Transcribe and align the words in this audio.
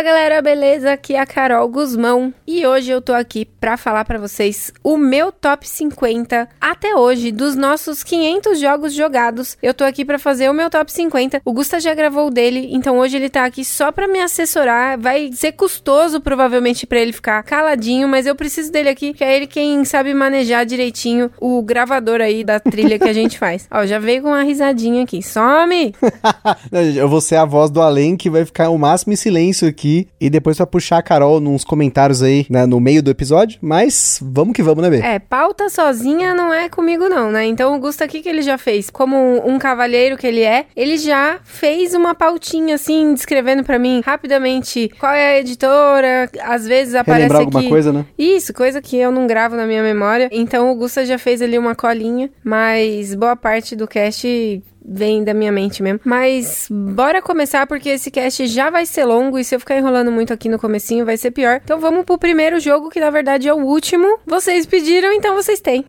Fala 0.00 0.14
galera, 0.14 0.40
beleza? 0.40 0.92
Aqui 0.92 1.12
é 1.12 1.20
a 1.20 1.26
Carol 1.26 1.68
Guzmão 1.68 2.32
e 2.46 2.66
hoje 2.66 2.90
eu 2.90 3.02
tô 3.02 3.12
aqui 3.12 3.44
pra 3.44 3.76
falar 3.76 4.02
pra 4.06 4.18
vocês 4.18 4.72
o 4.82 4.96
meu 4.96 5.30
top 5.30 5.68
50 5.68 6.48
até 6.58 6.96
hoje 6.96 7.30
dos 7.30 7.54
nossos 7.54 8.02
500 8.02 8.58
jogos 8.58 8.94
jogados. 8.94 9.58
Eu 9.62 9.74
tô 9.74 9.84
aqui 9.84 10.02
pra 10.02 10.18
fazer 10.18 10.48
o 10.48 10.54
meu 10.54 10.70
top 10.70 10.90
50. 10.90 11.42
O 11.44 11.52
Gusta 11.52 11.78
já 11.78 11.92
gravou 11.92 12.28
o 12.28 12.30
dele, 12.30 12.70
então 12.72 12.98
hoje 12.98 13.18
ele 13.18 13.28
tá 13.28 13.44
aqui 13.44 13.62
só 13.62 13.92
pra 13.92 14.08
me 14.08 14.20
assessorar. 14.20 14.98
Vai 14.98 15.32
ser 15.34 15.52
custoso 15.52 16.18
provavelmente 16.18 16.86
pra 16.86 16.98
ele 16.98 17.12
ficar 17.12 17.42
caladinho, 17.42 18.08
mas 18.08 18.24
eu 18.24 18.34
preciso 18.34 18.72
dele 18.72 18.88
aqui, 18.88 19.12
que 19.12 19.22
é 19.22 19.36
ele 19.36 19.46
quem 19.46 19.84
sabe 19.84 20.14
manejar 20.14 20.64
direitinho 20.64 21.30
o 21.38 21.60
gravador 21.60 22.22
aí 22.22 22.42
da 22.42 22.58
trilha 22.58 22.98
que 22.98 23.08
a 23.08 23.12
gente 23.12 23.38
faz. 23.38 23.68
Ó, 23.70 23.84
já 23.84 23.98
veio 23.98 24.22
com 24.22 24.28
uma 24.28 24.44
risadinha 24.44 25.02
aqui. 25.02 25.22
Some! 25.22 25.94
eu 26.96 27.06
vou 27.06 27.20
ser 27.20 27.36
a 27.36 27.44
voz 27.44 27.70
do 27.70 27.82
além 27.82 28.16
que 28.16 28.30
vai 28.30 28.46
ficar 28.46 28.70
o 28.70 28.78
máximo 28.78 29.12
em 29.12 29.16
silêncio 29.16 29.68
aqui 29.68 29.89
e 30.20 30.30
depois 30.30 30.58
vai 30.58 30.66
puxar 30.66 30.98
a 30.98 31.02
Carol 31.02 31.40
nos 31.40 31.64
comentários 31.64 32.22
aí, 32.22 32.46
né, 32.48 32.66
no 32.66 32.80
meio 32.80 33.02
do 33.02 33.10
episódio. 33.10 33.58
Mas 33.60 34.18
vamos 34.22 34.54
que 34.54 34.62
vamos, 34.62 34.82
né, 34.82 34.90
B? 34.90 34.98
É, 34.98 35.18
pauta 35.18 35.68
sozinha 35.68 36.34
não 36.34 36.52
é 36.52 36.68
comigo 36.68 37.08
não, 37.08 37.30
né? 37.30 37.46
Então 37.46 37.74
o 37.74 37.78
Gusta, 37.78 38.04
o 38.04 38.08
que, 38.08 38.20
que 38.20 38.28
ele 38.28 38.42
já 38.42 38.58
fez? 38.58 38.90
Como 38.90 39.16
um 39.46 39.58
cavalheiro 39.58 40.16
que 40.16 40.26
ele 40.26 40.42
é, 40.42 40.66
ele 40.76 40.96
já 40.96 41.38
fez 41.44 41.94
uma 41.94 42.14
pautinha 42.14 42.74
assim, 42.74 43.14
descrevendo 43.14 43.64
para 43.64 43.78
mim 43.78 44.02
rapidamente 44.04 44.90
qual 44.98 45.12
é 45.12 45.34
a 45.34 45.38
editora, 45.40 46.30
às 46.42 46.66
vezes 46.66 46.94
aparece 46.94 47.28
Relembrar 47.28 47.42
aqui... 47.42 47.56
alguma 47.56 47.70
coisa, 47.70 47.92
né? 47.92 48.04
Isso, 48.18 48.52
coisa 48.52 48.80
que 48.80 48.96
eu 48.96 49.10
não 49.10 49.26
gravo 49.26 49.56
na 49.56 49.66
minha 49.66 49.82
memória. 49.82 50.28
Então 50.32 50.70
o 50.70 50.74
Gusta 50.74 51.04
já 51.04 51.18
fez 51.18 51.42
ali 51.42 51.58
uma 51.58 51.74
colinha, 51.74 52.30
mas 52.44 53.14
boa 53.14 53.36
parte 53.36 53.74
do 53.74 53.86
cast 53.86 54.62
vem 54.84 55.22
da 55.24 55.34
minha 55.34 55.52
mente 55.52 55.82
mesmo. 55.82 56.00
Mas 56.04 56.66
bora 56.70 57.22
começar 57.22 57.66
porque 57.66 57.90
esse 57.90 58.10
cast 58.10 58.46
já 58.46 58.70
vai 58.70 58.86
ser 58.86 59.04
longo 59.04 59.38
e 59.38 59.44
se 59.44 59.54
eu 59.54 59.60
ficar 59.60 59.76
enrolando 59.76 60.10
muito 60.10 60.32
aqui 60.32 60.48
no 60.48 60.58
comecinho 60.58 61.04
vai 61.04 61.16
ser 61.16 61.30
pior. 61.30 61.60
Então 61.62 61.78
vamos 61.78 62.04
pro 62.04 62.18
primeiro 62.18 62.58
jogo 62.60 62.90
que 62.90 63.00
na 63.00 63.10
verdade 63.10 63.48
é 63.48 63.54
o 63.54 63.64
último. 63.64 64.18
Vocês 64.26 64.66
pediram, 64.66 65.12
então 65.12 65.34
vocês 65.34 65.60
têm. 65.60 65.84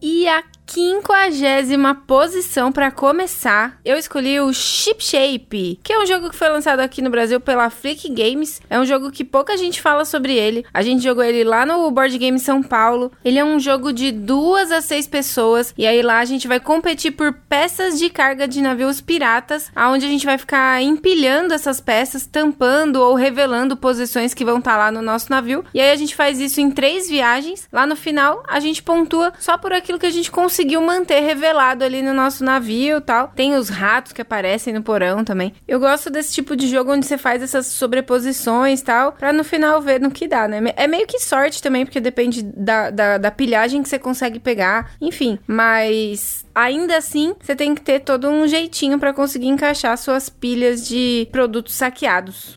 E 0.00 0.26
a 0.26 0.42
quinquagésima 0.72 1.94
posição 1.94 2.72
para 2.72 2.90
começar, 2.90 3.78
eu 3.84 3.98
escolhi 3.98 4.40
o 4.40 4.54
Ship 4.54 4.96
Shape, 4.98 5.78
que 5.82 5.92
é 5.92 6.02
um 6.02 6.06
jogo 6.06 6.30
que 6.30 6.36
foi 6.36 6.48
lançado 6.48 6.80
aqui 6.80 7.02
no 7.02 7.10
Brasil 7.10 7.38
pela 7.38 7.68
Flick 7.68 8.08
Games. 8.08 8.58
É 8.70 8.80
um 8.80 8.86
jogo 8.86 9.10
que 9.10 9.22
pouca 9.22 9.54
gente 9.58 9.82
fala 9.82 10.06
sobre 10.06 10.32
ele. 10.34 10.64
A 10.72 10.80
gente 10.80 11.02
jogou 11.02 11.22
ele 11.22 11.44
lá 11.44 11.66
no 11.66 11.90
Board 11.90 12.16
Game 12.16 12.38
São 12.38 12.62
Paulo. 12.62 13.12
Ele 13.22 13.38
é 13.38 13.44
um 13.44 13.60
jogo 13.60 13.92
de 13.92 14.10
duas 14.10 14.72
a 14.72 14.80
seis 14.80 15.06
pessoas 15.06 15.74
e 15.76 15.86
aí 15.86 16.00
lá 16.00 16.20
a 16.20 16.24
gente 16.24 16.48
vai 16.48 16.58
competir 16.58 17.10
por 17.10 17.34
peças 17.34 17.98
de 17.98 18.08
carga 18.08 18.48
de 18.48 18.62
navios 18.62 18.98
piratas, 18.98 19.70
aonde 19.76 20.06
a 20.06 20.08
gente 20.08 20.24
vai 20.24 20.38
ficar 20.38 20.82
empilhando 20.82 21.52
essas 21.52 21.82
peças, 21.82 22.24
tampando 22.24 22.96
ou 22.96 23.14
revelando 23.14 23.76
posições 23.76 24.32
que 24.32 24.44
vão 24.44 24.58
estar 24.58 24.72
tá 24.72 24.78
lá 24.78 24.90
no 24.90 25.02
nosso 25.02 25.26
navio. 25.28 25.66
E 25.74 25.80
aí 25.82 25.90
a 25.90 25.96
gente 25.96 26.16
faz 26.16 26.40
isso 26.40 26.62
em 26.62 26.70
três 26.70 27.10
viagens. 27.10 27.68
Lá 27.70 27.86
no 27.86 27.94
final 27.94 28.42
a 28.48 28.58
gente 28.58 28.82
pontua 28.82 29.34
só 29.38 29.58
por 29.58 29.74
aquilo 29.74 29.98
que 29.98 30.06
a 30.06 30.10
gente 30.10 30.30
conseguiu 30.30 30.61
conseguiu 30.62 30.80
manter 30.80 31.20
revelado 31.20 31.82
ali 31.82 32.02
no 32.02 32.14
nosso 32.14 32.44
navio 32.44 33.00
tal. 33.00 33.32
Tem 33.34 33.56
os 33.56 33.68
ratos 33.68 34.12
que 34.12 34.22
aparecem 34.22 34.72
no 34.72 34.82
porão 34.82 35.24
também. 35.24 35.52
Eu 35.66 35.80
gosto 35.80 36.08
desse 36.08 36.32
tipo 36.32 36.54
de 36.54 36.68
jogo 36.68 36.92
onde 36.92 37.04
você 37.04 37.18
faz 37.18 37.42
essas 37.42 37.66
sobreposições 37.66 38.80
tal, 38.80 39.12
pra 39.12 39.32
no 39.32 39.42
final 39.42 39.80
ver 39.82 40.00
no 40.00 40.10
que 40.10 40.28
dá, 40.28 40.46
né? 40.46 40.60
É 40.76 40.86
meio 40.86 41.06
que 41.06 41.18
sorte 41.18 41.60
também, 41.60 41.84
porque 41.84 42.00
depende 42.00 42.42
da, 42.42 42.90
da, 42.90 43.18
da 43.18 43.30
pilhagem 43.30 43.82
que 43.82 43.88
você 43.88 43.98
consegue 43.98 44.38
pegar. 44.38 44.92
Enfim, 45.00 45.36
mas 45.48 46.44
ainda 46.54 46.96
assim, 46.96 47.34
você 47.40 47.56
tem 47.56 47.74
que 47.74 47.80
ter 47.80 48.00
todo 48.00 48.28
um 48.28 48.46
jeitinho 48.46 49.00
para 49.00 49.12
conseguir 49.12 49.48
encaixar 49.48 49.98
suas 49.98 50.28
pilhas 50.28 50.86
de 50.86 51.28
produtos 51.32 51.74
saqueados. 51.74 52.56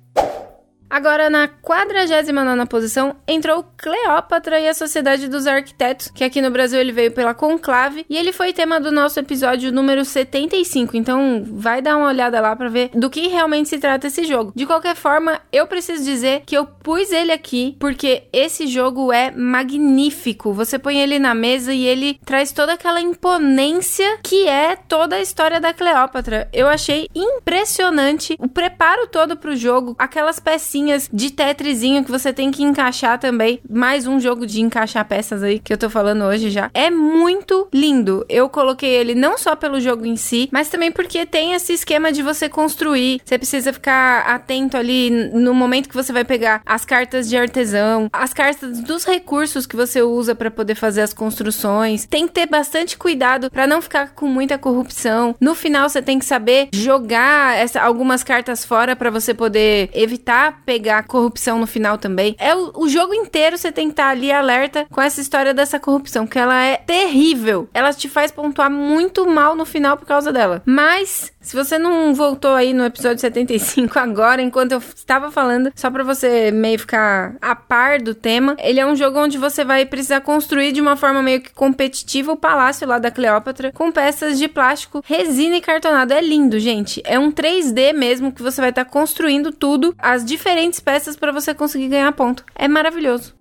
Agora, 0.95 1.29
na 1.29 1.49
49 1.49 2.65
posição, 2.69 3.17
entrou 3.27 3.65
Cleópatra 3.75 4.61
e 4.61 4.69
a 4.69 4.73
Sociedade 4.73 5.27
dos 5.27 5.45
Arquitetos, 5.45 6.07
que 6.07 6.23
aqui 6.23 6.41
no 6.41 6.49
Brasil 6.49 6.79
ele 6.79 6.93
veio 6.93 7.11
pela 7.11 7.33
Conclave, 7.33 8.05
e 8.09 8.15
ele 8.15 8.31
foi 8.31 8.53
tema 8.53 8.79
do 8.79 8.93
nosso 8.93 9.19
episódio 9.19 9.73
número 9.73 10.05
75, 10.05 10.95
então 10.95 11.43
vai 11.45 11.81
dar 11.81 11.97
uma 11.97 12.07
olhada 12.07 12.39
lá 12.39 12.55
para 12.55 12.69
ver 12.69 12.91
do 12.93 13.09
que 13.09 13.27
realmente 13.27 13.67
se 13.67 13.77
trata 13.77 14.07
esse 14.07 14.23
jogo. 14.23 14.53
De 14.55 14.65
qualquer 14.65 14.95
forma, 14.95 15.41
eu 15.51 15.67
preciso 15.67 16.01
dizer 16.01 16.43
que 16.45 16.55
eu 16.55 16.65
pus 16.65 17.11
ele 17.11 17.33
aqui 17.33 17.75
porque 17.77 18.23
esse 18.31 18.65
jogo 18.65 19.11
é 19.11 19.31
magnífico. 19.31 20.53
Você 20.53 20.79
põe 20.79 21.01
ele 21.01 21.19
na 21.19 21.35
mesa 21.35 21.73
e 21.73 21.85
ele 21.85 22.17
traz 22.23 22.53
toda 22.53 22.71
aquela 22.71 23.01
imponência 23.01 24.19
que 24.23 24.47
é 24.47 24.77
toda 24.77 25.17
a 25.17 25.21
história 25.21 25.59
da 25.59 25.73
Cleópatra. 25.73 26.47
Eu 26.53 26.69
achei 26.69 27.09
impressionante 27.13 28.37
o 28.39 28.47
preparo 28.47 29.07
todo 29.07 29.35
pro 29.35 29.57
jogo, 29.57 29.93
aquelas 29.99 30.39
pecinhas 30.39 30.84
pecinhas 30.85 31.09
de 31.11 31.31
tetrizinho 31.31 32.03
que 32.03 32.11
você 32.11 32.31
tem 32.31 32.51
que 32.51 32.63
encaixar 32.63 33.19
também. 33.19 33.59
Mais 33.67 34.05
um 34.05 34.19
jogo 34.19 34.45
de 34.45 34.61
encaixar 34.61 35.05
peças 35.05 35.41
aí 35.41 35.59
que 35.59 35.73
eu 35.73 35.77
tô 35.77 35.89
falando 35.89 36.23
hoje 36.23 36.49
já. 36.49 36.69
É 36.73 36.89
muito 36.91 37.67
lindo. 37.73 38.25
Eu 38.29 38.47
coloquei 38.47 38.89
ele 38.89 39.15
não 39.15 39.37
só 39.37 39.55
pelo 39.55 39.79
jogo 39.79 40.05
em 40.05 40.15
si, 40.15 40.47
mas 40.51 40.69
também 40.69 40.91
porque 40.91 41.25
tem 41.25 41.53
esse 41.53 41.73
esquema 41.73 42.11
de 42.11 42.21
você 42.21 42.47
construir. 42.47 43.19
Você 43.25 43.37
precisa 43.37 43.73
ficar 43.73 44.21
atento 44.27 44.77
ali 44.77 45.09
no 45.09 45.53
momento 45.53 45.89
que 45.89 45.95
você 45.95 46.13
vai 46.13 46.23
pegar 46.23 46.61
as 46.65 46.85
cartas 46.85 47.27
de 47.27 47.35
artesão, 47.35 48.09
as 48.13 48.33
cartas 48.33 48.79
dos 48.81 49.05
recursos 49.05 49.65
que 49.65 49.75
você 49.75 50.01
usa 50.01 50.35
para 50.35 50.51
poder 50.51 50.75
fazer 50.75 51.01
as 51.01 51.13
construções. 51.13 52.05
Tem 52.05 52.27
que 52.27 52.33
ter 52.33 52.45
bastante 52.45 52.97
cuidado 52.97 53.49
para 53.49 53.65
não 53.65 53.81
ficar 53.81 54.13
com 54.13 54.27
muita 54.27 54.57
corrupção. 54.57 55.35
No 55.41 55.55
final 55.55 55.89
você 55.89 56.01
tem 56.01 56.19
que 56.19 56.25
saber 56.25 56.69
jogar 56.73 57.57
essa, 57.57 57.81
algumas 57.81 58.23
cartas 58.23 58.63
fora 58.63 58.95
para 58.95 59.09
você 59.09 59.33
poder 59.33 59.89
evitar 59.93 60.61
pegar 60.65 61.03
corrupção 61.03 61.59
no 61.59 61.67
final 61.67 61.97
também. 61.97 62.35
É 62.39 62.55
o, 62.55 62.71
o 62.75 62.89
jogo 62.89 63.13
inteiro 63.13 63.57
você 63.57 63.71
tem 63.71 63.87
que 63.87 63.93
estar 63.93 64.09
ali 64.09 64.31
alerta 64.31 64.85
com 64.91 65.01
essa 65.01 65.21
história 65.21 65.53
dessa 65.53 65.79
corrupção, 65.79 66.25
que 66.25 66.39
ela 66.39 66.63
é 66.63 66.77
terrível. 66.77 67.69
Ela 67.73 67.93
te 67.93 68.09
faz 68.09 68.31
pontuar 68.31 68.69
muito 68.69 69.27
mal 69.27 69.55
no 69.55 69.65
final 69.65 69.97
por 69.97 70.05
causa 70.05 70.31
dela. 70.31 70.61
Mas 70.65 71.31
se 71.45 71.55
você 71.55 71.77
não 71.77 72.13
voltou 72.13 72.53
aí 72.53 72.73
no 72.73 72.83
episódio 72.83 73.19
75 73.19 73.97
agora, 73.99 74.41
enquanto 74.41 74.71
eu 74.71 74.79
estava 74.79 75.31
falando, 75.31 75.71
só 75.75 75.91
para 75.91 76.03
você 76.03 76.49
meio 76.49 76.79
ficar 76.79 77.35
a 77.39 77.55
par 77.55 78.01
do 78.01 78.15
tema, 78.15 78.57
ele 78.59 78.79
é 78.79 78.85
um 78.85 78.95
jogo 78.95 79.19
onde 79.19 79.37
você 79.37 79.63
vai 79.63 79.85
precisar 79.85 80.21
construir 80.21 80.71
de 80.71 80.81
uma 80.81 80.95
forma 80.95 81.21
meio 81.21 81.41
que 81.41 81.53
competitiva 81.53 82.31
o 82.31 82.37
palácio 82.37 82.87
lá 82.87 82.97
da 82.97 83.11
Cleópatra 83.11 83.71
com 83.71 83.91
peças 83.91 84.39
de 84.39 84.47
plástico, 84.47 85.03
resina 85.05 85.57
e 85.57 85.61
cartonado. 85.61 86.13
É 86.13 86.21
lindo, 86.21 86.59
gente. 86.59 87.01
É 87.05 87.19
um 87.19 87.31
3D 87.31 87.93
mesmo 87.93 88.31
que 88.31 88.41
você 88.41 88.59
vai 88.59 88.71
estar 88.71 88.85
tá 88.85 88.91
construindo 88.91 89.51
tudo, 89.51 89.95
as 89.99 90.25
diferentes 90.25 90.79
peças 90.79 91.15
para 91.15 91.31
você 91.31 91.53
conseguir 91.53 91.89
ganhar 91.89 92.11
ponto. 92.13 92.43
É 92.55 92.67
maravilhoso. 92.67 93.35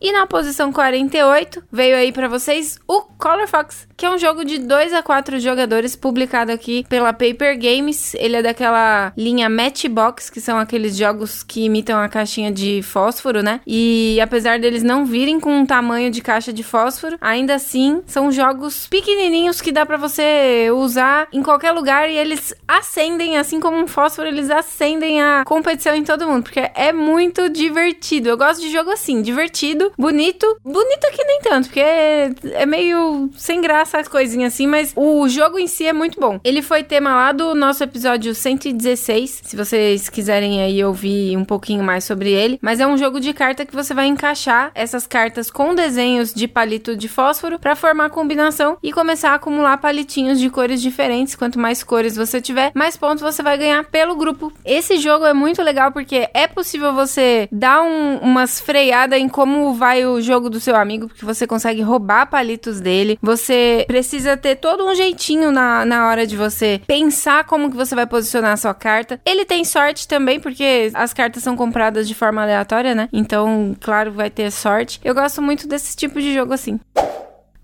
E 0.00 0.12
na 0.12 0.26
posição 0.26 0.72
48, 0.72 1.64
veio 1.72 1.96
aí 1.96 2.12
para 2.12 2.28
vocês 2.28 2.78
o 2.86 3.02
Color 3.02 3.48
Fox, 3.48 3.88
que 3.96 4.06
é 4.06 4.10
um 4.10 4.16
jogo 4.16 4.44
de 4.44 4.58
2 4.58 4.92
a 4.92 5.02
4 5.02 5.40
jogadores 5.40 5.96
publicado 5.96 6.52
aqui 6.52 6.86
pela 6.88 7.12
Paper 7.12 7.58
Games. 7.58 8.14
Ele 8.14 8.36
é 8.36 8.42
daquela 8.42 9.12
linha 9.16 9.48
Matchbox, 9.48 10.30
que 10.30 10.40
são 10.40 10.56
aqueles 10.56 10.96
jogos 10.96 11.42
que 11.42 11.64
imitam 11.64 11.98
a 11.98 12.08
caixinha 12.08 12.52
de 12.52 12.80
fósforo, 12.82 13.42
né? 13.42 13.60
E 13.66 14.20
apesar 14.20 14.60
deles 14.60 14.84
não 14.84 15.04
virem 15.04 15.40
com 15.40 15.52
um 15.52 15.66
tamanho 15.66 16.12
de 16.12 16.20
caixa 16.20 16.52
de 16.52 16.62
fósforo, 16.62 17.18
ainda 17.20 17.56
assim 17.56 18.00
são 18.06 18.30
jogos 18.30 18.86
pequenininhos 18.86 19.60
que 19.60 19.72
dá 19.72 19.84
para 19.84 19.96
você 19.96 20.70
usar 20.72 21.26
em 21.32 21.42
qualquer 21.42 21.72
lugar 21.72 22.08
e 22.08 22.16
eles 22.16 22.54
acendem, 22.68 23.36
assim 23.36 23.58
como 23.58 23.76
um 23.76 23.88
fósforo, 23.88 24.28
eles 24.28 24.48
acendem 24.48 25.20
a 25.20 25.42
competição 25.44 25.94
em 25.94 26.04
todo 26.04 26.26
mundo, 26.26 26.44
porque 26.44 26.70
é 26.72 26.92
muito 26.92 27.48
divertido. 27.48 28.28
Eu 28.28 28.36
gosto 28.36 28.60
de 28.60 28.70
jogo 28.70 28.90
assim, 28.90 29.20
divertido 29.22 29.87
bonito. 29.96 30.46
Bonito 30.64 31.04
aqui 31.06 31.24
nem 31.24 31.40
tanto, 31.40 31.66
porque 31.66 31.80
é, 31.80 32.30
é 32.52 32.66
meio 32.66 33.30
sem 33.36 33.60
graça 33.60 33.98
as 33.98 34.08
coisinhas 34.08 34.54
assim, 34.54 34.66
mas 34.66 34.92
o 34.96 35.28
jogo 35.28 35.58
em 35.58 35.66
si 35.66 35.86
é 35.86 35.92
muito 35.92 36.18
bom. 36.20 36.40
Ele 36.44 36.62
foi 36.62 36.82
tema 36.82 37.14
lá 37.14 37.32
do 37.32 37.54
nosso 37.54 37.82
episódio 37.84 38.34
116, 38.34 39.42
se 39.44 39.56
vocês 39.56 40.08
quiserem 40.08 40.62
aí 40.62 40.82
ouvir 40.84 41.36
um 41.36 41.44
pouquinho 41.44 41.82
mais 41.82 42.04
sobre 42.04 42.30
ele. 42.30 42.58
Mas 42.62 42.80
é 42.80 42.86
um 42.86 42.96
jogo 42.96 43.20
de 43.20 43.32
carta 43.32 43.64
que 43.64 43.74
você 43.74 43.94
vai 43.94 44.06
encaixar 44.06 44.70
essas 44.74 45.06
cartas 45.06 45.50
com 45.50 45.74
desenhos 45.74 46.32
de 46.32 46.48
palito 46.48 46.96
de 46.96 47.08
fósforo 47.08 47.58
para 47.58 47.76
formar 47.76 48.10
combinação 48.10 48.76
e 48.82 48.92
começar 48.92 49.30
a 49.30 49.34
acumular 49.34 49.78
palitinhos 49.78 50.38
de 50.38 50.50
cores 50.50 50.80
diferentes. 50.80 51.34
Quanto 51.34 51.58
mais 51.58 51.82
cores 51.82 52.16
você 52.16 52.40
tiver, 52.40 52.72
mais 52.74 52.96
pontos 52.96 53.22
você 53.22 53.42
vai 53.42 53.56
ganhar 53.56 53.84
pelo 53.84 54.16
grupo. 54.16 54.52
Esse 54.64 54.98
jogo 54.98 55.24
é 55.24 55.32
muito 55.32 55.62
legal 55.62 55.92
porque 55.92 56.28
é 56.34 56.46
possível 56.46 56.92
você 56.92 57.48
dar 57.50 57.82
um, 57.82 58.18
umas 58.18 58.60
freadas 58.60 59.18
em 59.18 59.28
como 59.28 59.74
vai 59.78 60.04
o 60.04 60.20
jogo 60.20 60.50
do 60.50 60.60
seu 60.60 60.76
amigo, 60.76 61.08
porque 61.08 61.24
você 61.24 61.46
consegue 61.46 61.80
roubar 61.80 62.26
palitos 62.26 62.80
dele. 62.80 63.18
Você 63.22 63.84
precisa 63.86 64.36
ter 64.36 64.56
todo 64.56 64.84
um 64.84 64.94
jeitinho 64.94 65.50
na, 65.50 65.84
na 65.84 66.08
hora 66.08 66.26
de 66.26 66.36
você 66.36 66.80
pensar 66.86 67.44
como 67.44 67.70
que 67.70 67.76
você 67.76 67.94
vai 67.94 68.06
posicionar 68.06 68.52
a 68.52 68.56
sua 68.56 68.74
carta. 68.74 69.20
Ele 69.24 69.44
tem 69.44 69.64
sorte 69.64 70.06
também, 70.06 70.40
porque 70.40 70.90
as 70.92 71.14
cartas 71.14 71.42
são 71.42 71.56
compradas 71.56 72.06
de 72.06 72.14
forma 72.14 72.42
aleatória, 72.42 72.94
né? 72.94 73.08
Então, 73.12 73.76
claro, 73.80 74.12
vai 74.12 74.28
ter 74.28 74.50
sorte. 74.50 75.00
Eu 75.04 75.14
gosto 75.14 75.40
muito 75.40 75.66
desse 75.66 75.96
tipo 75.96 76.20
de 76.20 76.34
jogo 76.34 76.52
assim. 76.52 76.78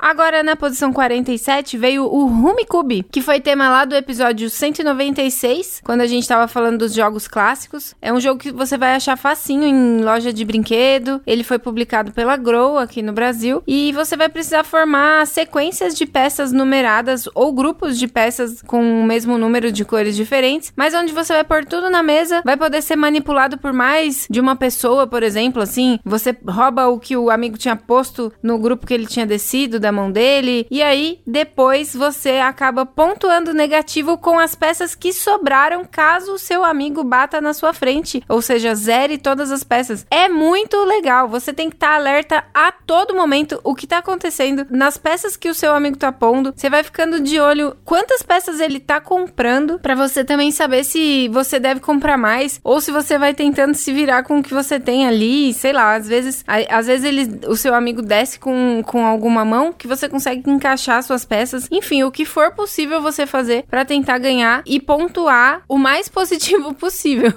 Agora, 0.04 0.42
na 0.42 0.54
posição 0.54 0.92
47, 0.92 1.78
veio 1.78 2.04
o 2.04 2.26
Rumicube, 2.26 3.06
que 3.10 3.22
foi 3.22 3.40
tema 3.40 3.70
lá 3.70 3.86
do 3.86 3.94
episódio 3.94 4.50
196, 4.50 5.80
quando 5.82 6.02
a 6.02 6.06
gente 6.06 6.28
tava 6.28 6.46
falando 6.46 6.80
dos 6.80 6.92
jogos 6.92 7.26
clássicos. 7.26 7.94
É 8.02 8.12
um 8.12 8.20
jogo 8.20 8.38
que 8.38 8.52
você 8.52 8.76
vai 8.76 8.94
achar 8.94 9.16
facinho 9.16 9.64
em 9.64 10.04
loja 10.04 10.30
de 10.30 10.44
brinquedo. 10.44 11.22
Ele 11.26 11.42
foi 11.42 11.58
publicado 11.58 12.12
pela 12.12 12.36
Grow 12.36 12.76
aqui 12.76 13.00
no 13.00 13.14
Brasil. 13.14 13.62
E 13.66 13.92
você 13.92 14.14
vai 14.14 14.28
precisar 14.28 14.62
formar 14.62 15.26
sequências 15.26 15.94
de 15.94 16.04
peças 16.04 16.52
numeradas 16.52 17.26
ou 17.34 17.50
grupos 17.50 17.98
de 17.98 18.06
peças 18.06 18.60
com 18.60 19.00
o 19.00 19.04
mesmo 19.04 19.38
número 19.38 19.72
de 19.72 19.86
cores 19.86 20.14
diferentes, 20.14 20.70
mas 20.76 20.92
onde 20.92 21.14
você 21.14 21.32
vai 21.32 21.44
pôr 21.44 21.64
tudo 21.64 21.88
na 21.88 22.02
mesa, 22.02 22.42
vai 22.44 22.58
poder 22.58 22.82
ser 22.82 22.96
manipulado 22.96 23.56
por 23.56 23.72
mais 23.72 24.26
de 24.28 24.38
uma 24.38 24.54
pessoa, 24.54 25.06
por 25.06 25.22
exemplo, 25.22 25.62
assim. 25.62 25.98
Você 26.04 26.36
rouba 26.46 26.88
o 26.88 27.00
que 27.00 27.16
o 27.16 27.30
amigo 27.30 27.56
tinha 27.56 27.74
posto 27.74 28.30
no 28.42 28.58
grupo 28.58 28.86
que 28.86 28.92
ele 28.92 29.06
tinha 29.06 29.24
descido 29.24 29.80
da 29.80 29.93
mão 29.94 30.10
dele. 30.10 30.66
E 30.70 30.82
aí, 30.82 31.20
depois 31.26 31.94
você 31.94 32.32
acaba 32.32 32.84
pontuando 32.84 33.54
negativo 33.54 34.18
com 34.18 34.38
as 34.38 34.54
peças 34.54 34.94
que 34.94 35.12
sobraram 35.12 35.84
caso 35.84 36.34
o 36.34 36.38
seu 36.38 36.64
amigo 36.64 37.02
bata 37.02 37.40
na 37.40 37.54
sua 37.54 37.72
frente. 37.72 38.22
Ou 38.28 38.42
seja, 38.42 38.74
zere 38.74 39.16
todas 39.16 39.50
as 39.50 39.64
peças. 39.64 40.06
É 40.10 40.28
muito 40.28 40.76
legal. 40.84 41.28
Você 41.28 41.52
tem 41.52 41.70
que 41.70 41.76
estar 41.76 41.90
tá 41.90 41.94
alerta 41.94 42.44
a 42.52 42.72
todo 42.72 43.14
momento 43.14 43.60
o 43.64 43.74
que 43.74 43.86
tá 43.86 43.98
acontecendo 43.98 44.66
nas 44.70 44.96
peças 44.96 45.36
que 45.36 45.48
o 45.48 45.54
seu 45.54 45.74
amigo 45.74 45.96
tá 45.96 46.12
pondo. 46.12 46.52
Você 46.54 46.68
vai 46.68 46.82
ficando 46.82 47.20
de 47.20 47.40
olho 47.40 47.76
quantas 47.84 48.22
peças 48.22 48.60
ele 48.60 48.80
tá 48.80 49.00
comprando 49.00 49.78
para 49.78 49.94
você 49.94 50.24
também 50.24 50.50
saber 50.50 50.84
se 50.84 51.28
você 51.28 51.58
deve 51.58 51.80
comprar 51.80 52.16
mais 52.16 52.60
ou 52.64 52.80
se 52.80 52.90
você 52.90 53.18
vai 53.18 53.34
tentando 53.34 53.74
se 53.74 53.92
virar 53.92 54.22
com 54.22 54.38
o 54.38 54.42
que 54.42 54.52
você 54.52 54.80
tem 54.80 55.06
ali, 55.06 55.52
sei 55.54 55.72
lá, 55.72 55.94
às 55.94 56.08
vezes 56.08 56.44
às 56.46 56.86
vezes 56.86 57.04
ele 57.04 57.40
o 57.46 57.56
seu 57.56 57.74
amigo 57.74 58.02
desce 58.02 58.38
com, 58.38 58.82
com 58.84 59.04
alguma 59.04 59.44
mão 59.44 59.72
que 59.84 59.88
você 59.88 60.08
consegue 60.08 60.48
encaixar 60.50 61.02
suas 61.02 61.26
peças. 61.26 61.68
Enfim, 61.70 62.04
o 62.04 62.10
que 62.10 62.24
for 62.24 62.52
possível 62.52 63.02
você 63.02 63.26
fazer 63.26 63.64
para 63.68 63.84
tentar 63.84 64.16
ganhar 64.16 64.62
e 64.64 64.80
pontuar 64.80 65.62
o 65.68 65.76
mais 65.76 66.08
positivo 66.08 66.72
possível. 66.72 67.34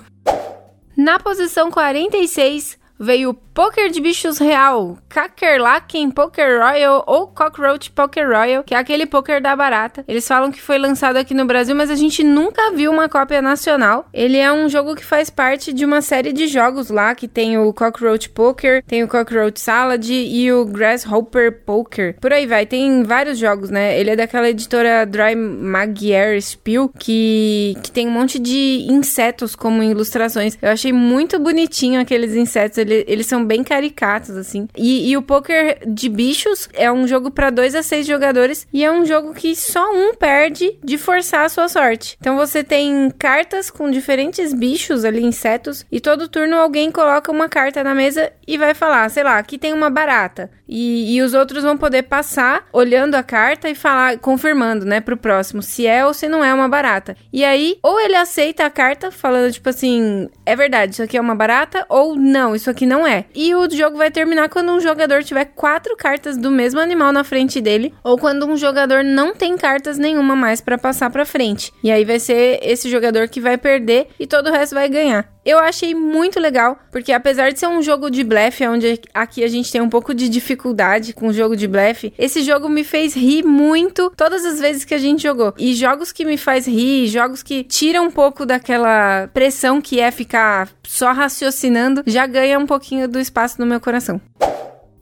Na 0.95 1.19
posição 1.19 1.69
46, 1.69 2.77
veio 2.97 3.33
Poker 3.57 3.89
de 3.89 3.99
Bichos 3.99 4.37
Real, 4.37 4.99
Kakerlaken 5.09 6.11
Poker 6.11 6.61
Royal 6.61 7.03
ou 7.07 7.25
Cockroach 7.25 7.89
Poker 7.89 8.29
Royal, 8.29 8.63
que 8.63 8.75
é 8.75 8.77
aquele 8.77 9.07
poker 9.07 9.41
da 9.41 9.55
barata. 9.55 10.05
Eles 10.07 10.27
falam 10.27 10.51
que 10.51 10.61
foi 10.61 10.77
lançado 10.77 11.17
aqui 11.17 11.33
no 11.33 11.43
Brasil, 11.43 11.75
mas 11.75 11.89
a 11.89 11.95
gente 11.95 12.23
nunca 12.23 12.71
viu 12.73 12.91
uma 12.91 13.09
cópia 13.09 13.41
nacional. 13.41 14.05
Ele 14.13 14.37
é 14.37 14.53
um 14.53 14.69
jogo 14.69 14.95
que 14.95 15.03
faz 15.03 15.31
parte 15.31 15.73
de 15.73 15.83
uma 15.83 16.03
série 16.03 16.31
de 16.31 16.45
jogos 16.45 16.91
lá, 16.91 17.15
que 17.15 17.27
tem 17.27 17.57
o 17.57 17.73
Cockroach 17.73 18.29
Poker, 18.29 18.83
tem 18.83 19.03
o 19.03 19.07
Cockroach 19.07 19.59
Salad 19.59 20.07
e 20.07 20.51
o 20.51 20.63
Grasshopper 20.63 21.63
Poker. 21.65 22.15
Por 22.21 22.31
aí 22.31 22.45
vai, 22.45 22.67
tem 22.67 23.01
vários 23.01 23.39
jogos, 23.39 23.71
né? 23.71 23.99
Ele 23.99 24.11
é 24.11 24.15
daquela 24.15 24.47
editora 24.47 25.03
Dry 25.03 25.35
Magier 25.35 26.39
Spiel, 26.39 26.91
que, 26.99 27.75
que 27.81 27.89
tem 27.89 28.07
um 28.07 28.11
monte 28.11 28.37
de 28.37 28.85
insetos 28.87 29.55
como 29.55 29.81
ilustrações. 29.81 30.55
Eu 30.61 30.69
achei 30.69 30.93
muito 30.93 31.39
bonitinho 31.39 31.99
aqueles 31.99 32.35
insetos 32.35 32.77
ele, 32.77 33.03
eles 33.07 33.25
são 33.25 33.46
bem 33.47 33.63
caricatos, 33.63 34.35
assim. 34.37 34.67
E, 34.75 35.09
e 35.09 35.17
o 35.17 35.21
poker 35.21 35.79
de 35.87 36.09
bichos 36.09 36.69
é 36.73 36.91
um 36.91 37.07
jogo 37.07 37.31
para 37.31 37.49
dois 37.49 37.73
a 37.73 37.81
seis 37.81 38.05
jogadores 38.05 38.67
e 38.71 38.83
é 38.83 38.91
um 38.91 39.05
jogo 39.05 39.33
que 39.33 39.55
só 39.55 39.91
um 39.93 40.13
perde 40.13 40.77
de 40.83 40.97
forçar 40.97 41.45
a 41.45 41.49
sua 41.49 41.67
sorte. 41.67 42.17
Então 42.19 42.35
você 42.35 42.63
tem 42.63 43.09
cartas 43.17 43.71
com 43.71 43.89
diferentes 43.89 44.53
bichos 44.53 45.05
ali, 45.05 45.23
insetos, 45.23 45.85
e 45.91 45.99
todo 45.99 46.27
turno 46.27 46.57
alguém 46.57 46.91
coloca 46.91 47.31
uma 47.31 47.49
carta 47.49 47.83
na 47.83 47.95
mesa 47.95 48.31
e 48.47 48.57
vai 48.57 48.73
falar, 48.73 49.09
sei 49.09 49.23
lá, 49.23 49.37
aqui 49.37 49.57
tem 49.57 49.73
uma 49.73 49.89
barata. 49.89 50.51
E, 50.67 51.15
e 51.15 51.21
os 51.21 51.33
outros 51.33 51.63
vão 51.63 51.77
poder 51.77 52.03
passar 52.03 52.65
olhando 52.73 53.15
a 53.15 53.23
carta 53.23 53.69
e 53.69 53.75
falar, 53.75 54.17
confirmando, 54.19 54.85
né, 54.85 54.99
pro 54.99 55.17
próximo, 55.17 55.61
se 55.61 55.87
é 55.87 56.05
ou 56.05 56.13
se 56.13 56.27
não 56.27 56.43
é 56.43 56.53
uma 56.53 56.67
barata. 56.67 57.15
E 57.31 57.43
aí, 57.43 57.77
ou 57.81 57.99
ele 57.99 58.15
aceita 58.15 58.65
a 58.65 58.69
carta, 58.69 59.11
falando 59.11 59.51
tipo 59.51 59.69
assim, 59.69 60.27
é 60.45 60.55
verdade, 60.55 60.93
isso 60.93 61.03
aqui 61.03 61.17
é 61.17 61.21
uma 61.21 61.35
barata, 61.35 61.85
ou 61.89 62.15
não, 62.15 62.55
isso 62.55 62.69
aqui 62.69 62.85
não 62.85 63.05
é. 63.05 63.25
E 63.33 63.53
o 63.55 63.69
jogo 63.69 63.97
vai 63.97 64.11
terminar 64.11 64.49
quando 64.49 64.71
um 64.71 64.79
jogador 64.79 65.23
tiver 65.23 65.45
quatro 65.45 65.95
cartas 65.95 66.37
do 66.37 66.51
mesmo 66.51 66.79
animal 66.79 67.11
na 67.11 67.23
frente 67.23 67.61
dele, 67.61 67.93
ou 68.03 68.17
quando 68.17 68.45
um 68.45 68.57
jogador 68.57 69.03
não 69.03 69.33
tem 69.33 69.57
cartas 69.57 69.97
nenhuma 69.97 70.35
mais 70.35 70.61
para 70.61 70.77
passar 70.77 71.09
para 71.09 71.25
frente. 71.25 71.71
E 71.83 71.91
aí 71.91 72.03
vai 72.03 72.19
ser 72.19 72.59
esse 72.61 72.89
jogador 72.89 73.27
que 73.27 73.39
vai 73.39 73.57
perder 73.57 74.07
e 74.19 74.27
todo 74.27 74.49
o 74.49 74.51
resto 74.51 74.75
vai 74.75 74.89
ganhar. 74.89 75.36
Eu 75.47 75.59
achei 75.59 75.95
muito 75.95 76.41
legal, 76.41 76.77
porque 76.91 77.13
apesar 77.13 77.53
de 77.53 77.59
ser 77.59 77.67
um 77.67 77.81
jogo 77.81 78.09
de 78.09 78.21
blefe, 78.21 78.67
onde 78.67 78.99
aqui 79.13 79.45
a 79.45 79.47
gente 79.47 79.71
tem 79.71 79.79
um 79.79 79.87
pouco 79.87 80.13
de 80.13 80.27
dificuldade 80.27 81.13
com 81.13 81.29
o 81.29 81.33
jogo 81.33 81.55
de 81.55 81.65
blefe, 81.69 82.13
esse 82.19 82.41
jogo 82.41 82.67
me 82.67 82.83
fez 82.83 83.15
rir 83.15 83.43
muito 83.43 84.11
todas 84.17 84.43
as 84.43 84.59
vezes 84.59 84.83
que 84.83 84.93
a 84.93 84.97
gente 84.97 85.23
jogou. 85.23 85.53
E 85.57 85.73
jogos 85.73 86.11
que 86.11 86.25
me 86.25 86.35
faz 86.35 86.67
rir, 86.67 87.07
jogos 87.07 87.41
que 87.41 87.63
tiram 87.63 88.07
um 88.07 88.11
pouco 88.11 88.45
daquela 88.45 89.29
pressão 89.33 89.79
que 89.79 90.01
é 90.01 90.11
ficar 90.11 90.67
só 90.83 91.13
raciocinando, 91.13 92.03
já 92.05 92.27
ganha 92.27 92.59
um 92.59 92.65
pouquinho 92.65 93.07
do 93.07 93.17
espaço 93.17 93.55
no 93.57 93.65
meu 93.65 93.79
coração. 93.79 94.19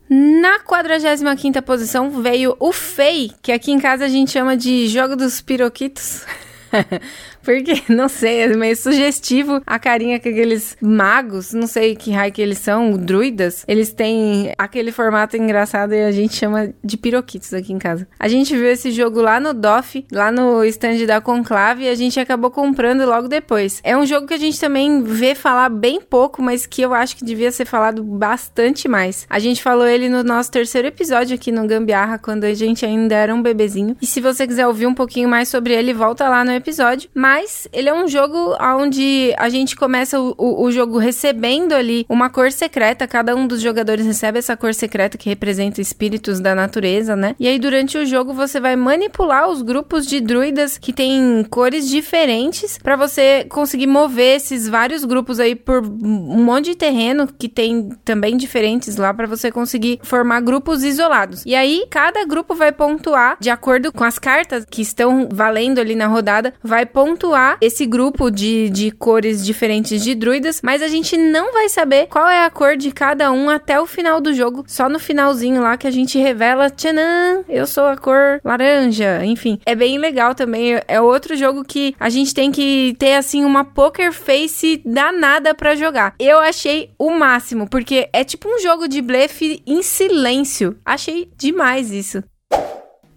Na 0.07 0.59
45 0.59 1.59
posição 1.63 2.21
veio 2.21 2.55
o 2.59 2.71
FEI, 2.71 3.31
que 3.41 3.51
aqui 3.51 3.71
em 3.71 3.79
casa 3.79 4.05
a 4.05 4.09
gente 4.09 4.29
chama 4.29 4.55
de 4.55 4.87
Jogo 4.89 5.15
dos 5.15 5.41
Piroquitos. 5.41 6.23
Porque, 7.45 7.83
não 7.93 8.09
sei, 8.09 8.41
é 8.41 8.47
meio 8.47 8.75
sugestivo 8.75 9.61
a 9.65 9.77
carinha 9.77 10.19
que 10.19 10.29
aqueles 10.29 10.75
magos, 10.81 11.53
não 11.53 11.67
sei 11.67 11.95
que 11.95 12.11
raio 12.11 12.33
que 12.33 12.41
eles 12.41 12.57
são, 12.57 12.97
druidas, 12.97 13.63
eles 13.67 13.93
têm 13.93 14.51
aquele 14.57 14.91
formato 14.91 15.37
engraçado 15.37 15.93
e 15.93 16.03
a 16.03 16.11
gente 16.11 16.35
chama 16.35 16.73
de 16.83 16.97
piroquitos 16.97 17.53
aqui 17.53 17.71
em 17.71 17.77
casa. 17.77 18.07
A 18.19 18.27
gente 18.27 18.55
viu 18.55 18.65
esse 18.65 18.91
jogo 18.91 19.21
lá 19.21 19.39
no 19.39 19.53
DOF, 19.53 20.05
lá 20.11 20.31
no 20.31 20.65
stand 20.65 21.05
da 21.05 21.21
Conclave, 21.21 21.83
e 21.83 21.89
a 21.89 21.95
gente 21.95 22.19
acabou 22.19 22.49
comprando 22.49 23.05
logo 23.05 23.27
depois. 23.27 23.79
É 23.83 23.95
um 23.95 24.05
jogo 24.05 24.27
que 24.27 24.33
a 24.33 24.39
gente 24.39 24.59
também 24.59 25.03
vê 25.03 25.35
falar 25.35 25.69
bem 25.69 26.01
pouco, 26.01 26.41
mas 26.41 26.65
que 26.65 26.81
eu 26.81 26.93
acho 26.93 27.15
que 27.15 27.23
devia 27.23 27.51
ser 27.51 27.65
falado 27.65 28.03
bastante 28.03 28.87
mais. 28.87 29.27
A 29.29 29.37
gente 29.37 29.61
falou 29.61 29.85
ele 29.85 30.09
no 30.09 30.23
nosso 30.23 30.51
terceiro 30.51 30.87
episódio 30.87 31.35
aqui 31.35 31.51
no 31.51 31.67
Gambiarra, 31.67 32.17
quando 32.17 32.45
a 32.45 32.53
gente 32.53 32.85
ainda 32.85 33.13
era 33.13 33.35
um 33.35 33.41
bebezinho. 33.41 33.95
E 34.01 34.07
se 34.07 34.19
você 34.19 34.47
quiser 34.47 34.65
ouvir 34.65 34.87
um 34.87 34.93
pouquinho 34.95 35.29
mais 35.29 35.49
sobre 35.49 35.73
ele, 35.73 35.93
volta 35.93 36.27
lá 36.27 36.43
no 36.43 36.51
episódio. 36.51 37.09
Mas 37.13 37.34
mas 37.35 37.67
ele 37.73 37.89
é 37.89 37.93
um 37.93 38.07
jogo 38.07 38.55
onde 38.61 39.33
a 39.37 39.49
gente 39.49 39.75
começa 39.75 40.17
o, 40.17 40.33
o, 40.37 40.63
o, 40.63 40.71
jogo 40.71 40.97
recebendo 40.97 41.73
ali 41.73 42.05
uma 42.07 42.29
cor 42.29 42.49
secreta. 42.49 43.05
Cada 43.05 43.35
um 43.35 43.45
dos 43.45 43.59
jogadores 43.59 44.05
recebe 44.05 44.39
essa 44.39 44.55
cor 44.55 44.73
secreta 44.73 45.17
que 45.17 45.27
representa 45.27 45.81
espíritos 45.81 46.39
da 46.39 46.55
natureza, 46.55 47.13
né? 47.13 47.35
E 47.37 47.45
aí, 47.45 47.59
durante 47.59 47.97
o 47.97 48.05
jogo, 48.05 48.33
você 48.33 48.57
vai 48.57 48.77
manipular 48.77 49.49
os 49.49 49.61
grupos 49.61 50.07
de 50.07 50.21
druidas 50.21 50.77
que 50.77 50.93
têm 50.93 51.45
cores 51.49 51.89
diferentes 51.89 52.77
para 52.77 52.95
você 52.95 53.45
conseguir 53.49 53.87
mover 53.87 54.37
esses 54.37 54.69
vários 54.69 55.03
grupos 55.03 55.37
aí 55.37 55.55
por 55.55 55.85
um 55.85 56.41
monte 56.41 56.67
de 56.67 56.75
terreno 56.75 57.27
que 57.27 57.49
tem 57.49 57.89
também 58.05 58.37
diferentes 58.37 58.95
lá 58.95 59.13
para 59.13 59.27
você 59.27 59.51
conseguir 59.51 59.99
formar 60.03 60.39
grupos 60.39 60.85
isolados. 60.85 61.43
E 61.45 61.53
aí, 61.53 61.85
cada 61.89 62.23
grupo 62.23 62.55
vai 62.55 62.71
pontuar 62.71 63.35
de 63.41 63.49
acordo 63.49 63.91
com 63.91 64.05
as 64.05 64.17
cartas 64.17 64.63
que 64.63 64.81
estão 64.81 65.27
valendo 65.29 65.81
ali 65.81 65.95
na 65.95 66.07
rodada, 66.07 66.53
vai 66.63 66.85
pontuar 66.85 67.24
pontuar 67.25 67.57
esse 67.59 67.85
grupo 67.85 68.29
de, 68.29 68.69
de 68.69 68.91
cores 68.91 69.43
diferentes 69.43 70.03
de 70.03 70.13
druidas, 70.13 70.61
mas 70.63 70.81
a 70.81 70.87
gente 70.87 71.17
não 71.17 71.51
vai 71.51 71.69
saber 71.69 72.07
qual 72.07 72.27
é 72.27 72.43
a 72.43 72.49
cor 72.49 72.77
de 72.77 72.91
cada 72.91 73.31
um 73.31 73.49
até 73.49 73.79
o 73.79 73.85
final 73.85 74.21
do 74.21 74.33
jogo. 74.33 74.63
Só 74.67 74.87
no 74.87 74.99
finalzinho 74.99 75.61
lá 75.61 75.75
que 75.77 75.87
a 75.87 75.91
gente 75.91 76.19
revela, 76.19 76.69
tchanã, 76.69 77.43
eu 77.49 77.65
sou 77.65 77.85
a 77.85 77.97
cor 77.97 78.39
laranja. 78.43 79.25
Enfim, 79.25 79.59
é 79.65 79.75
bem 79.75 79.97
legal 79.97 80.35
também. 80.35 80.79
É 80.87 81.01
outro 81.01 81.35
jogo 81.35 81.63
que 81.63 81.95
a 81.99 82.09
gente 82.09 82.33
tem 82.33 82.51
que 82.51 82.95
ter 82.99 83.15
assim 83.15 83.43
uma 83.43 83.65
poker 83.65 84.11
face 84.11 84.81
danada 84.85 85.55
para 85.55 85.75
jogar. 85.75 86.13
Eu 86.19 86.39
achei 86.39 86.91
o 86.99 87.09
máximo, 87.09 87.67
porque 87.67 88.07
é 88.13 88.23
tipo 88.23 88.47
um 88.47 88.59
jogo 88.59 88.87
de 88.87 89.01
blefe 89.01 89.61
em 89.65 89.81
silêncio. 89.81 90.77
Achei 90.85 91.29
demais 91.37 91.91
isso. 91.91 92.23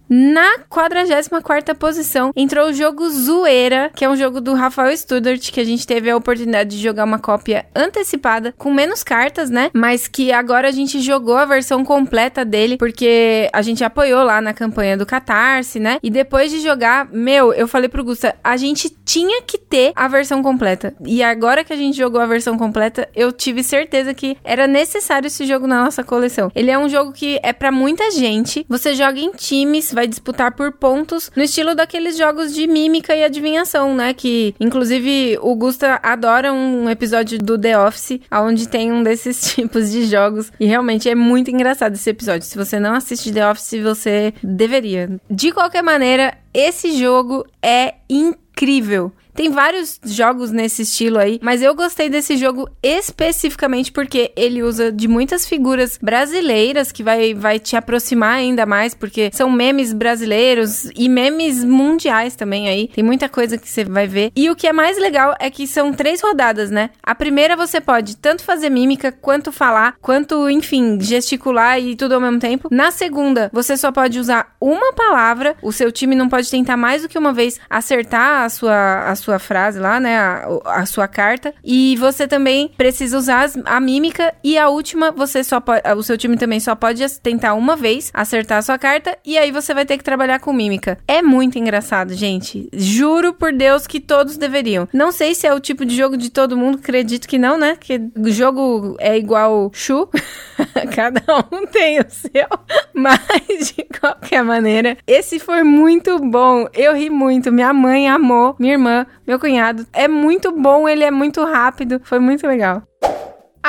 Na 0.09 0.59
44 0.67 1.75
posição 1.75 2.31
entrou 2.35 2.69
o 2.69 2.73
jogo 2.73 3.07
Zoeira, 3.09 3.91
que 3.95 4.03
é 4.03 4.09
um 4.09 4.15
jogo 4.15 4.41
do 4.41 4.55
Rafael 4.55 4.95
Studart, 4.97 5.51
que 5.51 5.59
a 5.59 5.63
gente 5.63 5.85
teve 5.85 6.09
a 6.09 6.17
oportunidade 6.17 6.71
de 6.71 6.81
jogar 6.81 7.03
uma 7.03 7.19
cópia 7.19 7.67
antecipada, 7.75 8.53
com 8.57 8.73
menos 8.73 9.03
cartas, 9.03 9.51
né? 9.51 9.69
Mas 9.71 10.07
que 10.07 10.31
agora 10.31 10.67
a 10.67 10.71
gente 10.71 10.99
jogou 10.99 11.37
a 11.37 11.45
versão 11.45 11.85
completa 11.85 12.43
dele, 12.43 12.75
porque 12.77 13.47
a 13.53 13.61
gente 13.61 13.83
apoiou 13.83 14.23
lá 14.23 14.41
na 14.41 14.51
campanha 14.51 14.97
do 14.97 15.05
Catarse, 15.05 15.79
né? 15.79 15.99
E 16.01 16.09
depois 16.09 16.49
de 16.49 16.59
jogar, 16.59 17.07
meu, 17.11 17.53
eu 17.53 17.67
falei 17.67 17.87
pro 17.87 18.03
Gusta, 18.03 18.35
a 18.43 18.57
gente 18.57 18.89
tinha 19.05 19.43
que 19.43 19.59
ter 19.59 19.91
a 19.95 20.07
versão 20.07 20.41
completa. 20.41 20.93
E 21.05 21.21
agora 21.21 21.63
que 21.63 21.71
a 21.71 21.77
gente 21.77 21.95
jogou 21.95 22.19
a 22.19 22.25
versão 22.25 22.57
completa, 22.57 23.07
eu 23.15 23.31
tive 23.31 23.63
certeza 23.63 24.13
que 24.13 24.35
era 24.43 24.65
necessário 24.65 25.27
esse 25.27 25.45
jogo 25.45 25.67
na 25.67 25.83
nossa 25.83 26.03
coleção. 26.03 26.51
Ele 26.55 26.71
é 26.71 26.79
um 26.79 26.89
jogo 26.89 27.13
que 27.13 27.39
é 27.43 27.53
para 27.53 27.71
muita 27.71 28.09
gente. 28.09 28.65
Você 28.67 28.95
joga 28.95 29.19
em 29.19 29.31
times, 29.31 29.93
vai 29.99 30.07
disputar 30.07 30.53
por 30.53 30.71
pontos, 30.71 31.29
no 31.35 31.43
estilo 31.43 31.75
daqueles 31.75 32.17
jogos 32.17 32.53
de 32.53 32.65
mímica 32.67 33.13
e 33.13 33.23
adivinhação, 33.23 33.93
né? 33.93 34.13
Que 34.13 34.55
inclusive 34.57 35.37
o 35.41 35.53
Gusta 35.55 35.99
adora 36.01 36.53
um 36.53 36.89
episódio 36.89 37.37
do 37.37 37.57
The 37.57 37.77
Office, 37.77 38.21
onde 38.31 38.69
tem 38.69 38.93
um 38.93 39.03
desses 39.03 39.41
tipos 39.53 39.91
de 39.91 40.05
jogos. 40.05 40.53
E 40.57 40.65
realmente 40.65 41.09
é 41.09 41.15
muito 41.15 41.51
engraçado 41.51 41.95
esse 41.95 42.09
episódio. 42.09 42.47
Se 42.47 42.57
você 42.57 42.79
não 42.79 42.93
assiste 42.93 43.33
The 43.33 43.51
Office, 43.51 43.83
você 43.83 44.33
deveria. 44.41 45.19
De 45.29 45.51
qualquer 45.51 45.83
maneira, 45.83 46.37
esse 46.53 46.97
jogo 46.97 47.45
é 47.61 47.95
incrível. 48.09 49.11
Tem 49.39 49.49
vários 49.49 50.01
jogos 50.03 50.51
nesse 50.51 50.81
estilo 50.81 51.17
aí, 51.17 51.39
mas 51.41 51.61
eu 51.61 51.73
gostei 51.73 52.09
desse 52.09 52.35
jogo 52.35 52.69
especificamente 52.83 53.89
porque 53.89 54.33
ele 54.35 54.61
usa 54.61 54.91
de 54.91 55.07
muitas 55.07 55.47
figuras 55.47 55.97
brasileiras 55.97 56.91
que 56.91 57.01
vai, 57.01 57.33
vai 57.33 57.57
te 57.57 57.77
aproximar 57.77 58.33
ainda 58.33 58.65
mais, 58.65 58.93
porque 58.93 59.29
são 59.31 59.49
memes 59.49 59.93
brasileiros 59.93 60.91
e 60.93 61.07
memes 61.07 61.63
mundiais 61.63 62.35
também 62.35 62.67
aí. 62.67 62.89
Tem 62.89 63.01
muita 63.01 63.29
coisa 63.29 63.57
que 63.57 63.69
você 63.69 63.85
vai 63.85 64.07
ver. 64.07 64.33
E 64.35 64.49
o 64.49 64.57
que 64.57 64.67
é 64.67 64.73
mais 64.73 64.99
legal 64.99 65.33
é 65.39 65.49
que 65.49 65.65
são 65.65 65.93
três 65.93 66.19
rodadas, 66.19 66.69
né? 66.69 66.89
A 67.01 67.15
primeira 67.15 67.55
você 67.55 67.79
pode 67.79 68.17
tanto 68.17 68.43
fazer 68.43 68.69
mímica, 68.69 69.09
quanto 69.09 69.53
falar, 69.53 69.95
quanto, 70.01 70.49
enfim, 70.49 70.99
gesticular 70.99 71.79
e 71.79 71.95
tudo 71.95 72.15
ao 72.15 72.19
mesmo 72.19 72.39
tempo. 72.39 72.67
Na 72.69 72.91
segunda, 72.91 73.49
você 73.53 73.77
só 73.77 73.89
pode 73.89 74.19
usar 74.19 74.53
uma 74.59 74.91
palavra, 74.91 75.55
o 75.63 75.71
seu 75.71 75.93
time 75.93 76.13
não 76.13 76.27
pode 76.27 76.51
tentar 76.51 76.75
mais 76.75 77.03
do 77.03 77.07
que 77.07 77.17
uma 77.17 77.31
vez 77.31 77.57
acertar 77.69 78.43
a 78.43 78.49
sua, 78.49 79.09
a 79.09 79.15
sua 79.15 79.28
sua 79.29 79.39
frase 79.39 79.79
lá, 79.79 79.99
né? 79.99 80.17
A, 80.17 80.47
a 80.65 80.85
sua 80.85 81.07
carta. 81.07 81.53
E 81.63 81.95
você 81.97 82.27
também 82.27 82.71
precisa 82.75 83.17
usar 83.17 83.43
as, 83.43 83.57
a 83.65 83.79
mímica. 83.79 84.33
E 84.43 84.57
a 84.57 84.69
última, 84.69 85.11
você 85.11 85.43
só 85.43 85.59
pode. 85.59 85.81
O 85.95 86.03
seu 86.03 86.17
time 86.17 86.35
também 86.37 86.59
só 86.59 86.75
pode 86.75 87.07
tentar 87.19 87.53
uma 87.53 87.75
vez 87.75 88.09
acertar 88.13 88.57
a 88.57 88.61
sua 88.61 88.77
carta. 88.77 89.17
E 89.23 89.37
aí 89.37 89.51
você 89.51 89.73
vai 89.73 89.85
ter 89.85 89.97
que 89.97 90.03
trabalhar 90.03 90.39
com 90.39 90.51
mímica. 90.51 90.97
É 91.07 91.21
muito 91.21 91.59
engraçado, 91.59 92.13
gente. 92.13 92.69
Juro 92.73 93.33
por 93.33 93.53
Deus 93.53 93.85
que 93.85 93.99
todos 93.99 94.37
deveriam. 94.37 94.87
Não 94.91 95.11
sei 95.11 95.35
se 95.35 95.45
é 95.45 95.53
o 95.53 95.59
tipo 95.59 95.85
de 95.85 95.95
jogo 95.95 96.17
de 96.17 96.29
todo 96.29 96.57
mundo, 96.57 96.79
acredito 96.79 97.27
que 97.27 97.37
não, 97.37 97.57
né? 97.57 97.77
Que 97.79 98.01
jogo 98.27 98.95
é 98.99 99.17
igual 99.17 99.69
Chu. 99.73 100.09
Cada 100.95 101.21
um 101.51 101.65
tem 101.67 101.99
o 101.99 102.05
seu. 102.09 102.47
Mas, 102.93 103.73
de 103.75 103.85
qualquer 103.99 104.43
maneira, 104.43 104.97
esse 105.05 105.39
foi 105.39 105.63
muito 105.63 106.17
bom. 106.19 106.67
Eu 106.73 106.95
ri 106.95 107.09
muito. 107.09 107.51
Minha 107.51 107.73
mãe 107.73 108.07
amou. 108.07 108.55
Minha 108.59 108.73
irmã 108.73 109.05
meu 109.25 109.39
cunhado. 109.39 109.85
É 109.93 110.07
muito 110.07 110.51
bom, 110.51 110.87
ele 110.87 111.03
é 111.03 111.11
muito 111.11 111.43
rápido. 111.43 112.01
Foi 112.03 112.19
muito 112.19 112.45
legal. 112.47 112.83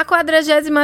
A 0.00 0.04
43 0.06 0.80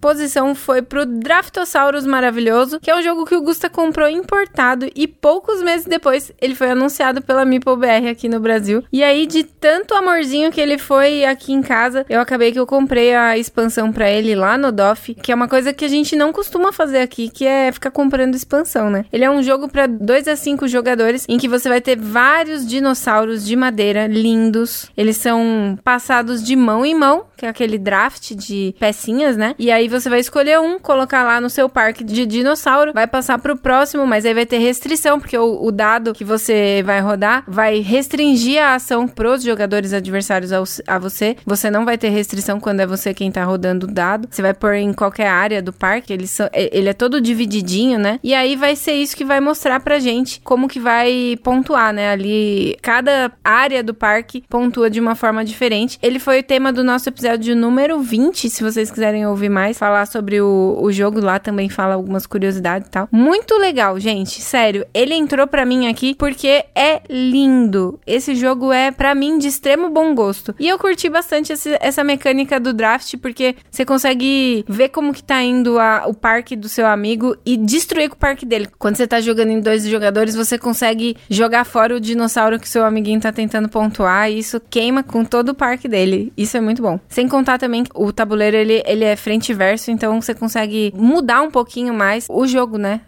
posição 0.00 0.52
foi 0.52 0.82
pro 0.82 1.06
Draftosaurus 1.06 2.04
Maravilhoso, 2.04 2.80
que 2.80 2.90
é 2.90 2.96
um 2.96 3.00
jogo 3.00 3.24
que 3.24 3.36
o 3.36 3.40
Gusta 3.40 3.70
comprou 3.70 4.08
importado 4.08 4.90
e 4.92 5.06
poucos 5.06 5.62
meses 5.62 5.86
depois 5.86 6.32
ele 6.40 6.56
foi 6.56 6.68
anunciado 6.68 7.22
pela 7.22 7.44
Meeple 7.44 7.76
BR 7.76 8.08
aqui 8.10 8.28
no 8.28 8.40
Brasil. 8.40 8.82
E 8.92 9.04
aí, 9.04 9.24
de 9.24 9.44
tanto 9.44 9.94
amorzinho 9.94 10.50
que 10.50 10.60
ele 10.60 10.78
foi 10.78 11.24
aqui 11.24 11.52
em 11.52 11.62
casa, 11.62 12.04
eu 12.08 12.20
acabei 12.20 12.50
que 12.50 12.58
eu 12.58 12.66
comprei 12.66 13.14
a 13.14 13.38
expansão 13.38 13.92
para 13.92 14.10
ele 14.10 14.34
lá 14.34 14.58
no 14.58 14.72
DOF, 14.72 15.14
que 15.14 15.30
é 15.30 15.34
uma 15.34 15.46
coisa 15.46 15.72
que 15.72 15.84
a 15.84 15.88
gente 15.88 16.16
não 16.16 16.32
costuma 16.32 16.72
fazer 16.72 16.98
aqui, 16.98 17.28
que 17.28 17.46
é 17.46 17.70
ficar 17.70 17.92
comprando 17.92 18.34
expansão, 18.34 18.90
né? 18.90 19.04
Ele 19.12 19.24
é 19.24 19.30
um 19.30 19.44
jogo 19.44 19.68
para 19.68 19.86
2 19.86 20.26
a 20.26 20.34
5 20.34 20.66
jogadores 20.66 21.24
em 21.28 21.38
que 21.38 21.46
você 21.46 21.68
vai 21.68 21.80
ter 21.80 21.96
vários 21.96 22.66
dinossauros 22.66 23.46
de 23.46 23.54
madeira 23.54 24.08
lindos. 24.08 24.90
Eles 24.96 25.18
são 25.18 25.78
passados 25.84 26.42
de 26.42 26.56
mão 26.56 26.84
em 26.84 26.96
mão, 26.96 27.26
que 27.36 27.46
é 27.46 27.48
aquele 27.48 27.78
draft 27.78 28.07
de 28.34 28.74
pecinhas, 28.78 29.36
né? 29.36 29.54
E 29.58 29.70
aí 29.70 29.88
você 29.88 30.08
vai 30.08 30.20
escolher 30.20 30.58
um, 30.60 30.78
colocar 30.78 31.24
lá 31.24 31.40
no 31.40 31.50
seu 31.50 31.68
parque 31.68 32.02
de 32.02 32.26
dinossauro, 32.26 32.92
vai 32.92 33.06
passar 33.06 33.38
pro 33.38 33.56
próximo, 33.56 34.06
mas 34.06 34.24
aí 34.24 34.34
vai 34.34 34.46
ter 34.46 34.58
restrição, 34.58 35.20
porque 35.20 35.36
o, 35.36 35.64
o 35.64 35.70
dado 35.70 36.12
que 36.12 36.24
você 36.24 36.82
vai 36.84 37.00
rodar 37.00 37.44
vai 37.46 37.80
restringir 37.80 38.62
a 38.62 38.74
ação 38.74 39.06
pros 39.06 39.42
jogadores 39.42 39.92
adversários 39.92 40.52
ao, 40.52 40.64
a 40.86 40.98
você. 40.98 41.36
Você 41.44 41.70
não 41.70 41.84
vai 41.84 41.98
ter 41.98 42.08
restrição 42.08 42.60
quando 42.60 42.80
é 42.80 42.86
você 42.86 43.12
quem 43.14 43.30
tá 43.30 43.44
rodando 43.44 43.86
o 43.86 43.90
dado. 43.90 44.28
Você 44.30 44.42
vai 44.42 44.54
pôr 44.54 44.74
em 44.74 44.92
qualquer 44.92 45.28
área 45.28 45.62
do 45.62 45.72
parque, 45.72 46.12
ele, 46.12 46.26
ele 46.52 46.88
é 46.88 46.92
todo 46.92 47.20
divididinho, 47.20 47.98
né? 47.98 48.18
E 48.22 48.34
aí 48.34 48.56
vai 48.56 48.76
ser 48.76 48.94
isso 48.94 49.16
que 49.16 49.24
vai 49.24 49.40
mostrar 49.40 49.80
pra 49.80 49.98
gente 49.98 50.40
como 50.42 50.68
que 50.68 50.80
vai 50.80 51.38
pontuar, 51.42 51.92
né? 51.92 52.10
Ali, 52.10 52.76
cada 52.82 53.32
área 53.42 53.82
do 53.82 53.94
parque 53.94 54.44
pontua 54.48 54.90
de 54.90 55.00
uma 55.00 55.14
forma 55.14 55.44
diferente. 55.44 55.98
Ele 56.02 56.18
foi 56.18 56.40
o 56.40 56.42
tema 56.42 56.72
do 56.72 56.84
nosso 56.84 57.08
episódio 57.08 57.54
número 57.54 57.87
número 57.88 58.02
20, 58.02 58.50
se 58.50 58.62
vocês 58.62 58.90
quiserem 58.90 59.26
ouvir 59.26 59.48
mais, 59.48 59.78
falar 59.78 60.06
sobre 60.06 60.40
o, 60.40 60.78
o 60.78 60.92
jogo 60.92 61.20
lá 61.20 61.38
também 61.38 61.70
fala 61.70 61.94
algumas 61.94 62.26
curiosidades 62.26 62.86
e 62.86 62.90
tal. 62.90 63.08
Muito 63.10 63.56
legal, 63.56 63.98
gente, 63.98 64.42
sério. 64.42 64.86
Ele 64.92 65.14
entrou 65.14 65.46
para 65.46 65.64
mim 65.64 65.88
aqui 65.88 66.14
porque 66.14 66.66
é 66.74 67.00
lindo. 67.08 67.98
Esse 68.06 68.34
jogo 68.34 68.70
é 68.70 68.90
para 68.90 69.14
mim 69.14 69.38
de 69.38 69.48
extremo 69.48 69.88
bom 69.88 70.14
gosto. 70.14 70.54
E 70.58 70.68
eu 70.68 70.78
curti 70.78 71.08
bastante 71.08 71.52
esse, 71.52 71.78
essa 71.80 72.04
mecânica 72.04 72.60
do 72.60 72.74
draft 72.74 73.16
porque 73.16 73.56
você 73.70 73.86
consegue 73.86 74.64
ver 74.68 74.90
como 74.90 75.14
que 75.14 75.22
tá 75.22 75.42
indo 75.42 75.78
a, 75.78 76.04
o 76.06 76.12
parque 76.12 76.54
do 76.54 76.68
seu 76.68 76.86
amigo 76.86 77.36
e 77.46 77.56
destruir 77.56 78.10
com 78.10 78.16
o 78.16 78.18
parque 78.18 78.44
dele. 78.44 78.68
Quando 78.78 78.96
você 78.96 79.06
tá 79.06 79.18
jogando 79.20 79.50
em 79.50 79.60
dois 79.60 79.86
jogadores, 79.86 80.34
você 80.34 80.58
consegue 80.58 81.16
jogar 81.30 81.64
fora 81.64 81.96
o 81.96 82.00
dinossauro 82.00 82.60
que 82.60 82.68
seu 82.68 82.84
amiguinho 82.84 83.20
tá 83.20 83.32
tentando 83.32 83.68
pontuar 83.68 84.30
e 84.30 84.38
isso 84.38 84.60
queima 84.68 85.02
com 85.02 85.24
todo 85.24 85.50
o 85.50 85.54
parque 85.54 85.88
dele. 85.88 86.30
Isso 86.36 86.56
é 86.56 86.60
muito 86.60 86.82
bom. 86.82 87.00
Sem 87.08 87.26
contar 87.26 87.58
também 87.58 87.77
também 87.78 87.84
o 87.94 88.12
tabuleiro 88.12 88.56
ele, 88.56 88.82
ele 88.86 89.04
é 89.04 89.16
frente 89.16 89.50
e 89.50 89.54
verso, 89.54 89.90
então 89.90 90.20
você 90.20 90.34
consegue 90.34 90.92
mudar 90.96 91.42
um 91.42 91.50
pouquinho 91.50 91.94
mais 91.94 92.26
o 92.28 92.46
jogo, 92.46 92.78
né? 92.78 93.00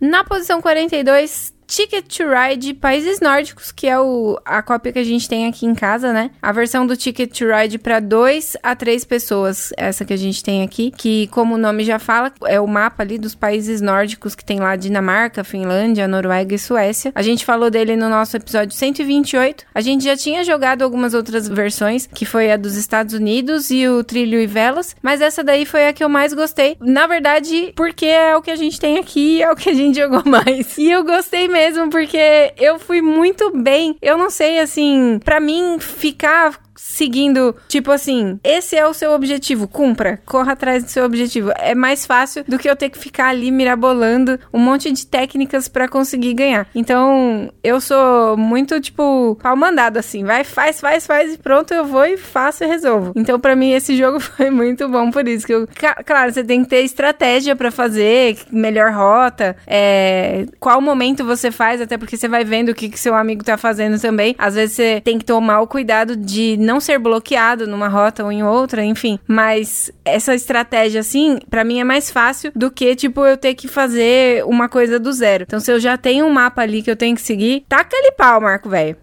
Na 0.00 0.24
posição 0.24 0.60
42 0.60 1.54
Ticket 1.66 2.06
to 2.16 2.24
Ride 2.28 2.74
Países 2.74 3.20
Nórdicos, 3.20 3.72
que 3.72 3.86
é 3.86 3.98
o, 3.98 4.38
a 4.44 4.62
cópia 4.62 4.92
que 4.92 4.98
a 4.98 5.04
gente 5.04 5.28
tem 5.28 5.46
aqui 5.46 5.66
em 5.66 5.74
casa, 5.74 6.12
né? 6.12 6.30
A 6.40 6.52
versão 6.52 6.86
do 6.86 6.96
Ticket 6.96 7.36
to 7.36 7.46
Ride 7.46 7.78
para 7.78 8.00
2 8.00 8.56
a 8.62 8.74
3 8.74 9.04
pessoas, 9.04 9.72
essa 9.76 10.04
que 10.04 10.12
a 10.12 10.16
gente 10.16 10.42
tem 10.42 10.62
aqui, 10.62 10.92
que 10.96 11.26
como 11.28 11.54
o 11.54 11.58
nome 11.58 11.84
já 11.84 11.98
fala, 11.98 12.32
é 12.44 12.60
o 12.60 12.66
mapa 12.66 13.02
ali 13.02 13.18
dos 13.18 13.34
países 13.34 13.80
nórdicos 13.80 14.34
que 14.34 14.44
tem 14.44 14.60
lá 14.60 14.76
Dinamarca, 14.76 15.42
Finlândia, 15.42 16.06
Noruega 16.06 16.54
e 16.54 16.58
Suécia. 16.58 17.12
A 17.14 17.22
gente 17.22 17.44
falou 17.44 17.70
dele 17.70 17.96
no 17.96 18.08
nosso 18.08 18.36
episódio 18.36 18.74
128. 18.74 19.64
A 19.74 19.80
gente 19.80 20.04
já 20.04 20.16
tinha 20.16 20.44
jogado 20.44 20.82
algumas 20.82 21.14
outras 21.14 21.48
versões, 21.48 22.06
que 22.06 22.24
foi 22.24 22.52
a 22.52 22.56
dos 22.56 22.76
Estados 22.76 23.14
Unidos 23.14 23.70
e 23.70 23.88
o 23.88 24.04
Trilho 24.04 24.40
e 24.40 24.46
Velas, 24.46 24.94
mas 25.02 25.20
essa 25.20 25.42
daí 25.42 25.66
foi 25.66 25.88
a 25.88 25.92
que 25.92 26.04
eu 26.04 26.08
mais 26.08 26.32
gostei. 26.32 26.76
Na 26.80 27.06
verdade, 27.06 27.72
porque 27.74 28.06
é 28.06 28.36
o 28.36 28.42
que 28.42 28.50
a 28.50 28.56
gente 28.56 28.78
tem 28.78 28.98
aqui, 28.98 29.42
é 29.42 29.50
o 29.50 29.56
que 29.56 29.70
a 29.70 29.74
gente 29.74 29.96
jogou 30.00 30.22
mais. 30.24 30.76
E 30.78 30.90
eu 30.90 31.04
gostei 31.04 31.48
porque 31.88 32.52
eu 32.58 32.78
fui 32.78 33.00
muito 33.00 33.50
bem. 33.50 33.96
Eu 34.02 34.18
não 34.18 34.30
sei, 34.30 34.58
assim, 34.58 35.18
para 35.24 35.40
mim 35.40 35.78
ficar 35.78 36.65
seguindo, 36.76 37.56
tipo 37.68 37.90
assim, 37.90 38.38
esse 38.44 38.76
é 38.76 38.86
o 38.86 38.94
seu 38.94 39.12
objetivo, 39.12 39.66
cumpra, 39.66 40.20
corra 40.24 40.52
atrás 40.52 40.84
do 40.84 40.90
seu 40.90 41.04
objetivo. 41.04 41.50
É 41.56 41.74
mais 41.74 42.06
fácil 42.06 42.44
do 42.46 42.58
que 42.58 42.68
eu 42.68 42.76
ter 42.76 42.90
que 42.90 42.98
ficar 42.98 43.28
ali 43.28 43.50
mirabolando 43.50 44.38
um 44.52 44.58
monte 44.58 44.92
de 44.92 45.06
técnicas 45.06 45.68
para 45.68 45.88
conseguir 45.88 46.34
ganhar. 46.34 46.68
Então, 46.74 47.50
eu 47.64 47.80
sou 47.80 48.36
muito, 48.36 48.80
tipo, 48.80 49.36
pau 49.42 49.56
mandado, 49.56 49.98
assim, 49.98 50.24
vai, 50.24 50.44
faz, 50.44 50.80
faz, 50.80 51.06
faz 51.06 51.34
e 51.34 51.38
pronto, 51.38 51.72
eu 51.72 51.84
vou 51.84 52.04
e 52.04 52.16
faço 52.16 52.64
e 52.64 52.66
resolvo. 52.66 53.12
Então, 53.16 53.40
para 53.40 53.56
mim, 53.56 53.72
esse 53.72 53.96
jogo 53.96 54.20
foi 54.20 54.50
muito 54.50 54.88
bom 54.88 55.10
por 55.10 55.26
isso 55.26 55.46
que 55.46 55.54
eu... 55.54 55.66
Claro, 56.04 56.32
você 56.32 56.44
tem 56.44 56.62
que 56.62 56.68
ter 56.68 56.82
estratégia 56.82 57.56
para 57.56 57.70
fazer, 57.70 58.38
melhor 58.50 58.92
rota, 58.92 59.56
é... 59.66 60.46
qual 60.60 60.80
momento 60.80 61.24
você 61.24 61.50
faz, 61.50 61.80
até 61.80 61.96
porque 61.96 62.16
você 62.16 62.28
vai 62.28 62.44
vendo 62.44 62.70
o 62.70 62.74
que, 62.74 62.88
que 62.88 62.98
seu 62.98 63.14
amigo 63.14 63.44
tá 63.44 63.56
fazendo 63.56 64.00
também. 64.00 64.34
Às 64.38 64.54
vezes 64.54 64.76
você 64.76 65.00
tem 65.02 65.18
que 65.18 65.24
tomar 65.24 65.60
o 65.60 65.66
cuidado 65.66 66.16
de 66.16 66.56
não 66.66 66.80
ser 66.80 66.98
bloqueado 66.98 67.66
numa 67.66 67.88
rota 67.88 68.24
ou 68.24 68.30
em 68.30 68.42
outra, 68.42 68.84
enfim. 68.84 69.18
Mas 69.26 69.90
essa 70.04 70.34
estratégia, 70.34 71.00
assim, 71.00 71.38
para 71.48 71.64
mim 71.64 71.80
é 71.80 71.84
mais 71.84 72.10
fácil 72.10 72.52
do 72.54 72.70
que, 72.70 72.94
tipo, 72.94 73.24
eu 73.24 73.36
ter 73.36 73.54
que 73.54 73.68
fazer 73.68 74.44
uma 74.44 74.68
coisa 74.68 74.98
do 74.98 75.12
zero. 75.12 75.44
Então, 75.44 75.60
se 75.60 75.70
eu 75.70 75.80
já 75.80 75.96
tenho 75.96 76.26
um 76.26 76.30
mapa 76.30 76.62
ali 76.62 76.82
que 76.82 76.90
eu 76.90 76.96
tenho 76.96 77.14
que 77.14 77.22
seguir, 77.22 77.64
taca 77.68 77.96
ali 77.96 78.12
pau, 78.12 78.40
Marco, 78.40 78.68
velho. 78.68 78.96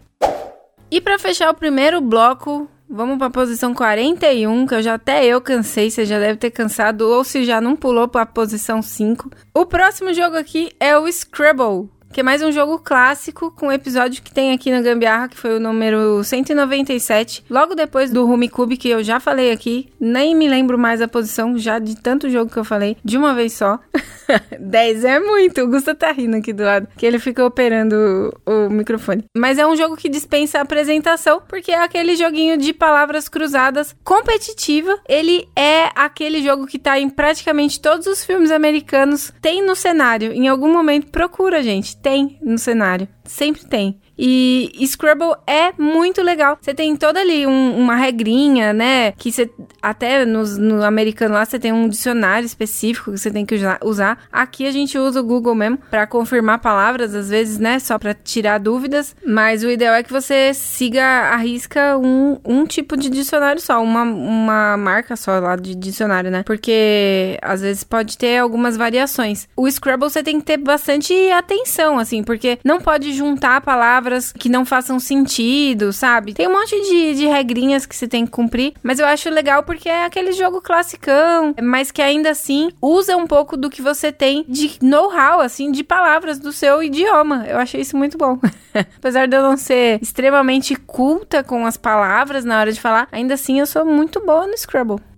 E 0.91 1.01
para 1.01 1.17
fechar 1.17 1.49
o 1.49 1.55
primeiro 1.55 1.99
bloco 1.99 2.69
Vamos 2.95 3.17
pra 3.17 3.27
posição 3.27 3.73
41, 3.73 4.67
que 4.67 4.75
eu 4.75 4.83
já 4.83 4.93
até 4.93 5.25
eu 5.25 5.41
cansei, 5.41 5.89
você 5.89 6.05
já 6.05 6.19
deve 6.19 6.37
ter 6.37 6.51
cansado, 6.51 7.09
ou 7.09 7.23
se 7.23 7.43
já 7.43 7.59
não 7.59 7.75
pulou 7.75 8.07
pra 8.07 8.23
posição 8.23 8.83
5. 8.83 9.31
O 9.51 9.65
próximo 9.65 10.13
jogo 10.13 10.35
aqui 10.37 10.69
é 10.79 10.95
o 10.95 11.11
Scrabble 11.11 11.89
que 12.13 12.19
é 12.19 12.23
mais 12.23 12.43
um 12.43 12.51
jogo 12.51 12.77
clássico 12.77 13.49
com 13.49 13.71
episódio 13.71 14.21
que 14.21 14.31
tem 14.31 14.51
aqui 14.51 14.69
na 14.69 14.81
Gambiarra, 14.81 15.27
que 15.27 15.35
foi 15.35 15.57
o 15.57 15.59
número 15.59 16.23
197, 16.23 17.43
logo 17.49 17.73
depois 17.73 18.11
do 18.11 18.23
Rumicube, 18.23 18.77
que 18.77 18.87
eu 18.87 19.03
já 19.03 19.19
falei 19.19 19.51
aqui, 19.51 19.89
nem 19.99 20.35
me 20.35 20.47
lembro 20.47 20.77
mais 20.77 21.01
a 21.01 21.07
posição, 21.07 21.57
já 21.57 21.79
de 21.79 21.95
tanto 21.95 22.29
jogo 22.29 22.51
que 22.51 22.57
eu 22.57 22.63
falei, 22.63 22.97
de 23.03 23.17
uma 23.17 23.33
vez 23.33 23.53
só. 23.53 23.79
10 24.59 25.05
é 25.05 25.19
muito, 25.19 25.61
o 25.61 25.67
Gusta 25.67 25.95
tá 25.95 26.11
rindo 26.11 26.37
aqui 26.37 26.53
do 26.53 26.63
lado, 26.63 26.87
que 26.95 27.03
ele 27.03 27.17
fica 27.17 27.43
operando 27.43 28.31
o, 28.45 28.67
o 28.67 28.69
microfone. 28.69 29.25
Mas 29.35 29.57
é 29.57 29.65
um 29.65 29.75
jogo 29.75 29.97
que 29.97 30.07
dispensa 30.07 30.61
apresentação, 30.61 31.41
porque 31.47 31.71
é 31.71 31.83
aquele 31.83 32.15
joguinho 32.15 32.57
de 32.57 32.73
palavras 32.73 33.27
cruzadas 33.27 33.95
competitiva. 34.03 34.99
Ele 35.09 35.47
é 35.55 35.89
aquele 35.95 36.43
jogo 36.43 36.67
que 36.67 36.77
tá 36.77 36.99
em 36.99 37.09
praticamente 37.09 37.81
todos 37.81 38.05
os 38.05 38.23
filmes 38.23 38.51
americanos, 38.51 39.33
tem 39.41 39.65
no 39.65 39.75
cenário. 39.75 40.31
Em 40.31 40.47
algum 40.47 40.71
momento 40.71 41.07
procura, 41.07 41.63
gente 41.63 42.02
tem 42.03 42.37
no 42.41 42.57
cenário. 42.59 43.07
Sempre 43.23 43.65
tem. 43.65 43.99
E 44.17 44.71
Scrabble 44.85 45.35
é 45.47 45.71
muito 45.77 46.21
legal. 46.21 46.57
Você 46.61 46.73
tem 46.73 46.95
toda 46.95 47.19
ali 47.19 47.47
um, 47.47 47.77
uma 47.77 47.95
regrinha, 47.95 48.73
né? 48.73 49.11
Que 49.13 49.31
você 49.31 49.49
até 49.81 50.25
nos, 50.25 50.57
no 50.57 50.83
americano 50.83 51.33
lá 51.33 51.45
você 51.45 51.59
tem 51.59 51.71
um 51.71 51.89
dicionário 51.89 52.45
específico 52.45 53.11
que 53.11 53.17
você 53.17 53.31
tem 53.31 53.45
que 53.45 53.55
usar. 53.83 54.19
Aqui 54.31 54.67
a 54.67 54.71
gente 54.71 54.97
usa 54.97 55.19
o 55.19 55.23
Google 55.23 55.55
mesmo 55.55 55.79
para 55.89 56.05
confirmar 56.05 56.59
palavras, 56.59 57.15
às 57.15 57.29
vezes, 57.29 57.57
né? 57.57 57.79
Só 57.79 57.97
para 57.97 58.13
tirar 58.13 58.59
dúvidas. 58.59 59.15
Mas 59.25 59.63
o 59.63 59.69
ideal 59.69 59.95
é 59.95 60.03
que 60.03 60.11
você 60.11 60.53
siga 60.53 61.03
a 61.03 61.35
risca 61.37 61.97
um, 61.97 62.39
um 62.45 62.65
tipo 62.65 62.95
de 62.95 63.09
dicionário 63.09 63.61
só, 63.61 63.81
uma, 63.81 64.03
uma 64.03 64.77
marca 64.77 65.15
só 65.15 65.39
lá 65.39 65.55
de 65.55 65.75
dicionário, 65.75 66.29
né? 66.29 66.43
Porque 66.43 67.37
às 67.41 67.61
vezes 67.61 67.83
pode 67.83 68.17
ter 68.17 68.37
algumas 68.37 68.77
variações. 68.77 69.47
O 69.55 69.69
Scrabble 69.69 70.09
você 70.09 70.21
tem 70.21 70.39
que 70.39 70.45
ter 70.45 70.57
bastante 70.57 71.13
atenção, 71.31 71.97
assim, 71.97 72.23
porque 72.23 72.59
não 72.63 72.79
pode 72.79 73.13
juntar 73.13 73.61
palavras 73.61 74.02
palavras 74.03 74.33
que 74.33 74.49
não 74.49 74.65
façam 74.65 74.99
sentido, 74.99 75.93
sabe? 75.93 76.33
Tem 76.33 76.47
um 76.47 76.51
monte 76.51 76.75
de, 76.81 77.15
de 77.15 77.27
regrinhas 77.27 77.85
que 77.85 77.95
você 77.95 78.07
tem 78.07 78.25
que 78.25 78.31
cumprir, 78.31 78.73
mas 78.83 78.99
eu 78.99 79.05
acho 79.05 79.29
legal 79.29 79.63
porque 79.63 79.87
é 79.87 80.05
aquele 80.05 80.33
jogo 80.33 80.61
classicão, 80.61 81.55
mas 81.61 81.89
que 81.91 82.01
ainda 82.01 82.29
assim 82.29 82.69
usa 82.81 83.15
um 83.15 83.25
pouco 83.25 83.55
do 83.55 83.69
que 83.69 83.81
você 83.81 84.11
tem 84.11 84.45
de 84.47 84.77
know-how, 84.81 85.39
assim, 85.39 85.71
de 85.71 85.83
palavras 85.83 86.37
do 86.37 86.51
seu 86.51 86.83
idioma. 86.83 87.45
Eu 87.47 87.57
achei 87.57 87.81
isso 87.81 87.95
muito 87.95 88.17
bom. 88.17 88.37
Apesar 88.97 89.27
de 89.27 89.37
eu 89.37 89.41
não 89.41 89.55
ser 89.55 89.99
extremamente 90.01 90.75
culta 90.75 91.43
com 91.43 91.65
as 91.65 91.77
palavras 91.77 92.43
na 92.43 92.59
hora 92.59 92.71
de 92.71 92.81
falar, 92.81 93.07
ainda 93.11 93.35
assim 93.35 93.59
eu 93.59 93.65
sou 93.65 93.85
muito 93.85 94.19
boa 94.25 94.45
no 94.45 94.57
Scrabble. 94.57 95.12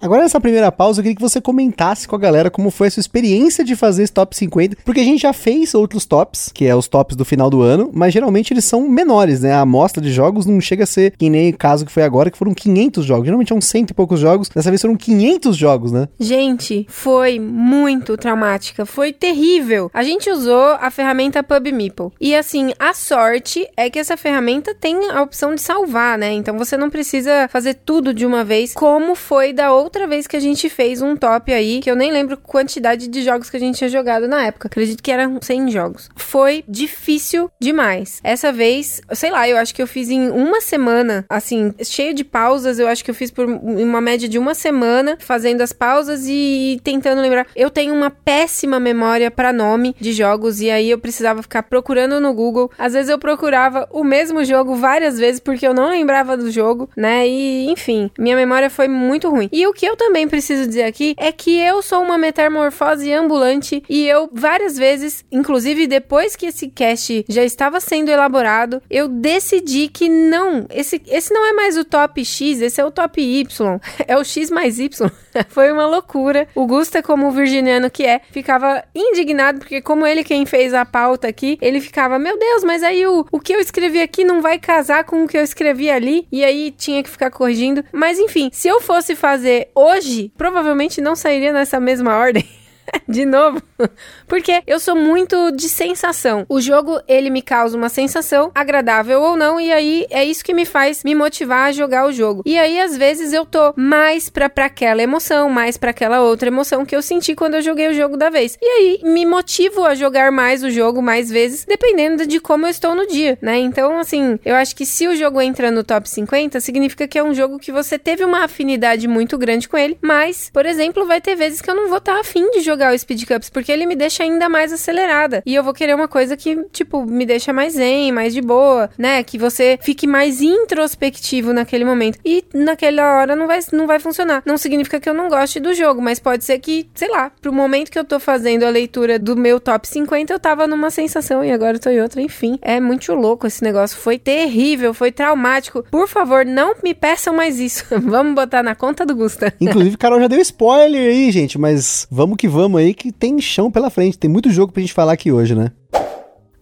Agora, 0.00 0.22
nessa 0.22 0.40
primeira 0.40 0.70
pausa, 0.70 1.00
eu 1.00 1.02
queria 1.02 1.16
que 1.16 1.22
você 1.22 1.40
comentasse 1.40 2.06
com 2.06 2.14
a 2.14 2.18
galera 2.18 2.50
como 2.50 2.70
foi 2.70 2.88
a 2.88 2.90
sua 2.90 3.00
experiência 3.00 3.64
de 3.64 3.74
fazer 3.74 4.02
esse 4.02 4.12
top 4.12 4.36
50, 4.36 4.76
porque 4.84 5.00
a 5.00 5.04
gente 5.04 5.22
já 5.22 5.32
fez 5.32 5.74
outros 5.74 6.04
tops, 6.04 6.50
que 6.52 6.66
é 6.66 6.76
os 6.76 6.86
tops 6.86 7.16
do 7.16 7.24
final 7.24 7.48
do 7.48 7.62
ano, 7.62 7.90
mas 7.94 8.12
geralmente 8.12 8.52
eles 8.52 8.66
são 8.66 8.86
menores, 8.88 9.40
né? 9.40 9.54
A 9.54 9.60
amostra 9.60 10.02
de 10.02 10.12
jogos 10.12 10.44
não 10.44 10.60
chega 10.60 10.84
a 10.84 10.86
ser 10.86 11.12
que 11.16 11.30
nem 11.30 11.50
o 11.50 11.56
caso 11.56 11.86
que 11.86 11.90
foi 11.90 12.02
agora, 12.02 12.30
que 12.30 12.36
foram 12.36 12.52
500 12.52 13.04
jogos. 13.06 13.24
Geralmente 13.24 13.48
são 13.48 13.60
cento 13.60 13.90
e 13.90 13.94
poucos 13.94 14.20
jogos, 14.20 14.50
dessa 14.50 14.70
vez 14.70 14.82
foram 14.82 14.96
500 14.96 15.56
jogos, 15.56 15.90
né? 15.90 16.08
Gente, 16.20 16.86
foi 16.90 17.38
muito 17.40 18.18
traumática, 18.18 18.84
foi 18.84 19.14
terrível. 19.14 19.90
A 19.94 20.02
gente 20.02 20.30
usou 20.30 20.76
a 20.78 20.90
ferramenta 20.90 21.42
PubMeeple. 21.42 22.10
E 22.20 22.34
assim, 22.34 22.72
a 22.78 22.92
sorte 22.92 23.66
é 23.76 23.88
que 23.88 23.98
essa 23.98 24.16
ferramenta 24.16 24.74
tem 24.74 25.10
a 25.10 25.22
opção 25.22 25.54
de 25.54 25.62
salvar, 25.62 26.18
né? 26.18 26.32
Então 26.34 26.58
você 26.58 26.76
não 26.76 26.90
precisa 26.90 27.48
fazer 27.48 27.74
tudo 27.74 28.12
de 28.12 28.26
uma 28.26 28.44
vez, 28.44 28.74
como 28.74 29.14
foi 29.14 29.54
da 29.54 29.72
outra 29.72 29.85
outra 29.86 30.06
vez 30.06 30.26
que 30.26 30.36
a 30.36 30.40
gente 30.40 30.68
fez 30.68 31.00
um 31.00 31.16
top 31.16 31.52
aí, 31.52 31.80
que 31.80 31.90
eu 31.90 31.96
nem 31.96 32.10
lembro 32.10 32.36
quantidade 32.36 33.06
de 33.06 33.22
jogos 33.22 33.48
que 33.48 33.56
a 33.56 33.60
gente 33.60 33.78
tinha 33.78 33.88
jogado 33.88 34.26
na 34.26 34.44
época. 34.44 34.66
Acredito 34.66 35.02
que 35.02 35.12
eram 35.12 35.38
100 35.40 35.70
jogos. 35.70 36.10
Foi 36.16 36.64
difícil 36.68 37.50
demais. 37.60 38.20
Essa 38.22 38.52
vez, 38.52 39.00
sei 39.12 39.30
lá, 39.30 39.48
eu 39.48 39.56
acho 39.56 39.74
que 39.74 39.80
eu 39.80 39.86
fiz 39.86 40.10
em 40.10 40.28
uma 40.30 40.60
semana, 40.60 41.24
assim, 41.28 41.72
cheio 41.82 42.12
de 42.12 42.24
pausas. 42.24 42.78
Eu 42.78 42.88
acho 42.88 43.04
que 43.04 43.10
eu 43.10 43.14
fiz 43.14 43.30
por 43.30 43.46
uma 43.46 44.00
média 44.00 44.28
de 44.28 44.38
uma 44.38 44.54
semana, 44.54 45.16
fazendo 45.20 45.60
as 45.60 45.72
pausas 45.72 46.26
e 46.26 46.80
tentando 46.82 47.20
lembrar. 47.20 47.46
Eu 47.54 47.70
tenho 47.70 47.94
uma 47.94 48.10
péssima 48.10 48.80
memória 48.80 49.30
para 49.30 49.52
nome 49.52 49.94
de 50.00 50.12
jogos 50.12 50.60
e 50.60 50.68
aí 50.68 50.90
eu 50.90 50.98
precisava 50.98 51.42
ficar 51.42 51.62
procurando 51.62 52.20
no 52.20 52.34
Google. 52.34 52.70
Às 52.76 52.92
vezes 52.92 53.08
eu 53.08 53.18
procurava 53.18 53.88
o 53.92 54.02
mesmo 54.02 54.44
jogo 54.44 54.74
várias 54.74 55.16
vezes 55.16 55.40
porque 55.40 55.66
eu 55.66 55.72
não 55.72 55.90
lembrava 55.90 56.36
do 56.36 56.50
jogo, 56.50 56.90
né? 56.96 57.26
E 57.26 57.70
enfim, 57.70 58.10
minha 58.18 58.34
memória 58.34 58.68
foi 58.68 58.88
muito 58.88 59.30
ruim. 59.30 59.48
E 59.52 59.64
o 59.66 59.75
que 59.76 59.86
eu 59.86 59.96
também 59.96 60.26
preciso 60.26 60.66
dizer 60.66 60.84
aqui 60.84 61.14
é 61.18 61.30
que 61.30 61.58
eu 61.58 61.82
sou 61.82 62.02
uma 62.02 62.18
metamorfose 62.18 63.12
ambulante 63.12 63.82
e 63.88 64.06
eu 64.08 64.28
várias 64.32 64.76
vezes, 64.76 65.24
inclusive 65.30 65.86
depois 65.86 66.34
que 66.34 66.46
esse 66.46 66.68
cast 66.68 67.24
já 67.28 67.44
estava 67.44 67.78
sendo 67.80 68.10
elaborado, 68.10 68.82
eu 68.90 69.06
decidi 69.06 69.88
que 69.88 70.08
não, 70.08 70.66
esse, 70.70 71.00
esse 71.06 71.32
não 71.32 71.46
é 71.46 71.52
mais 71.52 71.76
o 71.76 71.84
top 71.84 72.24
X, 72.24 72.60
esse 72.60 72.80
é 72.80 72.84
o 72.84 72.90
top 72.90 73.20
Y, 73.20 73.80
é 74.06 74.16
o 74.16 74.24
X 74.24 74.50
mais 74.50 74.78
Y. 74.78 75.10
Foi 75.48 75.70
uma 75.70 75.86
loucura. 75.86 76.48
O 76.54 76.66
Gusta, 76.66 77.02
como 77.02 77.30
virginiano 77.30 77.90
que 77.90 78.04
é, 78.04 78.20
ficava 78.30 78.82
indignado 78.94 79.58
porque 79.58 79.80
como 79.82 80.06
ele 80.06 80.24
quem 80.24 80.46
fez 80.46 80.72
a 80.72 80.84
pauta 80.84 81.28
aqui, 81.28 81.58
ele 81.60 81.80
ficava, 81.80 82.18
meu 82.18 82.38
Deus, 82.38 82.64
mas 82.64 82.82
aí 82.82 83.06
o, 83.06 83.26
o 83.30 83.40
que 83.40 83.52
eu 83.52 83.60
escrevi 83.60 84.00
aqui 84.00 84.24
não 84.24 84.40
vai 84.40 84.58
casar 84.58 85.04
com 85.04 85.24
o 85.24 85.28
que 85.28 85.36
eu 85.36 85.42
escrevi 85.42 85.90
ali, 85.90 86.26
e 86.30 86.44
aí 86.44 86.70
tinha 86.70 87.02
que 87.02 87.10
ficar 87.10 87.30
corrigindo. 87.30 87.84
Mas 87.92 88.18
enfim, 88.18 88.50
se 88.52 88.68
eu 88.68 88.80
fosse 88.80 89.14
fazer 89.14 89.65
hoje, 89.74 90.30
provavelmente 90.36 91.00
não 91.00 91.16
sairia 91.16 91.52
nessa 91.52 91.80
mesma 91.80 92.16
ordem. 92.16 92.46
de 93.08 93.24
novo. 93.24 93.62
Porque 94.26 94.62
eu 94.66 94.80
sou 94.80 94.96
muito 94.96 95.50
de 95.52 95.68
sensação. 95.68 96.44
O 96.48 96.60
jogo, 96.60 97.00
ele 97.06 97.30
me 97.30 97.42
causa 97.42 97.76
uma 97.76 97.88
sensação, 97.88 98.50
agradável 98.54 99.20
ou 99.20 99.36
não, 99.36 99.60
e 99.60 99.72
aí 99.72 100.06
é 100.10 100.24
isso 100.24 100.44
que 100.44 100.54
me 100.54 100.64
faz 100.64 101.02
me 101.04 101.14
motivar 101.14 101.68
a 101.68 101.72
jogar 101.72 102.06
o 102.06 102.12
jogo. 102.12 102.42
E 102.44 102.58
aí, 102.58 102.80
às 102.80 102.96
vezes, 102.96 103.32
eu 103.32 103.44
tô 103.44 103.72
mais 103.76 104.28
pra, 104.28 104.48
pra 104.48 104.66
aquela 104.66 105.02
emoção, 105.02 105.48
mais 105.48 105.76
pra 105.76 105.90
aquela 105.90 106.22
outra 106.22 106.48
emoção 106.48 106.84
que 106.84 106.96
eu 106.96 107.02
senti 107.02 107.34
quando 107.34 107.54
eu 107.54 107.62
joguei 107.62 107.88
o 107.88 107.94
jogo 107.94 108.16
da 108.16 108.30
vez. 108.30 108.58
E 108.60 108.66
aí, 108.66 109.00
me 109.04 109.24
motivo 109.24 109.84
a 109.84 109.94
jogar 109.94 110.32
mais 110.32 110.62
o 110.62 110.70
jogo 110.70 111.02
mais 111.02 111.30
vezes, 111.30 111.64
dependendo 111.64 112.26
de 112.26 112.40
como 112.40 112.66
eu 112.66 112.70
estou 112.70 112.94
no 112.94 113.06
dia, 113.06 113.38
né? 113.40 113.58
Então, 113.58 113.98
assim, 113.98 114.38
eu 114.44 114.54
acho 114.54 114.74
que 114.74 114.86
se 114.86 115.06
o 115.06 115.16
jogo 115.16 115.40
entra 115.40 115.70
no 115.70 115.84
top 115.84 116.08
50, 116.08 116.60
significa 116.60 117.06
que 117.06 117.18
é 117.18 117.22
um 117.22 117.34
jogo 117.34 117.58
que 117.58 117.72
você 117.72 117.98
teve 117.98 118.24
uma 118.24 118.44
afinidade 118.44 119.06
muito 119.06 119.38
grande 119.38 119.68
com 119.68 119.76
ele, 119.76 119.98
mas, 120.00 120.50
por 120.52 120.66
exemplo, 120.66 121.06
vai 121.06 121.20
ter 121.20 121.34
vezes 121.34 121.60
que 121.60 121.70
eu 121.70 121.74
não 121.74 121.88
vou 121.88 121.98
estar 121.98 122.14
tá 122.14 122.20
afim 122.20 122.50
de 122.50 122.60
jogar 122.60 122.75
o 122.92 122.98
Speed 122.98 123.24
Cups, 123.24 123.50
porque 123.50 123.72
ele 123.72 123.86
me 123.86 123.96
deixa 123.96 124.22
ainda 124.22 124.48
mais 124.48 124.72
acelerada. 124.72 125.42
E 125.44 125.54
eu 125.54 125.62
vou 125.62 125.74
querer 125.74 125.94
uma 125.94 126.08
coisa 126.08 126.36
que, 126.36 126.56
tipo, 126.72 127.04
me 127.04 127.26
deixa 127.26 127.52
mais 127.52 127.74
zen, 127.74 128.12
mais 128.12 128.32
de 128.34 128.40
boa, 128.40 128.90
né? 128.98 129.22
Que 129.22 129.38
você 129.38 129.78
fique 129.82 130.06
mais 130.06 130.40
introspectivo 130.40 131.52
naquele 131.52 131.84
momento. 131.84 132.18
E 132.24 132.44
naquela 132.54 133.18
hora 133.18 133.36
não 133.36 133.46
vai, 133.46 133.60
não 133.72 133.86
vai 133.86 133.98
funcionar. 133.98 134.42
Não 134.44 134.58
significa 134.58 135.00
que 135.00 135.08
eu 135.08 135.14
não 135.14 135.28
goste 135.28 135.60
do 135.60 135.74
jogo, 135.74 136.00
mas 136.02 136.18
pode 136.18 136.44
ser 136.44 136.58
que, 136.58 136.88
sei 136.94 137.08
lá, 137.08 137.30
pro 137.40 137.52
momento 137.52 137.90
que 137.90 137.98
eu 137.98 138.04
tô 138.04 138.18
fazendo 138.18 138.64
a 138.64 138.70
leitura 138.70 139.18
do 139.18 139.36
meu 139.36 139.60
top 139.60 139.88
50, 139.88 140.32
eu 140.32 140.38
tava 140.38 140.66
numa 140.66 140.90
sensação 140.90 141.44
e 141.44 141.50
agora 141.50 141.76
eu 141.76 141.80
tô 141.80 141.90
em 141.90 142.00
outra. 142.00 142.20
Enfim, 142.20 142.58
é 142.62 142.80
muito 142.80 143.12
louco 143.14 143.46
esse 143.46 143.62
negócio. 143.62 143.96
Foi 143.96 144.18
terrível, 144.18 144.92
foi 144.92 145.12
traumático. 145.12 145.84
Por 145.90 146.08
favor, 146.08 146.44
não 146.44 146.74
me 146.82 146.94
peçam 146.94 147.34
mais 147.34 147.58
isso. 147.58 147.84
vamos 148.02 148.34
botar 148.34 148.62
na 148.62 148.74
conta 148.74 149.04
do 149.04 149.14
Gusta. 149.14 149.52
Inclusive, 149.60 149.96
Carol 149.96 150.20
já 150.20 150.28
deu 150.28 150.40
spoiler 150.40 151.10
aí, 151.10 151.30
gente, 151.30 151.58
mas 151.58 152.06
vamos 152.10 152.36
que 152.36 152.48
vamos 152.48 152.65
aí 152.74 152.94
que 152.94 153.12
tem 153.12 153.38
chão 153.40 153.70
pela 153.70 153.90
frente. 153.90 154.18
Tem 154.18 154.30
muito 154.30 154.50
jogo 154.50 154.72
pra 154.72 154.80
gente 154.80 154.94
falar 154.94 155.12
aqui 155.12 155.30
hoje, 155.30 155.54
né? 155.54 155.70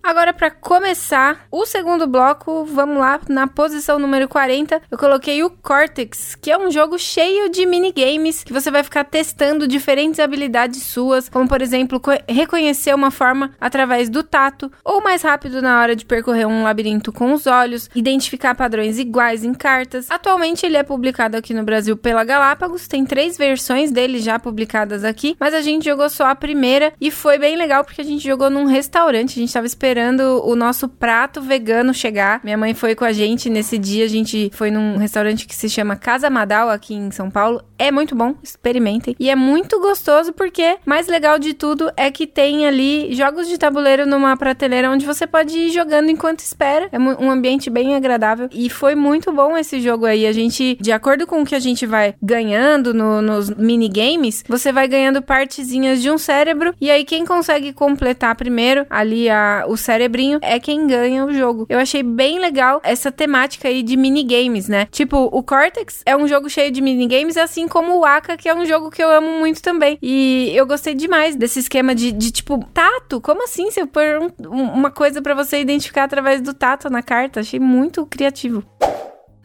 Agora, 0.04 0.34
para 0.34 0.50
começar 0.50 1.46
o 1.50 1.64
segundo 1.64 2.06
bloco, 2.06 2.66
vamos 2.66 2.98
lá, 2.98 3.18
na 3.26 3.46
posição 3.46 3.98
número 3.98 4.28
40, 4.28 4.82
eu 4.90 4.98
coloquei 4.98 5.42
o 5.42 5.48
Cortex, 5.48 6.34
que 6.34 6.50
é 6.50 6.58
um 6.58 6.70
jogo 6.70 6.98
cheio 6.98 7.48
de 7.48 7.64
minigames 7.64 8.44
que 8.44 8.52
você 8.52 8.70
vai 8.70 8.82
ficar 8.82 9.04
testando 9.04 9.66
diferentes 9.66 10.20
habilidades 10.20 10.82
suas, 10.82 11.30
como 11.30 11.48
por 11.48 11.62
exemplo, 11.62 12.02
reconhecer 12.28 12.94
uma 12.94 13.10
forma 13.10 13.52
através 13.58 14.10
do 14.10 14.22
tato, 14.22 14.70
ou 14.84 15.02
mais 15.02 15.22
rápido 15.22 15.62
na 15.62 15.80
hora 15.80 15.96
de 15.96 16.04
percorrer 16.04 16.46
um 16.46 16.64
labirinto 16.64 17.10
com 17.10 17.32
os 17.32 17.46
olhos, 17.46 17.88
identificar 17.94 18.54
padrões 18.54 18.98
iguais 18.98 19.42
em 19.42 19.54
cartas. 19.54 20.10
Atualmente 20.10 20.66
ele 20.66 20.76
é 20.76 20.82
publicado 20.82 21.38
aqui 21.38 21.54
no 21.54 21.64
Brasil 21.64 21.96
pela 21.96 22.24
Galápagos, 22.24 22.86
tem 22.86 23.06
três 23.06 23.38
versões 23.38 23.90
dele 23.90 24.18
já 24.18 24.38
publicadas 24.38 25.02
aqui, 25.02 25.34
mas 25.40 25.54
a 25.54 25.62
gente 25.62 25.86
jogou 25.86 26.10
só 26.10 26.26
a 26.26 26.34
primeira 26.34 26.92
e 27.00 27.10
foi 27.10 27.38
bem 27.38 27.56
legal 27.56 27.82
porque 27.82 28.02
a 28.02 28.04
gente 28.04 28.22
jogou 28.22 28.50
num 28.50 28.66
restaurante, 28.66 29.38
a 29.38 29.40
gente 29.40 29.52
tava 29.52 29.64
esperando 29.64 29.93
esperando 29.94 30.42
o 30.44 30.56
nosso 30.56 30.88
prato 30.88 31.40
vegano 31.40 31.94
chegar. 31.94 32.40
Minha 32.42 32.58
mãe 32.58 32.74
foi 32.74 32.96
com 32.96 33.04
a 33.04 33.12
gente 33.12 33.48
nesse 33.48 33.78
dia. 33.78 34.04
A 34.04 34.08
gente 34.08 34.50
foi 34.52 34.68
num 34.68 34.96
restaurante 34.96 35.46
que 35.46 35.54
se 35.54 35.68
chama 35.68 35.94
Casa 35.94 36.28
Madal 36.28 36.68
aqui 36.68 36.94
em 36.94 37.12
São 37.12 37.30
Paulo. 37.30 37.62
É 37.78 37.92
muito 37.92 38.12
bom, 38.16 38.34
experimentem. 38.42 39.14
E 39.20 39.30
é 39.30 39.36
muito 39.36 39.78
gostoso 39.78 40.32
porque 40.32 40.78
mais 40.84 41.06
legal 41.06 41.38
de 41.38 41.54
tudo 41.54 41.92
é 41.96 42.10
que 42.10 42.26
tem 42.26 42.66
ali 42.66 43.14
jogos 43.14 43.46
de 43.46 43.56
tabuleiro 43.56 44.04
numa 44.04 44.36
prateleira 44.36 44.90
onde 44.90 45.06
você 45.06 45.28
pode 45.28 45.56
ir 45.56 45.70
jogando 45.70 46.10
enquanto 46.10 46.40
espera. 46.40 46.88
É 46.90 46.98
um 46.98 47.30
ambiente 47.30 47.70
bem 47.70 47.94
agradável 47.94 48.48
e 48.50 48.68
foi 48.68 48.96
muito 48.96 49.30
bom 49.30 49.56
esse 49.56 49.80
jogo 49.80 50.06
aí. 50.06 50.26
A 50.26 50.32
gente, 50.32 50.76
de 50.80 50.90
acordo 50.90 51.24
com 51.24 51.40
o 51.40 51.44
que 51.44 51.54
a 51.54 51.60
gente 51.60 51.86
vai 51.86 52.16
ganhando 52.20 52.92
no, 52.92 53.22
nos 53.22 53.48
minigames, 53.50 54.42
você 54.48 54.72
vai 54.72 54.88
ganhando 54.88 55.22
partezinhas 55.22 56.02
de 56.02 56.10
um 56.10 56.18
cérebro 56.18 56.74
e 56.80 56.90
aí 56.90 57.04
quem 57.04 57.24
consegue 57.24 57.72
completar 57.72 58.34
primeiro 58.34 58.84
ali 58.90 59.30
a, 59.30 59.64
o 59.68 59.83
cerebrinho 59.84 60.38
é 60.42 60.58
quem 60.58 60.86
ganha 60.86 61.24
o 61.24 61.32
jogo. 61.32 61.66
Eu 61.68 61.78
achei 61.78 62.02
bem 62.02 62.38
legal 62.38 62.80
essa 62.82 63.12
temática 63.12 63.68
aí 63.68 63.82
de 63.82 63.96
minigames, 63.96 64.68
né? 64.68 64.86
Tipo, 64.90 65.28
o 65.32 65.42
Cortex 65.42 66.02
é 66.04 66.16
um 66.16 66.26
jogo 66.26 66.48
cheio 66.48 66.70
de 66.70 66.80
minigames, 66.80 67.36
assim 67.36 67.68
como 67.68 67.98
o 67.98 68.04
Aka, 68.04 68.36
que 68.36 68.48
é 68.48 68.54
um 68.54 68.64
jogo 68.64 68.90
que 68.90 69.02
eu 69.02 69.10
amo 69.10 69.38
muito 69.38 69.62
também. 69.62 69.98
E 70.02 70.52
eu 70.54 70.66
gostei 70.66 70.94
demais 70.94 71.36
desse 71.36 71.60
esquema 71.60 71.94
de, 71.94 72.12
de 72.12 72.30
tipo, 72.30 72.58
tato. 72.72 73.20
Como 73.20 73.44
assim? 73.44 73.70
Se 73.70 73.80
eu 73.80 73.86
pôr 73.86 74.32
um, 74.40 74.62
uma 74.62 74.90
coisa 74.90 75.20
para 75.20 75.34
você 75.34 75.60
identificar 75.60 76.04
através 76.04 76.40
do 76.40 76.54
tato 76.54 76.90
na 76.90 77.02
carta. 77.02 77.40
Achei 77.40 77.60
muito 77.60 78.06
criativo. 78.06 78.64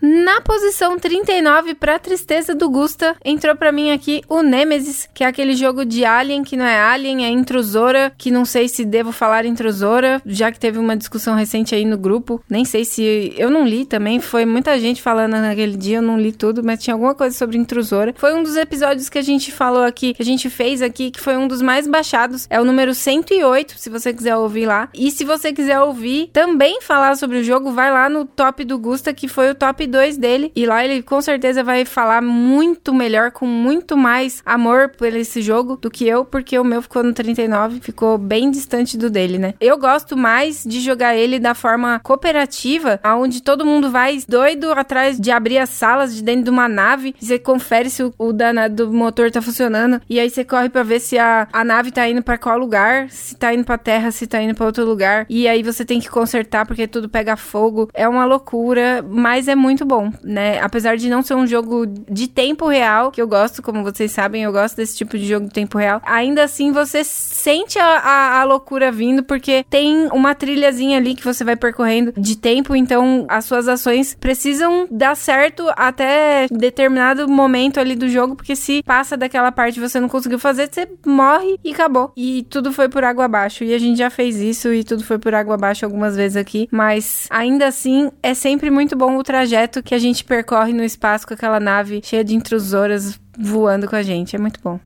Na 0.01 0.39
posição 0.39 0.97
39, 0.97 1.75
pra 1.75 1.99
tristeza 1.99 2.55
do 2.55 2.69
Gusta, 2.69 3.17
entrou 3.23 3.53
para 3.55 3.71
mim 3.71 3.91
aqui 3.91 4.21
o 4.29 4.41
Nemesis, 4.41 5.09
que 5.13 5.25
é 5.25 5.27
aquele 5.27 5.53
jogo 5.53 5.83
de 5.83 6.05
Alien 6.05 6.41
que 6.41 6.55
não 6.55 6.63
é 6.63 6.79
Alien, 6.79 7.25
é 7.25 7.29
intrusora, 7.29 8.13
que 8.17 8.31
não 8.31 8.45
sei 8.45 8.69
se 8.69 8.85
devo 8.85 9.11
falar 9.11 9.45
intrusora, 9.45 10.21
já 10.25 10.51
que 10.53 10.59
teve 10.59 10.79
uma 10.79 10.95
discussão 10.95 11.35
recente 11.35 11.75
aí 11.75 11.83
no 11.83 11.97
grupo. 11.97 12.41
Nem 12.49 12.63
sei 12.63 12.85
se. 12.85 13.33
Eu 13.37 13.49
não 13.49 13.67
li 13.67 13.85
também, 13.85 14.21
foi 14.21 14.45
muita 14.45 14.79
gente 14.79 15.01
falando 15.01 15.31
naquele 15.31 15.75
dia, 15.75 15.97
eu 15.97 16.01
não 16.01 16.17
li 16.17 16.31
tudo, 16.31 16.63
mas 16.63 16.81
tinha 16.81 16.93
alguma 16.93 17.13
coisa 17.13 17.37
sobre 17.37 17.57
intrusora. 17.57 18.13
Foi 18.17 18.33
um 18.33 18.41
dos 18.41 18.55
episódios 18.55 19.09
que 19.09 19.17
a 19.17 19.23
gente 19.23 19.51
falou 19.51 19.83
aqui, 19.83 20.13
que 20.13 20.21
a 20.21 20.25
gente 20.25 20.49
fez 20.49 20.81
aqui, 20.81 21.11
que 21.11 21.19
foi 21.19 21.35
um 21.35 21.47
dos 21.47 21.61
mais 21.61 21.85
baixados. 21.87 22.47
É 22.49 22.59
o 22.59 22.63
número 22.63 22.93
108, 22.93 23.77
se 23.77 23.89
você 23.89 24.13
quiser 24.13 24.37
ouvir 24.37 24.65
lá. 24.65 24.87
E 24.93 25.11
se 25.11 25.25
você 25.25 25.51
quiser 25.51 25.81
ouvir 25.81 26.29
também 26.31 26.79
falar 26.81 27.17
sobre 27.17 27.39
o 27.39 27.43
jogo, 27.43 27.73
vai 27.73 27.91
lá 27.91 28.07
no 28.07 28.23
top 28.23 28.63
do 28.63 28.79
Gusta, 28.79 29.13
que 29.13 29.27
foi 29.27 29.51
o 29.51 29.55
top 29.55 29.88
2 29.89 30.17
dele. 30.17 30.51
E 30.55 30.65
lá 30.65 30.83
ele 30.83 31.01
com 31.01 31.21
certeza 31.21 31.63
vai 31.63 31.85
falar 31.85 32.21
muito 32.21 32.93
melhor, 32.93 33.31
com 33.31 33.45
muito 33.45 33.97
mais 33.97 34.41
amor 34.45 34.89
por 34.89 35.07
esse 35.07 35.41
jogo 35.41 35.75
do 35.75 35.89
que 35.89 36.07
eu, 36.07 36.23
porque 36.23 36.57
o 36.57 36.63
meu 36.63 36.81
ficou 36.81 37.03
no 37.03 37.13
39, 37.13 37.79
ficou 37.81 38.17
bem 38.17 38.49
distante 38.51 38.97
do 38.97 39.09
dele, 39.09 39.37
né? 39.37 39.53
Eu 39.59 39.77
gosto 39.77 40.15
mais 40.15 40.63
de 40.63 40.79
jogar 40.79 41.15
ele 41.15 41.39
da 41.39 41.53
forma 41.53 41.99
cooperativa, 41.99 42.99
onde 43.17 43.41
todo 43.41 43.65
mundo 43.65 43.89
vai 43.89 44.19
doido 44.27 44.71
atrás 44.71 45.19
de 45.19 45.31
abrir 45.31 45.57
as 45.57 45.69
salas 45.69 46.15
de 46.15 46.23
dentro 46.23 46.45
de 46.45 46.49
uma 46.49 46.67
nave. 46.67 47.15
Você 47.19 47.39
confere 47.39 47.89
se 47.89 48.03
o, 48.03 48.13
o 48.17 48.31
danado 48.31 48.85
do 48.87 48.93
motor 48.93 49.31
tá 49.31 49.41
funcionando. 49.41 50.01
E 50.09 50.19
aí 50.19 50.29
você 50.29 50.43
corre 50.43 50.69
para 50.69 50.83
ver 50.83 50.99
se 50.99 51.17
a, 51.17 51.47
a 51.51 51.63
nave 51.63 51.91
tá 51.91 52.07
indo 52.07 52.21
para 52.21 52.37
qual 52.37 52.57
lugar, 52.57 53.09
se 53.09 53.35
tá 53.35 53.53
indo 53.53 53.63
pra 53.63 53.77
terra, 53.77 54.11
se 54.11 54.27
tá 54.27 54.41
indo 54.41 54.55
para 54.55 54.65
outro 54.65 54.85
lugar. 54.85 55.25
E 55.29 55.47
aí 55.47 55.63
você 55.63 55.83
tem 55.83 55.99
que 55.99 56.09
consertar 56.09 56.65
porque 56.65 56.87
tudo 56.87 57.09
pega 57.09 57.35
fogo. 57.35 57.89
É 57.93 58.07
uma 58.07 58.25
loucura, 58.25 59.03
mas 59.07 59.47
é 59.47 59.55
muito 59.55 59.78
bom, 59.85 60.11
né? 60.23 60.59
Apesar 60.59 60.97
de 60.97 61.09
não 61.09 61.21
ser 61.21 61.35
um 61.35 61.47
jogo 61.47 61.85
de 61.87 62.27
tempo 62.27 62.67
real, 62.67 63.11
que 63.11 63.21
eu 63.21 63.27
gosto, 63.27 63.61
como 63.61 63.83
vocês 63.83 64.11
sabem, 64.11 64.43
eu 64.43 64.51
gosto 64.51 64.77
desse 64.77 64.97
tipo 64.97 65.17
de 65.17 65.25
jogo 65.25 65.47
de 65.47 65.53
tempo 65.53 65.77
real. 65.77 66.01
Ainda 66.05 66.43
assim, 66.43 66.71
você 66.71 67.03
sente 67.03 67.77
a, 67.79 67.85
a, 67.85 68.41
a 68.41 68.43
loucura 68.43 68.91
vindo, 68.91 69.23
porque 69.23 69.65
tem 69.69 70.07
uma 70.11 70.35
trilhazinha 70.35 70.97
ali 70.97 71.15
que 71.15 71.23
você 71.23 71.43
vai 71.43 71.55
percorrendo 71.55 72.13
de 72.17 72.37
tempo, 72.37 72.75
então 72.75 73.25
as 73.27 73.45
suas 73.45 73.67
ações 73.67 74.15
precisam 74.19 74.87
dar 74.89 75.15
certo 75.15 75.65
até 75.75 76.47
determinado 76.51 77.27
momento 77.27 77.79
ali 77.79 77.95
do 77.95 78.09
jogo, 78.09 78.35
porque 78.35 78.55
se 78.55 78.81
passa 78.83 79.15
daquela 79.15 79.51
parte 79.51 79.79
você 79.79 79.99
não 79.99 80.09
conseguiu 80.09 80.39
fazer, 80.39 80.69
você 80.71 80.87
morre 81.05 81.59
e 81.63 81.71
acabou. 81.71 82.11
E 82.15 82.45
tudo 82.49 82.71
foi 82.73 82.89
por 82.89 83.03
água 83.03 83.25
abaixo. 83.25 83.63
E 83.63 83.73
a 83.73 83.77
gente 83.77 83.97
já 83.97 84.09
fez 84.09 84.37
isso 84.37 84.73
e 84.73 84.83
tudo 84.83 85.03
foi 85.03 85.19
por 85.19 85.33
água 85.33 85.55
abaixo 85.55 85.85
algumas 85.85 86.15
vezes 86.15 86.37
aqui, 86.37 86.67
mas 86.71 87.27
ainda 87.29 87.67
assim 87.67 88.09
é 88.23 88.33
sempre 88.33 88.69
muito 88.69 88.95
bom 88.95 89.17
o 89.17 89.23
trajeto 89.23 89.68
que 89.83 89.93
a 89.93 89.99
gente 89.99 90.23
percorre 90.23 90.73
no 90.73 90.83
espaço 90.83 91.27
com 91.27 91.33
aquela 91.33 91.59
nave 91.59 92.01
cheia 92.03 92.23
de 92.23 92.35
intrusoras 92.35 93.19
voando 93.37 93.87
com 93.87 93.95
a 93.95 94.01
gente. 94.01 94.35
É 94.35 94.39
muito 94.39 94.59
bom. 94.61 94.79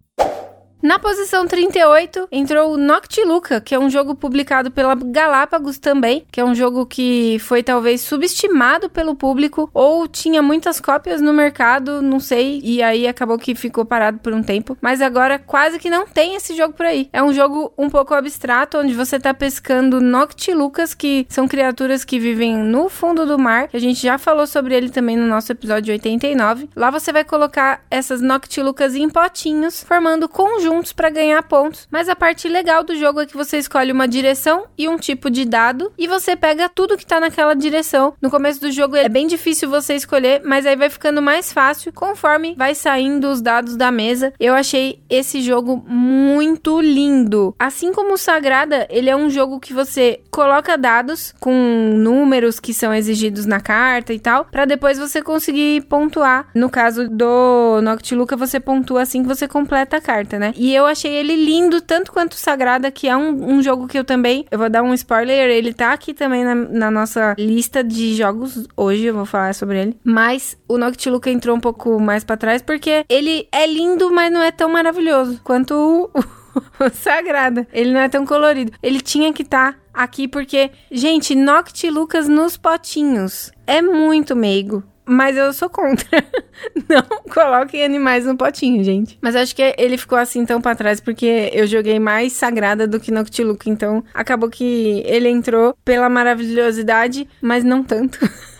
Na 0.83 0.99
posição 0.99 1.47
38 1.47 2.27
entrou 2.29 2.73
o 2.73 2.77
Noctiluca, 2.77 3.61
que 3.61 3.73
é 3.73 3.79
um 3.79 3.89
jogo 3.89 4.15
publicado 4.15 4.69
pela 4.69 4.93
Galápagos 4.95 5.77
também, 5.77 6.25
que 6.29 6.41
é 6.41 6.43
um 6.43 6.53
jogo 6.53 6.85
que 6.85 7.39
foi 7.39 7.63
talvez 7.63 8.01
subestimado 8.01 8.89
pelo 8.89 9.15
público 9.15 9.69
ou 9.73 10.09
tinha 10.09 10.41
muitas 10.41 10.81
cópias 10.81 11.21
no 11.21 11.31
mercado, 11.31 12.01
não 12.01 12.19
sei, 12.19 12.59
e 12.61 12.83
aí 12.83 13.07
acabou 13.07 13.37
que 13.37 13.55
ficou 13.55 13.85
parado 13.85 14.19
por 14.19 14.33
um 14.33 14.43
tempo, 14.43 14.77
mas 14.81 15.01
agora 15.01 15.39
quase 15.39 15.79
que 15.79 15.89
não 15.89 16.05
tem 16.05 16.35
esse 16.35 16.53
jogo 16.53 16.73
por 16.73 16.85
aí. 16.85 17.07
É 17.13 17.23
um 17.23 17.31
jogo 17.31 17.71
um 17.77 17.89
pouco 17.89 18.13
abstrato 18.13 18.77
onde 18.77 18.93
você 18.93 19.17
tá 19.17 19.33
pescando 19.33 20.01
Noctilucas, 20.01 20.93
que 20.93 21.25
são 21.29 21.47
criaturas 21.47 22.03
que 22.03 22.19
vivem 22.19 22.57
no 22.57 22.89
fundo 22.89 23.25
do 23.25 23.39
mar. 23.39 23.69
A 23.73 23.79
gente 23.79 24.01
já 24.01 24.17
falou 24.17 24.45
sobre 24.45 24.75
ele 24.75 24.89
também 24.89 25.15
no 25.15 25.27
nosso 25.27 25.49
episódio 25.49 25.93
89. 25.93 26.71
Lá 26.75 26.91
você 26.91 27.13
vai 27.13 27.23
colocar 27.23 27.85
essas 27.89 28.19
Noctilucas 28.19 28.95
em 28.95 29.07
potinhos, 29.07 29.81
formando 29.81 30.27
conjuntos 30.27 30.72
juntos 30.73 30.93
para 30.93 31.09
ganhar 31.09 31.41
pontos. 31.43 31.87
Mas 31.91 32.09
a 32.09 32.15
parte 32.15 32.47
legal 32.47 32.83
do 32.83 32.95
jogo 32.95 33.21
é 33.21 33.25
que 33.25 33.37
você 33.37 33.57
escolhe 33.57 33.91
uma 33.91 34.07
direção 34.07 34.65
e 34.77 34.89
um 34.89 34.97
tipo 34.97 35.29
de 35.29 35.45
dado 35.45 35.91
e 35.97 36.07
você 36.07 36.35
pega 36.35 36.67
tudo 36.67 36.97
que 36.97 37.05
tá 37.05 37.19
naquela 37.19 37.53
direção. 37.53 38.13
No 38.21 38.31
começo 38.31 38.59
do 38.59 38.71
jogo 38.71 38.95
é 38.95 39.07
bem 39.07 39.27
difícil 39.27 39.69
você 39.69 39.95
escolher, 39.95 40.41
mas 40.43 40.65
aí 40.65 40.75
vai 40.75 40.89
ficando 40.89 41.21
mais 41.21 41.53
fácil 41.53 41.93
conforme 41.93 42.55
vai 42.57 42.73
saindo 42.73 43.29
os 43.29 43.41
dados 43.41 43.77
da 43.77 43.91
mesa. 43.91 44.33
Eu 44.39 44.53
achei 44.55 44.99
esse 45.09 45.41
jogo 45.41 45.83
muito 45.87 46.81
lindo. 46.81 47.55
Assim 47.59 47.93
como 47.93 48.13
o 48.13 48.17
Sagrada, 48.17 48.87
ele 48.89 49.09
é 49.09 49.15
um 49.15 49.29
jogo 49.29 49.59
que 49.59 49.73
você 49.73 50.21
coloca 50.31 50.77
dados 50.77 51.33
com 51.39 51.53
números 51.95 52.59
que 52.59 52.73
são 52.73 52.93
exigidos 52.93 53.45
na 53.45 53.59
carta 53.59 54.13
e 54.13 54.19
tal, 54.19 54.45
para 54.45 54.65
depois 54.65 54.97
você 54.97 55.21
conseguir 55.21 55.81
pontuar. 55.83 56.47
No 56.55 56.69
caso 56.69 57.07
do 57.07 57.79
Noctiluca, 57.81 58.35
você 58.35 58.59
pontua 58.59 59.03
assim 59.03 59.21
que 59.21 59.27
você 59.27 59.47
completa 59.47 59.97
a 59.97 60.01
carta, 60.01 60.39
né? 60.39 60.53
Eu 60.71 60.85
achei 60.85 61.11
ele 61.11 61.35
lindo, 61.35 61.81
tanto 61.81 62.11
quanto 62.11 62.35
Sagrada, 62.35 62.91
que 62.91 63.07
é 63.07 63.17
um, 63.17 63.55
um 63.55 63.63
jogo 63.63 63.87
que 63.87 63.97
eu 63.97 64.03
também. 64.03 64.45
Eu 64.51 64.59
vou 64.59 64.69
dar 64.69 64.83
um 64.83 64.93
spoiler, 64.93 65.49
ele 65.49 65.73
tá 65.73 65.93
aqui 65.93 66.13
também 66.13 66.43
na, 66.43 66.55
na 66.55 66.91
nossa 66.91 67.35
lista 67.37 67.83
de 67.83 68.13
jogos 68.15 68.67
hoje, 68.77 69.05
eu 69.05 69.13
vou 69.13 69.25
falar 69.25 69.53
sobre 69.55 69.81
ele. 69.81 69.97
Mas 70.03 70.57
o 70.67 70.77
Noctiluca 70.77 71.29
entrou 71.29 71.55
um 71.55 71.59
pouco 71.59 71.99
mais 71.99 72.23
para 72.23 72.37
trás, 72.37 72.61
porque 72.61 73.05
ele 73.09 73.47
é 73.51 73.65
lindo, 73.65 74.11
mas 74.11 74.31
não 74.31 74.41
é 74.41 74.51
tão 74.51 74.69
maravilhoso 74.69 75.41
quanto 75.43 75.73
o. 75.73 76.43
o 76.79 76.89
Sagrada. 76.93 77.67
Ele 77.73 77.91
não 77.91 77.99
é 77.99 78.09
tão 78.09 78.25
colorido. 78.25 78.71
Ele 78.81 79.01
tinha 79.01 79.33
que 79.33 79.41
estar 79.41 79.73
tá 79.73 79.79
aqui 79.93 80.27
porque, 80.27 80.71
gente, 80.91 81.35
Noctilucas 81.35 82.27
nos 82.27 82.57
potinhos. 82.57 83.51
É 83.65 83.81
muito 83.81 84.35
meigo. 84.35 84.83
Mas 85.05 85.35
eu 85.35 85.51
sou 85.51 85.69
contra. 85.69 86.07
Não 86.87 87.03
coloquem 87.31 87.83
animais 87.83 88.25
no 88.25 88.37
potinho, 88.37 88.83
gente. 88.83 89.17
Mas 89.21 89.35
acho 89.35 89.55
que 89.55 89.75
ele 89.77 89.97
ficou 89.97 90.17
assim 90.17 90.45
tão 90.45 90.61
pra 90.61 90.75
trás 90.75 90.99
porque 90.99 91.49
eu 91.53 91.67
joguei 91.67 91.99
mais 91.99 92.33
Sagrada 92.33 92.87
do 92.87 92.99
que 92.99 93.11
Noctiluca. 93.11 93.69
Então 93.69 94.03
acabou 94.13 94.49
que 94.49 95.03
ele 95.05 95.29
entrou 95.29 95.75
pela 95.83 96.09
maravilhosidade, 96.09 97.27
mas 97.41 97.63
não 97.63 97.83
tanto. 97.83 98.19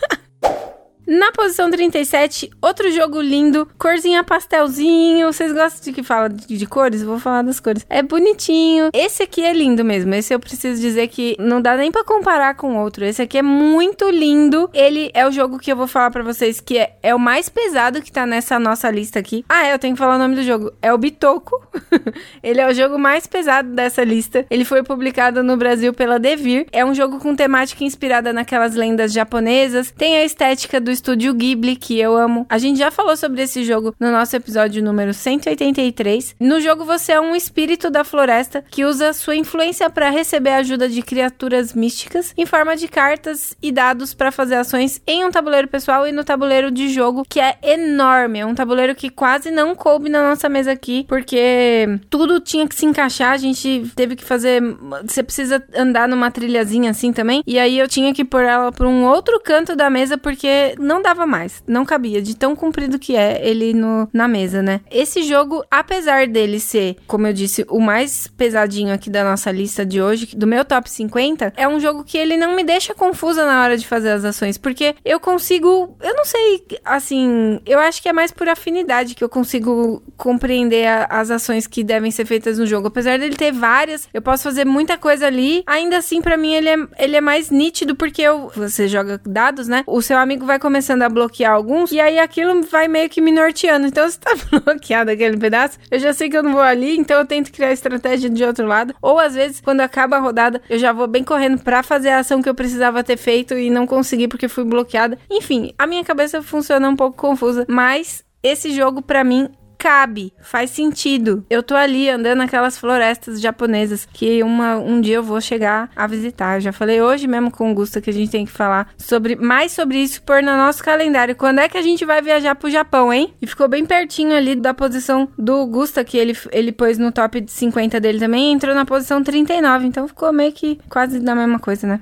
Na 1.06 1.30
posição 1.32 1.70
37, 1.70 2.50
outro 2.62 2.90
jogo 2.90 3.20
lindo, 3.20 3.68
corzinha 3.76 4.24
pastelzinho. 4.24 5.30
Vocês 5.30 5.52
gostam 5.52 5.82
de 5.84 5.92
que 5.92 6.02
fala 6.02 6.30
de, 6.30 6.56
de, 6.56 6.66
cores? 6.66 7.02
vou 7.02 7.18
falar 7.18 7.42
das 7.42 7.60
cores. 7.60 7.84
É 7.90 8.02
bonitinho. 8.02 8.88
Esse 8.90 9.22
aqui 9.22 9.44
é 9.44 9.52
lindo 9.52 9.84
mesmo. 9.84 10.14
Esse 10.14 10.32
eu 10.32 10.40
preciso 10.40 10.80
dizer 10.80 11.08
que 11.08 11.36
não 11.38 11.60
dá 11.60 11.76
nem 11.76 11.92
para 11.92 12.04
comparar 12.04 12.54
com 12.54 12.78
outro. 12.78 13.04
Esse 13.04 13.20
aqui 13.20 13.36
é 13.36 13.42
muito 13.42 14.08
lindo. 14.08 14.70
Ele 14.72 15.10
é 15.12 15.26
o 15.28 15.30
jogo 15.30 15.58
que 15.58 15.70
eu 15.70 15.76
vou 15.76 15.86
falar 15.86 16.10
para 16.10 16.22
vocês 16.22 16.58
que 16.58 16.78
é, 16.78 16.96
é 17.02 17.14
o 17.14 17.18
mais 17.18 17.50
pesado 17.50 18.00
que 18.00 18.10
tá 18.10 18.24
nessa 18.24 18.58
nossa 18.58 18.90
lista 18.90 19.18
aqui. 19.18 19.44
Ah, 19.46 19.66
é, 19.66 19.74
eu 19.74 19.78
tenho 19.78 19.94
que 19.94 19.98
falar 19.98 20.14
o 20.16 20.18
nome 20.18 20.36
do 20.36 20.42
jogo. 20.42 20.72
É 20.80 20.90
o 20.90 20.96
Bitoco. 20.96 21.68
Ele 22.42 22.62
é 22.62 22.66
o 22.66 22.72
jogo 22.72 22.98
mais 22.98 23.26
pesado 23.26 23.68
dessa 23.68 24.02
lista. 24.02 24.46
Ele 24.50 24.64
foi 24.64 24.82
publicado 24.82 25.42
no 25.42 25.58
Brasil 25.58 25.92
pela 25.92 26.18
Devir. 26.18 26.66
É 26.72 26.82
um 26.82 26.94
jogo 26.94 27.18
com 27.18 27.36
temática 27.36 27.84
inspirada 27.84 28.32
naquelas 28.32 28.74
lendas 28.74 29.12
japonesas. 29.12 29.90
Tem 29.90 30.16
a 30.16 30.24
estética 30.24 30.80
do 30.80 30.93
estúdio 30.94 31.34
Ghibli, 31.34 31.76
que 31.76 31.98
eu 31.98 32.16
amo. 32.16 32.46
A 32.48 32.56
gente 32.56 32.78
já 32.78 32.90
falou 32.90 33.16
sobre 33.16 33.42
esse 33.42 33.64
jogo 33.64 33.94
no 34.00 34.10
nosso 34.10 34.34
episódio 34.34 34.82
número 34.82 35.12
183. 35.12 36.36
No 36.40 36.60
jogo 36.60 36.84
você 36.84 37.12
é 37.12 37.20
um 37.20 37.36
espírito 37.36 37.90
da 37.90 38.04
floresta 38.04 38.64
que 38.70 38.84
usa 38.84 39.12
sua 39.12 39.36
influência 39.36 39.90
para 39.90 40.08
receber 40.08 40.50
a 40.50 40.56
ajuda 40.58 40.88
de 40.88 41.02
criaturas 41.02 41.74
místicas 41.74 42.32
em 42.36 42.46
forma 42.46 42.76
de 42.76 42.88
cartas 42.88 43.56
e 43.62 43.70
dados 43.70 44.14
para 44.14 44.32
fazer 44.32 44.54
ações 44.54 45.02
em 45.06 45.24
um 45.24 45.30
tabuleiro 45.30 45.68
pessoal 45.68 46.06
e 46.06 46.12
no 46.12 46.24
tabuleiro 46.24 46.70
de 46.70 46.88
jogo, 46.88 47.24
que 47.28 47.40
é 47.40 47.58
enorme. 47.62 48.38
É 48.38 48.46
um 48.46 48.54
tabuleiro 48.54 48.94
que 48.94 49.10
quase 49.10 49.50
não 49.50 49.74
coube 49.74 50.08
na 50.08 50.22
nossa 50.22 50.48
mesa 50.48 50.72
aqui, 50.72 51.04
porque 51.08 52.00
tudo 52.08 52.40
tinha 52.40 52.66
que 52.66 52.74
se 52.74 52.86
encaixar. 52.86 53.32
A 53.32 53.36
gente 53.36 53.90
teve 53.94 54.16
que 54.16 54.24
fazer. 54.24 54.62
Você 55.04 55.22
precisa 55.22 55.62
andar 55.76 56.08
numa 56.08 56.30
trilhazinha 56.30 56.90
assim 56.90 57.12
também. 57.12 57.42
E 57.46 57.58
aí 57.58 57.78
eu 57.78 57.88
tinha 57.88 58.14
que 58.14 58.24
pôr 58.24 58.42
ela 58.42 58.70
para 58.72 58.88
um 58.88 59.04
outro 59.04 59.40
canto 59.40 59.74
da 59.74 59.90
mesa, 59.90 60.16
porque 60.16 60.74
não 60.84 61.02
dava 61.02 61.26
mais. 61.26 61.62
Não 61.66 61.84
cabia, 61.84 62.20
de 62.22 62.36
tão 62.36 62.54
comprido 62.54 62.98
que 62.98 63.16
é 63.16 63.40
ele 63.46 63.72
no, 63.74 64.08
na 64.12 64.28
mesa, 64.28 64.62
né? 64.62 64.80
Esse 64.90 65.22
jogo, 65.22 65.64
apesar 65.70 66.26
dele 66.26 66.60
ser, 66.60 66.96
como 67.06 67.26
eu 67.26 67.32
disse, 67.32 67.64
o 67.68 67.80
mais 67.80 68.26
pesadinho 68.26 68.92
aqui 68.92 69.10
da 69.10 69.24
nossa 69.24 69.50
lista 69.50 69.84
de 69.84 70.00
hoje, 70.00 70.36
do 70.36 70.46
meu 70.46 70.64
top 70.64 70.90
50, 70.90 71.52
é 71.56 71.66
um 71.66 71.80
jogo 71.80 72.04
que 72.04 72.18
ele 72.18 72.36
não 72.36 72.54
me 72.54 72.62
deixa 72.64 72.94
confusa 72.94 73.44
na 73.44 73.62
hora 73.62 73.76
de 73.76 73.86
fazer 73.86 74.10
as 74.10 74.24
ações, 74.24 74.58
porque 74.58 74.94
eu 75.04 75.18
consigo. 75.18 75.96
Eu 76.00 76.14
não 76.14 76.24
sei, 76.24 76.64
assim. 76.84 77.60
Eu 77.66 77.78
acho 77.78 78.02
que 78.02 78.08
é 78.08 78.12
mais 78.12 78.30
por 78.30 78.48
afinidade 78.48 79.14
que 79.14 79.24
eu 79.24 79.28
consigo 79.28 80.02
compreender 80.16 80.86
a, 80.86 81.06
as 81.10 81.30
ações 81.30 81.66
que 81.66 81.82
devem 81.82 82.10
ser 82.10 82.24
feitas 82.24 82.58
no 82.58 82.66
jogo. 82.66 82.88
Apesar 82.88 83.18
dele 83.18 83.36
ter 83.36 83.52
várias, 83.52 84.08
eu 84.12 84.22
posso 84.22 84.42
fazer 84.42 84.64
muita 84.64 84.98
coisa 84.98 85.26
ali. 85.26 85.62
Ainda 85.66 85.98
assim, 85.98 86.20
para 86.20 86.36
mim, 86.36 86.54
ele 86.54 86.68
é, 86.68 86.76
ele 86.98 87.16
é 87.16 87.20
mais 87.20 87.50
nítido, 87.50 87.94
porque 87.94 88.22
eu, 88.22 88.50
você 88.54 88.88
joga 88.88 89.20
dados, 89.24 89.68
né? 89.68 89.82
O 89.86 90.02
seu 90.02 90.18
amigo 90.18 90.44
vai 90.44 90.58
começando 90.74 91.02
a 91.02 91.08
bloquear 91.08 91.52
alguns, 91.52 91.92
e 91.92 92.00
aí 92.00 92.18
aquilo 92.18 92.60
vai 92.62 92.88
meio 92.88 93.08
que 93.08 93.20
me 93.20 93.30
norteando. 93.30 93.86
Então, 93.86 94.08
se 94.10 94.18
tá 94.18 94.34
bloqueado 94.50 95.08
aquele 95.08 95.36
pedaço, 95.36 95.78
eu 95.88 96.00
já 96.00 96.12
sei 96.12 96.28
que 96.28 96.36
eu 96.36 96.42
não 96.42 96.52
vou 96.52 96.60
ali, 96.60 96.98
então 96.98 97.16
eu 97.16 97.24
tento 97.24 97.52
criar 97.52 97.70
estratégia 97.70 98.28
de 98.28 98.42
outro 98.42 98.66
lado. 98.66 98.92
Ou 99.00 99.20
às 99.20 99.36
vezes, 99.36 99.60
quando 99.60 99.82
acaba 99.82 100.16
a 100.16 100.18
rodada, 100.20 100.60
eu 100.68 100.76
já 100.76 100.92
vou 100.92 101.06
bem 101.06 101.22
correndo 101.22 101.62
para 101.62 101.84
fazer 101.84 102.08
a 102.08 102.18
ação 102.18 102.42
que 102.42 102.48
eu 102.48 102.54
precisava 102.56 103.04
ter 103.04 103.16
feito 103.16 103.54
e 103.54 103.70
não 103.70 103.86
consegui 103.86 104.26
porque 104.26 104.48
fui 104.48 104.64
bloqueada. 104.64 105.16
Enfim, 105.30 105.72
a 105.78 105.86
minha 105.86 106.02
cabeça 106.02 106.42
funciona 106.42 106.88
um 106.88 106.96
pouco 106.96 107.16
confusa, 107.16 107.64
mas 107.68 108.24
esse 108.42 108.72
jogo 108.72 109.00
para 109.00 109.22
mim 109.22 109.48
cabe, 109.78 110.32
faz 110.40 110.70
sentido. 110.70 111.44
Eu 111.48 111.62
tô 111.62 111.74
ali 111.74 112.08
andando 112.08 112.38
naquelas 112.38 112.78
florestas 112.78 113.40
japonesas 113.40 114.06
que 114.10 114.42
uma, 114.42 114.76
um 114.76 115.00
dia 115.00 115.16
eu 115.16 115.22
vou 115.22 115.40
chegar 115.40 115.90
a 115.94 116.06
visitar. 116.06 116.56
Eu 116.56 116.60
já 116.60 116.72
falei 116.72 117.00
hoje 117.00 117.26
mesmo 117.26 117.50
com 117.50 117.70
o 117.70 117.74
Gusta 117.74 118.00
que 118.00 118.10
a 118.10 118.12
gente 118.12 118.30
tem 118.30 118.44
que 118.44 118.52
falar 118.52 118.88
sobre 118.96 119.36
mais 119.36 119.72
sobre 119.72 119.98
isso 119.98 120.22
por 120.22 120.42
no 120.42 120.56
nosso 120.56 120.82
calendário. 120.82 121.36
Quando 121.36 121.60
é 121.60 121.68
que 121.68 121.78
a 121.78 121.82
gente 121.82 122.04
vai 122.04 122.22
viajar 122.22 122.54
pro 122.54 122.70
Japão, 122.70 123.12
hein? 123.12 123.34
E 123.40 123.46
ficou 123.46 123.68
bem 123.68 123.84
pertinho 123.84 124.34
ali 124.34 124.54
da 124.54 124.72
posição 124.72 125.28
do 125.38 125.66
Gusta 125.66 126.04
que 126.04 126.16
ele, 126.16 126.36
ele 126.52 126.72
pôs 126.72 126.98
no 126.98 127.12
top 127.12 127.44
50 127.46 128.00
dele 128.00 128.18
também, 128.18 128.52
entrou 128.52 128.74
na 128.74 128.84
posição 128.84 129.22
39, 129.22 129.86
então 129.86 130.08
ficou 130.08 130.32
meio 130.32 130.52
que 130.52 130.78
quase 130.88 131.20
da 131.20 131.34
mesma 131.34 131.58
coisa, 131.58 131.86
né? 131.86 132.00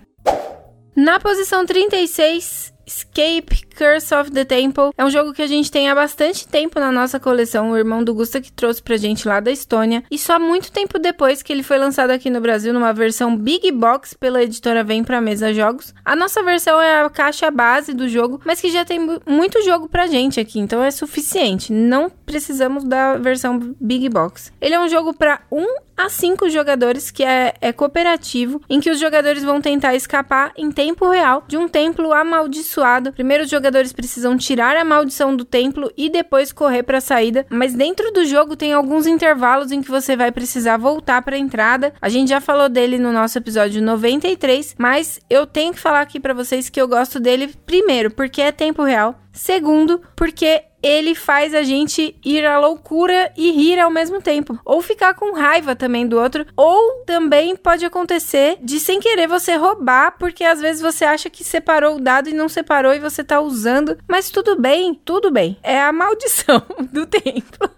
Na 0.94 1.18
posição 1.18 1.64
36, 1.64 2.71
Escape 2.92 3.66
Curse 3.74 4.14
of 4.14 4.30
the 4.30 4.44
Temple 4.44 4.90
é 4.98 5.04
um 5.04 5.10
jogo 5.10 5.32
que 5.32 5.40
a 5.40 5.46
gente 5.46 5.70
tem 5.70 5.88
há 5.88 5.94
bastante 5.94 6.46
tempo 6.46 6.78
na 6.78 6.92
nossa 6.92 7.18
coleção. 7.18 7.70
O 7.70 7.76
irmão 7.76 8.04
do 8.04 8.14
Gusta 8.14 8.40
que 8.40 8.52
trouxe 8.52 8.82
pra 8.82 8.98
gente 8.98 9.26
lá 9.26 9.40
da 9.40 9.50
Estônia. 9.50 10.04
E 10.10 10.18
só 10.18 10.38
muito 10.38 10.70
tempo 10.70 10.98
depois 10.98 11.42
que 11.42 11.52
ele 11.52 11.62
foi 11.62 11.78
lançado 11.78 12.10
aqui 12.10 12.28
no 12.28 12.40
Brasil 12.40 12.72
numa 12.72 12.92
versão 12.92 13.34
Big 13.34 13.72
Box 13.72 14.14
pela 14.14 14.42
editora 14.42 14.84
Vem 14.84 15.02
Pra 15.02 15.22
Mesa 15.22 15.54
Jogos. 15.54 15.94
A 16.04 16.14
nossa 16.14 16.42
versão 16.42 16.80
é 16.80 17.02
a 17.02 17.08
caixa 17.08 17.50
base 17.50 17.94
do 17.94 18.08
jogo, 18.08 18.40
mas 18.44 18.60
que 18.60 18.70
já 18.70 18.84
tem 18.84 18.98
muito 19.26 19.62
jogo 19.62 19.88
pra 19.88 20.06
gente 20.06 20.38
aqui, 20.38 20.60
então 20.60 20.82
é 20.82 20.90
suficiente. 20.90 21.72
Não 21.72 22.10
precisamos 22.10 22.84
da 22.84 23.16
versão 23.16 23.74
Big 23.80 24.08
Box. 24.10 24.52
Ele 24.60 24.74
é 24.74 24.80
um 24.80 24.88
jogo 24.88 25.14
para 25.14 25.40
1 25.50 25.64
a 26.02 26.08
5 26.08 26.50
jogadores 26.50 27.12
que 27.12 27.22
é, 27.22 27.54
é 27.60 27.72
cooperativo, 27.72 28.60
em 28.68 28.80
que 28.80 28.90
os 28.90 28.98
jogadores 28.98 29.44
vão 29.44 29.60
tentar 29.60 29.94
escapar 29.94 30.52
em 30.56 30.72
tempo 30.72 31.08
real 31.08 31.44
de 31.46 31.56
um 31.56 31.68
templo 31.68 32.12
amaldiçoado. 32.12 33.12
Primeiro 33.12 33.44
os 33.44 33.50
jogadores 33.50 33.92
precisam 33.92 34.36
tirar 34.36 34.76
a 34.76 34.84
maldição 34.84 35.36
do 35.36 35.44
templo 35.44 35.92
e 35.96 36.10
depois 36.10 36.52
correr 36.52 36.82
para 36.82 36.98
a 36.98 37.00
saída, 37.00 37.46
mas 37.48 37.72
dentro 37.74 38.10
do 38.10 38.26
jogo 38.26 38.56
tem 38.56 38.72
alguns 38.72 39.06
intervalos 39.06 39.70
em 39.70 39.80
que 39.80 39.90
você 39.90 40.16
vai 40.16 40.32
precisar 40.32 40.76
voltar 40.76 41.22
para 41.22 41.36
a 41.36 41.38
entrada. 41.38 41.94
A 42.02 42.08
gente 42.08 42.30
já 42.30 42.40
falou 42.40 42.68
dele 42.68 42.98
no 42.98 43.12
nosso 43.12 43.38
episódio 43.38 43.80
93, 43.80 44.74
mas 44.76 45.20
eu 45.30 45.46
tenho 45.46 45.72
que 45.72 45.78
falar 45.78 46.00
aqui 46.00 46.18
para 46.18 46.34
vocês 46.34 46.68
que 46.68 46.80
eu 46.80 46.88
gosto 46.88 47.20
dele 47.20 47.54
primeiro 47.64 48.10
porque 48.10 48.42
é 48.42 48.50
tempo 48.50 48.82
real, 48.82 49.14
segundo 49.32 50.02
porque 50.16 50.64
ele 50.82 51.14
faz 51.14 51.54
a 51.54 51.62
gente 51.62 52.16
ir 52.24 52.44
à 52.44 52.58
loucura 52.58 53.32
e 53.36 53.50
rir 53.52 53.78
ao 53.78 53.90
mesmo 53.90 54.20
tempo. 54.20 54.58
Ou 54.64 54.82
ficar 54.82 55.14
com 55.14 55.34
raiva 55.34 55.76
também 55.76 56.06
do 56.06 56.18
outro. 56.18 56.44
Ou 56.56 57.04
também 57.04 57.54
pode 57.54 57.84
acontecer 57.84 58.58
de 58.60 58.80
sem 58.80 58.98
querer 58.98 59.28
você 59.28 59.54
roubar, 59.56 60.16
porque 60.18 60.44
às 60.44 60.60
vezes 60.60 60.82
você 60.82 61.04
acha 61.04 61.30
que 61.30 61.44
separou 61.44 61.96
o 61.96 62.00
dado 62.00 62.28
e 62.28 62.34
não 62.34 62.48
separou 62.48 62.92
e 62.92 62.98
você 62.98 63.22
tá 63.22 63.40
usando. 63.40 63.96
Mas 64.08 64.30
tudo 64.30 64.60
bem, 64.60 64.94
tudo 64.94 65.30
bem. 65.30 65.56
É 65.62 65.80
a 65.80 65.92
maldição 65.92 66.62
do 66.92 67.06
tempo. 67.06 67.70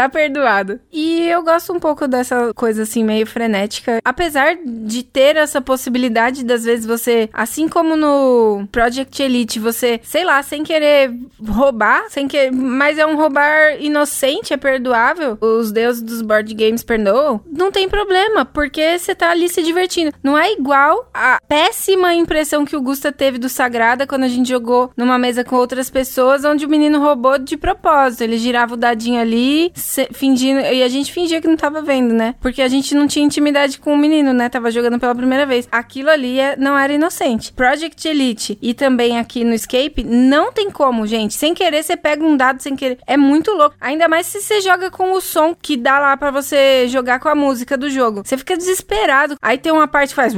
Tá 0.00 0.08
perdoado. 0.08 0.80
E 0.90 1.28
eu 1.28 1.42
gosto 1.42 1.72
um 1.74 1.80
pouco 1.80 2.08
dessa 2.08 2.54
coisa 2.54 2.84
assim, 2.84 3.04
meio 3.04 3.26
frenética. 3.26 4.00
Apesar 4.02 4.56
de 4.64 5.02
ter 5.02 5.36
essa 5.36 5.60
possibilidade 5.60 6.42
das 6.42 6.64
vezes 6.64 6.86
você, 6.86 7.28
assim 7.32 7.68
como 7.68 7.96
no 7.96 8.66
Project 8.72 9.22
Elite, 9.22 9.58
você, 9.58 10.00
sei 10.02 10.24
lá, 10.24 10.42
sem 10.42 10.62
querer 10.62 11.12
roubar, 11.46 12.08
sem 12.08 12.26
querer 12.26 12.50
mas 12.50 12.98
é 12.98 13.04
um 13.04 13.16
roubar 13.16 13.76
inocente, 13.80 14.54
é 14.54 14.56
perdoável. 14.56 15.36
Os 15.40 15.70
deuses 15.70 16.02
dos 16.02 16.22
board 16.22 16.52
games 16.54 16.82
perdoam. 16.82 17.40
Não 17.50 17.70
tem 17.70 17.88
problema, 17.88 18.44
porque 18.44 18.98
você 18.98 19.14
tá 19.14 19.30
ali 19.30 19.48
se 19.48 19.62
divertindo. 19.62 20.12
Não 20.22 20.38
é 20.38 20.52
igual 20.52 21.10
a 21.12 21.40
péssima 21.46 22.14
impressão 22.14 22.64
que 22.64 22.76
o 22.76 22.80
Gusta 22.80 23.12
teve 23.12 23.38
do 23.38 23.48
Sagrada 23.48 24.06
quando 24.06 24.24
a 24.24 24.28
gente 24.28 24.48
jogou 24.48 24.90
numa 24.96 25.18
mesa 25.18 25.44
com 25.44 25.56
outras 25.56 25.90
pessoas, 25.90 26.44
onde 26.44 26.64
o 26.64 26.68
menino 26.68 27.00
roubou 27.00 27.38
de 27.38 27.56
propósito. 27.56 28.22
Ele 28.22 28.38
girava 28.38 28.74
o 28.74 28.78
dadinho 28.78 29.20
ali, 29.20 29.72
fingindo. 30.12 30.60
E 30.60 30.82
a 30.82 30.88
gente 30.88 31.12
fingia 31.12 31.40
que 31.40 31.48
não 31.48 31.56
tava 31.56 31.82
vendo, 31.82 32.14
né? 32.14 32.34
Porque 32.40 32.62
a 32.62 32.68
gente 32.68 32.94
não 32.94 33.06
tinha 33.06 33.24
intimidade 33.24 33.78
com 33.78 33.92
o 33.92 33.98
menino, 33.98 34.32
né? 34.32 34.48
Tava 34.48 34.70
jogando 34.70 34.98
pela 34.98 35.14
primeira 35.14 35.46
vez. 35.46 35.68
Aquilo 35.70 36.10
ali 36.10 36.38
é, 36.38 36.56
não 36.56 36.78
era 36.78 36.92
inocente. 36.92 37.52
Project 37.52 38.06
Elite 38.06 38.58
e 38.60 38.74
também 38.74 39.18
aqui 39.18 39.44
no 39.44 39.54
Escape, 39.54 40.04
não 40.04 40.52
tem 40.52 40.70
como, 40.70 41.06
gente. 41.06 41.34
Sem 41.34 41.54
querer, 41.54 41.82
você 41.82 41.96
pega 41.96 42.24
um 42.24 42.36
dado 42.36 42.62
sem 42.62 42.76
querer. 42.76 42.98
É 43.06 43.16
muito 43.16 43.52
louco. 43.52 43.76
Ainda 43.80 44.08
mais 44.08 44.26
se 44.26 44.40
você 44.40 44.60
joga 44.60 44.90
com 44.90 45.12
o 45.12 45.20
som 45.20 45.54
que 45.54 45.76
dá 45.76 45.98
lá 45.98 46.16
para 46.16 46.30
você 46.30 46.86
jogar 46.88 47.18
com 47.18 47.28
a 47.28 47.34
música 47.34 47.76
do 47.76 47.90
jogo. 47.90 48.22
Você 48.24 48.36
fica 48.36 48.56
desesperado. 48.56 49.36
Aí 49.40 49.58
tem 49.58 49.72
uma 49.72 49.88
parte 49.88 50.10
que 50.10 50.14
faz 50.14 50.34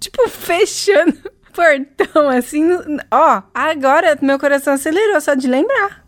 tipo, 0.00 0.28
fechando 0.28 1.16
portão 1.56 2.28
assim. 2.28 2.68
Ó, 3.10 3.42
agora 3.54 4.18
meu 4.20 4.38
coração 4.38 4.74
acelerou 4.74 5.20
só 5.20 5.34
de 5.34 5.48
lembrar. 5.48 6.05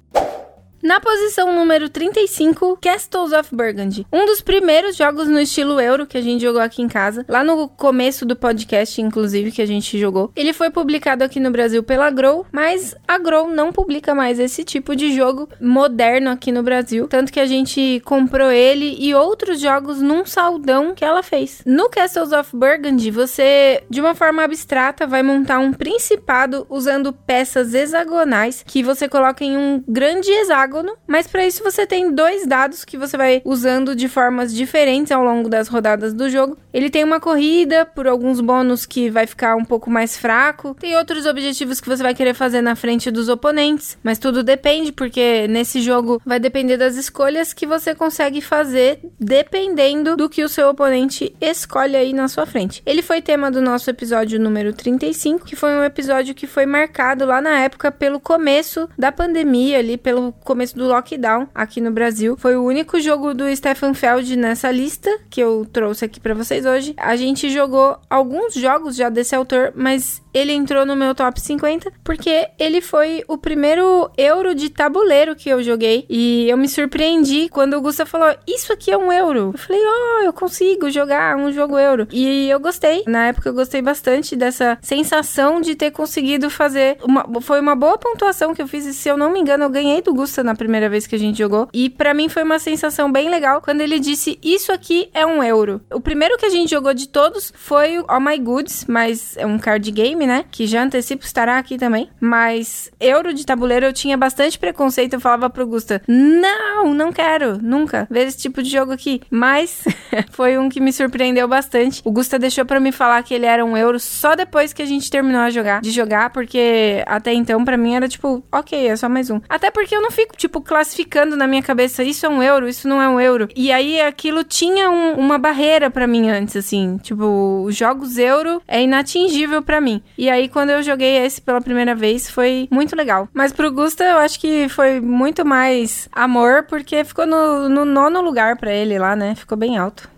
Na 0.80 1.00
posição 1.00 1.52
número 1.52 1.88
35, 1.88 2.78
Castles 2.80 3.32
of 3.32 3.54
Burgundy. 3.54 4.06
Um 4.12 4.24
dos 4.26 4.40
primeiros 4.40 4.96
jogos 4.96 5.26
no 5.26 5.40
estilo 5.40 5.80
euro 5.80 6.06
que 6.06 6.16
a 6.16 6.20
gente 6.20 6.40
jogou 6.40 6.62
aqui 6.62 6.80
em 6.80 6.86
casa. 6.86 7.24
Lá 7.28 7.42
no 7.42 7.68
começo 7.68 8.24
do 8.24 8.36
podcast, 8.36 9.02
inclusive, 9.02 9.50
que 9.50 9.60
a 9.60 9.66
gente 9.66 9.98
jogou. 9.98 10.30
Ele 10.36 10.52
foi 10.52 10.70
publicado 10.70 11.24
aqui 11.24 11.40
no 11.40 11.50
Brasil 11.50 11.82
pela 11.82 12.10
Grow, 12.10 12.46
mas 12.52 12.94
a 13.08 13.18
Grow 13.18 13.50
não 13.50 13.72
publica 13.72 14.14
mais 14.14 14.38
esse 14.38 14.62
tipo 14.62 14.94
de 14.94 15.12
jogo 15.12 15.48
moderno 15.60 16.30
aqui 16.30 16.52
no 16.52 16.62
Brasil. 16.62 17.08
Tanto 17.08 17.32
que 17.32 17.40
a 17.40 17.46
gente 17.46 18.00
comprou 18.04 18.50
ele 18.50 18.96
e 19.00 19.12
outros 19.16 19.60
jogos 19.60 20.00
num 20.00 20.24
saldão 20.24 20.94
que 20.94 21.04
ela 21.04 21.24
fez. 21.24 21.60
No 21.66 21.90
Castles 21.90 22.30
of 22.30 22.56
Burgundy, 22.56 23.10
você, 23.10 23.82
de 23.90 24.00
uma 24.00 24.14
forma 24.14 24.44
abstrata, 24.44 25.08
vai 25.08 25.24
montar 25.24 25.58
um 25.58 25.72
principado 25.72 26.64
usando 26.70 27.12
peças 27.12 27.74
hexagonais 27.74 28.62
que 28.64 28.80
você 28.80 29.08
coloca 29.08 29.44
em 29.44 29.56
um 29.56 29.82
grande 29.88 30.30
hexágono 30.30 30.67
hexágono, 30.68 30.96
mas 31.06 31.26
para 31.26 31.46
isso 31.46 31.64
você 31.64 31.86
tem 31.86 32.12
dois 32.12 32.46
dados 32.46 32.84
que 32.84 32.98
você 32.98 33.16
vai 33.16 33.42
usando 33.44 33.96
de 33.96 34.08
formas 34.08 34.54
diferentes 34.54 35.10
ao 35.10 35.24
longo 35.24 35.48
das 35.48 35.68
rodadas 35.68 36.12
do 36.12 36.28
jogo. 36.28 36.56
Ele 36.72 36.90
tem 36.90 37.02
uma 37.02 37.18
corrida 37.18 37.86
por 37.86 38.06
alguns 38.06 38.40
bônus 38.40 38.84
que 38.84 39.10
vai 39.10 39.26
ficar 39.26 39.56
um 39.56 39.64
pouco 39.64 39.90
mais 39.90 40.16
fraco. 40.16 40.76
Tem 40.78 40.96
outros 40.96 41.26
objetivos 41.26 41.80
que 41.80 41.88
você 41.88 42.02
vai 42.02 42.14
querer 42.14 42.34
fazer 42.34 42.60
na 42.60 42.76
frente 42.76 43.10
dos 43.10 43.28
oponentes, 43.28 43.96
mas 44.02 44.18
tudo 44.18 44.42
depende 44.42 44.92
porque 44.92 45.46
nesse 45.48 45.80
jogo 45.80 46.20
vai 46.24 46.38
depender 46.38 46.76
das 46.76 46.96
escolhas 46.96 47.52
que 47.52 47.66
você 47.66 47.94
consegue 47.94 48.40
fazer 48.40 49.00
dependendo 49.18 50.16
do 50.16 50.28
que 50.28 50.44
o 50.44 50.48
seu 50.48 50.68
oponente 50.68 51.34
escolhe 51.40 51.96
aí 51.96 52.12
na 52.12 52.28
sua 52.28 52.46
frente. 52.46 52.82
Ele 52.84 53.02
foi 53.02 53.22
tema 53.22 53.50
do 53.50 53.60
nosso 53.60 53.88
episódio 53.88 54.38
número 54.38 54.72
35, 54.72 55.46
que 55.46 55.56
foi 55.56 55.70
um 55.70 55.82
episódio 55.82 56.34
que 56.34 56.46
foi 56.46 56.66
marcado 56.66 57.24
lá 57.24 57.40
na 57.40 57.60
época 57.60 57.90
pelo 57.90 58.20
começo 58.20 58.88
da 58.98 59.10
pandemia 59.10 59.78
ali, 59.78 59.96
pelo 59.96 60.32
começo 60.58 60.76
do 60.76 60.88
lockdown 60.88 61.46
aqui 61.54 61.80
no 61.80 61.92
Brasil. 61.92 62.36
Foi 62.36 62.56
o 62.56 62.64
único 62.64 63.00
jogo 63.00 63.32
do 63.32 63.44
Stefan 63.54 63.94
Feld 63.94 64.36
nessa 64.36 64.72
lista 64.72 65.08
que 65.30 65.40
eu 65.40 65.64
trouxe 65.72 66.04
aqui 66.04 66.18
para 66.18 66.34
vocês 66.34 66.66
hoje. 66.66 66.94
A 66.96 67.14
gente 67.14 67.48
jogou 67.48 67.96
alguns 68.10 68.54
jogos 68.54 68.96
já 68.96 69.08
desse 69.08 69.36
autor, 69.36 69.72
mas 69.76 70.20
ele 70.38 70.52
entrou 70.52 70.86
no 70.86 70.96
meu 70.96 71.14
top 71.14 71.40
50 71.40 71.92
porque 72.04 72.48
ele 72.58 72.80
foi 72.80 73.24
o 73.28 73.36
primeiro 73.36 74.10
euro 74.16 74.54
de 74.54 74.70
tabuleiro 74.70 75.34
que 75.34 75.48
eu 75.48 75.62
joguei 75.62 76.06
e 76.08 76.48
eu 76.48 76.56
me 76.56 76.68
surpreendi 76.68 77.48
quando 77.48 77.74
o 77.74 77.80
Gusta 77.80 78.06
falou: 78.06 78.34
Isso 78.46 78.72
aqui 78.72 78.90
é 78.90 78.96
um 78.96 79.12
euro. 79.12 79.50
Eu 79.52 79.58
falei: 79.58 79.82
Oh, 79.82 80.22
eu 80.24 80.32
consigo 80.32 80.90
jogar 80.90 81.36
um 81.36 81.52
jogo 81.52 81.78
euro. 81.78 82.06
E 82.12 82.48
eu 82.48 82.60
gostei. 82.60 83.02
Na 83.06 83.28
época 83.28 83.48
eu 83.48 83.54
gostei 83.54 83.82
bastante 83.82 84.36
dessa 84.36 84.78
sensação 84.82 85.60
de 85.60 85.74
ter 85.74 85.90
conseguido 85.90 86.50
fazer. 86.50 86.98
Uma, 87.02 87.40
foi 87.40 87.60
uma 87.60 87.74
boa 87.74 87.98
pontuação 87.98 88.54
que 88.54 88.62
eu 88.62 88.68
fiz. 88.68 88.86
E 88.86 88.94
se 88.94 89.08
eu 89.08 89.16
não 89.16 89.30
me 89.30 89.40
engano, 89.40 89.64
eu 89.64 89.70
ganhei 89.70 90.02
do 90.02 90.14
Gusta 90.14 90.42
na 90.42 90.54
primeira 90.54 90.88
vez 90.88 91.06
que 91.06 91.14
a 91.14 91.18
gente 91.18 91.38
jogou. 91.38 91.68
E 91.72 91.90
para 91.90 92.14
mim 92.14 92.28
foi 92.28 92.42
uma 92.42 92.58
sensação 92.58 93.10
bem 93.10 93.28
legal 93.28 93.60
quando 93.60 93.80
ele 93.80 93.98
disse: 93.98 94.38
Isso 94.42 94.72
aqui 94.72 95.08
é 95.12 95.26
um 95.26 95.42
euro. 95.42 95.80
O 95.92 96.00
primeiro 96.00 96.36
que 96.36 96.46
a 96.46 96.50
gente 96.50 96.70
jogou 96.70 96.94
de 96.94 97.08
todos 97.08 97.52
foi 97.56 97.98
o 97.98 98.04
All 98.08 98.20
My 98.20 98.38
Goods, 98.38 98.84
mas 98.88 99.36
é 99.36 99.46
um 99.46 99.58
card 99.58 99.90
game, 99.90 100.26
né? 100.28 100.44
Que 100.50 100.66
já 100.66 100.82
antecipo 100.82 101.24
estará 101.24 101.58
aqui 101.58 101.78
também. 101.78 102.08
Mas 102.20 102.90
euro 103.00 103.32
de 103.32 103.44
tabuleiro 103.44 103.86
eu 103.86 103.92
tinha 103.92 104.16
bastante 104.16 104.58
preconceito. 104.58 105.14
Eu 105.14 105.20
falava 105.20 105.50
pro 105.50 105.66
Gusta: 105.66 106.02
Não, 106.06 106.94
não 106.94 107.12
quero, 107.12 107.58
nunca 107.60 108.06
ver 108.10 108.26
esse 108.28 108.38
tipo 108.38 108.62
de 108.62 108.70
jogo 108.70 108.92
aqui. 108.92 109.20
Mas 109.30 109.82
foi 110.30 110.58
um 110.58 110.68
que 110.68 110.80
me 110.80 110.92
surpreendeu 110.92 111.48
bastante. 111.48 112.02
O 112.04 112.12
Gusta 112.12 112.38
deixou 112.38 112.64
para 112.64 112.78
me 112.78 112.92
falar 112.92 113.22
que 113.22 113.34
ele 113.34 113.46
era 113.46 113.64
um 113.64 113.76
euro 113.76 113.98
só 113.98 114.36
depois 114.36 114.72
que 114.72 114.82
a 114.82 114.86
gente 114.86 115.10
terminou 115.10 115.40
a 115.40 115.50
jogar, 115.50 115.80
de 115.80 115.90
jogar, 115.90 116.30
porque 116.30 117.02
até 117.06 117.32
então 117.32 117.64
para 117.64 117.76
mim 117.76 117.94
era 117.94 118.06
tipo, 118.06 118.44
ok, 118.52 118.86
é 118.86 118.94
só 118.94 119.08
mais 119.08 119.30
um. 119.30 119.40
Até 119.48 119.70
porque 119.70 119.96
eu 119.96 120.02
não 120.02 120.10
fico, 120.10 120.36
tipo, 120.36 120.60
classificando 120.60 121.36
na 121.36 121.46
minha 121.46 121.62
cabeça, 121.62 122.04
isso 122.04 122.26
é 122.26 122.28
um 122.28 122.42
euro, 122.42 122.68
isso 122.68 122.86
não 122.86 123.00
é 123.00 123.08
um 123.08 123.18
euro. 123.18 123.48
E 123.56 123.72
aí 123.72 124.00
aquilo 124.00 124.44
tinha 124.44 124.90
um, 124.90 125.14
uma 125.14 125.38
barreira 125.38 125.90
para 125.90 126.06
mim 126.06 126.28
antes, 126.28 126.56
assim. 126.56 126.98
Tipo, 126.98 127.62
os 127.64 127.74
jogos 127.74 128.18
euro 128.18 128.60
é 128.68 128.82
inatingível 128.82 129.62
para 129.62 129.80
mim. 129.80 130.02
E 130.18 130.28
aí 130.28 130.48
quando 130.48 130.70
eu 130.70 130.82
joguei 130.82 131.16
esse 131.24 131.40
pela 131.40 131.60
primeira 131.60 131.94
vez, 131.94 132.28
foi 132.28 132.66
muito 132.72 132.96
legal. 132.96 133.28
Mas 133.32 133.52
pro 133.52 133.70
Gusta 133.70 134.02
eu 134.02 134.18
acho 134.18 134.40
que 134.40 134.68
foi 134.68 135.00
muito 135.00 135.46
mais 135.46 136.08
amor, 136.10 136.64
porque 136.64 137.04
ficou 137.04 137.24
no, 137.24 137.68
no 137.68 137.84
nono 137.84 138.20
lugar 138.20 138.56
para 138.56 138.72
ele 138.72 138.98
lá, 138.98 139.14
né? 139.14 139.36
Ficou 139.36 139.56
bem 139.56 139.78
alto. 139.78 140.10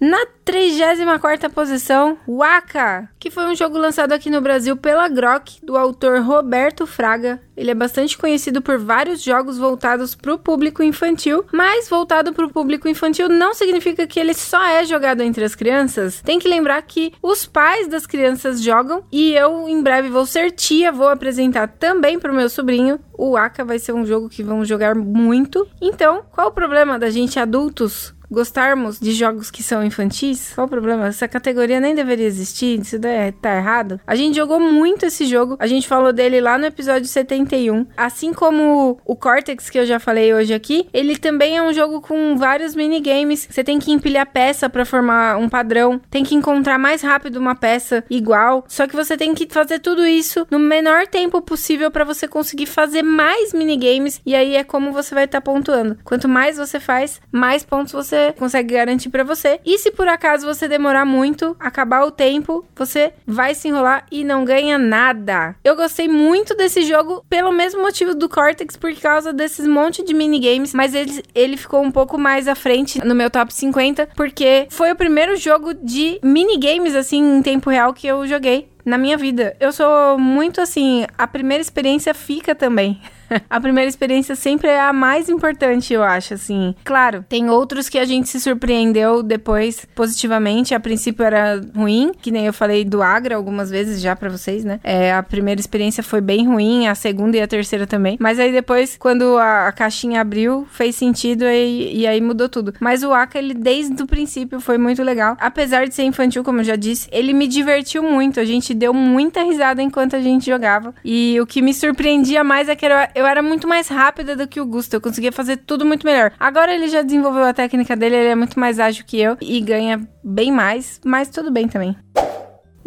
Na 0.00 0.24
34 0.44 1.50
posição, 1.50 2.16
Waka, 2.26 3.10
que 3.18 3.32
foi 3.32 3.46
um 3.46 3.54
jogo 3.56 3.76
lançado 3.76 4.12
aqui 4.12 4.30
no 4.30 4.40
Brasil 4.40 4.76
pela 4.76 5.08
Grok, 5.08 5.58
do 5.60 5.76
autor 5.76 6.20
Roberto 6.20 6.86
Fraga. 6.86 7.40
Ele 7.56 7.72
é 7.72 7.74
bastante 7.74 8.16
conhecido 8.16 8.62
por 8.62 8.78
vários 8.78 9.20
jogos 9.20 9.58
voltados 9.58 10.14
para 10.14 10.32
o 10.32 10.38
público 10.38 10.84
infantil, 10.84 11.44
mas 11.52 11.88
voltado 11.88 12.32
para 12.32 12.46
o 12.46 12.50
público 12.50 12.88
infantil 12.88 13.28
não 13.28 13.52
significa 13.52 14.06
que 14.06 14.20
ele 14.20 14.34
só 14.34 14.64
é 14.64 14.84
jogado 14.84 15.20
entre 15.20 15.44
as 15.44 15.56
crianças. 15.56 16.22
Tem 16.22 16.38
que 16.38 16.48
lembrar 16.48 16.80
que 16.82 17.12
os 17.20 17.44
pais 17.44 17.88
das 17.88 18.06
crianças 18.06 18.62
jogam 18.62 19.02
e 19.10 19.34
eu 19.34 19.68
em 19.68 19.82
breve 19.82 20.08
vou 20.08 20.24
ser 20.24 20.52
tia, 20.52 20.92
vou 20.92 21.08
apresentar 21.08 21.66
também 21.66 22.20
para 22.20 22.30
o 22.30 22.36
meu 22.36 22.48
sobrinho. 22.48 23.00
O 23.12 23.32
Waka 23.32 23.64
vai 23.64 23.80
ser 23.80 23.92
um 23.92 24.06
jogo 24.06 24.28
que 24.28 24.44
vamos 24.44 24.68
jogar 24.68 24.94
muito. 24.94 25.66
Então, 25.82 26.22
qual 26.30 26.48
o 26.48 26.52
problema 26.52 27.00
da 27.00 27.10
gente 27.10 27.40
adultos 27.40 28.16
gostarmos 28.30 28.98
de 28.98 29.12
jogos 29.12 29.50
que 29.50 29.62
são 29.62 29.84
infantis? 29.84 30.52
Qual 30.54 30.66
o 30.66 30.70
problema? 30.70 31.06
Essa 31.06 31.28
categoria 31.28 31.80
nem 31.80 31.94
deveria 31.94 32.26
existir, 32.26 32.80
isso 32.80 32.98
daí 32.98 33.32
tá 33.32 33.56
errado. 33.56 34.00
A 34.06 34.14
gente 34.14 34.36
jogou 34.36 34.60
muito 34.60 35.06
esse 35.06 35.26
jogo, 35.26 35.56
a 35.58 35.66
gente 35.66 35.88
falou 35.88 36.12
dele 36.12 36.40
lá 36.40 36.58
no 36.58 36.66
episódio 36.66 37.08
71. 37.08 37.86
Assim 37.96 38.32
como 38.32 38.98
o 39.04 39.16
Cortex, 39.16 39.70
que 39.70 39.78
eu 39.78 39.86
já 39.86 39.98
falei 39.98 40.32
hoje 40.34 40.52
aqui, 40.52 40.88
ele 40.92 41.16
também 41.16 41.56
é 41.56 41.62
um 41.62 41.72
jogo 41.72 42.00
com 42.00 42.36
vários 42.36 42.74
minigames. 42.74 43.46
Você 43.50 43.64
tem 43.64 43.78
que 43.78 43.92
empilhar 43.92 44.26
peça 44.26 44.68
para 44.68 44.84
formar 44.84 45.38
um 45.38 45.48
padrão, 45.48 46.00
tem 46.10 46.24
que 46.24 46.34
encontrar 46.34 46.78
mais 46.78 47.02
rápido 47.02 47.36
uma 47.36 47.54
peça 47.54 48.04
igual. 48.10 48.64
Só 48.68 48.86
que 48.86 48.96
você 48.96 49.16
tem 49.16 49.34
que 49.34 49.48
fazer 49.50 49.78
tudo 49.78 50.06
isso 50.06 50.46
no 50.50 50.58
menor 50.58 51.06
tempo 51.06 51.40
possível 51.40 51.90
para 51.90 52.04
você 52.04 52.28
conseguir 52.28 52.66
fazer 52.66 53.02
mais 53.02 53.52
minigames. 53.52 54.20
E 54.24 54.34
aí 54.34 54.56
é 54.56 54.64
como 54.64 54.92
você 54.92 55.14
vai 55.14 55.24
estar 55.24 55.40
tá 55.40 55.44
pontuando. 55.44 55.98
Quanto 56.04 56.28
mais 56.28 56.56
você 56.56 56.78
faz, 56.78 57.20
mais 57.32 57.64
pontos 57.64 57.92
você 57.92 58.17
você 58.18 58.32
consegue 58.32 58.74
garantir 58.74 59.08
para 59.08 59.24
você. 59.24 59.60
E 59.64 59.78
se 59.78 59.90
por 59.90 60.08
acaso 60.08 60.46
você 60.46 60.66
demorar 60.66 61.04
muito, 61.04 61.56
acabar 61.60 62.04
o 62.04 62.10
tempo, 62.10 62.64
você 62.74 63.12
vai 63.26 63.54
se 63.54 63.68
enrolar 63.68 64.06
e 64.10 64.24
não 64.24 64.44
ganha 64.44 64.76
nada. 64.78 65.54
Eu 65.62 65.76
gostei 65.76 66.08
muito 66.08 66.54
desse 66.54 66.82
jogo 66.82 67.24
pelo 67.28 67.52
mesmo 67.52 67.82
motivo 67.82 68.14
do 68.14 68.28
Cortex, 68.28 68.76
por 68.76 68.94
causa 68.94 69.32
desses 69.32 69.66
monte 69.66 70.04
de 70.04 70.12
minigames, 70.12 70.74
mas 70.74 70.94
ele, 70.94 71.22
ele 71.34 71.56
ficou 71.56 71.82
um 71.82 71.90
pouco 71.90 72.18
mais 72.18 72.48
à 72.48 72.54
frente 72.54 73.04
no 73.04 73.14
meu 73.14 73.30
top 73.30 73.52
50, 73.52 74.08
porque 74.16 74.66
foi 74.70 74.90
o 74.90 74.96
primeiro 74.96 75.36
jogo 75.36 75.74
de 75.74 76.18
minigames 76.22 76.94
assim 76.94 77.38
em 77.38 77.42
tempo 77.42 77.70
real 77.70 77.92
que 77.92 78.06
eu 78.06 78.26
joguei 78.26 78.68
na 78.84 78.98
minha 78.98 79.16
vida. 79.16 79.54
Eu 79.60 79.70
sou 79.72 80.18
muito 80.18 80.60
assim, 80.60 81.06
a 81.16 81.26
primeira 81.26 81.60
experiência 81.60 82.14
fica 82.14 82.54
também. 82.54 83.00
a 83.48 83.60
primeira 83.60 83.88
experiência 83.88 84.34
sempre 84.34 84.68
é 84.68 84.80
a 84.80 84.92
mais 84.92 85.28
importante, 85.28 85.92
eu 85.92 86.02
acho, 86.02 86.34
assim. 86.34 86.74
Claro, 86.84 87.24
tem 87.28 87.50
outros 87.50 87.88
que 87.88 87.98
a 87.98 88.04
gente 88.04 88.28
se 88.28 88.40
surpreendeu 88.40 89.22
depois 89.22 89.86
positivamente. 89.94 90.74
A 90.74 90.80
princípio 90.80 91.24
era 91.24 91.60
ruim, 91.74 92.12
que 92.20 92.30
nem 92.30 92.46
eu 92.46 92.52
falei 92.52 92.84
do 92.84 93.02
Agra 93.02 93.36
algumas 93.36 93.70
vezes 93.70 94.00
já 94.00 94.14
para 94.14 94.28
vocês, 94.28 94.64
né? 94.64 94.80
É, 94.82 95.12
a 95.12 95.22
primeira 95.22 95.60
experiência 95.60 96.02
foi 96.02 96.20
bem 96.20 96.46
ruim, 96.46 96.86
a 96.86 96.94
segunda 96.94 97.36
e 97.36 97.40
a 97.40 97.46
terceira 97.46 97.86
também. 97.86 98.16
Mas 98.20 98.38
aí 98.38 98.52
depois, 98.52 98.96
quando 98.96 99.36
a, 99.38 99.68
a 99.68 99.72
caixinha 99.72 100.20
abriu, 100.20 100.66
fez 100.70 100.96
sentido 100.96 101.44
e, 101.44 102.00
e 102.00 102.06
aí 102.06 102.20
mudou 102.20 102.48
tudo. 102.48 102.74
Mas 102.80 103.02
o 103.02 103.12
Aka, 103.12 103.38
ele 103.38 103.54
desde 103.54 104.02
o 104.02 104.06
princípio 104.06 104.60
foi 104.60 104.78
muito 104.78 105.02
legal. 105.02 105.36
Apesar 105.40 105.86
de 105.86 105.94
ser 105.94 106.04
infantil, 106.04 106.42
como 106.44 106.60
eu 106.60 106.64
já 106.64 106.76
disse, 106.76 107.08
ele 107.12 107.32
me 107.32 107.46
divertiu 107.46 108.02
muito. 108.02 108.40
A 108.40 108.44
gente 108.44 108.74
deu 108.74 108.92
muita 108.92 109.42
risada 109.42 109.82
enquanto 109.82 110.16
a 110.16 110.20
gente 110.20 110.46
jogava. 110.46 110.94
E 111.04 111.38
o 111.40 111.46
que 111.46 111.62
me 111.62 111.74
surpreendia 111.74 112.42
mais 112.42 112.68
é 112.68 112.76
que 112.76 112.84
era, 112.84 113.10
eu 113.18 113.26
era 113.26 113.42
muito 113.42 113.66
mais 113.66 113.88
rápida 113.88 114.36
do 114.36 114.46
que 114.46 114.60
o 114.60 114.66
Gusto. 114.66 114.94
Eu 114.94 115.00
conseguia 115.00 115.32
fazer 115.32 115.56
tudo 115.56 115.84
muito 115.84 116.06
melhor. 116.06 116.32
Agora 116.38 116.72
ele 116.72 116.86
já 116.88 117.02
desenvolveu 117.02 117.44
a 117.44 117.52
técnica 117.52 117.96
dele, 117.96 118.14
ele 118.14 118.28
é 118.28 118.34
muito 118.36 118.58
mais 118.58 118.78
ágil 118.78 119.04
que 119.04 119.20
eu 119.20 119.36
e 119.40 119.60
ganha 119.60 120.00
bem 120.22 120.52
mais, 120.52 121.00
mas 121.04 121.28
tudo 121.28 121.50
bem 121.50 121.66
também. 121.66 121.96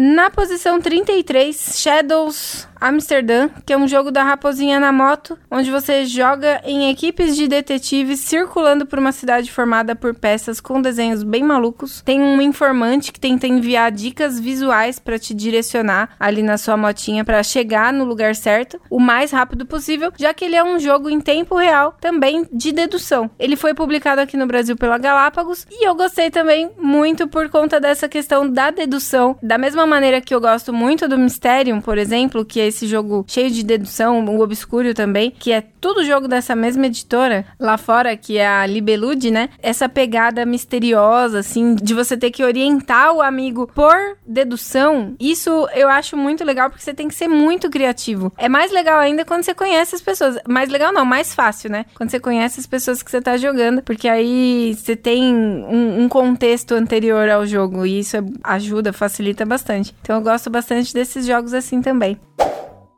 Na 0.03 0.31
posição 0.31 0.81
33, 0.81 1.75
Shadows 1.77 2.67
Amsterdã, 2.81 3.49
que 3.63 3.71
é 3.71 3.77
um 3.77 3.87
jogo 3.87 4.09
da 4.09 4.23
raposinha 4.23 4.79
na 4.79 4.91
moto, 4.91 5.37
onde 5.51 5.69
você 5.69 6.03
joga 6.03 6.59
em 6.65 6.89
equipes 6.89 7.35
de 7.35 7.47
detetives 7.47 8.21
circulando 8.21 8.87
por 8.87 8.97
uma 8.97 9.11
cidade 9.11 9.51
formada 9.51 9.95
por 9.95 10.15
peças 10.15 10.59
com 10.59 10.81
desenhos 10.81 11.21
bem 11.21 11.43
malucos. 11.43 12.01
Tem 12.01 12.19
um 12.19 12.41
informante 12.41 13.11
que 13.11 13.19
tenta 13.19 13.45
enviar 13.45 13.91
dicas 13.91 14.39
visuais 14.39 14.97
para 14.97 15.19
te 15.19 15.35
direcionar 15.35 16.15
ali 16.19 16.41
na 16.41 16.57
sua 16.57 16.75
motinha 16.75 17.23
para 17.23 17.43
chegar 17.43 17.93
no 17.93 18.03
lugar 18.03 18.35
certo 18.35 18.81
o 18.89 18.99
mais 18.99 19.29
rápido 19.29 19.67
possível, 19.67 20.11
já 20.17 20.33
que 20.33 20.45
ele 20.45 20.55
é 20.55 20.63
um 20.63 20.79
jogo 20.79 21.11
em 21.11 21.21
tempo 21.21 21.55
real 21.55 21.95
também 22.01 22.47
de 22.51 22.71
dedução. 22.71 23.29
Ele 23.37 23.55
foi 23.55 23.75
publicado 23.75 24.21
aqui 24.21 24.35
no 24.35 24.47
Brasil 24.47 24.75
pela 24.75 24.97
Galápagos 24.97 25.67
e 25.69 25.87
eu 25.87 25.93
gostei 25.93 26.31
também 26.31 26.71
muito 26.79 27.27
por 27.27 27.47
conta 27.49 27.79
dessa 27.79 28.09
questão 28.09 28.49
da 28.49 28.71
dedução, 28.71 29.37
da 29.43 29.59
mesma 29.59 29.85
maneira 29.91 30.21
que 30.21 30.33
eu 30.33 30.39
gosto 30.39 30.71
muito 30.71 31.05
do 31.05 31.17
Mysterium, 31.17 31.81
por 31.81 31.97
exemplo, 31.97 32.45
que 32.45 32.61
é 32.61 32.67
esse 32.67 32.87
jogo 32.87 33.25
cheio 33.27 33.51
de 33.51 33.61
dedução, 33.61 34.23
o 34.25 34.41
Obscuro 34.41 34.93
também, 34.93 35.31
que 35.37 35.51
é 35.51 35.59
tudo 35.59 36.05
jogo 36.05 36.29
dessa 36.29 36.55
mesma 36.55 36.85
editora 36.85 37.45
lá 37.59 37.77
fora, 37.77 38.15
que 38.15 38.37
é 38.37 38.47
a 38.47 38.65
Libelude, 38.65 39.29
né? 39.29 39.49
Essa 39.61 39.89
pegada 39.89 40.45
misteriosa, 40.45 41.39
assim, 41.39 41.75
de 41.75 41.93
você 41.93 42.15
ter 42.15 42.31
que 42.31 42.41
orientar 42.43 43.13
o 43.13 43.21
amigo 43.21 43.69
por 43.75 43.95
dedução, 44.25 45.13
isso 45.19 45.67
eu 45.73 45.89
acho 45.89 46.15
muito 46.15 46.45
legal 46.45 46.69
porque 46.69 46.83
você 46.83 46.93
tem 46.93 47.09
que 47.09 47.15
ser 47.15 47.27
muito 47.27 47.69
criativo. 47.69 48.31
É 48.37 48.47
mais 48.47 48.71
legal 48.71 48.97
ainda 48.97 49.25
quando 49.25 49.43
você 49.43 49.53
conhece 49.53 49.95
as 49.95 50.01
pessoas. 50.01 50.37
Mais 50.47 50.69
legal 50.69 50.93
não, 50.93 51.03
mais 51.03 51.35
fácil, 51.35 51.69
né? 51.69 51.85
Quando 51.95 52.11
você 52.11 52.19
conhece 52.19 52.61
as 52.61 52.65
pessoas 52.65 53.03
que 53.03 53.11
você 53.11 53.19
tá 53.19 53.35
jogando, 53.35 53.81
porque 53.81 54.07
aí 54.07 54.73
você 54.77 54.95
tem 54.95 55.35
um, 55.35 56.03
um 56.03 56.07
contexto 56.07 56.73
anterior 56.75 57.27
ao 57.29 57.45
jogo 57.45 57.85
e 57.85 57.99
isso 57.99 58.15
ajuda, 58.43 58.93
facilita 58.93 59.45
bastante. 59.45 59.70
Então 60.01 60.17
eu 60.17 60.21
gosto 60.21 60.49
bastante 60.49 60.93
desses 60.93 61.25
jogos 61.25 61.53
assim 61.53 61.81
também. 61.81 62.19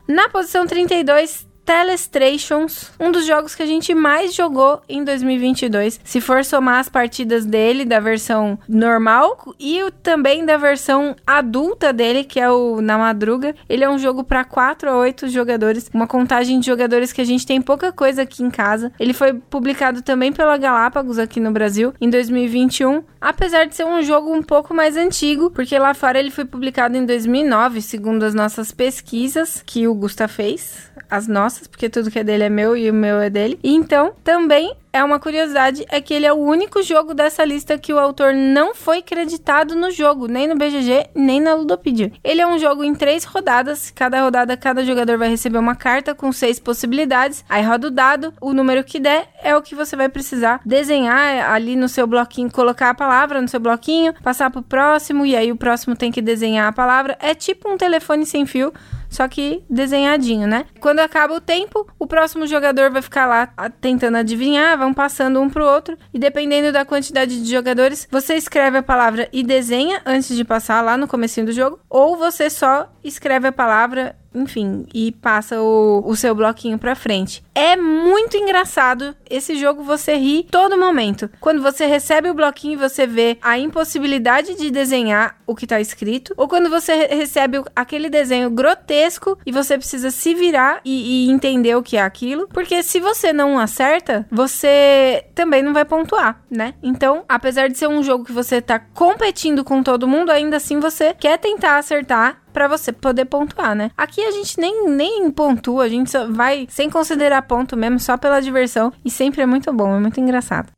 Na 0.07 0.29
posição 0.29 0.65
32 0.67 1.47
Telestrations, 1.65 2.91
um 2.99 3.11
dos 3.11 3.25
jogos 3.25 3.55
que 3.55 3.63
a 3.63 3.65
gente 3.65 3.93
mais 3.93 4.33
jogou 4.33 4.81
em 4.87 5.03
2022. 5.03 5.99
Se 6.03 6.19
for 6.19 6.43
somar 6.43 6.79
as 6.79 6.89
partidas 6.89 7.45
dele, 7.45 7.85
da 7.85 7.99
versão 7.99 8.59
normal 8.67 9.55
e 9.59 9.79
também 10.01 10.45
da 10.45 10.57
versão 10.57 11.15
adulta 11.25 11.93
dele, 11.93 12.23
que 12.23 12.39
é 12.39 12.49
o 12.49 12.81
Na 12.81 12.97
Madruga, 12.97 13.55
ele 13.69 13.83
é 13.83 13.89
um 13.89 13.97
jogo 13.97 14.23
para 14.23 14.43
4 14.43 14.89
a 14.89 14.97
8 14.97 15.27
jogadores, 15.29 15.89
uma 15.93 16.07
contagem 16.07 16.59
de 16.59 16.65
jogadores 16.65 17.13
que 17.13 17.21
a 17.21 17.25
gente 17.25 17.45
tem 17.45 17.61
pouca 17.61 17.91
coisa 17.91 18.23
aqui 18.23 18.43
em 18.43 18.51
casa. 18.51 18.91
Ele 18.99 19.13
foi 19.13 19.33
publicado 19.33 20.01
também 20.01 20.33
pela 20.33 20.57
Galápagos 20.57 21.17
aqui 21.17 21.39
no 21.39 21.51
Brasil 21.51 21.93
em 22.01 22.09
2021, 22.09 23.03
apesar 23.21 23.65
de 23.65 23.75
ser 23.75 23.85
um 23.85 24.01
jogo 24.01 24.33
um 24.33 24.43
pouco 24.43 24.73
mais 24.73 24.97
antigo, 24.97 25.49
porque 25.49 25.77
lá 25.79 25.93
fora 25.93 26.19
ele 26.19 26.31
foi 26.31 26.45
publicado 26.45 26.97
em 26.97 27.05
2009, 27.05 27.81
segundo 27.81 28.23
as 28.23 28.33
nossas 28.33 28.71
pesquisas 28.71 29.63
que 29.65 29.87
o 29.87 29.93
Gusta 29.93 30.27
fez, 30.27 30.91
as 31.13 31.27
nossas 31.27 31.67
porque 31.67 31.89
tudo 31.89 32.09
que 32.09 32.17
é 32.17 32.23
dele 32.23 32.45
é 32.45 32.49
meu 32.49 32.75
e 32.75 32.89
o 32.89 32.93
meu 32.93 33.19
é 33.19 33.29
dele. 33.29 33.59
E 33.63 33.71
então, 33.71 34.13
também 34.23 34.75
é 34.91 35.03
uma 35.03 35.19
curiosidade, 35.19 35.83
é 35.89 35.99
que 35.99 36.13
ele 36.13 36.27
é 36.27 36.31
o 36.31 36.37
único 36.37 36.83
jogo 36.83 37.15
dessa 37.15 37.43
lista 37.43 37.79
que 37.79 37.91
o 37.91 37.97
autor 37.97 38.31
não 38.35 38.75
foi 38.75 39.01
creditado 39.01 39.75
no 39.75 39.89
jogo, 39.89 40.27
nem 40.27 40.47
no 40.47 40.55
BGG, 40.55 41.07
nem 41.15 41.41
na 41.41 41.55
Ludopedia. 41.55 42.11
Ele 42.23 42.41
é 42.41 42.47
um 42.47 42.59
jogo 42.59 42.83
em 42.83 42.93
três 42.93 43.23
rodadas, 43.23 43.89
cada 43.89 44.21
rodada 44.21 44.55
cada 44.55 44.85
jogador 44.85 45.17
vai 45.17 45.29
receber 45.29 45.57
uma 45.57 45.75
carta 45.75 46.13
com 46.13 46.31
seis 46.31 46.59
possibilidades, 46.59 47.43
aí 47.49 47.63
roda 47.63 47.87
o 47.87 47.91
dado, 47.91 48.33
o 48.39 48.53
número 48.53 48.83
que 48.83 48.99
der 48.99 49.27
é 49.41 49.57
o 49.57 49.63
que 49.63 49.73
você 49.73 49.95
vai 49.95 50.09
precisar 50.09 50.61
desenhar 50.63 51.51
ali 51.51 51.75
no 51.75 51.89
seu 51.89 52.05
bloquinho, 52.05 52.51
colocar 52.51 52.91
a 52.91 52.93
palavra 52.93 53.41
no 53.41 53.47
seu 53.47 53.59
bloquinho, 53.59 54.13
passar 54.21 54.51
pro 54.51 54.61
próximo 54.61 55.25
e 55.25 55.35
aí 55.35 55.51
o 55.51 55.57
próximo 55.57 55.95
tem 55.95 56.11
que 56.11 56.21
desenhar 56.21 56.67
a 56.67 56.71
palavra. 56.71 57.17
É 57.19 57.33
tipo 57.33 57.67
um 57.67 57.77
telefone 57.77 58.27
sem 58.27 58.45
fio, 58.45 58.71
só 59.13 59.27
que 59.27 59.63
desenhadinho, 59.69 60.47
né? 60.47 60.65
Quando 60.79 60.99
acaba 60.99 61.33
o 61.33 61.41
tempo, 61.41 61.87
o 61.97 62.07
próximo 62.07 62.47
jogador 62.47 62.91
vai 62.91 63.01
ficar 63.01 63.25
lá 63.25 63.47
tentando 63.79 64.17
adivinhar, 64.17 64.77
vão 64.77 64.93
passando 64.93 65.39
um 65.39 65.49
pro 65.49 65.65
outro, 65.65 65.97
e 66.13 66.19
dependendo 66.19 66.71
da 66.71 66.83
quantidade 66.83 67.41
de 67.41 67.49
jogadores, 67.49 68.07
você 68.11 68.35
escreve 68.35 68.79
a 68.79 68.83
palavra 68.83 69.29
e 69.31 69.43
desenha 69.43 70.01
antes 70.05 70.35
de 70.35 70.43
passar 70.43 70.81
lá 70.81 70.97
no 70.97 71.07
comecinho 71.07 71.45
do 71.45 71.51
jogo, 71.51 71.79
ou 71.89 72.17
você 72.17 72.49
só 72.49 72.91
escreve 73.03 73.47
a 73.47 73.51
palavra 73.51 74.15
enfim, 74.33 74.85
e 74.93 75.11
passa 75.11 75.61
o, 75.61 76.03
o 76.05 76.15
seu 76.15 76.33
bloquinho 76.33 76.77
pra 76.77 76.95
frente. 76.95 77.43
É 77.53 77.75
muito 77.75 78.37
engraçado. 78.37 79.15
Esse 79.29 79.55
jogo 79.55 79.83
você 79.83 80.15
ri 80.15 80.47
todo 80.49 80.77
momento. 80.77 81.29
Quando 81.39 81.61
você 81.61 81.85
recebe 81.85 82.29
o 82.29 82.33
bloquinho 82.33 82.79
você 82.79 83.05
vê 83.05 83.37
a 83.41 83.57
impossibilidade 83.57 84.55
de 84.55 84.71
desenhar 84.71 85.37
o 85.45 85.55
que 85.55 85.67
tá 85.67 85.79
escrito, 85.79 86.33
ou 86.37 86.47
quando 86.47 86.69
você 86.69 87.07
recebe 87.07 87.61
aquele 87.75 88.09
desenho 88.09 88.49
grotesco 88.49 89.37
e 89.45 89.51
você 89.51 89.77
precisa 89.77 90.11
se 90.11 90.33
virar 90.33 90.81
e, 90.83 91.27
e 91.27 91.31
entender 91.31 91.75
o 91.75 91.83
que 91.83 91.97
é 91.97 92.01
aquilo. 92.01 92.47
Porque 92.47 92.81
se 92.83 92.99
você 92.99 93.31
não 93.31 93.59
acerta, 93.59 94.25
você 94.31 95.25
também 95.35 95.61
não 95.61 95.73
vai 95.73 95.85
pontuar, 95.85 96.41
né? 96.49 96.73
Então, 96.81 97.23
apesar 97.27 97.67
de 97.67 97.77
ser 97.77 97.87
um 97.87 98.03
jogo 98.03 98.25
que 98.25 98.31
você 98.31 98.61
tá 98.61 98.79
competindo 98.79 99.63
com 99.63 99.83
todo 99.83 100.07
mundo, 100.07 100.31
ainda 100.31 100.57
assim 100.57 100.79
você 100.79 101.13
quer 101.13 101.37
tentar 101.37 101.77
acertar 101.77 102.42
para 102.53 102.67
você 102.67 102.93
poder 102.93 103.25
pontuar, 103.25 103.75
né? 103.75 103.91
Aqui 103.97 104.23
a 104.23 104.31
gente 104.31 104.59
nem, 104.59 104.87
nem 104.87 105.31
pontua, 105.31 105.85
a 105.85 105.89
gente 105.89 106.11
só 106.11 106.27
vai 106.27 106.67
sem 106.69 106.89
considerar 106.89 107.41
ponto 107.41 107.75
mesmo, 107.75 107.99
só 107.99 108.15
pela 108.15 108.39
diversão. 108.39 108.93
E 109.03 109.09
sempre 109.09 109.41
é 109.41 109.45
muito 109.45 109.73
bom, 109.73 109.95
é 109.95 109.99
muito 109.99 110.19
engraçado. 110.19 110.71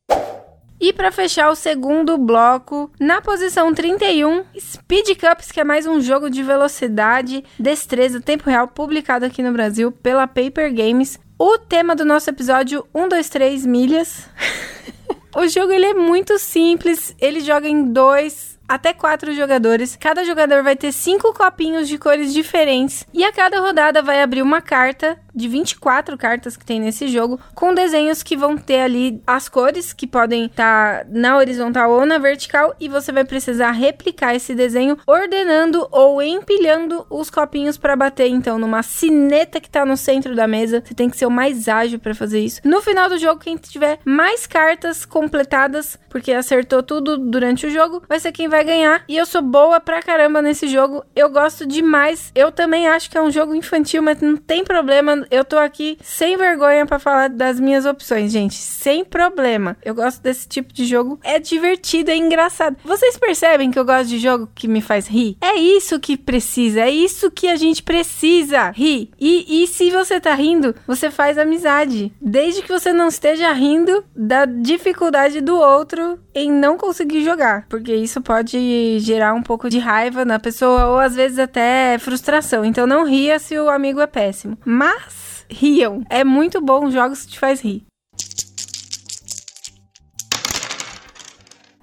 E 0.80 0.92
para 0.92 1.12
fechar 1.12 1.50
o 1.50 1.56
segundo 1.56 2.18
bloco, 2.18 2.92
na 3.00 3.22
posição 3.22 3.74
31, 3.74 4.44
Speed 4.60 5.18
Cups, 5.18 5.52
que 5.52 5.60
é 5.60 5.64
mais 5.64 5.88
um 5.88 6.02
jogo 6.02 6.30
de 6.30 6.44
velocidade, 6.44 7.44
destreza, 7.58 8.20
tempo 8.20 8.50
real, 8.50 8.68
publicado 8.68 9.26
aqui 9.26 9.42
no 9.42 9.54
Brasil 9.54 9.92
pela 9.92 10.28
Paper 10.28 10.74
Games. 10.74 11.18
O 11.40 11.58
tema 11.58 11.96
do 11.96 12.06
nosso 12.06 12.30
episódio 12.30 12.86
1, 12.94 13.08
2, 13.08 13.30
3 13.30 13.66
milhas. 13.66 14.30
o 15.36 15.48
jogo 15.48 15.72
ele 15.72 15.86
é 15.86 15.94
muito 15.94 16.38
simples, 16.38 17.16
ele 17.20 17.40
joga 17.40 17.68
em 17.68 17.92
dois 17.92 18.55
até 18.68 18.94
quatro 18.94 19.34
jogadores. 19.34 19.96
Cada 19.96 20.24
jogador 20.24 20.64
vai 20.64 20.76
ter 20.76 20.92
cinco 20.92 21.34
copinhos 21.34 21.88
de 21.88 21.98
cores 21.98 22.34
diferentes 22.34 23.06
e 23.14 23.24
a 23.24 23.32
cada 23.32 23.60
rodada 23.60 24.02
vai 24.02 24.22
abrir 24.22 24.42
uma 24.42 24.62
carta 24.62 25.18
de 25.36 25.48
24 25.48 26.18
cartas 26.18 26.56
que 26.56 26.66
tem 26.66 26.80
nesse 26.80 27.08
jogo, 27.08 27.40
com 27.54 27.74
desenhos 27.74 28.24
que 28.24 28.38
vão 28.38 28.58
ter 28.58 28.82
ali 28.82 29.22
as 29.28 29.50
cores 29.50 29.94
que 29.94 30.08
podem 30.08 30.46
estar 30.46 31.00
tá 31.00 31.06
na 31.10 31.38
horizontal 31.38 31.92
ou 31.92 32.06
na 32.06 32.18
vertical 32.18 32.76
e 32.80 32.88
você 32.88 33.12
vai 33.12 33.26
precisar 33.26 33.72
replicar 33.72 34.36
esse 34.36 34.56
desenho 34.56 34.98
ordenando 35.06 35.88
ou 35.92 36.22
empilhando 36.22 37.06
os 37.10 37.30
copinhos 37.30 37.78
para 37.78 37.96
bater 37.96 38.28
então 38.28 38.58
numa 38.58 38.84
sineta 38.84 39.60
que 39.60 39.70
tá 39.70 39.86
no 39.86 39.98
centro 39.98 40.36
da 40.36 40.48
mesa. 40.48 40.82
Você 40.86 40.94
tem 40.94 41.10
que 41.10 41.18
ser 41.18 41.26
o 41.26 41.32
mais 41.32 41.68
ágil 41.68 42.00
para 42.00 42.16
fazer 42.16 42.40
isso. 42.40 42.62
No 42.64 42.82
final 42.82 43.10
do 43.10 43.18
jogo, 43.18 43.42
quem 43.42 43.58
tiver 43.58 44.00
mais 44.06 44.48
cartas 44.48 45.06
completadas, 45.06 45.98
porque 46.10 46.32
acertou 46.32 46.82
tudo 46.82 47.18
durante 47.18 47.68
o 47.68 47.70
jogo, 47.70 48.04
vai 48.08 48.20
ser 48.20 48.32
quem 48.32 48.48
vai 48.48 48.64
ganhar. 48.64 49.04
E 49.08 49.18
eu 49.18 49.26
sou 49.26 49.42
boa 49.42 49.80
pra 49.80 50.02
caramba 50.02 50.42
nesse 50.42 50.68
jogo. 50.68 51.04
Eu 51.16 51.30
gosto 51.30 51.66
demais. 51.66 52.32
Eu 52.36 52.52
também 52.52 52.88
acho 52.88 53.10
que 53.10 53.18
é 53.18 53.22
um 53.22 53.32
jogo 53.32 53.54
infantil, 53.54 54.02
mas 54.02 54.22
não 54.22 54.38
tem 54.38 54.64
problema 54.64 55.25
eu 55.30 55.44
tô 55.44 55.58
aqui 55.58 55.98
sem 56.02 56.38
vergonha 56.38 56.86
para 56.86 57.00
falar 57.00 57.30
das 57.30 57.60
minhas 57.60 57.86
opções, 57.86 58.32
gente. 58.32 58.56
Sem 58.56 59.04
problema. 59.04 59.78
Eu 59.84 59.96
gosto 59.96 60.22
desse 60.22 60.48
tipo 60.48 60.74
de 60.74 60.86
jogo. 60.86 61.20
É 61.24 61.40
divertido, 61.40 62.12
é 62.12 62.16
engraçado. 62.16 62.78
Vocês 62.84 63.18
percebem 63.18 63.72
que 63.72 63.80
eu 63.80 63.86
gosto 63.86 64.08
de 64.10 64.20
jogo 64.20 64.50
que 64.54 64.68
me 64.68 64.82
faz 64.82 65.08
rir? 65.08 65.38
É 65.42 65.56
isso 65.56 66.00
que 66.00 66.18
precisa. 66.18 66.82
É 66.82 66.90
isso 66.90 67.32
que 67.32 67.48
a 67.48 67.56
gente 67.56 67.84
precisa. 67.84 68.72
Rir. 68.72 69.10
E, 69.20 69.64
e 69.64 69.68
se 69.68 69.92
você 69.92 70.20
tá 70.20 70.34
rindo, 70.34 70.76
você 70.88 71.10
faz 71.10 71.38
amizade. 71.38 72.14
Desde 72.22 72.62
que 72.62 72.72
você 72.72 72.92
não 72.94 73.08
esteja 73.08 73.52
rindo 73.52 74.04
da 74.16 74.46
dificuldade 74.46 75.42
do 75.42 75.56
outro 75.56 76.20
em 76.34 76.52
não 76.52 76.78
conseguir 76.78 77.24
jogar. 77.24 77.66
Porque 77.70 77.96
isso 77.96 78.22
pode 78.22 79.00
gerar 79.00 79.34
um 79.34 79.42
pouco 79.42 79.70
de 79.70 79.80
raiva 79.80 80.26
na 80.26 80.40
pessoa 80.40 80.88
ou 80.88 81.00
às 81.00 81.16
vezes 81.16 81.40
até 81.40 81.98
frustração. 81.98 82.66
Então 82.66 82.86
não 82.86 83.06
ria 83.06 83.40
se 83.40 83.58
o 83.58 83.70
amigo 83.70 84.02
é 84.02 84.08
péssimo. 84.08 84.58
Mas 84.66 85.15
riam. 85.50 86.04
É 86.10 86.24
muito 86.24 86.62
bom 86.62 86.90
jogos 86.90 87.26
que 87.26 87.32
te 87.34 87.40
faz 87.40 87.62
rir. 87.62 87.84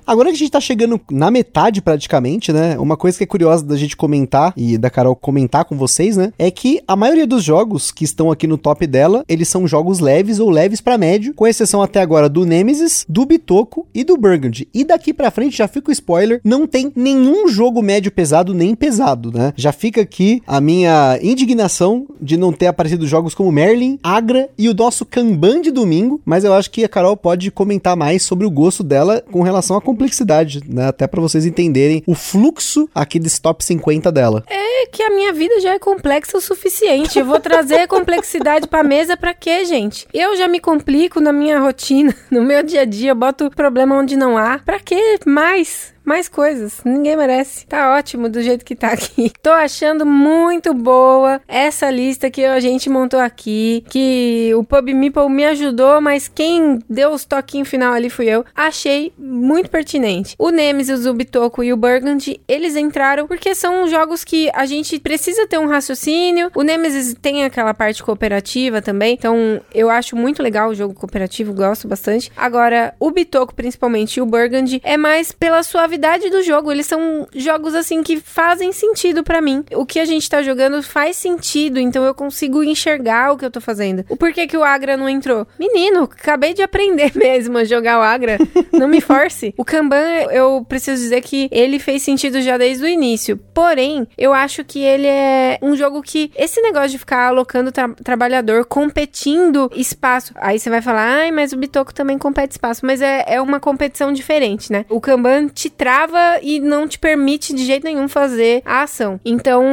Agora 0.07 0.29
que 0.29 0.37
a 0.37 0.39
gente 0.39 0.51
tá 0.51 0.61
chegando 0.61 1.01
na 1.11 1.31
metade 1.31 1.81
praticamente, 1.81 2.53
né? 2.53 2.79
Uma 2.79 2.97
coisa 2.97 3.17
que 3.17 3.25
é 3.25 3.27
curiosa 3.27 3.65
da 3.65 3.77
gente 3.77 3.97
comentar 3.97 4.53
e 4.57 4.77
da 4.77 4.91
Carol 4.91 5.17
comentar 5.17 5.65
com 5.65 5.77
vocês, 5.77 6.17
né? 6.17 6.33
É 6.39 6.51
que 6.51 6.81
a 6.87 6.97
maioria 6.97 7.27
dos 7.27 7.43
jogos 7.45 7.91
que 7.91 8.05
estão 8.05 8.31
aqui 8.31 8.47
no 8.47 8.59
top 8.59 8.87
dela, 8.87 9.25
eles 9.29 9.49
são 9.49 9.67
jogos 9.67 10.01
leves 10.01 10.39
ou 10.39 10.51
leves 10.51 10.81
para 10.81 10.99
médio, 10.99 11.35
com 11.35 11.47
exceção 11.47 11.83
até 11.83 12.01
agora 12.01 12.29
do 12.29 12.45
Nemesis, 12.45 13.05
do 13.09 13.25
Bitoco 13.25 13.87
e 13.95 14.05
do 14.05 14.17
Burgundy. 14.17 14.69
E 14.75 14.85
daqui 14.85 15.15
para 15.15 15.31
frente 15.31 15.57
já 15.57 15.69
fica 15.69 15.91
o 15.91 15.93
spoiler, 15.93 16.41
não 16.45 16.67
tem 16.67 16.93
nenhum 16.95 17.49
jogo 17.49 17.83
médio 17.83 18.13
pesado 18.13 18.55
nem 18.55 18.75
pesado, 18.75 19.31
né? 19.33 19.53
Já 19.57 19.73
fica 19.73 20.01
aqui 20.01 20.43
a 20.47 20.61
minha 20.61 21.19
indignação 21.23 22.07
de 22.21 22.37
não 22.37 22.53
ter 22.53 22.67
aparecido 22.67 23.07
jogos 23.07 23.35
como 23.35 23.53
Merlin, 23.53 23.99
Agra 24.03 24.49
e 24.59 24.69
o 24.69 24.75
nosso 24.75 25.05
Kanban 25.07 25.61
de 25.61 25.71
domingo, 25.71 26.21
mas 26.25 26.45
eu 26.45 26.55
acho 26.55 26.71
que 26.71 26.85
a 26.85 26.89
Carol 26.89 27.17
pode 27.17 27.51
comentar 27.51 27.97
mais 27.97 28.23
sobre 28.23 28.47
o 28.47 28.51
gosto 28.51 28.83
dela 28.83 29.23
com 29.31 29.43
relação 29.43 29.77
a 29.77 29.81
complexidade, 30.03 30.61
né? 30.67 30.89
Até 30.89 31.07
para 31.07 31.21
vocês 31.21 31.47
entenderem 31.47 32.03
o 32.07 32.15
fluxo 32.15 32.89
aqui 32.95 33.19
desse 33.19 33.41
top 33.41 33.65
50 33.65 34.11
dela. 34.11 34.45
É 34.49 34.87
que 34.87 35.03
a 35.03 35.11
minha 35.11 35.33
vida 35.33 35.61
já 35.61 35.75
é 35.75 35.79
complexa 35.79 36.37
o 36.37 36.41
suficiente. 36.41 37.19
Eu 37.19 37.25
vou 37.25 37.39
trazer 37.39 37.87
complexidade 37.87 38.67
pra 38.67 38.83
mesa 38.83 39.17
pra 39.17 39.33
quê, 39.33 39.65
gente? 39.65 40.07
Eu 40.13 40.37
já 40.37 40.49
me 40.49 40.59
complico 40.59 41.21
na 41.21 41.33
minha 41.33 41.61
rotina, 41.61 42.15
no 42.31 42.43
meu 42.43 42.63
dia 42.63 42.83
a 42.83 42.85
dia, 42.85 43.11
eu 43.13 43.15
boto 43.15 43.51
problema 43.51 43.97
onde 43.97 44.17
não 44.17 44.37
há. 44.37 44.59
Pra 44.59 44.81
que 44.81 45.21
mais? 45.25 45.91
Mais 46.05 46.29
coisas. 46.29 46.81
Ninguém 46.85 47.17
merece. 47.17 47.67
Tá 47.67 47.95
ótimo 47.97 48.29
do 48.29 48.43
jeito 48.43 48.65
que 48.65 48.75
tá 48.75 48.89
aqui. 48.89 49.33
Tô 49.43 49.51
achando 49.51 50.05
muito 50.05 50.75
boa 50.75 51.41
essa 51.47 51.91
lista 51.91 52.31
que 52.31 52.45
a 52.45 52.61
gente 52.61 52.89
montou 52.91 53.21
aqui. 53.21 53.85
Que 53.89 54.53
o 54.57 54.65
Pub 54.65 54.89
Meeple 54.89 55.29
me 55.29 55.45
ajudou, 55.47 56.01
mas 56.01 56.29
quem 56.29 56.79
deu 56.89 57.11
os 57.11 57.25
toquinhos 57.25 57.69
final 57.69 57.93
ali 57.93 58.11
fui 58.11 58.27
eu. 58.27 58.45
Achei 58.55 59.13
muito 59.19 59.71
pertinente. 59.71 60.35
O 60.39 60.51
Nemesis, 60.51 61.07
o 61.07 61.15
Bitoco 61.15 61.63
e 61.63 61.73
o 61.73 61.77
Burgundy, 61.77 62.41
eles 62.49 62.77
entraram 62.77 63.27
porque 63.27 63.55
são 63.55 63.87
jogos 63.89 64.25
que 64.25 64.51
a 64.55 64.67
gente 64.67 64.99
precisa 64.99 65.47
ter 65.47 65.59
um 65.59 65.67
raciocínio. 65.67 66.51
O 66.55 66.63
Nemesis 66.63 67.15
tem 67.21 67.45
aquela 67.45 67.75
parte 67.75 68.03
cooperativa 68.03 68.83
também. 68.83 69.15
Então 69.15 69.61
eu 69.75 69.89
acho 69.91 70.17
muito 70.17 70.43
legal 70.43 70.71
o 70.71 70.75
jogo 70.75 70.95
cooperativo, 70.95 71.55
gosto 71.55 71.87
bastante. 71.87 72.31
Agora, 72.37 72.95
o 72.99 73.11
Bitoco, 73.11 73.55
principalmente, 73.55 74.17
e 74.17 74.21
o 74.21 74.27
Burgundy, 74.27 74.81
é 74.85 74.97
mais 74.97 75.33
pela 75.33 75.63
sua 75.63 75.87
suavidade 75.93 76.30
do 76.30 76.43
jogo. 76.43 76.72
Eles 76.72 76.86
são 76.86 77.26
jogos 77.34 77.74
assim 77.74 78.03
que 78.03 78.18
fazem 78.20 78.72
sentido 78.72 79.22
para 79.22 79.40
mim. 79.40 79.64
O 79.74 79.84
que 79.84 80.01
a 80.01 80.05
gente 80.05 80.28
tá 80.28 80.43
jogando 80.43 80.82
faz 80.82 81.16
sentido, 81.16 81.78
então 81.78 82.05
eu 82.05 82.14
consigo 82.14 82.62
enxergar 82.62 83.32
o 83.32 83.36
que 83.36 83.45
eu 83.45 83.51
tô 83.51 83.61
fazendo. 83.61 84.05
O 84.09 84.16
porquê 84.16 84.47
que 84.47 84.57
o 84.57 84.64
Agra 84.64 84.97
não 84.97 85.09
entrou? 85.09 85.47
Menino, 85.59 86.05
acabei 86.05 86.55
de 86.55 86.62
aprender 86.62 87.12
mesmo 87.16 87.59
a 87.59 87.64
jogar 87.64 87.99
o 87.99 88.03
Agra. 88.03 88.38
não 88.72 88.88
me 88.88 89.01
force. 89.01 89.55
O 89.57 89.64
Kanban, 89.64 90.26
eu 90.30 90.64
preciso 90.68 91.03
dizer 91.03 91.20
que 91.20 91.49
ele 91.53 91.78
fez 91.78 92.03
sentido 92.03 92.40
já 92.40 92.57
desde 92.57 92.84
o 92.84 92.88
início. 92.88 93.36
Porém, 93.53 94.07
eu 94.16 94.32
acho 94.32 94.64
que 94.64 94.80
ele 94.80 95.07
é 95.07 95.59
um 95.61 95.76
jogo 95.76 96.03
que 96.03 96.30
esse 96.36 96.61
negócio 96.62 96.90
de 96.90 96.99
ficar 96.99 97.28
alocando 97.28 97.70
tra 97.70 97.88
trabalhador, 98.03 98.64
competindo 98.64 99.70
espaço. 99.74 100.32
Aí 100.36 100.59
você 100.59 100.70
vai 100.70 100.80
falar, 100.80 101.07
ai, 101.07 101.30
mas 101.30 101.53
o 101.53 101.57
Bitoco 101.57 101.93
também 101.93 102.16
compete 102.18 102.53
espaço. 102.53 102.84
Mas 102.84 103.03
é, 103.03 103.24
é 103.26 103.40
uma 103.40 103.61
competição 103.61 104.12
diferente, 104.12 104.72
né? 104.72 104.84
O 104.88 105.01
Kanban 105.01 105.49
te 105.49 105.68
trava 105.83 106.39
e 106.41 106.61
não 106.61 106.87
te 106.87 106.97
permite 106.97 107.53
de 107.53 107.64
jeito 107.64 107.83
nenhum 107.83 108.07
fazer 108.07 108.62
a 108.64 108.83
ação. 108.83 109.18
Então, 109.24 109.64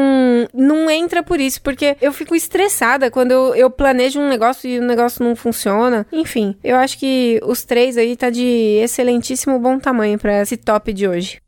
não 0.52 0.90
entra 0.90 1.22
por 1.22 1.40
isso, 1.40 1.62
porque 1.62 1.96
eu 2.02 2.12
fico 2.12 2.34
estressada 2.36 3.12
quando 3.12 3.32
eu, 3.54 3.70
planejo 3.70 4.20
um 4.20 4.28
negócio 4.28 4.68
e 4.68 4.80
o 4.80 4.84
negócio 4.84 5.24
não 5.24 5.36
funciona. 5.36 6.08
Enfim, 6.12 6.56
eu 6.64 6.78
acho 6.78 6.98
que 6.98 7.40
os 7.44 7.64
três 7.64 7.96
aí 7.96 8.16
tá 8.16 8.32
de 8.32 8.80
excelentíssimo 8.82 9.60
bom 9.60 9.78
tamanho 9.78 10.18
para 10.18 10.42
esse 10.42 10.58
top 10.58 10.92
de 10.92 11.08
hoje. 11.08 11.40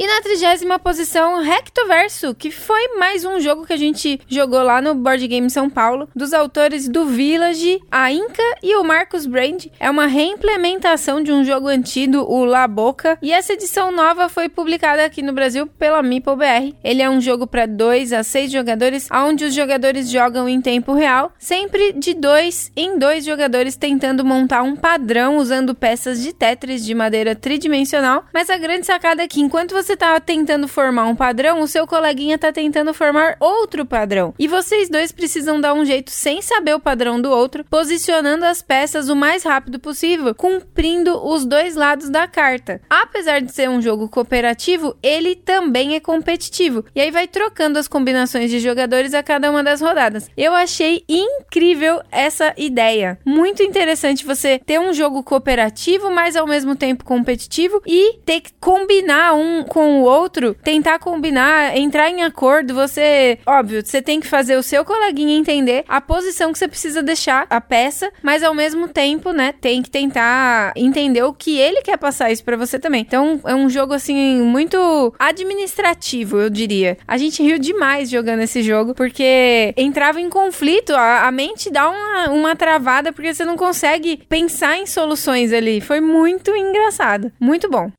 E 0.00 0.06
na 0.06 0.22
trigésima 0.22 0.78
posição, 0.78 1.42
Rectoverso, 1.42 2.32
que 2.32 2.52
foi 2.52 2.96
mais 2.98 3.24
um 3.24 3.40
jogo 3.40 3.66
que 3.66 3.72
a 3.72 3.76
gente 3.76 4.20
jogou 4.28 4.62
lá 4.62 4.80
no 4.80 4.94
Board 4.94 5.26
Game 5.26 5.50
São 5.50 5.68
Paulo, 5.68 6.08
dos 6.14 6.32
autores 6.32 6.88
do 6.88 7.04
Village, 7.04 7.80
a 7.90 8.12
Inca 8.12 8.44
e 8.62 8.76
o 8.76 8.84
Marcus 8.84 9.26
Brand. 9.26 9.66
É 9.80 9.90
uma 9.90 10.06
reimplementação 10.06 11.20
de 11.20 11.32
um 11.32 11.44
jogo 11.44 11.66
antigo, 11.66 12.18
o 12.18 12.44
La 12.44 12.68
Boca, 12.68 13.18
e 13.20 13.32
essa 13.32 13.54
edição 13.54 13.90
nova 13.90 14.28
foi 14.28 14.48
publicada 14.48 15.04
aqui 15.04 15.20
no 15.20 15.32
Brasil 15.32 15.66
pela 15.66 16.00
Meeple 16.00 16.36
BR. 16.36 16.76
Ele 16.84 17.02
é 17.02 17.10
um 17.10 17.20
jogo 17.20 17.44
para 17.44 17.66
2 17.66 18.12
a 18.12 18.22
6 18.22 18.52
jogadores, 18.52 19.08
onde 19.12 19.46
os 19.46 19.52
jogadores 19.52 20.08
jogam 20.08 20.48
em 20.48 20.60
tempo 20.60 20.92
real, 20.92 21.32
sempre 21.40 21.92
de 21.94 22.14
2 22.14 22.70
em 22.76 22.96
2 23.00 23.24
jogadores 23.24 23.74
tentando 23.74 24.24
montar 24.24 24.62
um 24.62 24.76
padrão 24.76 25.38
usando 25.38 25.74
peças 25.74 26.22
de 26.22 26.32
Tetris 26.32 26.84
de 26.84 26.94
madeira 26.94 27.34
tridimensional. 27.34 28.24
Mas 28.32 28.48
a 28.48 28.56
grande 28.56 28.86
sacada 28.86 29.24
é 29.24 29.26
que 29.26 29.40
enquanto 29.40 29.74
você 29.74 29.87
tá 29.96 30.18
tentando 30.20 30.68
formar 30.68 31.06
um 31.06 31.16
padrão, 31.16 31.60
o 31.60 31.68
seu 31.68 31.86
coleguinha 31.86 32.38
tá 32.38 32.52
tentando 32.52 32.92
formar 32.94 33.36
outro 33.40 33.84
padrão. 33.84 34.34
E 34.38 34.48
vocês 34.48 34.88
dois 34.88 35.12
precisam 35.12 35.60
dar 35.60 35.74
um 35.74 35.84
jeito 35.84 36.10
sem 36.10 36.42
saber 36.42 36.74
o 36.74 36.80
padrão 36.80 37.20
do 37.20 37.30
outro, 37.30 37.64
posicionando 37.64 38.44
as 38.44 38.62
peças 38.62 39.08
o 39.08 39.16
mais 39.16 39.42
rápido 39.42 39.78
possível, 39.78 40.34
cumprindo 40.34 41.24
os 41.26 41.44
dois 41.44 41.74
lados 41.74 42.08
da 42.08 42.26
carta. 42.26 42.80
Apesar 42.88 43.40
de 43.40 43.52
ser 43.52 43.68
um 43.68 43.82
jogo 43.82 44.08
cooperativo, 44.08 44.96
ele 45.02 45.34
também 45.34 45.94
é 45.94 46.00
competitivo. 46.00 46.84
E 46.94 47.00
aí 47.00 47.10
vai 47.10 47.26
trocando 47.26 47.78
as 47.78 47.88
combinações 47.88 48.50
de 48.50 48.58
jogadores 48.58 49.14
a 49.14 49.22
cada 49.22 49.50
uma 49.50 49.62
das 49.62 49.80
rodadas. 49.80 50.30
Eu 50.36 50.54
achei 50.54 51.04
incrível 51.08 52.00
essa 52.10 52.54
ideia. 52.56 53.18
Muito 53.24 53.62
interessante 53.62 54.24
você 54.24 54.58
ter 54.58 54.78
um 54.78 54.92
jogo 54.92 55.22
cooperativo, 55.22 56.10
mas 56.10 56.36
ao 56.36 56.46
mesmo 56.46 56.76
tempo 56.76 57.04
competitivo 57.04 57.82
e 57.86 58.18
ter 58.24 58.40
que 58.40 58.52
combinar 58.60 59.34
um 59.34 59.62
com 59.78 60.00
o 60.00 60.02
outro, 60.02 60.54
tentar 60.54 60.98
combinar, 60.98 61.76
entrar 61.76 62.10
em 62.10 62.24
acordo, 62.24 62.74
você, 62.74 63.38
óbvio, 63.46 63.80
você 63.86 64.02
tem 64.02 64.18
que 64.18 64.26
fazer 64.26 64.56
o 64.56 64.62
seu 64.62 64.84
coleguinha 64.84 65.38
entender 65.38 65.84
a 65.86 66.00
posição 66.00 66.52
que 66.52 66.58
você 66.58 66.66
precisa 66.66 67.00
deixar 67.00 67.46
a 67.48 67.60
peça, 67.60 68.10
mas 68.20 68.42
ao 68.42 68.52
mesmo 68.52 68.88
tempo, 68.88 69.30
né, 69.30 69.54
tem 69.60 69.80
que 69.80 69.88
tentar 69.88 70.72
entender 70.74 71.22
o 71.22 71.32
que 71.32 71.56
ele 71.56 71.80
quer 71.82 71.96
passar 71.96 72.32
isso 72.32 72.42
para 72.42 72.56
você 72.56 72.76
também. 72.76 73.02
Então, 73.02 73.40
é 73.44 73.54
um 73.54 73.70
jogo 73.70 73.94
assim 73.94 74.42
muito 74.42 75.14
administrativo, 75.16 76.38
eu 76.38 76.50
diria. 76.50 76.98
A 77.06 77.16
gente 77.16 77.40
riu 77.40 77.56
demais 77.56 78.10
jogando 78.10 78.40
esse 78.40 78.64
jogo 78.64 78.96
porque 78.96 79.72
entrava 79.76 80.20
em 80.20 80.28
conflito, 80.28 80.92
a, 80.92 81.28
a 81.28 81.30
mente 81.30 81.70
dá 81.70 81.88
uma, 81.88 82.30
uma 82.30 82.56
travada 82.56 83.12
porque 83.12 83.32
você 83.32 83.44
não 83.44 83.56
consegue 83.56 84.16
pensar 84.28 84.76
em 84.76 84.86
soluções 84.86 85.52
ali. 85.52 85.80
Foi 85.80 86.00
muito 86.00 86.50
engraçado, 86.56 87.30
muito 87.38 87.70
bom. 87.70 87.92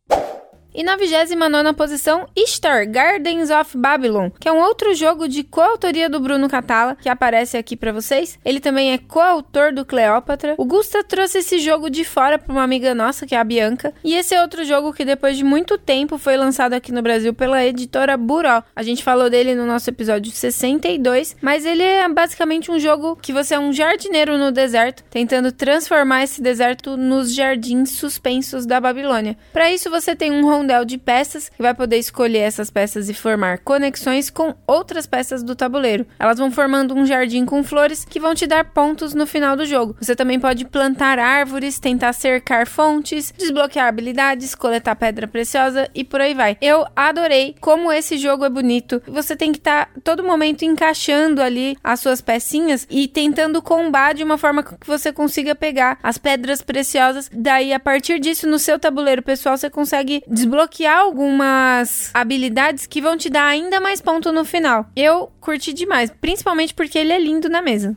E 0.73 0.83
na 0.83 0.95
29 0.95 1.73
posição, 1.73 2.27
Ishtar 2.35 2.89
Gardens 2.89 3.49
of 3.49 3.75
Babylon, 3.75 4.29
que 4.39 4.47
é 4.47 4.51
um 4.51 4.61
outro 4.61 4.93
jogo 4.93 5.27
de 5.27 5.43
coautoria 5.43 6.09
do 6.09 6.19
Bruno 6.19 6.47
Catala, 6.47 6.95
que 6.95 7.09
aparece 7.09 7.57
aqui 7.57 7.75
para 7.75 7.91
vocês. 7.91 8.37
Ele 8.45 8.59
também 8.59 8.93
é 8.93 8.97
coautor 8.97 9.73
do 9.73 9.83
Cleópatra. 9.83 10.55
O 10.57 10.65
Gusta 10.65 11.03
trouxe 11.03 11.39
esse 11.39 11.59
jogo 11.59 11.89
de 11.89 12.03
fora 12.03 12.37
para 12.37 12.51
uma 12.51 12.63
amiga 12.63 12.93
nossa, 12.93 13.25
que 13.25 13.33
é 13.33 13.39
a 13.39 13.43
Bianca. 13.43 13.93
E 14.03 14.15
esse 14.15 14.35
é 14.35 14.41
outro 14.41 14.63
jogo 14.63 14.93
que 14.93 15.03
depois 15.03 15.37
de 15.37 15.43
muito 15.43 15.77
tempo 15.77 16.17
foi 16.17 16.37
lançado 16.37 16.73
aqui 16.73 16.91
no 16.91 17.01
Brasil 17.01 17.33
pela 17.33 17.65
editora 17.65 18.15
Buró. 18.15 18.63
A 18.75 18.83
gente 18.83 19.03
falou 19.03 19.29
dele 19.29 19.55
no 19.55 19.65
nosso 19.65 19.89
episódio 19.89 20.31
62, 20.31 21.35
mas 21.41 21.65
ele 21.65 21.83
é 21.83 22.07
basicamente 22.07 22.71
um 22.71 22.79
jogo 22.79 23.15
que 23.15 23.33
você 23.33 23.55
é 23.55 23.59
um 23.59 23.73
jardineiro 23.73 24.37
no 24.37 24.51
deserto, 24.51 25.03
tentando 25.09 25.51
transformar 25.51 26.23
esse 26.23 26.41
deserto 26.41 26.95
nos 26.95 27.33
jardins 27.33 27.91
suspensos 27.91 28.65
da 28.65 28.79
Babilônia. 28.79 29.37
Para 29.51 29.71
isso 29.71 29.89
você 29.89 30.15
tem 30.15 30.31
um 30.31 30.45
rondel 30.59 30.85
de 30.85 30.97
peças 30.97 31.51
e 31.57 31.61
vai 31.61 31.73
poder 31.73 31.97
escolher 31.97 32.39
essas 32.39 32.69
peças 32.69 33.09
e 33.09 33.13
formar 33.13 33.59
conexões 33.59 34.29
com 34.29 34.53
outras 34.67 35.07
peças 35.07 35.41
do 35.41 35.55
tabuleiro. 35.55 36.05
Elas 36.19 36.37
vão 36.37 36.51
formando 36.51 36.93
um 36.93 37.05
jardim 37.05 37.45
com 37.45 37.63
flores 37.63 38.05
que 38.05 38.19
vão 38.19 38.35
te 38.35 38.45
dar 38.45 38.65
pontos 38.65 39.13
no 39.13 39.25
final 39.25 39.55
do 39.55 39.65
jogo. 39.65 39.95
Você 39.99 40.15
também 40.15 40.39
pode 40.39 40.65
plantar 40.65 41.17
árvores, 41.17 41.79
tentar 41.79 42.13
cercar 42.13 42.67
fontes, 42.67 43.33
desbloquear 43.37 43.87
habilidades, 43.87 44.53
coletar 44.53 44.95
pedra 44.95 45.27
preciosa 45.27 45.89
e 45.95 46.03
por 46.03 46.19
aí 46.19 46.33
vai. 46.33 46.57
Eu 46.61 46.85
adorei 46.95 47.55
como 47.61 47.91
esse 47.91 48.17
jogo 48.17 48.45
é 48.45 48.49
bonito. 48.49 49.01
Você 49.07 49.35
tem 49.35 49.51
que 49.51 49.59
estar 49.59 49.85
tá, 49.85 49.91
todo 50.03 50.23
momento 50.23 50.63
encaixando 50.63 51.41
ali 51.41 51.77
as 51.83 51.99
suas 51.99 52.21
pecinhas 52.21 52.85
e 52.89 53.07
tentando 53.07 53.61
combar 53.61 54.13
de 54.13 54.23
uma 54.23 54.37
forma 54.37 54.63
que 54.63 54.85
você 54.85 55.11
consiga 55.13 55.55
pegar 55.55 55.97
as 56.03 56.17
pedras 56.17 56.61
preciosas. 56.61 57.29
Daí, 57.33 57.71
a 57.73 57.79
partir 57.79 58.19
disso, 58.19 58.47
no 58.47 58.59
seu 58.59 58.77
tabuleiro 58.77 59.21
pessoal, 59.21 59.57
você 59.57 59.69
consegue 59.69 60.21
desbloquear 60.27 60.48
desbloquear 60.49 60.97
algumas 60.97 62.09
habilidades 62.13 62.87
que 62.87 63.01
vão 63.01 63.15
te 63.15 63.29
dar 63.29 63.45
ainda 63.45 63.79
mais 63.79 64.01
ponto 64.01 64.31
no 64.31 64.43
final. 64.43 64.87
Eu 64.95 65.31
curti 65.39 65.71
demais, 65.71 66.11
principalmente 66.19 66.73
porque 66.73 66.97
ele 66.97 67.13
é 67.13 67.19
lindo 67.19 67.47
na 67.47 67.61
mesa. 67.61 67.95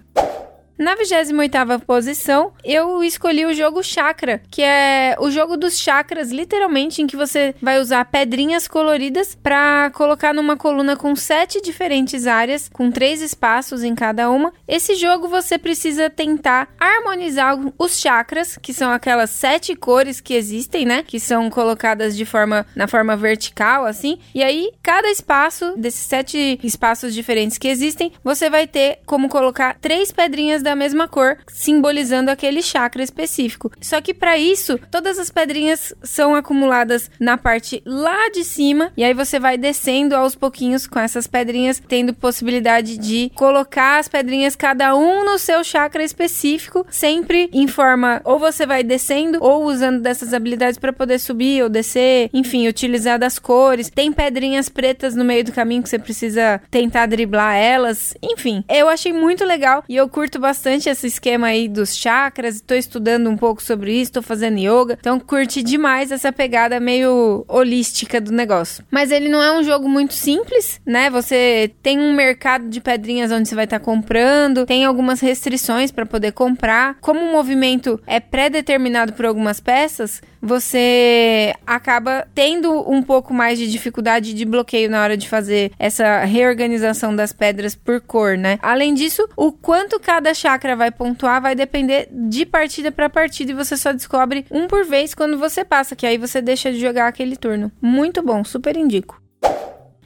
Na 0.79 0.97
28ª 0.97 1.81
posição, 1.81 2.53
eu 2.65 3.05
escolhi 3.05 3.45
o 3.45 3.55
jogo 3.55 3.83
Chakra, 3.83 4.43
que 4.51 4.63
é 4.63 5.15
o 5.21 5.31
jogo 5.31 5.57
dos 5.57 5.79
chakras, 5.79 6.33
literalmente, 6.33 7.03
em 7.03 7.07
que 7.07 7.17
você 7.17 7.55
vai 7.61 7.79
usar 7.79 8.05
pedrinhas 8.07 8.67
coloridas 8.67 9.37
para 9.41 9.91
colocar 9.91 10.33
numa 10.33 10.57
coluna 10.57 10.97
com 10.97 11.15
sete 11.15 11.61
diferentes 11.61 12.27
áreas, 12.27 12.71
com 12.73 12.91
três 12.91 13.21
espaços 13.21 13.85
em 13.85 13.95
cada 13.95 14.31
uma. 14.31 14.53
Esse 14.67 14.95
jogo 14.95 15.29
você 15.29 15.59
precisa 15.59 16.09
tentar 16.09 16.69
harmonizar 16.81 17.59
os 17.79 18.01
chakras, 18.01 18.59
que 18.61 18.73
são 18.73 18.91
aquelas 18.91 19.31
sete 19.31 19.77
cores 19.77 20.21
que 20.21 20.35
existem, 20.35 20.87
né? 20.87 21.05
Que 21.07 21.21
são 21.21 21.51
colocadas 21.51 22.17
de 22.17 22.25
forma 22.25 22.67
na 22.75 22.89
forma 22.89 23.15
vertical, 23.17 23.85
assim. 23.85 24.19
E 24.35 24.43
aí, 24.43 24.71
cada 24.83 25.11
espaço 25.11 25.75
desses 25.77 26.07
sete 26.07 26.59
espaços 26.63 27.15
diferentes 27.15 27.59
que 27.59 27.69
existem, 27.69 28.13
você 28.25 28.49
vai 28.49 28.67
ter 28.67 29.01
como 29.05 29.29
colocar 29.29 29.77
três 29.81 30.11
pedrinhas 30.11 30.62
da 30.63 30.73
da 30.73 30.77
mesma 30.77 31.07
cor, 31.07 31.37
simbolizando 31.49 32.31
aquele 32.31 32.63
chakra 32.63 33.03
específico. 33.03 33.71
Só 33.79 34.01
que 34.01 34.15
para 34.15 34.39
isso, 34.39 34.81
todas 34.91 35.19
as 35.19 35.31
pedrinhas 35.31 35.95
são 36.03 36.35
acumuladas 36.35 37.11
na 37.21 37.37
parte 37.37 37.83
lá 37.85 38.31
de 38.31 38.43
cima 38.43 38.91
e 38.97 39.05
aí 39.05 39.13
você 39.13 39.39
vai 39.39 39.59
descendo 39.59 40.17
aos 40.17 40.35
pouquinhos 40.35 40.87
com 40.87 40.99
essas 40.99 41.27
pedrinhas, 41.27 41.79
tendo 41.87 42.15
possibilidade 42.15 42.97
de 42.97 43.31
colocar 43.35 43.99
as 43.99 44.09
pedrinhas 44.09 44.57
cada 44.57 44.97
um 44.97 45.25
no 45.27 45.39
seu 45.39 45.63
chakra 45.63 46.03
específico, 46.03 46.87
sempre 46.91 47.51
em 47.53 47.69
forma 47.69 48.23
ou 48.25 48.39
você 48.39 48.65
vai 48.65 48.83
descendo 48.83 49.39
ou 49.43 49.65
usando 49.65 50.01
dessas 50.01 50.33
habilidades 50.33 50.79
para 50.79 50.93
poder 50.93 51.19
subir 51.19 51.63
ou 51.63 51.69
descer, 51.69 52.31
enfim, 52.33 52.67
utilizar 52.67 53.19
das 53.19 53.39
cores. 53.39 53.91
Tem 53.91 54.11
pedrinhas 54.11 54.71
pretas 54.71 55.15
no 55.15 55.25
meio 55.25 55.45
do 55.45 55.53
caminho 55.53 55.83
que 55.83 55.91
você 55.91 55.99
precisa 55.99 56.63
tentar 56.71 57.05
driblar 57.07 57.57
elas. 57.57 58.15
Enfim, 58.23 58.65
eu 58.71 58.89
achei 58.89 59.13
muito 59.13 59.45
legal 59.45 59.85
e 59.87 59.97
eu 59.97 60.09
curto 60.09 60.39
bastante 60.39 60.52
bastante 60.53 60.91
esse 60.91 61.07
esquema 61.07 61.47
aí 61.47 61.67
dos 61.67 61.97
chakras, 61.97 62.61
tô 62.61 62.75
estudando 62.75 63.31
um 63.31 63.39
pouco 63.39 63.63
sobre 63.63 63.99
isso, 63.99 64.13
tô 64.13 64.21
fazendo 64.21 64.59
yoga, 64.59 64.99
então 65.01 65.19
curti 65.19 65.63
demais 65.63 66.13
essa 66.13 66.31
pegada 66.31 66.79
meio 66.79 67.43
holística 67.49 68.21
do 68.21 68.31
negócio. 68.31 68.85
Mas 68.91 69.11
ele 69.11 69.31
não 69.31 69.43
é 69.43 69.51
um 69.51 69.63
jogo 69.63 69.89
muito 69.89 70.13
simples, 70.13 70.79
né? 70.85 71.09
Você 71.09 71.73
tem 71.83 71.99
um 71.99 72.13
mercado 72.13 72.69
de 72.69 72.83
pedrinhas 72.83 73.33
onde 73.33 73.49
você 73.49 73.55
vai 73.55 73.65
estar 73.65 73.79
tá 73.79 73.85
comprando, 73.85 74.67
tem 74.67 74.85
algumas 74.85 75.21
restrições 75.21 75.91
para 75.91 76.05
poder 76.05 76.33
comprar. 76.33 76.99
Como 77.01 77.21
o 77.21 77.33
movimento 77.33 77.99
é 78.07 78.21
pré-determinado 78.21 79.15
por 79.15 79.25
algumas 79.25 79.59
peças, 79.59 80.21
você 80.43 81.55
acaba 81.65 82.27
tendo 82.35 82.91
um 82.91 83.01
pouco 83.01 83.33
mais 83.33 83.59
de 83.61 83.71
dificuldade 83.71 84.35
de 84.35 84.45
bloqueio 84.45 84.91
na 84.91 85.01
hora 85.01 85.17
de 85.17 85.29
fazer 85.29 85.71
essa 85.79 86.25
reorganização 86.25 87.15
das 87.15 87.33
pedras 87.33 87.77
por 87.77 88.01
cor, 88.01 88.37
né? 88.37 88.59
Além 88.61 88.93
disso, 88.93 89.27
o 89.37 89.53
quanto 89.53 90.01
cada 90.01 90.35
chakra 90.35 90.75
vai 90.75 90.91
pontuar 90.91 91.41
vai 91.41 91.55
depender 91.55 92.09
de 92.11 92.45
partida 92.45 92.91
para 92.91 93.09
partida 93.09 93.53
e 93.53 93.55
você 93.55 93.77
só 93.77 93.93
descobre 93.93 94.45
um 94.51 94.67
por 94.67 94.85
vez 94.85 95.15
quando 95.15 95.39
você 95.39 95.65
passa, 95.65 95.95
que 95.95 96.07
aí 96.07 96.19
você 96.19 96.43
deixa 96.43 96.73
de 96.73 96.81
jogar 96.81 97.07
aquele 97.07 97.37
turno. 97.37 97.71
Muito 97.81 98.21
bom, 98.21 98.43
super 98.43 98.77
indico. 98.77 99.23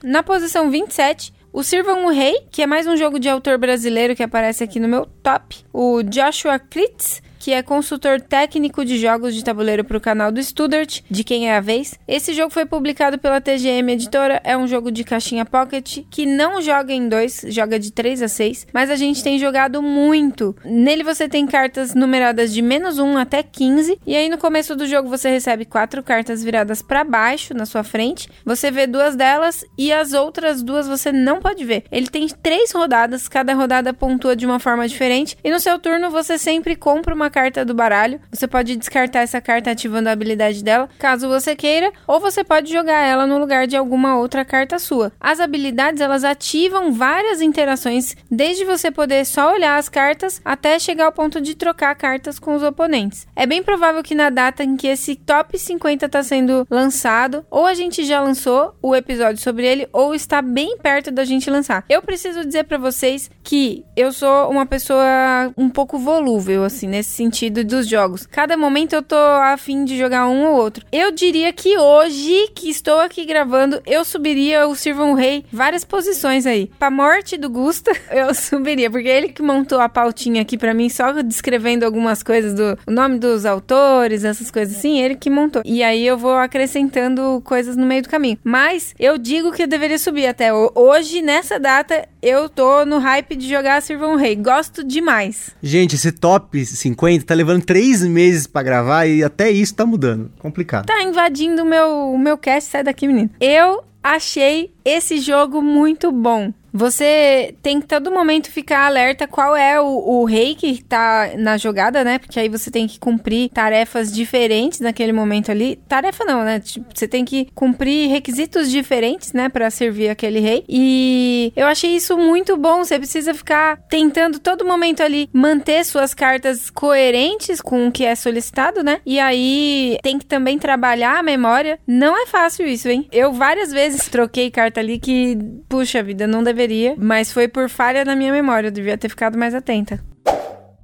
Na 0.03 0.23
posição 0.23 0.71
27, 0.71 1.33
o 1.51 1.63
Sirvam 1.63 2.05
o 2.05 2.11
Rei, 2.11 2.47
que 2.51 2.61
é 2.61 2.67
mais 2.67 2.87
um 2.87 2.99
jogo 2.99 3.19
de 3.19 3.31
autor 3.31 3.57
brasileiro 3.57 4.15
que 4.15 4.23
aparece 4.23 4.63
aqui 4.63 4.79
no 4.79 4.87
meu 4.87 5.07
top. 5.07 5.65
O 5.73 6.03
Joshua 6.03 6.59
Kritz 6.59 7.23
que 7.47 7.53
é 7.53 7.63
consultor 7.63 8.21
técnico 8.21 8.85
de 8.85 8.99
jogos 8.99 9.33
de 9.33 9.45
tabuleiro 9.45 9.85
para 9.85 9.97
o 9.97 10.01
canal 10.01 10.33
do 10.33 10.43
Studart, 10.43 11.03
de 11.09 11.23
quem 11.23 11.49
é 11.49 11.57
a 11.57 11.61
vez. 11.61 11.97
Esse 12.09 12.35
jogo 12.35 12.51
foi 12.51 12.67
publicado 12.67 13.19
pela 13.21 13.41
TGM 13.41 13.93
Editora, 13.93 14.41
é 14.43 14.57
um 14.57 14.67
jogo 14.67 14.91
de 14.91 15.05
caixinha 15.05 15.45
pocket 15.45 15.99
que 16.11 16.27
não 16.27 16.61
joga 16.61 16.93
em 16.93 17.09
dois, 17.09 17.45
joga 17.51 17.79
de 17.79 17.93
3 17.93 18.23
a 18.23 18.27
6, 18.27 18.67
mas 18.73 18.91
a 18.91 18.97
gente 18.97 19.23
tem 19.23 19.39
jogado 19.39 19.81
muito. 19.81 20.57
Nele 20.65 21.05
você 21.05 21.29
tem 21.29 21.47
cartas 21.47 21.95
numeradas 21.95 22.53
de 22.53 22.61
menos 22.61 22.99
1 22.99 23.17
até 23.17 23.45
15, 23.45 23.97
e 24.05 24.17
aí 24.17 24.29
no 24.29 24.39
começo 24.39 24.75
do 24.75 24.85
jogo 24.85 25.09
você 25.09 25.31
recebe 25.31 25.65
quatro 25.65 26.03
cartas 26.03 26.43
viradas 26.43 26.83
para 26.83 27.05
baixo 27.05 27.55
na 27.55 27.65
sua 27.65 27.85
frente. 27.85 28.29
Você 28.45 28.73
vê 28.73 28.89
duas 28.89 29.15
delas 29.15 29.65
e 29.79 29.93
as 29.93 30.13
outras 30.15 30.65
duas 30.65 30.89
você 30.89 31.13
não 31.13 31.39
pode 31.39 31.65
ver. 31.65 31.85
Ele 31.93 32.09
tem 32.09 32.27
três 32.27 32.73
rodadas, 32.73 33.29
cada 33.29 33.55
rodada 33.55 33.95
pontua 33.95 34.35
de 34.35 34.45
uma 34.45 34.59
forma 34.59 34.89
diferente, 34.89 35.39
e 35.45 35.51
no 35.53 35.61
seu 35.61 35.79
turno 35.79 36.11
você 36.11 36.37
sempre 36.37 36.75
compra 36.75 37.15
uma 37.15 37.31
carta 37.37 37.67
do 37.67 37.75
baralho. 37.75 38.19
Você 38.33 38.49
pode 38.49 38.75
descartar 38.77 39.21
essa 39.21 39.43
carta 39.43 39.71
ativando 39.71 40.09
a 40.09 40.13
habilidade 40.13 40.65
dela, 40.65 40.89
caso 40.99 41.29
você 41.29 41.55
queira, 41.55 41.93
ou 42.07 42.19
você 42.19 42.43
pode 42.43 42.73
jogar 42.73 43.03
ela 43.03 43.27
no 43.27 43.37
lugar 43.37 43.67
de 43.67 43.77
alguma 43.77 44.17
outra 44.17 44.43
carta 44.43 44.79
sua. 44.79 45.13
As 45.21 45.39
habilidades 45.39 46.01
elas 46.01 46.25
ativam 46.25 46.95
várias 46.95 47.43
interações, 47.43 48.17
desde 48.31 48.65
você 48.65 48.91
poder 48.91 49.27
só 49.27 49.53
olhar 49.53 49.77
as 49.77 49.87
cartas 49.87 50.41
até 50.43 50.79
chegar 50.79 51.05
ao 51.05 51.13
ponto 51.13 51.39
de 51.39 51.55
trocar 51.55 51.95
cartas 51.95 52.39
com 52.39 52.55
os 52.55 52.63
oponentes. 52.63 53.27
É 53.37 53.45
bem 53.45 53.63
provável 53.63 54.03
que 54.03 54.15
na 54.15 54.31
data 54.31 54.65
em 54.65 54.75
que 54.75 54.87
esse 54.87 55.15
top 55.15 55.59
50 55.59 56.07
está 56.07 56.23
sendo 56.23 56.67
lançado, 56.71 57.45
ou 57.51 57.67
a 57.67 57.75
gente 57.75 58.03
já 58.07 58.19
lançou 58.19 58.75
o 58.81 58.97
episódio 58.97 59.43
sobre 59.43 59.67
ele, 59.67 59.87
ou 59.93 60.15
está 60.15 60.41
bem 60.41 60.79
perto 60.79 61.11
da 61.11 61.27
gente 61.27 61.51
lançar. 61.51 61.85
Eu 61.87 62.01
preciso 62.01 62.47
dizer 62.47 62.65
para 62.65 62.79
vocês 62.79 63.31
que 63.45 63.85
eu 63.95 64.11
sou 64.11 64.51
uma 64.51 64.65
pessoa 64.65 65.53
um 65.55 65.69
pouco 65.69 65.99
volúvel, 65.99 66.65
assim, 66.65 66.87
nesse 66.87 67.26
sentido 67.27 67.65
dos 67.65 67.89
jogos. 67.89 68.27
Cada 68.27 68.57
momento 68.57 68.95
eu 68.95 69.03
tô 69.03 69.17
afim 69.17 69.85
de 69.85 69.99
jogar 69.99 70.29
um 70.29 70.47
ou 70.47 70.57
outro. 70.57 70.85
Eu 70.93 71.11
diria 71.11 71.53
que 71.53 71.77
hoje, 71.77 72.49
que 72.55 72.71
estou 72.71 73.01
aqui 73.01 73.25
gravando, 73.25 73.83
eu 73.85 74.05
subiria 74.05 74.67
o 74.69 74.77
Sirvam 74.77 75.15
Rei 75.15 75.45
várias 75.53 75.85
posições 75.85 76.47
aí. 76.47 76.71
Pra 76.79 76.91
morte 76.91 77.37
do 77.37 77.51
Gusta, 77.51 77.91
eu 78.11 78.33
subiria, 78.35 78.91
porque 78.91 79.09
ele 79.09 79.29
que 79.29 79.43
montou 79.43 79.81
a 79.81 79.89
pautinha 79.89 80.43
aqui 80.43 80.57
para 80.57 80.73
mim, 80.73 80.89
só 80.89 81.13
descrevendo 81.23 81.85
algumas 81.85 82.23
coisas 82.23 82.55
do 82.55 82.79
o 82.87 82.91
nome 82.91 83.19
dos 83.19 83.45
autores, 83.45 84.25
essas 84.25 84.51
coisas 84.51 84.77
assim, 84.77 85.01
ele 85.01 85.17
que 85.17 85.29
montou. 85.29 85.63
E 85.65 85.83
aí 85.83 86.07
eu 86.07 86.17
vou 86.17 86.35
acrescentando 86.35 87.43
coisas 87.45 87.77
no 87.77 87.85
meio 87.85 88.03
do 88.03 88.09
caminho. 88.09 88.39
Mas 88.45 88.95
eu 88.99 89.19
digo 89.19 89.53
que 89.53 89.65
eu 89.65 89.67
deveria 89.67 89.99
subir 89.99 90.27
até 90.27 90.53
hoje, 90.53 91.23
nessa 91.23 91.59
data, 91.59 92.07
eu 92.27 92.49
tô 92.49 92.85
no 92.85 92.99
hype 92.99 93.37
de 93.37 93.49
jogar 93.49 93.81
Sirvam 93.81 94.17
Rei. 94.17 94.35
Gosto 94.35 94.83
demais. 94.83 95.51
Gente, 95.63 95.95
esse 95.95 96.11
top 96.11 96.65
50 96.67 97.25
tá 97.25 97.33
levando 97.33 97.65
três 97.65 98.03
meses 98.03 98.49
para 98.49 98.65
gravar 98.65 99.07
e 99.07 99.23
até 99.23 99.49
isso 99.49 99.77
tá 99.77 99.87
mudando. 99.87 100.33
Complicado. 100.41 100.87
Tá 100.87 101.01
invadindo 101.03 101.63
o 101.63 101.65
meu, 101.65 102.11
o 102.11 102.19
meu 102.19 102.37
cast, 102.37 102.69
sai 102.69 102.83
daqui, 102.83 103.07
menino. 103.07 103.31
Eu 103.41 103.85
achei 104.03 104.73
esse 104.85 105.19
jogo 105.19 105.63
muito 105.63 106.11
bom. 106.11 106.53
Você 106.77 107.55
tem 107.63 107.81
que 107.81 107.87
todo 107.87 108.11
momento 108.11 108.51
ficar 108.51 108.87
alerta 108.87 109.27
qual 109.27 109.57
é 109.57 109.81
o, 109.81 109.87
o, 109.87 110.25
rei 110.27 110.55
que 110.55 110.85
tá 110.85 111.31
na 111.39 111.57
jogada, 111.57 112.05
né? 112.05 112.19
Porque 112.19 112.39
aí 112.39 112.51
você 112.51 112.71
tem 112.71 112.87
que 112.87 112.99
cumprir 112.99 113.49
tarefas 113.49 114.13
diferentes 114.13 114.81
naquele 114.81 115.11
momento 115.11 115.51
ali. 115.51 115.77
Tarefa 115.89 116.23
não, 116.25 116.45
né? 116.45 116.61
Tipo, 116.61 116.87
você 116.95 117.09
tem 117.09 117.25
que 117.25 117.49
cumprir 117.55 118.11
requisitos 118.11 118.71
diferentes, 118.71 119.33
né? 119.33 119.49
Para 119.49 119.71
servir 119.71 120.11
aquele 120.11 120.39
rei. 120.39 120.65
E 120.69 121.51
eu 121.57 121.67
achei 121.67 121.97
isso 121.97 122.19
muito 122.19 122.59
bom. 122.59 122.85
Você 122.85 122.99
precisa 122.99 123.33
ficar 123.33 123.79
tentando 123.89 124.39
todo 124.39 124.67
momento 124.67 125.03
ali 125.03 125.31
manter 125.33 125.83
suas 125.83 126.13
cartas 126.13 126.69
coerentes 126.69 127.63
com 127.63 127.89
o 127.89 127.93
que 127.93 128.05
é 128.05 128.15
solicitado, 128.15 128.83
né? 128.83 129.01
E 129.07 129.19
aí 129.19 129.99
tem 130.03 130.19
que 130.19 130.27
também 130.27 130.59
trabalhar 130.59 131.19
a 131.19 131.23
memória. 131.23 131.79
Não 131.87 132.23
é 132.23 132.27
fácil 132.27 132.67
isso, 132.67 132.87
hein? 132.89 133.09
Eu 133.11 133.33
várias 133.33 133.73
vezes 133.73 134.11
troquei 134.11 134.51
carta 134.51 134.81
ali 134.81 134.99
que, 134.99 135.39
puxa 135.71 136.03
vida, 136.03 136.27
não 136.27 136.43
deveria 136.43 136.66
deveria, 136.67 136.95
mas 136.99 137.33
foi 137.33 137.49
por 137.49 137.69
falha 137.69 138.05
na 138.05 138.17
minha 138.17 138.33
memória, 138.33 138.69
eu 138.69 138.73
devia 138.73 138.99
ter 138.99 139.09
ficado 139.09 139.39
mais 139.39 139.55
atenta. 139.55 140.01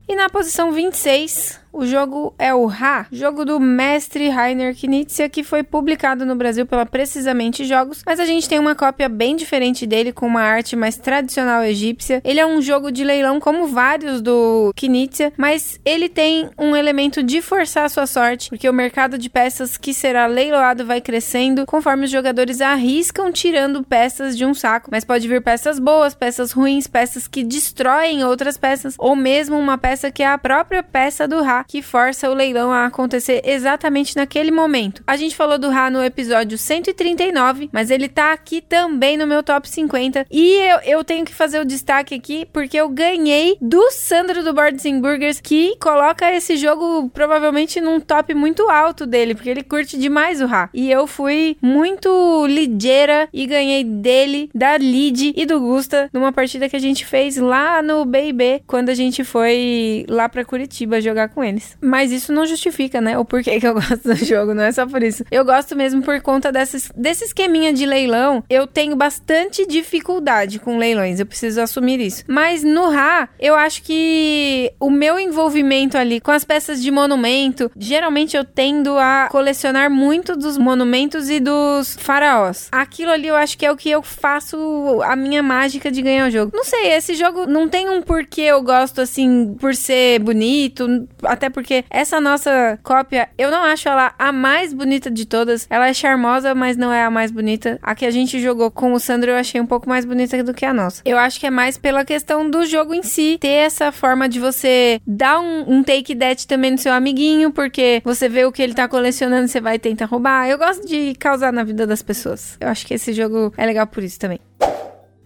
E 0.08 0.14
na 0.14 0.28
posição 0.30 0.72
26, 0.72 1.60
o 1.72 1.86
jogo 1.86 2.34
é 2.38 2.54
o 2.54 2.66
Ra, 2.66 3.06
jogo 3.10 3.44
do 3.44 3.58
mestre 3.58 4.28
Rainer 4.28 4.74
Knizia, 4.78 5.28
que 5.28 5.42
foi 5.42 5.62
publicado 5.62 6.26
no 6.26 6.36
Brasil 6.36 6.66
pela 6.66 6.84
Precisamente 6.84 7.64
Jogos, 7.64 8.02
mas 8.04 8.20
a 8.20 8.26
gente 8.26 8.48
tem 8.48 8.58
uma 8.58 8.74
cópia 8.74 9.08
bem 9.08 9.34
diferente 9.34 9.86
dele, 9.86 10.12
com 10.12 10.26
uma 10.26 10.42
arte 10.42 10.76
mais 10.76 10.96
tradicional 10.96 11.64
egípcia. 11.64 12.20
Ele 12.24 12.38
é 12.38 12.46
um 12.46 12.60
jogo 12.60 12.92
de 12.92 13.02
leilão 13.02 13.40
como 13.40 13.66
vários 13.66 14.20
do 14.20 14.72
Knizia, 14.76 15.32
mas 15.36 15.80
ele 15.84 16.08
tem 16.08 16.50
um 16.58 16.76
elemento 16.76 17.22
de 17.22 17.40
forçar 17.40 17.86
a 17.86 17.88
sua 17.88 18.06
sorte, 18.06 18.50
porque 18.50 18.68
o 18.68 18.72
mercado 18.72 19.16
de 19.16 19.30
peças 19.30 19.78
que 19.78 19.94
será 19.94 20.26
leiloado 20.26 20.84
vai 20.84 21.00
crescendo 21.00 21.64
conforme 21.64 22.04
os 22.04 22.10
jogadores 22.10 22.60
arriscam 22.60 23.32
tirando 23.32 23.82
peças 23.82 24.36
de 24.36 24.44
um 24.44 24.52
saco, 24.52 24.90
mas 24.92 25.04
pode 25.04 25.26
vir 25.26 25.42
peças 25.42 25.78
boas, 25.78 26.14
peças 26.14 26.52
ruins, 26.52 26.86
peças 26.86 27.26
que 27.26 27.42
destroem 27.42 28.24
outras 28.24 28.58
peças, 28.58 28.94
ou 28.98 29.16
mesmo 29.16 29.58
uma 29.58 29.78
peça 29.78 30.10
que 30.10 30.22
é 30.22 30.26
a 30.26 30.38
própria 30.38 30.82
peça 30.82 31.26
do 31.26 31.42
Ra, 31.42 31.61
que 31.66 31.82
força 31.82 32.30
o 32.30 32.34
leilão 32.34 32.72
a 32.72 32.86
acontecer 32.86 33.42
exatamente 33.44 34.16
naquele 34.16 34.50
momento. 34.50 35.02
A 35.06 35.16
gente 35.16 35.36
falou 35.36 35.58
do 35.58 35.70
Ra 35.70 35.90
no 35.90 36.02
episódio 36.02 36.56
139, 36.58 37.70
mas 37.72 37.90
ele 37.90 38.08
tá 38.08 38.32
aqui 38.32 38.60
também 38.60 39.16
no 39.16 39.26
meu 39.26 39.42
top 39.42 39.68
50. 39.68 40.26
E 40.30 40.54
eu, 40.70 40.78
eu 40.98 41.04
tenho 41.04 41.24
que 41.24 41.34
fazer 41.34 41.60
o 41.60 41.64
destaque 41.64 42.14
aqui 42.14 42.46
porque 42.52 42.76
eu 42.76 42.88
ganhei 42.88 43.56
do 43.60 43.90
Sandro 43.90 44.42
do 44.42 44.52
Boards 44.52 44.82
Burgers, 45.00 45.40
que 45.40 45.76
coloca 45.80 46.32
esse 46.32 46.56
jogo 46.56 47.08
provavelmente 47.10 47.80
num 47.80 48.00
top 48.00 48.34
muito 48.34 48.68
alto 48.68 49.06
dele, 49.06 49.34
porque 49.34 49.50
ele 49.50 49.62
curte 49.62 49.98
demais 49.98 50.40
o 50.40 50.46
Ra. 50.46 50.68
E 50.72 50.90
eu 50.90 51.06
fui 51.06 51.56
muito 51.60 52.46
ligeira 52.46 53.28
e 53.32 53.46
ganhei 53.46 53.84
dele, 53.84 54.50
da 54.54 54.76
Lid 54.76 55.32
e 55.36 55.46
do 55.46 55.60
Gusta 55.60 56.08
numa 56.12 56.32
partida 56.32 56.68
que 56.68 56.76
a 56.76 56.80
gente 56.80 57.04
fez 57.06 57.36
lá 57.36 57.82
no 57.82 58.04
BB, 58.04 58.62
quando 58.66 58.88
a 58.88 58.94
gente 58.94 59.24
foi 59.24 60.04
lá 60.08 60.28
para 60.28 60.44
Curitiba 60.44 61.00
jogar 61.00 61.28
com 61.28 61.42
ele 61.42 61.51
Mas 61.80 62.12
isso 62.12 62.32
não 62.32 62.46
justifica, 62.46 63.00
né? 63.00 63.18
O 63.18 63.24
porquê 63.24 63.58
que 63.58 63.66
eu 63.66 63.74
gosto 63.74 64.02
do 64.02 64.14
jogo, 64.16 64.54
não 64.54 64.64
é 64.64 64.72
só 64.72 64.86
por 64.86 65.02
isso. 65.02 65.24
Eu 65.30 65.44
gosto 65.44 65.76
mesmo 65.76 66.02
por 66.02 66.20
conta 66.20 66.52
dessas, 66.52 66.90
desse 66.96 67.24
esqueminha 67.24 67.72
de 67.72 67.86
leilão. 67.86 68.44
Eu 68.48 68.66
tenho 68.66 68.96
bastante 68.96 69.66
dificuldade 69.66 70.58
com 70.58 70.78
leilões, 70.78 71.20
eu 71.20 71.26
preciso 71.26 71.60
assumir 71.60 72.00
isso. 72.00 72.24
Mas 72.26 72.62
no 72.62 72.88
Ra, 72.90 73.28
eu 73.38 73.54
acho 73.54 73.82
que 73.82 74.72
o 74.78 74.90
meu 74.90 75.18
envolvimento 75.18 75.96
ali 75.96 76.20
com 76.20 76.30
as 76.30 76.44
peças 76.44 76.82
de 76.82 76.90
monumento, 76.90 77.70
geralmente 77.76 78.36
eu 78.36 78.44
tendo 78.44 78.96
a 78.98 79.28
colecionar 79.30 79.90
muito 79.90 80.36
dos 80.36 80.56
monumentos 80.56 81.28
e 81.28 81.40
dos 81.40 81.96
faraós. 81.98 82.68
Aquilo 82.70 83.10
ali 83.10 83.28
eu 83.28 83.36
acho 83.36 83.56
que 83.56 83.66
é 83.66 83.70
o 83.70 83.76
que 83.76 83.90
eu 83.90 84.02
faço 84.02 85.00
a 85.04 85.16
minha 85.16 85.42
mágica 85.42 85.90
de 85.90 86.02
ganhar 86.02 86.28
o 86.28 86.30
jogo. 86.30 86.52
Não 86.54 86.64
sei, 86.64 86.92
esse 86.92 87.14
jogo 87.14 87.46
não 87.46 87.68
tem 87.68 87.88
um 87.88 88.02
porquê 88.02 88.42
eu 88.42 88.62
gosto 88.62 89.00
assim 89.00 89.54
por 89.58 89.74
ser 89.74 90.18
bonito, 90.20 91.08
até 91.42 91.50
porque 91.50 91.84
essa 91.90 92.20
nossa 92.20 92.78
cópia, 92.84 93.28
eu 93.36 93.50
não 93.50 93.64
acho 93.64 93.88
ela 93.88 94.14
a 94.16 94.30
mais 94.30 94.72
bonita 94.72 95.10
de 95.10 95.26
todas. 95.26 95.66
Ela 95.68 95.88
é 95.88 95.94
charmosa, 95.94 96.54
mas 96.54 96.76
não 96.76 96.92
é 96.92 97.02
a 97.02 97.10
mais 97.10 97.32
bonita. 97.32 97.80
A 97.82 97.96
que 97.96 98.06
a 98.06 98.12
gente 98.12 98.40
jogou 98.40 98.70
com 98.70 98.92
o 98.92 99.00
Sandro 99.00 99.32
eu 99.32 99.36
achei 99.36 99.60
um 99.60 99.66
pouco 99.66 99.88
mais 99.88 100.04
bonita 100.04 100.40
do 100.44 100.54
que 100.54 100.64
a 100.64 100.72
nossa. 100.72 101.02
Eu 101.04 101.18
acho 101.18 101.40
que 101.40 101.46
é 101.46 101.50
mais 101.50 101.76
pela 101.76 102.04
questão 102.04 102.48
do 102.48 102.64
jogo 102.64 102.94
em 102.94 103.02
si, 103.02 103.38
ter 103.40 103.48
essa 103.48 103.90
forma 103.90 104.28
de 104.28 104.38
você 104.38 105.00
dar 105.04 105.40
um, 105.40 105.78
um 105.78 105.82
take 105.82 106.14
that 106.14 106.46
também 106.46 106.70
no 106.70 106.78
seu 106.78 106.92
amiguinho, 106.92 107.50
porque 107.50 108.00
você 108.04 108.28
vê 108.28 108.44
o 108.44 108.52
que 108.52 108.62
ele 108.62 108.74
tá 108.74 108.86
colecionando, 108.86 109.48
você 109.48 109.60
vai 109.60 109.80
tentar 109.80 110.06
roubar. 110.06 110.48
Eu 110.48 110.58
gosto 110.58 110.86
de 110.86 111.14
causar 111.16 111.52
na 111.52 111.64
vida 111.64 111.88
das 111.88 112.02
pessoas. 112.02 112.56
Eu 112.60 112.68
acho 112.68 112.86
que 112.86 112.94
esse 112.94 113.12
jogo 113.12 113.52
é 113.56 113.66
legal 113.66 113.86
por 113.88 114.04
isso 114.04 114.18
também. 114.20 114.38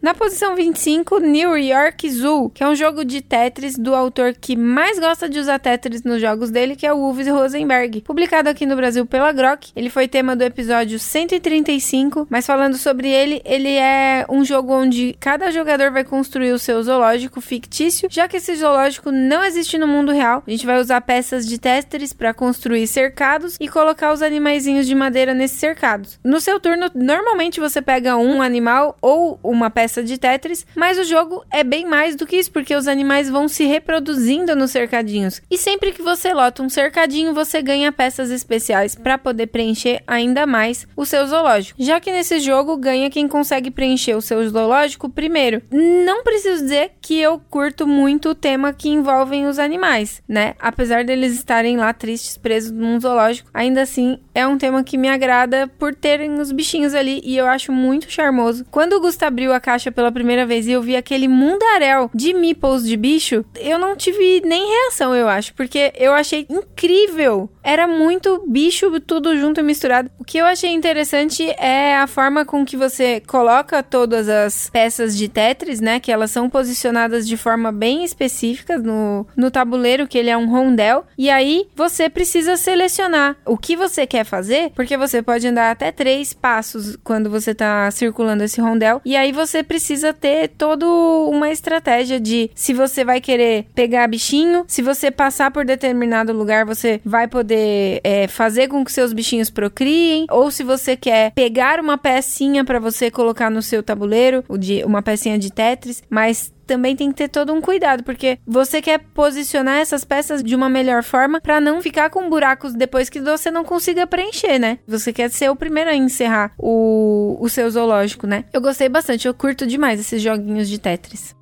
Na 0.07 0.15
posição 0.15 0.55
25, 0.55 1.19
New 1.19 1.59
York 1.59 2.09
Zoo, 2.09 2.49
que 2.51 2.63
é 2.63 2.69
um 2.69 2.77
jogo 2.77 3.05
de 3.05 3.21
Tetris 3.21 3.77
do 3.77 3.93
autor 3.93 4.35
que 4.41 4.55
mais 4.55 5.01
gosta 5.01 5.29
de 5.29 5.37
usar 5.37 5.59
Tetris 5.59 6.05
nos 6.05 6.21
jogos 6.21 6.49
dele, 6.49 6.77
que 6.77 6.87
é 6.87 6.93
o 6.93 6.99
Uwe 6.99 7.29
Rosenberg. 7.29 8.03
Publicado 8.03 8.49
aqui 8.49 8.65
no 8.67 8.77
Brasil 8.77 9.05
pela 9.05 9.33
Grok, 9.33 9.73
ele 9.75 9.91
foi 9.91 10.07
tema 10.07 10.37
do 10.37 10.45
episódio 10.45 10.97
135, 10.97 12.29
mas 12.31 12.47
falando 12.47 12.77
sobre 12.77 13.09
ele, 13.09 13.43
ele 13.45 13.73
é 13.73 14.25
um 14.29 14.45
jogo 14.45 14.73
onde 14.73 15.17
cada 15.19 15.51
jogador 15.51 15.91
vai 15.91 16.05
construir 16.05 16.53
o 16.53 16.59
seu 16.61 16.81
zoológico 16.85 17.41
fictício, 17.41 18.09
já 18.09 18.29
que 18.29 18.37
esse 18.37 18.55
zoológico 18.55 19.11
não 19.11 19.43
existe 19.43 19.77
no 19.77 19.89
mundo 19.89 20.13
real. 20.13 20.41
A 20.47 20.51
gente 20.53 20.67
vai 20.67 20.81
usar 20.81 21.01
peças 21.01 21.45
de 21.45 21.59
Tetris 21.59 22.13
para 22.13 22.33
construir 22.33 22.87
cercados 22.87 23.57
e 23.61 23.67
colocar 23.67 24.13
os 24.13 24.23
animaizinhos 24.23 24.87
de 24.87 24.95
madeira 24.95 25.35
nesses 25.35 25.59
cercados. 25.59 26.21
No 26.23 26.41
seu 26.41 26.61
turno, 26.61 26.93
normalmente 26.95 27.59
você 27.59 27.83
pega 27.83 28.17
um 28.17 28.41
animal 28.41 28.97
ou 29.03 29.41
uma 29.43 29.69
peça 29.69 29.96
peça 29.97 30.03
de 30.03 30.19
Tetris, 30.19 30.67
mas 30.75 30.99
o 30.99 31.05
jogo 31.05 31.45
é 31.51 31.65
bem 31.65 31.87
mais 31.87 32.17
do 32.17 32.27
que 32.27 32.37
isso, 32.37 32.51
porque 32.51 32.75
os 32.75 32.87
animais 32.87 33.31
vão 33.31 33.49
se 33.49 33.65
reproduzindo 33.65 34.55
nos 34.55 34.71
cercadinhos. 34.71 35.41
E 35.51 35.57
sempre 35.57 35.93
que 35.93 36.03
você 36.03 36.33
lota 36.33 36.63
um 36.63 36.69
cercadinho, 36.69 37.33
você 37.33 37.63
ganha 37.63 37.93
peças 37.93 38.31
especiais 38.31 38.95
para 38.95 39.17
poder 39.17 39.47
preencher 39.47 40.03
ainda 40.07 40.47
mais 40.47 40.87
o 40.97 41.07
seu 41.07 41.27
zoológico. 41.27 41.83
Já 41.83 42.01
que 42.01 42.13
nesse 42.13 42.41
jogo 42.41 42.77
ganha 42.77 43.11
quem 43.11 43.29
consegue 43.29 43.71
preencher 43.71 44.15
o 44.15 44.21
seu 44.21 44.47
zoológico 44.49 45.09
primeiro. 45.09 45.63
Não 45.71 46.23
preciso 46.23 46.63
dizer 46.63 46.93
que 47.01 47.19
eu 47.19 47.41
curto 47.51 47.87
muito 47.87 48.31
o 48.31 48.35
tema 48.35 48.73
que 48.73 48.89
envolvem 48.89 49.47
os 49.47 49.59
animais, 49.59 50.23
né? 50.29 50.55
Apesar 50.59 51.05
deles 51.05 51.35
estarem 51.35 51.77
lá 51.77 51.93
tristes, 51.93 52.37
presos 52.37 52.71
num 52.71 53.01
zoológico, 53.01 53.49
ainda 53.55 53.83
assim 53.83 54.19
é 54.35 54.47
um 54.47 54.59
tema 54.59 54.85
que 54.85 54.99
me 54.99 55.09
agrada 55.09 55.69
por 55.79 55.95
terem 55.95 56.39
os 56.41 56.53
bichinhos 56.53 56.95
ali 56.95 57.21
e 57.25 57.37
eu 57.37 57.47
acho 57.47 57.73
muito 57.73 58.11
charmoso. 58.11 58.67
Quando 58.71 58.95
o 58.95 59.01
Gusta 59.01 59.27
abriu 59.27 59.53
a 59.53 59.61
caixa 59.61 59.86
caixa 59.87 59.93
pela 59.93 60.13
primeira 60.13 60.45
vez 60.47 60.67
e 60.67 60.73
eu 60.73 60.83
vi 60.83 60.97
aquele 60.97 61.29
mundaréu 61.29 62.11
de 62.15 62.35
meeples 62.35 62.85
de 62.85 62.97
bicho, 62.97 63.45
eu 63.57 63.79
não 63.79 63.97
tive 63.97 64.43
nem 64.45 64.67
reação, 64.67 65.15
eu 65.15 65.29
acho, 65.29 65.55
porque 65.55 65.93
eu 65.97 66.13
achei 66.13 66.47
incrível 66.49 67.49
era 67.67 67.89
muito 67.89 68.45
bicho 68.47 69.01
tudo 69.01 69.37
junto 69.37 69.59
e 69.59 69.63
misturado. 69.63 70.09
O 70.21 70.25
que 70.25 70.39
eu 70.39 70.47
achei 70.47 70.71
interessante 70.71 71.43
é 71.59 71.97
a 71.97 72.07
forma 72.07 72.45
com 72.45 72.65
que 72.65 72.77
você 72.77 73.21
coloca 73.27 73.83
todas 73.83 74.29
as 74.29 74.71
peças 74.71 75.17
de 75.17 75.29
Tetris, 75.29 75.81
né? 75.81 75.99
Que 75.99 76.13
elas 76.13 76.31
são 76.31 76.49
posicionadas 76.49 77.27
de 77.27 77.37
forma 77.37 77.73
bem 77.73 78.05
específica 78.05 78.79
no, 78.79 79.27
no 79.37 79.51
tabuleiro, 79.51 80.07
que 80.07 80.17
ele 80.17 80.31
é 80.31 80.37
um 80.37 80.49
rondel. 80.49 81.05
E 81.19 81.29
aí 81.29 81.67
você 81.75 82.09
precisa 82.09 82.57
selecionar 82.57 83.37
o 83.45 83.59
que 83.59 83.75
você 83.75 84.07
quer 84.07 84.25
fazer, 84.25 84.71
porque 84.77 84.97
você 84.97 85.21
pode 85.21 85.49
andar 85.49 85.73
até 85.73 85.91
três 85.91 86.33
passos 86.33 86.97
quando 87.03 87.29
você 87.29 87.53
tá 87.53 87.91
circulando 87.91 88.45
esse 88.45 88.61
rondel. 88.61 89.03
E 89.05 89.17
aí 89.17 89.33
você 89.33 89.65
precisa 89.65 90.13
ter 90.13 90.51
toda 90.51 90.87
uma 90.87 91.51
estratégia 91.51 92.21
de 92.21 92.49
se 92.55 92.73
você 92.73 93.05
vai 93.05 93.21
querer 93.21 93.67
pegar 93.75 94.07
bichinho, 94.07 94.65
se 94.69 94.83
você 94.83 95.11
passar 95.11 95.51
por 95.51 95.65
determinado 95.65 96.33
lugar, 96.33 96.65
você 96.65 97.01
vai 97.05 97.27
poder 97.27 97.56
é, 98.03 98.29
fazer 98.29 98.69
com 98.69 98.85
que 98.85 98.93
seus 98.93 99.13
bichinhos 99.13 99.51
procriem, 99.51 100.27
ou 100.31 100.51
se 100.51 100.63
você 100.63 100.97
quer 100.97 101.33
pegar 101.33 101.81
uma 101.81 101.99
pecinha 101.99 102.65
para 102.65 102.79
você 102.79 103.11
colocar 103.11 103.51
no 103.51 103.63
seu 103.63 103.83
tabuleiro, 103.83 104.45
uma 104.85 105.03
pecinha 105.03 105.39
de 105.39 105.53
Tetris, 105.53 106.03
mas 106.11 106.53
também 106.67 106.97
tem 106.97 107.11
que 107.11 107.17
ter 107.17 107.29
todo 107.29 107.53
um 107.53 107.61
cuidado, 107.61 108.03
porque 108.03 108.39
você 108.45 108.83
quer 108.83 108.99
posicionar 108.99 109.79
essas 109.79 110.05
peças 110.05 110.43
de 110.43 110.55
uma 110.55 110.69
melhor 110.69 111.03
forma 111.03 111.41
para 111.41 111.61
não 111.61 111.81
ficar 111.81 112.11
com 112.11 112.29
buracos 112.29 112.75
depois 112.75 113.09
que 113.09 113.21
você 113.21 113.51
não 113.51 113.65
consiga 113.65 114.07
preencher, 114.07 114.59
né? 114.59 114.79
Você 114.87 115.13
quer 115.13 115.31
ser 115.31 115.49
o 115.49 115.57
primeiro 115.57 115.91
a 115.91 115.95
encerrar 115.95 116.53
o, 116.59 117.37
o 117.41 117.49
seu 117.49 117.71
zoológico, 117.71 118.27
né? 118.27 118.45
Eu 118.53 118.61
gostei 118.61 118.89
bastante, 118.89 119.29
eu 119.29 119.35
curto 119.35 119.67
demais 119.67 120.01
esses 120.01 120.21
joguinhos 120.21 120.69
de 120.69 120.79
Tetris. 120.79 121.35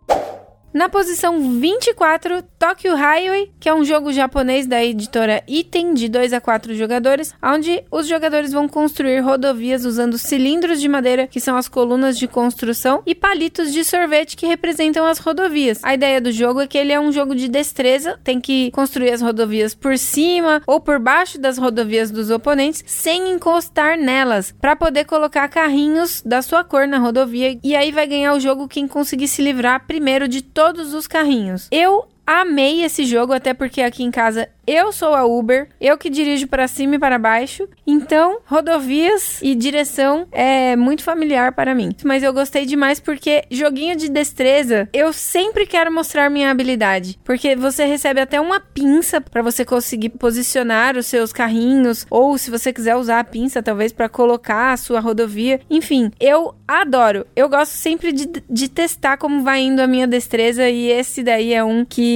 Na 0.74 0.88
posição 0.88 1.60
24, 1.60 2.42
Tokyo 2.64 2.96
Highway, 2.96 3.52
que 3.60 3.68
é 3.68 3.74
um 3.74 3.84
jogo 3.84 4.10
japonês 4.10 4.66
da 4.66 4.82
editora 4.82 5.42
Item 5.46 5.92
de 5.92 6.08
2 6.08 6.32
a 6.32 6.40
4 6.40 6.74
jogadores, 6.74 7.34
onde 7.42 7.84
os 7.90 8.08
jogadores 8.08 8.52
vão 8.52 8.66
construir 8.66 9.20
rodovias 9.20 9.84
usando 9.84 10.16
cilindros 10.16 10.80
de 10.80 10.88
madeira, 10.88 11.26
que 11.26 11.40
são 11.40 11.58
as 11.58 11.68
colunas 11.68 12.18
de 12.18 12.26
construção, 12.26 13.02
e 13.04 13.14
palitos 13.14 13.70
de 13.70 13.84
sorvete 13.84 14.34
que 14.34 14.46
representam 14.46 15.04
as 15.04 15.18
rodovias. 15.18 15.84
A 15.84 15.92
ideia 15.92 16.22
do 16.22 16.32
jogo 16.32 16.62
é 16.62 16.66
que 16.66 16.78
ele 16.78 16.90
é 16.90 16.98
um 16.98 17.12
jogo 17.12 17.34
de 17.34 17.48
destreza, 17.48 18.18
tem 18.24 18.40
que 18.40 18.70
construir 18.70 19.12
as 19.12 19.20
rodovias 19.20 19.74
por 19.74 19.98
cima 19.98 20.62
ou 20.66 20.80
por 20.80 20.98
baixo 20.98 21.38
das 21.38 21.58
rodovias 21.58 22.10
dos 22.10 22.30
oponentes, 22.30 22.82
sem 22.86 23.30
encostar 23.30 23.98
nelas, 23.98 24.54
para 24.58 24.74
poder 24.74 25.04
colocar 25.04 25.46
carrinhos 25.48 26.22
da 26.24 26.40
sua 26.40 26.64
cor 26.64 26.88
na 26.88 26.96
rodovia, 26.96 27.58
e 27.62 27.76
aí 27.76 27.92
vai 27.92 28.06
ganhar 28.06 28.32
o 28.32 28.40
jogo 28.40 28.66
quem 28.66 28.88
conseguir 28.88 29.28
se 29.28 29.42
livrar 29.42 29.86
primeiro 29.86 30.26
de 30.26 30.40
todos 30.40 30.94
os 30.94 31.06
carrinhos. 31.06 31.68
Eu 31.70 32.06
amei 32.26 32.82
esse 32.82 33.04
jogo, 33.04 33.32
até 33.32 33.52
porque 33.54 33.82
aqui 33.82 34.02
em 34.02 34.10
casa 34.10 34.48
eu 34.66 34.92
sou 34.92 35.14
a 35.14 35.26
Uber, 35.26 35.68
eu 35.78 35.98
que 35.98 36.08
dirijo 36.08 36.46
para 36.46 36.66
cima 36.66 36.94
e 36.94 36.98
para 36.98 37.18
baixo. 37.18 37.68
Então, 37.86 38.38
rodovias 38.46 39.40
e 39.42 39.54
direção 39.54 40.26
é 40.32 40.74
muito 40.74 41.02
familiar 41.02 41.52
para 41.52 41.74
mim. 41.74 41.94
Mas 42.02 42.22
eu 42.22 42.32
gostei 42.32 42.64
demais 42.64 42.98
porque 42.98 43.44
joguinho 43.50 43.94
de 43.94 44.08
destreza, 44.08 44.88
eu 44.92 45.12
sempre 45.12 45.66
quero 45.66 45.92
mostrar 45.92 46.30
minha 46.30 46.50
habilidade, 46.50 47.18
porque 47.22 47.54
você 47.54 47.84
recebe 47.84 48.20
até 48.20 48.40
uma 48.40 48.58
pinça 48.58 49.20
para 49.20 49.42
você 49.42 49.64
conseguir 49.64 50.10
posicionar 50.10 50.96
os 50.96 51.06
seus 51.06 51.30
carrinhos 51.30 52.06
ou 52.08 52.38
se 52.38 52.50
você 52.50 52.72
quiser 52.72 52.96
usar 52.96 53.20
a 53.20 53.24
pinça 53.24 53.62
talvez 53.62 53.92
para 53.92 54.08
colocar 54.08 54.72
a 54.72 54.76
sua 54.78 54.98
rodovia. 54.98 55.60
Enfim, 55.68 56.10
eu 56.18 56.54
adoro. 56.66 57.26
Eu 57.36 57.50
gosto 57.50 57.72
sempre 57.72 58.12
de, 58.12 58.30
de 58.48 58.68
testar 58.68 59.18
como 59.18 59.42
vai 59.42 59.60
indo 59.60 59.80
a 59.80 59.86
minha 59.86 60.06
destreza 60.06 60.68
e 60.70 60.90
esse 60.90 61.22
daí 61.22 61.52
é 61.52 61.62
um 61.62 61.84
que 61.84 62.13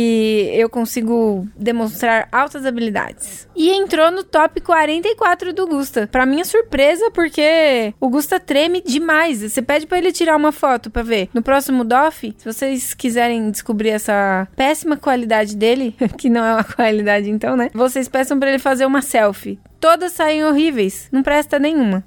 eu 0.53 0.69
consigo 0.69 1.47
demonstrar 1.57 2.29
altas 2.31 2.67
habilidades. 2.67 3.49
E 3.57 3.71
entrou 3.71 4.11
no 4.11 4.23
top 4.23 4.61
44 4.61 5.53
do 5.53 5.67
Gusta. 5.67 6.07
Pra 6.11 6.27
minha 6.27 6.45
surpresa, 6.45 7.11
porque 7.11 7.95
o 8.01 8.09
Gusta 8.09 8.39
treme 8.39 8.81
demais. 8.81 9.41
Você 9.41 9.63
pede 9.63 9.87
para 9.87 9.99
ele 9.99 10.13
tirar 10.13 10.37
uma 10.37 10.53
foto 10.53 10.91
para 10.91 11.03
ver. 11.03 11.29
No 11.35 11.43
próximo 11.43 11.85
DOF, 11.85 12.35
se 12.37 12.45
vocês 12.45 12.95
quiserem 12.95 13.51
descobrir 13.51 13.91
essa 13.91 14.49
péssima 14.57 14.97
qualidade 14.97 15.57
dele, 15.57 15.95
que 16.17 16.31
não 16.31 16.45
é 16.45 16.55
uma 16.55 16.65
qualidade 16.65 17.31
então, 17.31 17.57
né? 17.57 17.71
Vocês 17.75 18.09
peçam 18.09 18.39
para 18.39 18.51
ele 18.51 18.59
fazer 18.59 18.87
uma 18.87 19.03
selfie. 19.03 19.59
Todas 19.81 20.13
saem 20.13 20.45
horríveis, 20.45 21.09
não 21.13 21.23
presta 21.23 21.59
nenhuma. 21.59 22.05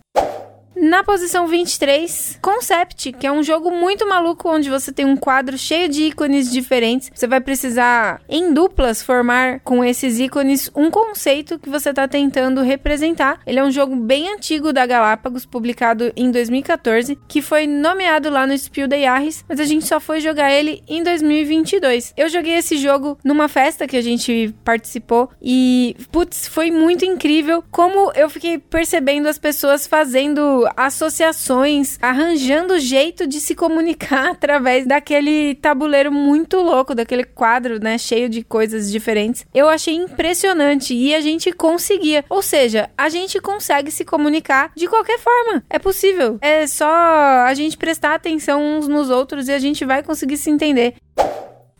Na 0.75 1.03
posição 1.03 1.47
23, 1.47 2.39
Concept, 2.41 3.11
que 3.11 3.27
é 3.27 3.31
um 3.31 3.43
jogo 3.43 3.69
muito 3.69 4.07
maluco 4.07 4.49
onde 4.49 4.69
você 4.69 4.91
tem 4.91 5.05
um 5.05 5.17
quadro 5.17 5.57
cheio 5.57 5.89
de 5.89 6.03
ícones 6.03 6.49
diferentes. 6.49 7.11
Você 7.13 7.27
vai 7.27 7.41
precisar, 7.41 8.21
em 8.29 8.53
duplas, 8.53 9.03
formar 9.03 9.59
com 9.59 9.83
esses 9.83 10.17
ícones 10.17 10.71
um 10.73 10.89
conceito 10.89 11.59
que 11.59 11.69
você 11.69 11.89
está 11.89 12.07
tentando 12.07 12.61
representar. 12.61 13.39
Ele 13.45 13.59
é 13.59 13.63
um 13.63 13.71
jogo 13.71 13.95
bem 13.95 14.33
antigo 14.33 14.71
da 14.71 14.85
Galápagos, 14.85 15.45
publicado 15.45 16.11
em 16.15 16.31
2014, 16.31 17.19
que 17.27 17.41
foi 17.41 17.67
nomeado 17.67 18.29
lá 18.29 18.47
no 18.47 18.57
Spiel 18.57 18.87
de 18.87 19.01
Jahres, 19.01 19.43
mas 19.49 19.59
a 19.59 19.65
gente 19.65 19.85
só 19.85 19.99
foi 19.99 20.21
jogar 20.21 20.51
ele 20.51 20.81
em 20.87 21.03
2022. 21.03 22.13
Eu 22.15 22.29
joguei 22.29 22.53
esse 22.53 22.77
jogo 22.77 23.17
numa 23.23 23.49
festa 23.49 23.87
que 23.87 23.97
a 23.97 24.01
gente 24.01 24.55
participou 24.63 25.29
e, 25.41 25.97
putz, 26.11 26.47
foi 26.47 26.71
muito 26.71 27.03
incrível 27.03 27.61
como 27.69 28.11
eu 28.15 28.29
fiquei 28.29 28.57
percebendo 28.57 29.27
as 29.27 29.37
pessoas 29.37 29.85
fazendo 29.85 30.60
associações, 30.75 31.97
arranjando 32.01 32.79
jeito 32.79 33.27
de 33.27 33.39
se 33.39 33.55
comunicar 33.55 34.31
através 34.31 34.85
daquele 34.85 35.55
tabuleiro 35.55 36.11
muito 36.11 36.57
louco, 36.57 36.95
daquele 36.95 37.23
quadro, 37.23 37.79
né, 37.81 37.97
cheio 37.97 38.29
de 38.29 38.43
coisas 38.43 38.91
diferentes. 38.91 39.45
Eu 39.53 39.69
achei 39.69 39.95
impressionante 39.95 40.93
e 40.93 41.13
a 41.13 41.21
gente 41.21 41.51
conseguia. 41.51 42.23
Ou 42.29 42.41
seja, 42.41 42.89
a 42.97 43.09
gente 43.09 43.39
consegue 43.39 43.91
se 43.91 44.03
comunicar 44.03 44.71
de 44.75 44.87
qualquer 44.87 45.19
forma. 45.19 45.63
É 45.69 45.79
possível. 45.79 46.37
É 46.41 46.67
só 46.67 46.87
a 46.87 47.53
gente 47.53 47.77
prestar 47.77 48.15
atenção 48.15 48.61
uns 48.61 48.87
nos 48.87 49.09
outros 49.09 49.47
e 49.47 49.51
a 49.51 49.59
gente 49.59 49.85
vai 49.85 50.03
conseguir 50.03 50.37
se 50.37 50.49
entender. 50.49 50.95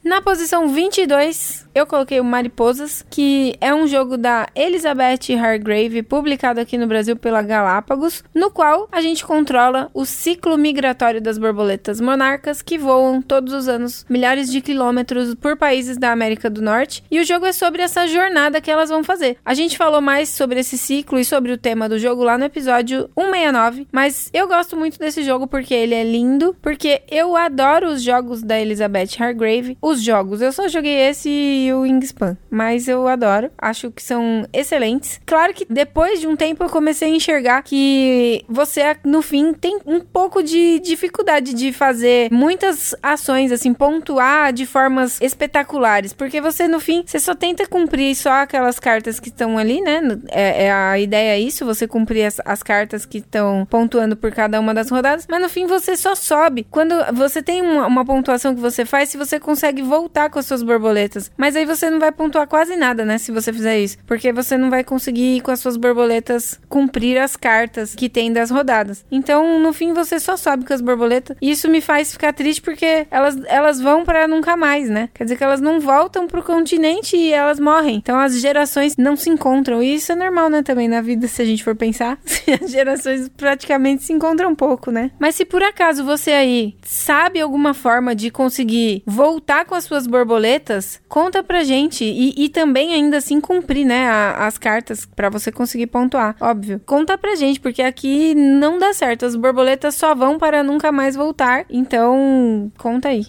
Na 0.03 0.19
posição 0.19 0.67
22, 0.67 1.67
eu 1.75 1.85
coloquei 1.85 2.19
o 2.19 2.23
Mariposas, 2.23 3.05
que 3.07 3.55
é 3.61 3.71
um 3.71 3.85
jogo 3.85 4.17
da 4.17 4.47
Elizabeth 4.55 5.35
Hargrave, 5.39 6.01
publicado 6.01 6.59
aqui 6.59 6.75
no 6.75 6.87
Brasil 6.87 7.15
pela 7.15 7.43
Galápagos, 7.43 8.23
no 8.33 8.49
qual 8.49 8.89
a 8.91 8.99
gente 8.99 9.23
controla 9.23 9.91
o 9.93 10.03
ciclo 10.03 10.57
migratório 10.57 11.21
das 11.21 11.37
borboletas 11.37 12.01
monarcas 12.01 12.63
que 12.63 12.79
voam 12.79 13.21
todos 13.21 13.53
os 13.53 13.67
anos 13.67 14.03
milhares 14.09 14.51
de 14.51 14.59
quilômetros 14.59 15.35
por 15.35 15.55
países 15.55 15.97
da 15.97 16.11
América 16.11 16.49
do 16.49 16.63
Norte. 16.63 17.03
E 17.11 17.19
o 17.19 17.23
jogo 17.23 17.45
é 17.45 17.53
sobre 17.53 17.83
essa 17.83 18.07
jornada 18.07 18.59
que 18.59 18.71
elas 18.71 18.89
vão 18.89 19.03
fazer. 19.03 19.37
A 19.45 19.53
gente 19.53 19.77
falou 19.77 20.01
mais 20.01 20.29
sobre 20.29 20.61
esse 20.61 20.79
ciclo 20.79 21.19
e 21.19 21.25
sobre 21.25 21.51
o 21.51 21.57
tema 21.59 21.87
do 21.87 21.99
jogo 21.99 22.23
lá 22.23 22.39
no 22.39 22.45
episódio 22.45 23.07
169, 23.15 23.87
mas 23.91 24.31
eu 24.33 24.47
gosto 24.47 24.75
muito 24.75 24.97
desse 24.97 25.21
jogo 25.21 25.45
porque 25.45 25.75
ele 25.75 25.93
é 25.93 26.03
lindo, 26.03 26.55
porque 26.59 27.03
eu 27.07 27.37
adoro 27.37 27.89
os 27.89 28.01
jogos 28.01 28.41
da 28.41 28.59
Elizabeth 28.59 29.09
Hargrave 29.19 29.77
os 29.91 30.01
jogos. 30.01 30.41
Eu 30.41 30.51
só 30.51 30.67
joguei 30.67 30.93
esse 31.09 31.29
e 31.29 31.73
o 31.73 31.81
Wingspan, 31.81 32.37
mas 32.49 32.87
eu 32.87 33.07
adoro. 33.07 33.51
Acho 33.57 33.91
que 33.91 34.01
são 34.01 34.45
excelentes. 34.51 35.19
Claro 35.25 35.53
que 35.53 35.65
depois 35.69 36.19
de 36.19 36.27
um 36.27 36.35
tempo 36.35 36.63
eu 36.63 36.69
comecei 36.69 37.11
a 37.11 37.15
enxergar 37.15 37.61
que 37.63 38.43
você, 38.47 38.81
no 39.03 39.21
fim, 39.21 39.53
tem 39.53 39.79
um 39.85 39.99
pouco 39.99 40.41
de 40.41 40.79
dificuldade 40.79 41.53
de 41.53 41.71
fazer 41.71 42.31
muitas 42.31 42.95
ações, 43.01 43.51
assim, 43.51 43.73
pontuar 43.73 44.53
de 44.53 44.65
formas 44.65 45.19
espetaculares. 45.21 46.13
Porque 46.13 46.41
você, 46.41 46.67
no 46.67 46.79
fim, 46.79 47.03
você 47.05 47.19
só 47.19 47.35
tenta 47.35 47.67
cumprir 47.67 48.15
só 48.15 48.31
aquelas 48.31 48.79
cartas 48.79 49.19
que 49.19 49.29
estão 49.29 49.57
ali, 49.57 49.81
né? 49.81 50.01
É, 50.29 50.65
é, 50.65 50.71
a 50.71 50.99
ideia 50.99 51.35
é 51.35 51.39
isso, 51.39 51.65
você 51.65 51.87
cumprir 51.87 52.25
as, 52.25 52.39
as 52.45 52.63
cartas 52.63 53.05
que 53.05 53.19
estão 53.19 53.67
pontuando 53.69 54.15
por 54.15 54.31
cada 54.31 54.59
uma 54.59 54.73
das 54.73 54.89
rodadas. 54.89 55.27
Mas 55.29 55.41
no 55.41 55.49
fim 55.49 55.65
você 55.65 55.95
só 55.95 56.15
sobe. 56.15 56.65
Quando 56.69 56.95
você 57.13 57.41
tem 57.41 57.61
uma, 57.61 57.87
uma 57.87 58.05
pontuação 58.05 58.55
que 58.55 58.61
você 58.61 58.85
faz, 58.85 59.09
se 59.09 59.17
você 59.17 59.39
consegue 59.39 59.80
consegue 59.81 59.83
voltar 59.83 60.29
com 60.29 60.39
as 60.39 60.45
suas 60.45 60.63
borboletas. 60.63 61.31
Mas 61.35 61.55
aí 61.55 61.65
você 61.65 61.89
não 61.89 61.99
vai 61.99 62.11
pontuar 62.11 62.47
quase 62.47 62.75
nada, 62.75 63.03
né? 63.03 63.17
Se 63.17 63.31
você 63.31 63.51
fizer 63.51 63.79
isso. 63.79 63.97
Porque 64.05 64.31
você 64.31 64.57
não 64.57 64.69
vai 64.69 64.83
conseguir, 64.83 65.41
com 65.41 65.51
as 65.51 65.59
suas 65.59 65.77
borboletas, 65.77 66.59
cumprir 66.69 67.17
as 67.17 67.35
cartas 67.35 67.95
que 67.95 68.09
tem 68.09 68.31
das 68.31 68.51
rodadas. 68.51 69.05
Então, 69.11 69.59
no 69.59 69.73
fim, 69.73 69.93
você 69.93 70.19
só 70.19 70.37
sobe 70.37 70.65
com 70.65 70.73
as 70.73 70.81
borboletas. 70.81 71.35
E 71.41 71.51
isso 71.51 71.69
me 71.69 71.81
faz 71.81 72.11
ficar 72.11 72.33
triste 72.33 72.61
porque 72.61 73.07
elas, 73.09 73.37
elas 73.47 73.79
vão 73.79 74.03
para 74.03 74.27
nunca 74.27 74.55
mais, 74.55 74.89
né? 74.89 75.09
Quer 75.13 75.23
dizer 75.23 75.37
que 75.37 75.43
elas 75.43 75.61
não 75.61 75.79
voltam 75.79 76.27
pro 76.27 76.43
continente 76.43 77.15
e 77.15 77.31
elas 77.31 77.59
morrem. 77.59 77.95
Então, 77.95 78.19
as 78.19 78.39
gerações 78.39 78.95
não 78.97 79.15
se 79.15 79.29
encontram. 79.29 79.81
E 79.81 79.95
isso 79.95 80.11
é 80.11 80.15
normal, 80.15 80.49
né? 80.49 80.61
Também 80.61 80.87
na 80.87 81.01
vida, 81.01 81.27
se 81.27 81.41
a 81.41 81.45
gente 81.45 81.63
for 81.63 81.75
pensar. 81.75 82.17
as 82.61 82.71
gerações 82.71 83.29
praticamente 83.29 84.03
se 84.03 84.13
encontram 84.13 84.51
um 84.51 84.55
pouco, 84.55 84.91
né? 84.91 85.11
Mas 85.19 85.35
se 85.35 85.45
por 85.45 85.63
acaso 85.63 86.03
você 86.03 86.31
aí 86.31 86.75
sabe 86.83 87.39
alguma 87.39 87.73
forma 87.73 88.13
de 88.15 88.29
conseguir 88.29 89.03
voltar 89.05 89.65
com 89.71 89.75
as 89.75 89.85
suas 89.85 90.05
borboletas, 90.05 90.99
conta 91.07 91.41
pra 91.41 91.63
gente. 91.63 92.03
E, 92.03 92.33
e 92.35 92.49
também 92.49 92.93
ainda 92.93 93.17
assim 93.17 93.39
cumprir, 93.39 93.85
né, 93.85 94.05
a, 94.05 94.45
as 94.45 94.57
cartas 94.57 95.05
para 95.05 95.29
você 95.29 95.49
conseguir 95.49 95.87
pontuar. 95.87 96.35
Óbvio. 96.41 96.81
Conta 96.85 97.17
pra 97.17 97.35
gente, 97.35 97.57
porque 97.57 97.81
aqui 97.81 98.35
não 98.35 98.77
dá 98.77 98.93
certo. 98.93 99.25
As 99.25 99.33
borboletas 99.33 99.95
só 99.95 100.13
vão 100.13 100.37
para 100.37 100.61
nunca 100.61 100.91
mais 100.91 101.15
voltar. 101.15 101.65
Então, 101.69 102.69
conta 102.77 103.07
aí. 103.07 103.25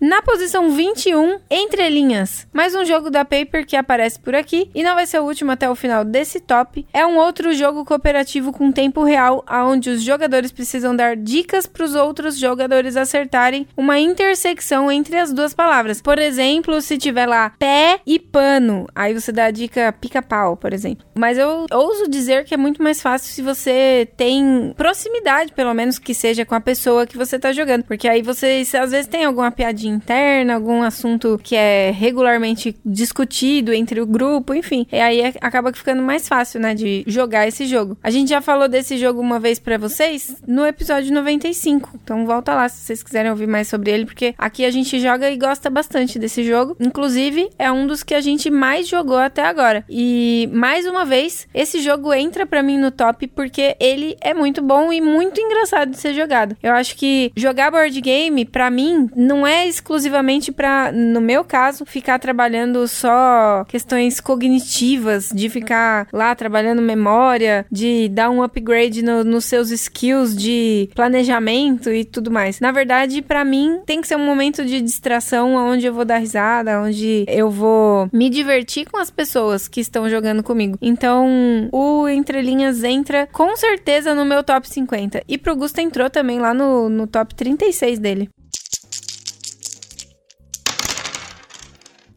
Na 0.00 0.22
posição 0.22 0.70
21, 0.70 1.40
Entre 1.50 1.86
Linhas, 1.90 2.46
mais 2.54 2.74
um 2.74 2.86
jogo 2.86 3.10
da 3.10 3.22
Paper 3.22 3.66
que 3.66 3.76
aparece 3.76 4.18
por 4.18 4.34
aqui 4.34 4.70
e 4.74 4.82
não 4.82 4.94
vai 4.94 5.04
ser 5.04 5.20
o 5.20 5.24
último 5.24 5.52
até 5.52 5.68
o 5.68 5.74
final 5.74 6.06
desse 6.06 6.40
top. 6.40 6.86
É 6.90 7.04
um 7.04 7.18
outro 7.18 7.52
jogo 7.52 7.84
cooperativo 7.84 8.50
com 8.50 8.72
tempo 8.72 9.04
real, 9.04 9.44
onde 9.46 9.90
os 9.90 10.02
jogadores 10.02 10.50
precisam 10.52 10.96
dar 10.96 11.16
dicas 11.16 11.66
para 11.66 11.84
os 11.84 11.94
outros 11.94 12.38
jogadores 12.38 12.96
acertarem 12.96 13.68
uma 13.76 13.98
intersecção 13.98 14.90
entre 14.90 15.18
as 15.18 15.34
duas 15.34 15.52
palavras. 15.52 16.00
Por 16.00 16.18
exemplo, 16.18 16.80
se 16.80 16.96
tiver 16.96 17.26
lá 17.26 17.52
pé 17.58 18.00
e 18.06 18.18
pano, 18.18 18.86
aí 18.94 19.12
você 19.12 19.30
dá 19.30 19.44
a 19.44 19.50
dica 19.50 19.92
pica-pau, 19.92 20.56
por 20.56 20.72
exemplo. 20.72 21.04
Mas 21.14 21.36
eu 21.36 21.66
ouso 21.70 22.08
dizer 22.08 22.46
que 22.46 22.54
é 22.54 22.56
muito 22.56 22.82
mais 22.82 23.02
fácil 23.02 23.30
se 23.30 23.42
você 23.42 24.08
tem 24.16 24.72
proximidade, 24.78 25.52
pelo 25.52 25.74
menos 25.74 25.98
que 25.98 26.14
seja 26.14 26.46
com 26.46 26.54
a 26.54 26.60
pessoa 26.60 27.06
que 27.06 27.18
você 27.18 27.38
tá 27.38 27.52
jogando, 27.52 27.84
porque 27.84 28.08
aí 28.08 28.22
você 28.22 28.62
às 28.80 28.92
vezes 28.92 29.06
tem 29.06 29.26
alguma 29.26 29.50
piadinha 29.50 29.89
interna, 29.90 30.54
algum 30.54 30.82
assunto 30.82 31.38
que 31.42 31.56
é 31.56 31.90
regularmente 31.90 32.76
discutido 32.84 33.72
entre 33.72 34.00
o 34.00 34.06
grupo, 34.06 34.54
enfim. 34.54 34.86
E 34.90 34.98
aí 34.98 35.20
é, 35.20 35.34
acaba 35.40 35.72
ficando 35.72 36.02
mais 36.02 36.28
fácil, 36.28 36.60
né, 36.60 36.74
de 36.74 37.04
jogar 37.06 37.46
esse 37.46 37.66
jogo. 37.66 37.96
A 38.02 38.10
gente 38.10 38.30
já 38.30 38.40
falou 38.40 38.68
desse 38.68 38.96
jogo 38.96 39.20
uma 39.20 39.38
vez 39.38 39.58
para 39.58 39.76
vocês 39.78 40.36
no 40.46 40.66
episódio 40.66 41.12
95. 41.12 41.98
Então 42.02 42.26
volta 42.26 42.54
lá 42.54 42.68
se 42.68 42.84
vocês 42.84 43.02
quiserem 43.02 43.30
ouvir 43.30 43.46
mais 43.46 43.68
sobre 43.68 43.90
ele, 43.90 44.06
porque 44.06 44.34
aqui 44.38 44.64
a 44.64 44.70
gente 44.70 44.98
joga 45.00 45.30
e 45.30 45.36
gosta 45.36 45.68
bastante 45.68 46.18
desse 46.18 46.44
jogo. 46.44 46.76
Inclusive, 46.80 47.50
é 47.58 47.70
um 47.70 47.86
dos 47.86 48.02
que 48.02 48.14
a 48.14 48.20
gente 48.20 48.50
mais 48.50 48.88
jogou 48.88 49.18
até 49.18 49.44
agora. 49.44 49.84
E 49.88 50.48
mais 50.52 50.86
uma 50.86 51.04
vez, 51.04 51.46
esse 51.52 51.80
jogo 51.80 52.12
entra 52.12 52.46
para 52.46 52.62
mim 52.62 52.78
no 52.78 52.90
top 52.90 53.26
porque 53.28 53.76
ele 53.80 54.16
é 54.20 54.34
muito 54.34 54.62
bom 54.62 54.92
e 54.92 55.00
muito 55.00 55.40
engraçado 55.40 55.90
de 55.90 55.98
ser 55.98 56.14
jogado. 56.14 56.56
Eu 56.62 56.72
acho 56.72 56.96
que 56.96 57.32
jogar 57.36 57.70
board 57.70 58.00
game 58.00 58.44
para 58.44 58.70
mim 58.70 59.08
não 59.14 59.46
é 59.46 59.66
exclusivamente 59.80 60.52
para, 60.52 60.92
no 60.92 61.20
meu 61.20 61.42
caso, 61.42 61.84
ficar 61.86 62.18
trabalhando 62.18 62.86
só 62.86 63.64
questões 63.66 64.20
cognitivas, 64.20 65.30
de 65.34 65.48
ficar 65.48 66.06
lá 66.12 66.34
trabalhando 66.34 66.82
memória, 66.82 67.66
de 67.70 68.08
dar 68.10 68.30
um 68.30 68.42
upgrade 68.42 69.02
no, 69.02 69.24
nos 69.24 69.46
seus 69.46 69.70
skills 69.70 70.36
de 70.36 70.90
planejamento 70.94 71.90
e 71.90 72.04
tudo 72.04 72.30
mais. 72.30 72.60
Na 72.60 72.70
verdade, 72.70 73.22
para 73.22 73.44
mim, 73.44 73.80
tem 73.86 74.00
que 74.00 74.08
ser 74.08 74.16
um 74.16 74.24
momento 74.24 74.64
de 74.64 74.80
distração 74.80 75.54
onde 75.54 75.86
eu 75.86 75.94
vou 75.94 76.04
dar 76.04 76.18
risada, 76.18 76.80
onde 76.80 77.24
eu 77.26 77.50
vou 77.50 78.08
me 78.12 78.28
divertir 78.28 78.88
com 78.90 78.98
as 78.98 79.10
pessoas 79.10 79.66
que 79.66 79.80
estão 79.80 80.08
jogando 80.08 80.42
comigo. 80.42 80.76
Então, 80.82 81.68
o 81.72 82.06
Entre 82.06 82.42
Linhas 82.42 82.84
entra 82.84 83.28
com 83.32 83.56
certeza 83.56 84.14
no 84.14 84.24
meu 84.24 84.44
top 84.44 84.68
50. 84.68 85.22
E 85.26 85.38
pro 85.38 85.56
Gusto 85.56 85.80
entrou 85.80 86.10
também 86.10 86.38
lá 86.38 86.52
no, 86.52 86.88
no 86.88 87.06
top 87.06 87.34
36 87.34 87.98
dele. 87.98 88.28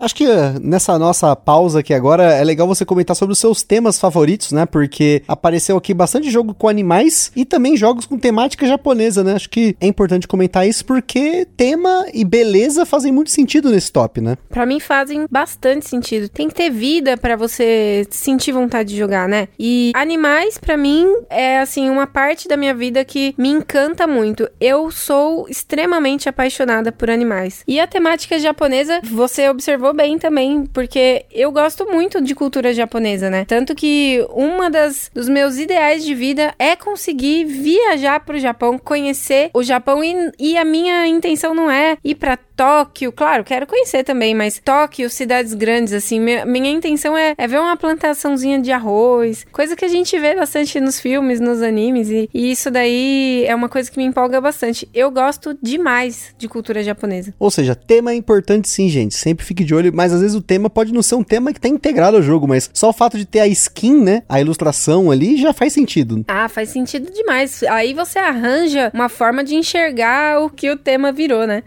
Acho 0.04 0.16
que 0.16 0.28
uh, 0.28 0.60
nessa 0.62 1.00
nossa 1.00 1.34
pausa 1.34 1.80
aqui 1.80 1.94
agora 1.94 2.24
é 2.24 2.44
legal 2.44 2.68
você 2.68 2.84
comentar 2.84 3.16
sobre 3.16 3.32
os 3.32 3.40
seus 3.40 3.64
temas 3.64 3.98
favoritos, 3.98 4.52
né? 4.52 4.66
Porque 4.66 5.24
apareceu 5.26 5.78
aqui 5.78 5.94
bastante 5.94 6.30
jogo 6.30 6.54
com 6.54 6.68
animais 6.68 7.32
e 7.34 7.46
também 7.46 7.78
jogos 7.78 8.06
com 8.06 8.20
temática 8.20 8.68
japonesa, 8.68 9.24
né? 9.24 9.36
Acho 9.36 9.50
que 9.50 9.78
é 9.80 9.88
importante 9.88 10.28
comentar 10.28 10.68
isso 10.68 10.84
porque 10.84 11.48
tema 11.56 12.06
e 12.14 12.26
beleza 12.26 12.86
fazem 12.86 13.14
muito 13.14 13.32
sentido 13.32 13.70
nesse 13.70 13.94
top, 13.94 14.20
né? 14.20 14.38
Para 14.50 14.66
mim 14.66 14.78
fazem 14.82 15.26
bastante 15.32 15.88
sentido. 15.88 16.28
Tem 16.28 16.50
que 16.50 16.56
ter 16.56 16.70
vida 16.70 17.16
para 17.16 17.38
você 17.38 18.06
sentir 18.12 18.52
vontade 18.52 18.90
de 18.90 18.98
jogar, 18.98 19.30
né? 19.30 19.48
E 19.58 19.94
animais 19.96 20.58
para 20.58 20.76
mim 20.76 21.08
é 21.30 21.60
assim 21.60 21.90
uma 21.90 22.08
parte 22.08 22.50
da 22.50 22.58
minha 22.58 22.74
vida 22.74 23.06
que 23.06 23.34
me 23.38 23.48
encanta 23.48 24.06
muito. 24.06 24.50
Eu 24.60 24.92
sou 24.92 25.48
extremamente 25.48 26.28
apaixonada 26.28 26.92
por 26.92 27.10
animais. 27.10 27.64
E 27.66 27.80
a 27.80 27.88
temática 27.88 28.38
japonesa, 28.38 29.00
você 29.02 29.48
observou 29.48 29.93
bem 29.94 30.18
também, 30.18 30.66
porque 30.66 31.26
eu 31.32 31.52
gosto 31.52 31.86
muito 31.86 32.22
de 32.22 32.36
cultura 32.36 32.74
japonesa, 32.74 33.30
né? 33.30 33.46
Tanto 33.46 33.76
que 33.76 34.26
uma 34.30 34.70
das 34.70 35.10
dos 35.14 35.30
meus 35.30 35.58
ideais 35.58 36.04
de 36.04 36.16
vida 36.16 36.54
é 36.58 36.76
conseguir 36.76 37.46
viajar 37.46 38.20
pro 38.22 38.40
Japão, 38.40 38.78
conhecer 38.78 39.50
o 39.54 39.64
Japão 39.64 40.04
e, 40.04 40.32
e 40.40 40.58
a 40.58 40.66
minha 40.66 41.08
intenção 41.08 41.54
não 41.54 41.70
é 41.70 41.98
ir 42.04 42.16
para 42.16 42.38
Tóquio, 42.56 43.12
claro, 43.12 43.44
quero 43.44 43.66
conhecer 43.66 44.04
também, 44.04 44.36
mas 44.36 44.60
Tóquio, 44.64 45.10
cidades 45.10 45.54
grandes, 45.54 45.94
assim, 45.94 46.20
minha, 46.20 46.46
minha 46.46 46.70
intenção 46.70 47.18
é, 47.18 47.34
é, 47.38 47.48
ver 47.48 47.60
uma 47.60 47.76
plantaçãozinha 47.76 48.62
de 48.62 48.72
arroz, 48.72 49.46
coisa 49.52 49.76
que 49.76 49.84
a 49.84 49.88
gente 49.88 50.18
vê 50.20 50.36
bastante 50.36 50.80
nos 50.80 51.00
filmes, 51.00 51.40
nos 51.40 51.62
animes, 51.62 52.10
e, 52.10 52.30
e, 52.34 52.52
isso 52.52 52.70
daí 52.70 53.44
é 53.48 53.56
uma 53.56 53.68
coisa 53.68 53.90
que 53.90 53.98
me 53.98 54.04
empolga 54.04 54.40
bastante. 54.40 54.88
Eu 54.94 55.10
gosto 55.10 55.58
demais 55.62 56.34
de 56.38 56.48
cultura 56.48 56.84
japonesa. 56.84 57.34
Ou 57.40 57.50
seja, 57.50 57.76
tema 57.76 58.12
é 58.12 58.16
importante 58.16 58.70
sim, 58.70 58.88
gente, 58.88 59.16
sempre 59.16 59.46
fique 59.46 59.64
de 59.64 59.74
olho, 59.74 59.92
mas 59.94 60.14
às 60.14 60.22
vezes 60.22 60.36
o 60.36 60.42
tema 60.42 60.70
pode 60.70 60.94
não 60.94 61.02
ser 61.02 61.16
um 61.16 61.24
tema 61.24 61.52
que 61.54 61.60
tá 61.60 61.68
integrado 61.68 62.18
ao 62.18 62.24
jogo, 62.24 62.48
mas 62.48 62.70
só 62.74 62.90
o 62.90 62.94
fato 62.94 63.18
de 63.18 63.26
ter 63.26 63.40
a 63.40 63.48
skin, 63.48 64.04
né, 64.04 64.24
a 64.30 64.40
ilustração 64.40 65.10
ali, 65.10 65.38
já 65.38 65.54
faz 65.54 65.74
sentido. 65.74 66.24
Ah, 66.28 66.48
faz 66.48 66.70
sentido 66.70 67.12
demais. 67.12 67.64
Aí 67.64 67.94
você 67.94 68.20
arranja 68.20 68.92
uma 68.94 69.10
forma 69.10 69.44
de 69.44 69.56
enxergar 69.56 70.42
o 70.42 70.50
que 70.50 70.70
o 70.70 70.78
tema 70.78 71.12
virou, 71.12 71.48
né? 71.48 71.64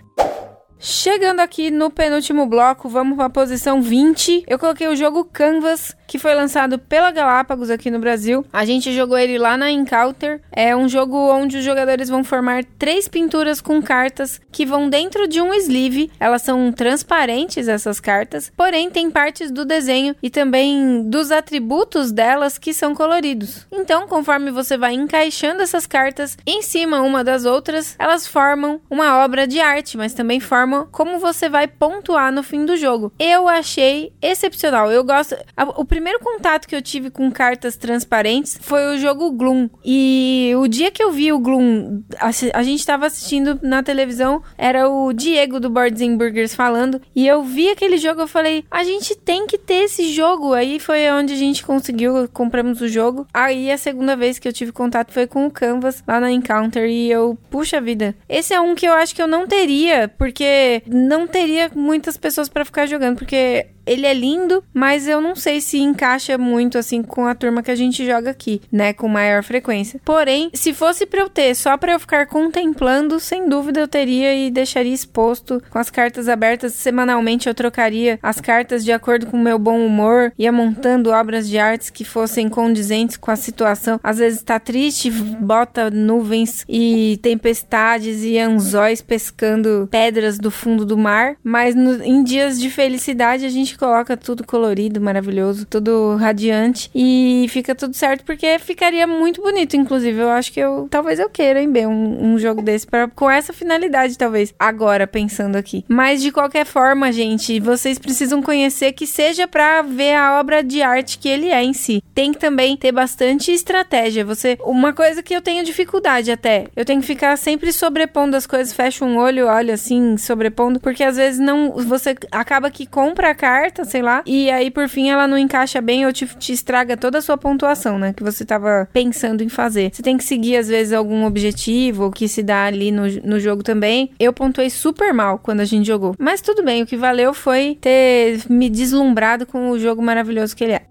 Chegando 0.79 1.41
aqui 1.41 1.71
no 1.71 1.91
penúltimo 1.91 2.47
bloco, 2.47 2.89
vamos 2.89 3.17
para 3.17 3.27
a 3.27 3.31
posição 3.31 3.81
20. 3.81 4.45
Eu 4.47 4.59
coloquei 4.59 4.87
o 4.87 4.95
jogo 4.95 5.25
Canvas, 5.25 5.97
que 6.07 6.19
foi 6.19 6.35
lançado 6.35 6.79
pela 6.79 7.11
Galápagos 7.11 7.71
aqui 7.71 7.91
no 7.91 7.99
Brasil. 7.99 8.45
A 8.53 8.65
gente 8.65 8.93
jogou 8.93 9.17
ele 9.17 9.39
lá 9.39 9.57
na 9.57 9.71
Encounter. 9.71 10.41
É 10.53 10.77
um 10.77 10.89
jogo 10.89 11.17
onde 11.17 11.59
os 11.59 11.65
jogadores 11.65 12.11
vão 12.11 12.23
formar 12.23 12.63
três 12.79 13.09
pinturas 13.09 13.61
com 13.61 13.81
cartas 13.81 14.41
que 14.53 14.67
vão 14.67 14.89
dentro 14.91 15.27
de 15.27 15.41
um 15.41 15.55
sleeve. 15.55 16.11
Elas 16.21 16.43
são 16.43 16.71
transparentes, 16.71 17.69
essas 17.69 17.99
cartas, 17.99 18.53
porém 18.55 18.91
tem 18.91 19.11
partes 19.11 19.51
do 19.51 19.65
desenho 19.65 20.15
e 20.23 20.29
também 20.29 21.03
dos 21.09 21.33
atributos 21.33 22.13
delas 22.13 22.59
que 22.59 22.75
são 22.75 22.95
coloridos. 22.95 23.67
Então, 23.73 24.07
conforme 24.07 24.51
você 24.51 24.77
vai 24.77 24.93
encaixando 24.93 25.63
essas 25.63 25.87
cartas 25.87 26.37
em 26.47 26.61
cima 26.61 27.01
uma 27.01 27.25
das 27.25 27.47
outras, 27.47 27.97
elas 27.99 28.27
formam 28.27 28.81
uma 28.91 29.25
obra 29.25 29.47
de 29.47 29.59
arte, 29.59 29.97
mas 29.97 30.13
também 30.13 30.39
formam 30.39 30.66
forma 30.67 30.89
como 30.91 31.19
você 31.19 31.49
vai 31.49 31.69
pontuar 31.69 32.33
no 32.33 32.43
fim 32.43 32.65
do 32.65 32.77
jogo. 32.77 33.13
Eu 33.19 33.49
achei 33.49 34.13
excepcional. 34.21 34.91
Eu 34.91 35.05
gosto. 35.05 35.37
O 35.77 35.85
primeiro 35.85 36.19
contato 36.19 36.67
que 36.67 36.75
eu 36.75 36.83
tive 36.83 37.11
com 37.11 37.31
cartas 37.31 37.77
transparentes 37.77 38.59
foi 38.61 38.95
o 38.95 38.99
jogo 38.99 39.31
Gloom. 39.31 39.69
E 39.85 40.53
o 40.57 40.67
dia 40.67 40.91
que 40.91 41.03
eu 41.03 41.13
vi 41.13 41.33
o 41.33 41.39
Gloom, 41.39 42.03
a, 42.19 42.63
gente 42.63 42.81
estava 42.81 43.07
assistindo 43.07 43.59
na 43.63 43.83
televisão, 43.83 44.43
era 44.59 44.89
o 44.89 45.13
Diego 45.13 45.61
do 45.61 45.71
Boards 45.71 46.03
Burgers 46.17 46.55
falando. 46.55 47.01
E 47.15 47.27
eu 47.27 47.43
vi 47.43 47.71
aquele 47.71 47.97
jogo, 47.97 48.23
eu 48.23 48.29
falei, 48.29 48.65
a 48.71 48.83
gente 48.83 49.15
tem 49.15 49.47
que 49.47 49.57
ter 49.57 49.85
esse 49.85 50.13
jogo. 50.13 50.53
Aí 50.53 50.81
foi 50.81 51.11
onde 51.13 51.33
a 51.33 51.37
gente 51.37 51.65
conseguiu, 51.65 52.29
compramos 52.33 52.81
o 52.81 52.89
jogo. 52.89 53.27
Aí 53.33 53.71
a 53.71 53.79
segunda 53.79 54.17
vez 54.17 54.39
que 54.39 54.49
eu 54.49 54.53
tive 54.53 54.73
contato 54.73 55.13
foi 55.13 55.27
com 55.27 55.47
o 55.47 55.51
Canvas 55.51 56.03
lá 56.07 56.19
na 56.19 56.31
Encounter. 56.33 56.89
E 56.89 57.11
eu, 57.11 57.39
puxa 57.51 57.81
vida. 57.81 58.17
Esse 58.29 58.53
é 58.53 58.61
um 58.61 58.75
que 58.75 58.87
eu 58.87 58.93
acho 58.93 59.15
que 59.15 59.23
eu 59.23 59.29
não 59.29 59.47
teria, 59.47 60.09
porque 60.19 60.56
não 60.87 61.27
teria 61.27 61.71
muitas 61.75 62.17
pessoas 62.17 62.49
para 62.49 62.65
ficar 62.65 62.87
jogando, 62.87 63.19
porque 63.19 63.67
ele 63.87 64.07
é 64.07 64.13
lindo, 64.13 64.63
mas 64.75 65.07
eu 65.07 65.21
não 65.21 65.37
sei 65.37 65.61
se 65.61 65.79
encaixa 65.79 66.37
muito 66.37 66.77
assim 66.79 67.03
com 67.03 67.27
a 67.27 67.35
turma 67.35 67.63
que 67.63 67.71
a 67.71 67.77
gente 67.77 68.05
joga 68.05 68.31
aqui, 68.31 68.61
né, 68.71 68.93
com 68.93 69.09
maior 69.09 69.43
frequência. 69.43 70.01
Porém, 70.05 70.51
se 70.53 70.75
fosse 70.75 71.07
para 71.07 71.21
eu 71.21 71.29
ter 71.29 71.55
só 71.55 71.77
para 71.77 71.93
eu 71.93 72.01
ficar 72.01 72.27
contemplando, 72.27 73.21
sem 73.21 73.49
dúvida 73.49 73.81
eu 73.81 73.89
teria 73.89 74.35
e 74.35 74.51
deixaria 74.51 74.93
exposto 74.93 75.63
com 75.71 75.79
as 75.79 75.91
cartas 75.91 76.29
abertas 76.29 76.75
semanalmente 76.75 77.49
eu 77.49 77.55
trocaria 77.55 78.19
as 78.23 78.41
cartas 78.41 78.85
de 78.85 78.93
acordo 78.93 79.27
com 79.27 79.37
o 79.37 79.43
meu 79.43 79.59
bom 79.59 79.85
humor, 79.85 80.33
ia 80.39 80.51
montando 80.51 81.11
obras 81.11 81.49
de 81.49 81.59
artes 81.59 81.91
que 81.91 82.05
fossem 82.05 82.49
condizentes 82.49 83.17
com 83.17 83.31
a 83.31 83.37
situação. 83.37 84.01
Às 84.03 84.19
vezes 84.19 84.43
tá 84.43 84.59
triste, 84.59 85.11
bota 85.11 85.91
nuvens 85.91 86.65
e 86.69 87.19
tempestades 87.23 88.23
e 88.23 88.39
anzóis 88.39 89.01
pescando 89.01 89.89
pedras 89.91 90.39
do 90.39 90.51
fundo 90.51 90.85
do 90.85 90.97
mar, 90.97 91.37
mas 91.43 91.75
no, 91.75 92.03
em 92.03 92.23
dias 92.23 92.61
de 92.61 92.71
felicidade 92.71 93.45
a 93.45 93.49
gente 93.49 93.76
coloca 93.79 94.17
tudo 94.17 94.45
colorido, 94.47 95.01
maravilhoso, 95.01 95.67
tudo 95.67 96.17
radiante 96.17 96.91
e 96.95 97.47
fica 97.49 97.75
tudo 97.75 97.95
certo 97.95 98.25
porque 98.25 98.59
ficaria 98.59 99.07
muito 99.07 99.43
bonito. 99.43 99.77
Inclusive, 99.77 100.21
eu 100.21 100.31
acho 100.31 100.53
que 100.53 100.61
eu 100.61 100.89
talvez 100.91 101.19
eu 101.19 101.29
queira 101.29 101.63
em 101.63 101.71
bem 101.71 101.87
um, 101.87 102.33
um 102.33 102.39
jogo 102.39 102.63
desse 102.63 102.87
para 102.87 103.09
com 103.09 103.31
essa 103.31 103.53
finalidade, 103.53 104.19
talvez. 104.19 104.55
Agora 104.59 105.07
pensando 105.07 105.57
aqui. 105.57 105.85
Mas 105.89 106.23
de 106.23 106.31
qualquer 106.31 106.65
forma, 106.65 107.13
gente, 107.13 107.61
vocês 107.61 107.99
precisam 107.99 108.43
conhecer 108.43 108.93
que 108.93 109.07
seja 109.07 109.47
para 109.47 109.83
ver 109.83 110.15
a 110.15 110.39
obra 110.39 110.63
de 110.63 110.83
arte 110.83 111.19
que 111.19 111.29
ele 111.29 111.49
é 111.49 111.63
em 111.63 111.73
si. 111.73 112.03
Tem 112.15 112.33
que 112.33 112.39
também 112.39 112.77
ter 112.77 112.93
bastante 112.93 113.53
estratégia. 113.53 114.25
Você, 114.25 114.59
uma 114.63 114.93
coisa 114.93 115.23
que 115.23 115.35
eu 115.35 115.43
tenho 115.43 115.65
dificuldade 115.65 116.31
até, 116.31 116.67
eu 116.75 116.85
tenho 116.85 117.01
que 117.01 117.07
ficar 117.07 117.37
sempre 117.37 117.73
sobrepondo 117.73 118.37
as 118.37 118.47
coisas, 118.47 118.73
fecha 118.73 119.05
um 119.05 119.19
olho, 119.19 119.47
olha 119.47 119.75
assim, 119.75 120.17
sobrepondo, 120.17 120.81
porque 120.81 121.05
às 121.05 121.17
vezes 121.17 121.39
não 121.39 121.73
você 121.73 122.15
acaba 122.31 122.71
que 122.71 122.87
compra 122.87 123.31
a 123.31 123.35
carta 123.35 123.66
sei 123.85 124.03
lá. 124.03 124.23
E 124.27 124.51
aí, 124.51 124.71
por 124.71 124.89
fim, 124.89 125.11
ela 125.11 125.27
não 125.27 125.39
encaixa 125.39 125.81
bem 125.81 126.07
ou 126.07 126.13
te, 126.13 126.27
te 126.27 126.53
estraga 126.53 126.97
toda 126.97 127.19
a 127.19 127.23
sua 127.23 127.37
pontuação, 127.37 127.99
né? 127.99 128.13
Que 128.13 128.23
você 128.23 128.45
tava 128.45 128.89
pensando 128.93 129.43
em 129.43 129.49
fazer. 129.49 129.91
Você 129.93 130.03
tem 130.03 130.17
que 130.17 130.25
seguir, 130.25 130.57
às 130.57 130.69
vezes, 130.69 130.93
algum 130.93 131.25
objetivo 131.25 132.11
que 132.11 132.29
se 132.29 132.43
dá 132.43 132.65
ali 132.65 132.91
no, 132.91 133.05
no 133.25 133.41
jogo 133.41 133.63
também. 133.63 134.11
Eu 134.19 134.33
pontuei 134.33 134.71
super 134.71 135.13
mal 135.13 135.39
quando 135.39 135.61
a 135.61 135.65
gente 135.65 135.87
jogou. 135.87 136.15
Mas 136.19 136.41
tudo 136.41 136.63
bem, 136.63 136.83
o 136.83 136.87
que 136.87 136.97
valeu 136.97 137.33
foi 137.35 137.79
ter 137.81 138.41
me 138.49 138.69
deslumbrado 138.69 139.47
com 139.47 139.71
o 139.71 139.79
jogo 139.79 140.03
maravilhoso 140.03 140.57
que 140.57 140.65
ele 140.65 140.73
é. 140.75 140.83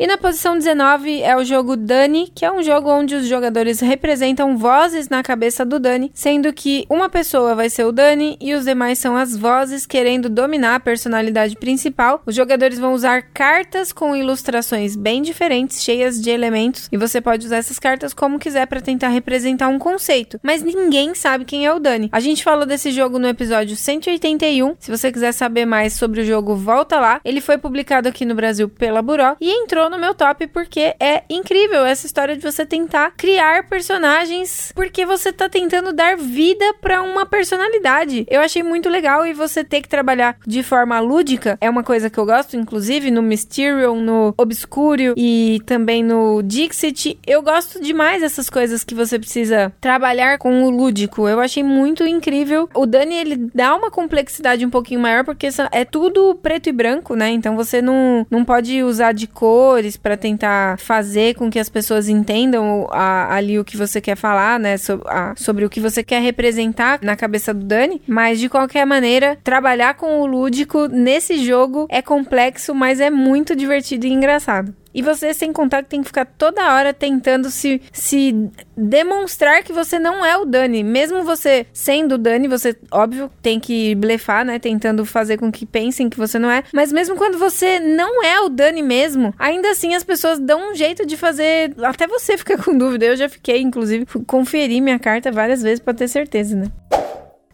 E 0.00 0.06
na 0.06 0.16
posição 0.16 0.56
19 0.56 1.22
é 1.22 1.36
o 1.36 1.42
jogo 1.42 1.76
Dani, 1.76 2.30
que 2.32 2.44
é 2.44 2.52
um 2.52 2.62
jogo 2.62 2.88
onde 2.88 3.16
os 3.16 3.26
jogadores 3.26 3.80
representam 3.80 4.56
vozes 4.56 5.08
na 5.08 5.24
cabeça 5.24 5.64
do 5.64 5.80
Dani, 5.80 6.12
sendo 6.14 6.52
que 6.52 6.86
uma 6.88 7.08
pessoa 7.08 7.56
vai 7.56 7.68
ser 7.68 7.84
o 7.84 7.90
Dani 7.90 8.36
e 8.40 8.54
os 8.54 8.64
demais 8.64 9.00
são 9.00 9.16
as 9.16 9.36
vozes 9.36 9.84
querendo 9.86 10.28
dominar 10.28 10.76
a 10.76 10.80
personalidade 10.80 11.56
principal. 11.56 12.22
Os 12.24 12.36
jogadores 12.36 12.78
vão 12.78 12.92
usar 12.92 13.22
cartas 13.22 13.92
com 13.92 14.14
ilustrações 14.14 14.94
bem 14.94 15.20
diferentes, 15.20 15.82
cheias 15.82 16.20
de 16.20 16.30
elementos, 16.30 16.88
e 16.92 16.96
você 16.96 17.20
pode 17.20 17.46
usar 17.46 17.56
essas 17.56 17.80
cartas 17.80 18.14
como 18.14 18.38
quiser 18.38 18.66
para 18.66 18.80
tentar 18.80 19.08
representar 19.08 19.66
um 19.66 19.80
conceito, 19.80 20.38
mas 20.44 20.62
ninguém 20.62 21.12
sabe 21.12 21.44
quem 21.44 21.66
é 21.66 21.74
o 21.74 21.80
Dani. 21.80 22.08
A 22.12 22.20
gente 22.20 22.44
falou 22.44 22.64
desse 22.64 22.92
jogo 22.92 23.18
no 23.18 23.26
episódio 23.26 23.76
181. 23.76 24.76
Se 24.78 24.92
você 24.92 25.10
quiser 25.10 25.32
saber 25.32 25.66
mais 25.66 25.94
sobre 25.94 26.20
o 26.20 26.24
jogo, 26.24 26.54
volta 26.54 27.00
lá. 27.00 27.20
Ele 27.24 27.40
foi 27.40 27.58
publicado 27.58 28.08
aqui 28.08 28.24
no 28.24 28.36
Brasil 28.36 28.68
pela 28.68 29.02
Buró 29.02 29.34
e 29.40 29.50
entrou 29.50 29.87
no 29.88 29.98
meu 29.98 30.14
top 30.14 30.46
porque 30.48 30.94
é 31.00 31.22
incrível 31.28 31.84
essa 31.84 32.06
história 32.06 32.36
de 32.36 32.42
você 32.42 32.64
tentar 32.64 33.12
criar 33.16 33.68
personagens 33.68 34.72
porque 34.74 35.04
você 35.04 35.32
tá 35.32 35.48
tentando 35.48 35.92
dar 35.92 36.16
vida 36.16 36.74
para 36.80 37.02
uma 37.02 37.26
personalidade. 37.26 38.26
Eu 38.28 38.40
achei 38.40 38.62
muito 38.62 38.88
legal 38.88 39.26
e 39.26 39.32
você 39.32 39.64
ter 39.64 39.80
que 39.80 39.88
trabalhar 39.88 40.36
de 40.46 40.62
forma 40.62 40.98
lúdica 41.00 41.58
é 41.60 41.68
uma 41.68 41.82
coisa 41.82 42.10
que 42.10 42.18
eu 42.18 42.26
gosto, 42.26 42.56
inclusive 42.56 43.10
no 43.10 43.22
Mysterium, 43.22 44.00
no 44.00 44.34
Obscurio 44.36 45.14
e 45.16 45.60
também 45.66 46.02
no 46.02 46.42
Dixit. 46.42 47.18
Eu 47.26 47.42
gosto 47.42 47.80
demais 47.80 48.20
dessas 48.20 48.50
coisas 48.50 48.84
que 48.84 48.94
você 48.94 49.18
precisa 49.18 49.72
trabalhar 49.80 50.38
com 50.38 50.64
o 50.64 50.70
lúdico. 50.70 51.28
Eu 51.28 51.40
achei 51.40 51.62
muito 51.62 52.06
incrível. 52.06 52.68
O 52.74 52.86
Dani 52.86 53.14
ele 53.14 53.36
dá 53.54 53.74
uma 53.74 53.90
complexidade 53.90 54.64
um 54.64 54.70
pouquinho 54.70 55.00
maior 55.00 55.24
porque 55.24 55.48
é 55.72 55.84
tudo 55.84 56.34
preto 56.36 56.68
e 56.68 56.72
branco, 56.72 57.14
né? 57.14 57.30
Então 57.30 57.56
você 57.56 57.80
não, 57.80 58.26
não 58.30 58.44
pode 58.44 58.82
usar 58.82 59.12
de 59.12 59.26
cor 59.26 59.77
para 59.96 60.16
tentar 60.16 60.78
fazer 60.78 61.34
com 61.34 61.50
que 61.50 61.58
as 61.58 61.68
pessoas 61.68 62.08
entendam 62.08 62.88
a, 62.90 63.34
ali 63.34 63.58
o 63.58 63.64
que 63.64 63.76
você 63.76 64.00
quer 64.00 64.16
falar, 64.16 64.58
né? 64.58 64.76
So, 64.76 65.00
a, 65.06 65.34
sobre 65.36 65.64
o 65.64 65.70
que 65.70 65.80
você 65.80 66.02
quer 66.02 66.22
representar 66.22 66.98
na 67.02 67.16
cabeça 67.16 67.52
do 67.52 67.64
Dani. 67.64 68.00
Mas 68.06 68.38
de 68.38 68.48
qualquer 68.48 68.84
maneira, 68.84 69.38
trabalhar 69.42 69.94
com 69.94 70.20
o 70.20 70.26
lúdico 70.26 70.88
nesse 70.88 71.44
jogo 71.44 71.86
é 71.88 72.02
complexo, 72.02 72.74
mas 72.74 73.00
é 73.00 73.10
muito 73.10 73.54
divertido 73.54 74.06
e 74.06 74.12
engraçado. 74.12 74.74
E 74.94 75.02
você, 75.02 75.34
sem 75.34 75.52
contar 75.52 75.82
que 75.82 75.90
tem 75.90 76.00
que 76.00 76.08
ficar 76.08 76.24
toda 76.24 76.74
hora 76.74 76.92
tentando 76.92 77.50
se, 77.50 77.80
se 77.92 78.50
demonstrar 78.76 79.62
que 79.62 79.72
você 79.72 79.98
não 79.98 80.24
é 80.24 80.36
o 80.36 80.44
Dani. 80.44 80.82
Mesmo 80.82 81.22
você 81.22 81.66
sendo 81.72 82.14
o 82.14 82.18
Dani, 82.18 82.48
você, 82.48 82.76
óbvio, 82.90 83.30
tem 83.42 83.60
que 83.60 83.94
blefar, 83.94 84.44
né? 84.44 84.58
Tentando 84.58 85.04
fazer 85.04 85.36
com 85.36 85.52
que 85.52 85.66
pensem 85.66 86.08
que 86.08 86.18
você 86.18 86.38
não 86.38 86.50
é. 86.50 86.64
Mas 86.72 86.92
mesmo 86.92 87.16
quando 87.16 87.38
você 87.38 87.78
não 87.78 88.24
é 88.24 88.40
o 88.40 88.48
Dani 88.48 88.82
mesmo, 88.82 89.34
ainda 89.38 89.70
assim 89.70 89.94
as 89.94 90.04
pessoas 90.04 90.38
dão 90.38 90.72
um 90.72 90.74
jeito 90.74 91.06
de 91.06 91.16
fazer. 91.16 91.74
Até 91.82 92.06
você 92.06 92.36
fica 92.36 92.56
com 92.56 92.76
dúvida. 92.76 93.06
Eu 93.06 93.16
já 93.16 93.28
fiquei, 93.28 93.60
inclusive, 93.60 94.06
conferi 94.26 94.80
minha 94.80 94.98
carta 94.98 95.30
várias 95.30 95.62
vezes 95.62 95.80
para 95.80 95.94
ter 95.94 96.08
certeza, 96.08 96.56
né? 96.56 96.66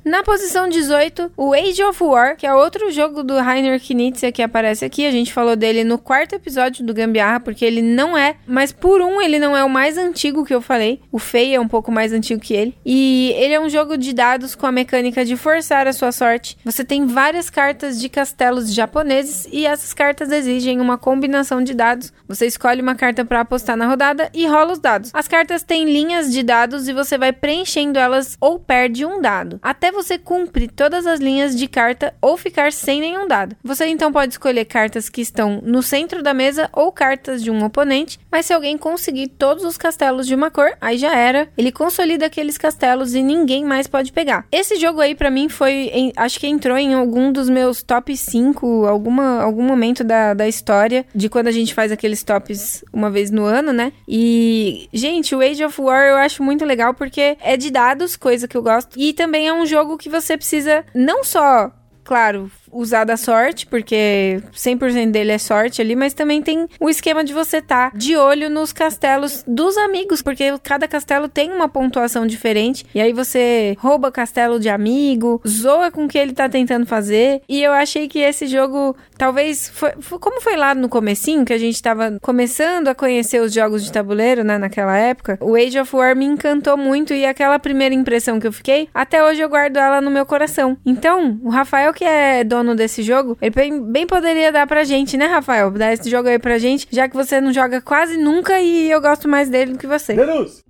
Na 0.05 0.22
posição 0.22 0.68
18, 0.68 1.32
o 1.34 1.55
Age 1.55 1.82
of 1.82 2.05
War, 2.05 2.36
que 2.36 2.46
é 2.46 2.52
outro 2.52 2.90
jogo 2.90 3.22
do 3.22 3.38
Rainer 3.38 3.80
Knizia 3.80 4.30
que 4.30 4.42
aparece 4.42 4.84
aqui. 4.84 5.07
A 5.07 5.11
gente 5.11 5.32
falou 5.32 5.57
dele 5.57 5.82
no 5.82 5.96
quarto 5.96 6.34
episódio 6.34 6.84
do 6.84 6.92
Gambiarra, 6.92 7.40
porque 7.40 7.64
ele 7.64 7.80
não 7.80 8.14
é, 8.14 8.36
mas 8.46 8.70
por 8.70 9.00
um 9.00 9.18
ele 9.22 9.38
não 9.38 9.57
é 9.57 9.64
o 9.64 9.70
mais 9.70 9.96
antigo 9.96 10.44
que 10.44 10.55
eu 10.55 10.61
falei. 10.61 11.00
O 11.11 11.18
Fei 11.18 11.55
é 11.55 11.61
um 11.61 11.66
pouco 11.66 11.90
mais 11.90 12.12
antigo 12.12 12.38
que 12.38 12.52
ele. 12.52 12.76
E 12.84 13.32
ele 13.38 13.55
é 13.55 13.61
um 13.61 13.70
jogo 13.70 13.96
de 13.96 14.12
dados 14.12 14.55
com 14.55 14.66
a 14.66 14.72
mecânica 14.72 15.24
de 15.24 15.38
forçar 15.38 15.86
a 15.86 15.92
sua 15.94 16.12
sorte. 16.12 16.59
Você 16.66 16.84
tem 16.84 17.07
várias 17.07 17.48
cartas 17.48 17.98
de 17.98 18.11
castelos 18.11 18.74
japoneses 18.74 19.48
e 19.50 19.64
essas 19.64 19.94
cartas 19.94 20.30
exigem 20.30 20.82
uma 20.82 20.98
combinação 20.98 21.64
de 21.64 21.72
dados. 21.72 22.12
Você 22.28 22.44
escolhe 22.46 22.82
uma 22.82 22.94
carta 22.94 23.24
para 23.24 23.40
apostar 23.40 23.74
na 23.74 23.86
rodada 23.86 24.28
e 24.34 24.46
rola 24.46 24.74
os 24.74 24.78
dados. 24.78 25.11
As 25.14 25.26
cartas 25.26 25.62
têm 25.62 25.86
linhas 25.86 26.30
de 26.30 26.42
dados 26.42 26.88
e 26.88 26.92
você 26.92 27.16
vai 27.16 27.32
preenchendo 27.32 27.98
elas 27.98 28.36
ou 28.38 28.61
perde 28.61 29.07
um 29.07 29.18
dado. 29.18 29.59
Até 29.62 29.93
você 29.95 30.18
cumpre 30.18 30.68
todas 30.68 31.07
as 31.07 31.20
linhas 31.20 31.57
de 31.57 31.66
carta 31.66 32.14
ou 32.20 32.36
ficar 32.36 32.72
sem 32.72 33.01
nenhum 33.01 33.26
dado. 33.26 33.57
Você 33.62 33.86
então 33.86 34.12
pode 34.12 34.32
escolher 34.32 34.64
cartas 34.64 35.09
que 35.09 35.20
estão 35.20 35.61
no 35.62 35.82
centro 35.82 36.22
da 36.22 36.34
mesa 36.34 36.68
ou 36.72 36.92
cartas 36.92 37.42
de 37.42 37.51
um 37.51 37.64
oponente, 37.64 38.18
mas 38.30 38.47
se 38.47 38.53
alguém 38.53 38.76
conseguir 38.76 39.28
todos 39.28 39.64
os 39.64 39.78
castelos 39.78 40.26
de 40.26 40.34
uma 40.34 40.51
cor, 40.51 40.76
aí 40.80 40.99
já 40.99 41.16
era. 41.16 41.49
Ele 41.57 41.72
consolida 41.72 42.26
aqueles 42.26 42.59
castelos 42.59 43.14
e 43.14 43.22
ninguém 43.22 43.64
mais 43.64 43.86
pode 43.86 44.12
pegar. 44.12 44.47
Esse 44.51 44.76
jogo 44.76 45.01
aí 45.01 45.14
para 45.14 45.30
mim 45.30 45.49
foi, 45.49 45.90
em, 45.92 46.12
acho 46.16 46.40
que 46.40 46.47
entrou 46.47 46.76
em 46.76 46.95
algum 46.95 47.32
dos 47.32 47.49
meus 47.49 47.82
top 47.82 48.16
5, 48.16 48.86
alguma, 48.86 49.42
algum 49.42 49.62
momento 49.62 50.03
da, 50.03 50.34
da 50.34 50.49
história 50.49 51.07
de 51.14 51.28
quando 51.28 51.49
a 51.49 51.53
gente 51.53 51.72
faz 51.72 51.92
aqueles 51.92 52.22
tops 52.22 52.84
uma 52.92 53.11
vez 53.11 53.30
no 53.30 53.45
ano, 53.45 53.72
né? 53.72 53.92
E, 54.09 54.88
gente, 54.92 55.34
o 55.34 55.40
Age 55.40 55.64
of 55.64 55.80
War 55.80 56.09
eu 56.09 56.16
acho 56.16 56.42
muito 56.42 56.64
legal 56.64 56.95
porque 56.95 57.36
é 57.40 57.57
de 57.57 57.70
dados, 57.70 58.16
coisa 58.16 58.49
que 58.49 58.57
eu 58.57 58.62
gosto, 58.62 58.99
e 58.99 59.12
também 59.12 59.47
é 59.47 59.53
um 59.53 59.66
jogo 59.66 59.84
jogo 59.85 59.99
que 59.99 60.09
você 60.09 60.37
precisa 60.37 60.85
não 60.95 61.22
só, 61.22 61.70
claro, 62.03 62.51
usar 62.75 63.05
da 63.05 63.16
sorte, 63.16 63.66
porque 63.66 64.41
100% 64.53 65.11
dele 65.11 65.33
é 65.33 65.39
sorte 65.39 65.81
ali, 65.81 65.95
mas 65.95 66.12
também 66.12 66.43
tem 66.43 66.66
o 66.81 66.91
esquema 66.91 67.25
de 67.25 67.33
você 67.33 67.59
estar 67.59 67.91
tá 67.91 67.97
de 67.97 68.16
olho 68.16 68.51
nos 68.51 68.72
castelos 68.72 69.45
dos 69.47 69.77
amigos, 69.79 70.20
porque 70.20 70.59
cada 70.62 70.89
castelo 70.89 71.29
tem 71.29 71.51
uma 71.53 71.68
pontuação 71.68 72.27
diferente, 72.27 72.85
e 72.95 73.01
aí 73.01 73.12
você 73.12 73.77
rouba 73.79 74.11
castelo 74.11 74.59
de 74.59 74.68
amigo, 74.68 75.41
zoa 75.47 75.91
com 75.91 76.05
o 76.05 76.09
que 76.09 76.18
ele 76.18 76.33
tá 76.33 76.49
tentando 76.49 76.87
fazer, 76.87 77.43
e 77.49 77.62
eu 77.62 77.72
achei 77.72 78.09
que 78.09 78.18
esse 78.18 78.47
jogo, 78.47 78.97
talvez, 79.16 79.68
foi, 79.68 79.93
foi, 80.01 80.18
como 80.18 80.41
foi 80.41 80.57
lá 80.57 80.75
no 80.75 80.89
comecinho, 80.89 81.45
que 81.45 81.53
a 81.53 81.59
gente 81.59 81.81
tava 81.83 82.18
começando 82.20 82.89
a 82.89 82.95
conhecer 82.95 83.41
os 83.41 83.53
jogos 83.53 83.85
de 83.85 83.93
tabuleiro, 83.93 84.43
né, 84.43 84.59
naquela 84.59 84.97
época, 84.97 85.39
o 85.41 85.55
Age 85.55 85.79
of 85.79 85.95
War 85.95 86.16
me 86.16 86.25
encantou 86.25 86.77
muito, 86.77 87.14
e 87.14 87.25
aquela 87.25 87.59
primeira 87.59 87.95
impressão 87.95 88.41
que 88.41 88.47
eu 88.47 88.53
fiquei, 88.53 88.89
até 88.93 89.22
hoje 89.22 89.41
eu 89.41 89.49
guardo 89.49 89.77
ela 89.77 90.01
no 90.01 90.11
meu 90.11 90.27
coração. 90.27 90.77
Então, 90.85 91.39
o 91.43 91.51
Rafael, 91.51 91.93
que 91.93 92.05
é 92.05 92.43
dono 92.43 92.63
dono 92.64 92.74
desse 92.74 93.02
jogo, 93.02 93.36
ele 93.40 93.50
bem, 93.50 93.82
bem 93.82 94.06
poderia 94.06 94.50
dar 94.50 94.66
pra 94.66 94.84
gente, 94.84 95.16
né, 95.16 95.26
Rafael? 95.26 95.70
Dar 95.70 95.92
esse 95.92 96.08
jogo 96.08 96.28
aí 96.28 96.38
pra 96.38 96.58
gente, 96.58 96.88
já 96.90 97.08
que 97.08 97.14
você 97.14 97.40
não 97.40 97.52
joga 97.52 97.80
quase 97.80 98.16
nunca 98.16 98.58
e 98.60 98.90
eu 98.90 99.00
gosto 99.00 99.28
mais 99.28 99.48
dele 99.48 99.72
do 99.72 99.78
que 99.78 99.86
você. 99.86 100.14
Denúncia! 100.14 100.64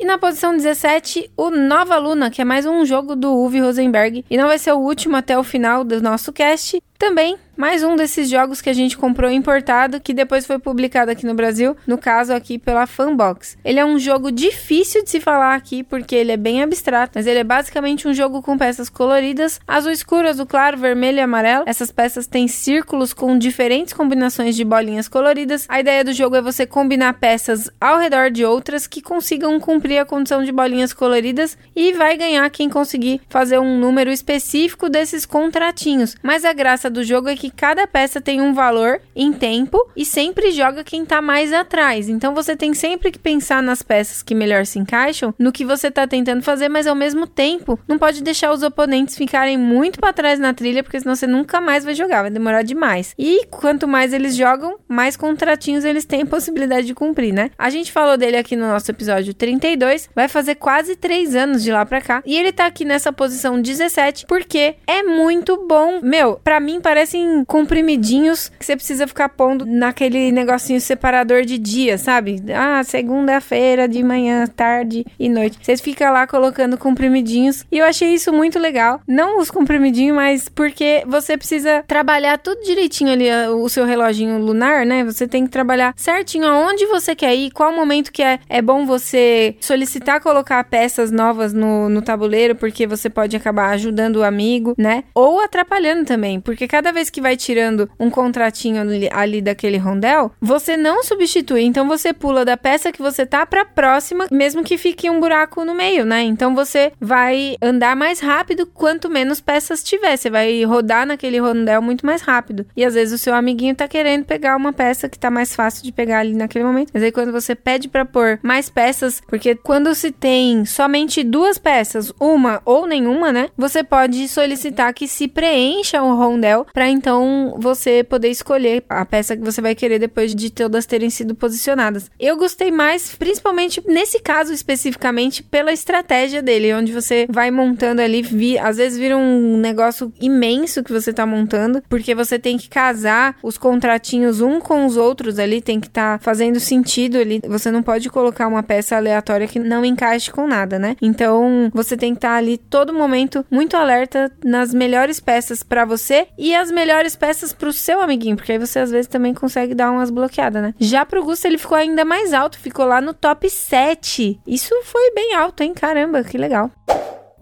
E 0.00 0.04
na 0.06 0.16
posição 0.16 0.56
17, 0.56 1.30
o 1.36 1.50
Nova 1.50 1.98
Luna, 1.98 2.30
que 2.30 2.40
é 2.40 2.44
mais 2.44 2.64
um 2.64 2.86
jogo 2.86 3.14
do 3.14 3.34
Uwe 3.34 3.60
Rosenberg. 3.60 4.24
E 4.30 4.36
não 4.38 4.46
vai 4.46 4.58
ser 4.58 4.72
o 4.72 4.78
último 4.78 5.14
até 5.14 5.38
o 5.38 5.44
final 5.44 5.84
do 5.84 6.00
nosso 6.00 6.32
cast. 6.32 6.82
Também 7.00 7.38
mais 7.60 7.82
um 7.82 7.94
desses 7.94 8.30
jogos 8.30 8.62
que 8.62 8.70
a 8.70 8.72
gente 8.72 8.96
comprou 8.96 9.30
importado, 9.30 10.00
que 10.00 10.14
depois 10.14 10.46
foi 10.46 10.58
publicado 10.58 11.10
aqui 11.10 11.26
no 11.26 11.34
Brasil, 11.34 11.76
no 11.86 11.98
caso 11.98 12.32
aqui 12.32 12.58
pela 12.58 12.86
Fanbox. 12.86 13.58
Ele 13.62 13.78
é 13.78 13.84
um 13.84 13.98
jogo 13.98 14.32
difícil 14.32 15.04
de 15.04 15.10
se 15.10 15.20
falar 15.20 15.54
aqui, 15.54 15.82
porque 15.82 16.14
ele 16.14 16.32
é 16.32 16.38
bem 16.38 16.62
abstrato, 16.62 17.12
mas 17.16 17.26
ele 17.26 17.40
é 17.40 17.44
basicamente 17.44 18.08
um 18.08 18.14
jogo 18.14 18.40
com 18.40 18.56
peças 18.56 18.88
coloridas, 18.88 19.60
azul 19.68 19.92
escuro, 19.92 20.26
azul 20.26 20.46
claro, 20.46 20.78
vermelho 20.78 21.18
e 21.18 21.20
amarelo. 21.20 21.64
Essas 21.66 21.92
peças 21.92 22.26
têm 22.26 22.48
círculos 22.48 23.12
com 23.12 23.36
diferentes 23.36 23.92
combinações 23.92 24.56
de 24.56 24.64
bolinhas 24.64 25.06
coloridas. 25.06 25.66
A 25.68 25.80
ideia 25.80 26.02
do 26.02 26.14
jogo 26.14 26.36
é 26.36 26.40
você 26.40 26.64
combinar 26.64 27.12
peças 27.14 27.70
ao 27.78 27.98
redor 27.98 28.30
de 28.30 28.42
outras 28.42 28.86
que 28.86 29.02
consigam 29.02 29.60
cumprir 29.60 29.98
a 29.98 30.06
condição 30.06 30.42
de 30.42 30.50
bolinhas 30.50 30.94
coloridas 30.94 31.58
e 31.76 31.92
vai 31.92 32.16
ganhar 32.16 32.48
quem 32.48 32.70
conseguir 32.70 33.20
fazer 33.28 33.58
um 33.58 33.78
número 33.78 34.10
específico 34.10 34.88
desses 34.88 35.26
contratinhos. 35.26 36.16
Mas 36.22 36.42
a 36.42 36.54
graça 36.54 36.88
do 36.90 37.02
jogo 37.04 37.28
é 37.28 37.36
que 37.36 37.50
cada 37.50 37.86
peça 37.86 38.20
tem 38.20 38.40
um 38.40 38.52
valor 38.52 39.00
em 39.14 39.32
tempo 39.32 39.78
e 39.96 40.04
sempre 40.04 40.50
joga 40.50 40.84
quem 40.84 41.04
tá 41.04 41.22
mais 41.22 41.52
atrás. 41.52 42.08
Então 42.08 42.34
você 42.34 42.56
tem 42.56 42.74
sempre 42.74 43.10
que 43.10 43.18
pensar 43.18 43.62
nas 43.62 43.82
peças 43.82 44.22
que 44.22 44.34
melhor 44.34 44.66
se 44.66 44.78
encaixam 44.78 45.34
no 45.38 45.52
que 45.52 45.64
você 45.64 45.90
tá 45.90 46.06
tentando 46.06 46.42
fazer, 46.42 46.68
mas 46.68 46.86
ao 46.86 46.94
mesmo 46.94 47.26
tempo 47.26 47.78
não 47.86 47.98
pode 47.98 48.22
deixar 48.22 48.52
os 48.52 48.62
oponentes 48.62 49.16
ficarem 49.16 49.56
muito 49.56 49.98
para 50.00 50.12
trás 50.12 50.38
na 50.38 50.52
trilha, 50.52 50.82
porque 50.82 51.00
senão 51.00 51.14
você 51.14 51.26
nunca 51.26 51.60
mais 51.60 51.84
vai 51.84 51.94
jogar, 51.94 52.22
vai 52.22 52.30
demorar 52.30 52.62
demais. 52.62 53.14
E 53.18 53.46
quanto 53.46 53.86
mais 53.86 54.12
eles 54.12 54.36
jogam, 54.36 54.78
mais 54.88 55.16
contratinhos 55.16 55.84
eles 55.84 56.04
têm 56.04 56.26
possibilidade 56.26 56.86
de 56.86 56.94
cumprir, 56.94 57.32
né? 57.32 57.50
A 57.58 57.70
gente 57.70 57.92
falou 57.92 58.16
dele 58.16 58.36
aqui 58.36 58.56
no 58.56 58.66
nosso 58.66 58.90
episódio 58.90 59.34
32, 59.34 60.08
vai 60.14 60.28
fazer 60.28 60.56
quase 60.56 60.96
3 60.96 61.34
anos 61.34 61.62
de 61.62 61.70
lá 61.70 61.84
pra 61.86 62.00
cá, 62.00 62.22
e 62.26 62.36
ele 62.36 62.52
tá 62.52 62.66
aqui 62.66 62.84
nessa 62.84 63.12
posição 63.12 63.60
17 63.60 64.26
porque 64.26 64.76
é 64.86 65.02
muito 65.02 65.66
bom. 65.66 66.00
Meu, 66.02 66.36
para 66.36 66.60
mim 66.60 66.79
parecem 66.80 67.44
comprimidinhos 67.44 68.50
que 68.58 68.64
você 68.64 68.76
precisa 68.76 69.06
ficar 69.06 69.28
pondo 69.28 69.64
naquele 69.66 70.32
negocinho 70.32 70.80
separador 70.80 71.42
de 71.44 71.58
dia, 71.58 71.98
sabe? 71.98 72.42
Ah, 72.54 72.82
segunda-feira 72.82 73.88
de 73.88 74.02
manhã, 74.02 74.46
tarde 74.46 75.04
e 75.18 75.28
noite. 75.28 75.58
Você 75.62 75.76
fica 75.76 76.10
lá 76.10 76.26
colocando 76.26 76.78
comprimidinhos 76.78 77.64
e 77.70 77.78
eu 77.78 77.84
achei 77.84 78.14
isso 78.14 78.32
muito 78.32 78.58
legal. 78.58 79.00
Não 79.06 79.38
os 79.38 79.50
comprimidinhos, 79.50 80.16
mas 80.16 80.48
porque 80.48 81.02
você 81.06 81.36
precisa 81.36 81.84
trabalhar 81.86 82.38
tudo 82.38 82.62
direitinho 82.62 83.12
ali, 83.12 83.26
o 83.54 83.68
seu 83.68 83.84
reloginho 83.84 84.38
lunar, 84.38 84.86
né? 84.86 85.04
Você 85.04 85.26
tem 85.26 85.44
que 85.44 85.50
trabalhar 85.50 85.94
certinho 85.96 86.46
aonde 86.46 86.86
você 86.86 87.14
quer 87.14 87.34
ir, 87.34 87.50
qual 87.50 87.72
momento 87.72 88.12
que 88.12 88.22
é, 88.22 88.38
é 88.48 88.62
bom 88.62 88.86
você 88.86 89.56
solicitar 89.60 90.20
colocar 90.20 90.62
peças 90.64 91.10
novas 91.10 91.52
no, 91.52 91.88
no 91.88 92.02
tabuleiro, 92.02 92.54
porque 92.54 92.86
você 92.86 93.08
pode 93.08 93.36
acabar 93.36 93.70
ajudando 93.70 94.16
o 94.16 94.24
amigo, 94.24 94.74
né? 94.76 95.04
Ou 95.14 95.40
atrapalhando 95.40 96.04
também, 96.04 96.40
porque 96.40 96.64
cada 96.70 96.92
vez 96.92 97.10
que 97.10 97.20
vai 97.20 97.36
tirando 97.36 97.90
um 97.98 98.08
contratinho 98.08 98.80
ali, 98.80 99.08
ali 99.12 99.42
daquele 99.42 99.76
rondel, 99.76 100.30
você 100.40 100.76
não 100.76 101.02
substitui, 101.02 101.62
então 101.62 101.88
você 101.88 102.12
pula 102.12 102.44
da 102.44 102.56
peça 102.56 102.92
que 102.92 103.02
você 103.02 103.26
tá 103.26 103.44
pra 103.44 103.64
próxima, 103.64 104.28
mesmo 104.30 104.62
que 104.62 104.78
fique 104.78 105.10
um 105.10 105.18
buraco 105.18 105.64
no 105.64 105.74
meio, 105.74 106.04
né? 106.06 106.22
Então 106.22 106.54
você 106.54 106.92
vai 107.00 107.56
andar 107.60 107.96
mais 107.96 108.20
rápido 108.20 108.66
quanto 108.66 109.10
menos 109.10 109.40
peças 109.40 109.82
tiver, 109.82 110.16
você 110.16 110.30
vai 110.30 110.62
rodar 110.62 111.04
naquele 111.04 111.40
rondel 111.40 111.82
muito 111.82 112.06
mais 112.06 112.22
rápido. 112.22 112.64
E 112.76 112.84
às 112.84 112.94
vezes 112.94 113.12
o 113.12 113.18
seu 113.18 113.34
amiguinho 113.34 113.74
tá 113.74 113.88
querendo 113.88 114.24
pegar 114.24 114.54
uma 114.54 114.72
peça 114.72 115.08
que 115.08 115.18
tá 115.18 115.28
mais 115.28 115.56
fácil 115.56 115.82
de 115.82 115.90
pegar 115.90 116.20
ali 116.20 116.34
naquele 116.34 116.64
momento. 116.64 116.92
Mas 116.94 117.02
aí 117.02 117.10
quando 117.10 117.32
você 117.32 117.56
pede 117.56 117.88
para 117.88 118.04
pôr 118.04 118.38
mais 118.44 118.70
peças, 118.70 119.20
porque 119.26 119.56
quando 119.56 119.92
se 119.92 120.12
tem 120.12 120.64
somente 120.64 121.24
duas 121.24 121.58
peças, 121.58 122.12
uma 122.20 122.62
ou 122.64 122.86
nenhuma, 122.86 123.32
né? 123.32 123.48
Você 123.58 123.82
pode 123.82 124.28
solicitar 124.28 124.94
que 124.94 125.08
se 125.08 125.26
preencha 125.26 126.00
o 126.00 126.14
rondel 126.14 126.59
para 126.72 126.88
então 126.88 127.54
você 127.58 128.04
poder 128.04 128.28
escolher 128.28 128.84
a 128.88 129.04
peça 129.04 129.36
que 129.36 129.44
você 129.44 129.60
vai 129.60 129.74
querer 129.74 129.98
depois 129.98 130.34
de 130.34 130.50
todas 130.50 130.86
terem 130.86 131.10
sido 131.10 131.34
posicionadas. 131.34 132.10
Eu 132.18 132.36
gostei 132.36 132.70
mais, 132.70 133.14
principalmente 133.14 133.82
nesse 133.86 134.20
caso 134.20 134.52
especificamente, 134.52 135.42
pela 135.42 135.72
estratégia 135.72 136.42
dele, 136.42 136.74
onde 136.74 136.92
você 136.92 137.26
vai 137.30 137.50
montando 137.50 138.02
ali, 138.02 138.22
vi, 138.22 138.58
às 138.58 138.76
vezes 138.76 138.98
vira 138.98 139.16
um 139.16 139.56
negócio 139.56 140.12
imenso 140.20 140.82
que 140.82 140.92
você 140.92 141.12
tá 141.12 141.26
montando, 141.26 141.82
porque 141.88 142.14
você 142.14 142.38
tem 142.38 142.56
que 142.56 142.68
casar 142.68 143.36
os 143.42 143.56
contratinhos 143.56 144.40
um 144.40 144.60
com 144.60 144.86
os 144.86 144.96
outros 144.96 145.38
ali, 145.38 145.60
tem 145.60 145.80
que 145.80 145.86
estar 145.86 146.18
tá 146.18 146.24
fazendo 146.24 146.60
sentido 146.60 147.18
ali. 147.18 147.40
Você 147.46 147.70
não 147.70 147.82
pode 147.82 148.08
colocar 148.10 148.46
uma 148.46 148.62
peça 148.62 148.96
aleatória 148.96 149.46
que 149.46 149.58
não 149.58 149.84
encaixe 149.84 150.30
com 150.30 150.46
nada, 150.46 150.78
né? 150.78 150.96
Então, 151.00 151.70
você 151.72 151.96
tem 151.96 152.12
que 152.12 152.18
estar 152.18 152.30
tá 152.30 152.36
ali 152.36 152.58
todo 152.58 152.92
momento 152.92 153.44
muito 153.50 153.76
alerta 153.76 154.30
nas 154.44 154.72
melhores 154.72 155.20
peças 155.20 155.62
para 155.62 155.84
você 155.84 156.28
e 156.40 156.54
as 156.56 156.70
melhores 156.70 157.14
peças 157.14 157.52
pro 157.52 157.70
seu 157.70 158.00
amiguinho, 158.00 158.34
porque 158.34 158.52
aí 158.52 158.58
você 158.58 158.78
às 158.78 158.90
vezes 158.90 159.06
também 159.06 159.34
consegue 159.34 159.74
dar 159.74 159.90
umas 159.90 160.10
bloqueadas, 160.10 160.62
né? 160.62 160.74
Já 160.80 161.04
pro 161.04 161.22
Gusto 161.22 161.44
ele 161.44 161.58
ficou 161.58 161.76
ainda 161.76 162.02
mais 162.02 162.32
alto, 162.32 162.58
ficou 162.58 162.86
lá 162.86 162.98
no 162.98 163.12
top 163.12 163.50
7. 163.50 164.40
Isso 164.46 164.74
foi 164.84 165.12
bem 165.12 165.34
alto, 165.34 165.62
hein? 165.62 165.74
Caramba, 165.74 166.24
que 166.24 166.38
legal. 166.38 166.70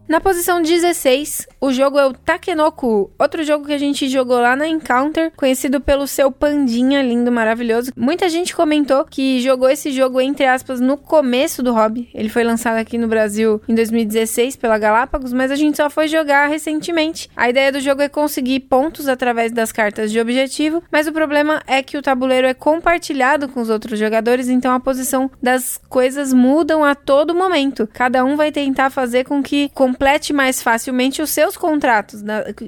Na 0.09 0.21
posição 0.21 0.61
16, 0.61 1.47
o 1.61 1.73
jogo 1.73 1.99
é 1.99 2.07
o 2.07 2.13
Takenoko, 2.13 3.11
outro 3.19 3.43
jogo 3.43 3.67
que 3.67 3.73
a 3.73 3.79
gente 3.79 4.09
jogou 4.09 4.41
lá 4.41 4.55
na 4.55 4.69
Encounter, 4.69 5.33
conhecido 5.37 5.81
pelo 5.81 6.07
seu 6.07 6.31
pandinha 6.31 7.03
lindo, 7.03 7.33
maravilhoso. 7.33 7.93
Muita 7.97 8.29
gente 8.29 8.55
comentou 8.55 9.05
que 9.05 9.41
jogou 9.41 9.69
esse 9.69 9.91
jogo, 9.91 10.21
entre 10.21 10.47
aspas, 10.47 10.81
no 10.81 10.97
começo 10.97 11.63
do 11.63 11.73
hobby. 11.73 12.09
Ele 12.15 12.29
foi 12.29 12.45
lançado 12.45 12.77
aqui 12.77 12.97
no 12.97 13.09
Brasil 13.09 13.61
em 13.69 13.75
2016 13.75 14.57
pela 14.57 14.79
Galápagos, 14.79 15.33
mas 15.33 15.51
a 15.51 15.57
gente 15.57 15.77
só 15.77 15.91
foi 15.91 16.07
jogar 16.07 16.47
recentemente. 16.49 17.29
A 17.37 17.51
ideia 17.51 17.73
do 17.73 17.81
jogo 17.81 18.03
é 18.03 18.09
conseguir 18.09 18.61
pontos 18.61 19.09
através 19.09 19.53
das 19.53 19.73
cartas 19.73 20.13
de 20.13 20.21
objetivo, 20.21 20.83
mas 20.93 21.07
o 21.07 21.13
problema 21.13 21.63
é 21.67 21.83
que 21.83 21.97
o 21.97 22.03
tabuleiro 22.03 22.47
é 22.47 22.55
compartilhado 22.55 23.49
com 23.49 23.61
os 23.61 23.71
outros 23.71 23.99
jogadores, 23.99 24.49
então 24.49 24.73
a 24.73 24.81
posição 24.81 25.31
das 25.43 25.81
coisas 25.89 26.33
mudam 26.33 26.85
a 26.85 26.95
todo 26.95 27.35
momento. 27.35 27.89
Cada 27.93 28.25
um 28.25 28.37
vai 28.37 28.53
tentar 28.53 28.91
fazer 28.91 29.25
com 29.25 29.43
que 29.43 29.71
complete 29.71 30.33
mais 30.33 30.63
facilmente 30.63 31.21
os 31.21 31.31
seus 31.49 31.57
contratos 31.57 32.23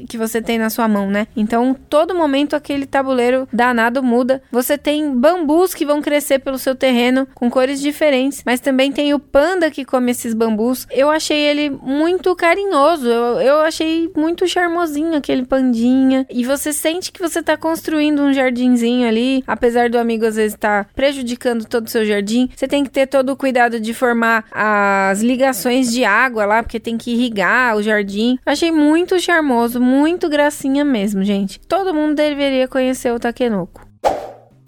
que 0.08 0.16
você 0.16 0.40
tem 0.40 0.58
na 0.58 0.70
sua 0.70 0.88
mão, 0.88 1.10
né? 1.10 1.26
Então, 1.36 1.76
todo 1.88 2.14
momento 2.14 2.56
aquele 2.56 2.86
tabuleiro 2.86 3.46
danado 3.52 4.02
muda. 4.02 4.42
Você 4.50 4.78
tem 4.78 5.14
bambus 5.14 5.74
que 5.74 5.84
vão 5.84 6.00
crescer 6.00 6.38
pelo 6.38 6.58
seu 6.58 6.74
terreno 6.74 7.28
com 7.34 7.50
cores 7.50 7.80
diferentes, 7.80 8.42
mas 8.44 8.60
também 8.60 8.90
tem 8.90 9.12
o 9.12 9.18
panda 9.18 9.70
que 9.70 9.84
come 9.84 10.10
esses 10.10 10.32
bambus. 10.32 10.86
Eu 10.90 11.10
achei 11.10 11.38
ele 11.38 11.70
muito 11.70 12.34
carinhoso, 12.34 13.06
eu, 13.06 13.40
eu 13.40 13.60
achei 13.60 14.10
muito 14.16 14.48
charmosinho 14.48 15.14
aquele 15.14 15.44
pandinha. 15.44 16.26
E 16.30 16.44
você 16.44 16.72
sente 16.72 17.12
que 17.12 17.20
você 17.20 17.42
tá 17.42 17.56
construindo 17.56 18.22
um 18.22 18.32
jardinzinho 18.32 19.06
ali, 19.06 19.44
apesar 19.46 19.90
do 19.90 19.98
amigo 19.98 20.24
às 20.24 20.36
vezes 20.36 20.54
estar 20.54 20.84
tá 20.84 20.90
prejudicando 20.94 21.66
todo 21.66 21.86
o 21.86 21.90
seu 21.90 22.04
jardim. 22.04 22.48
Você 22.54 22.66
tem 22.66 22.84
que 22.84 22.90
ter 22.90 23.06
todo 23.06 23.30
o 23.30 23.36
cuidado 23.36 23.78
de 23.78 23.92
formar 23.92 24.44
as 24.52 25.20
ligações 25.20 25.92
de 25.92 26.04
água 26.04 26.46
lá, 26.46 26.62
porque 26.62 26.80
tem 26.80 26.96
que 26.96 27.12
irrigar 27.12 27.76
o 27.76 27.82
jardim. 27.82 28.38
Achei 28.46 28.69
muito 28.70 29.18
charmoso, 29.20 29.80
muito 29.80 30.28
gracinha 30.28 30.84
mesmo, 30.84 31.22
gente. 31.22 31.60
Todo 31.60 31.94
mundo 31.94 32.14
deveria 32.14 32.68
conhecer 32.68 33.12
o 33.12 33.18
Takenoko. 33.18 33.86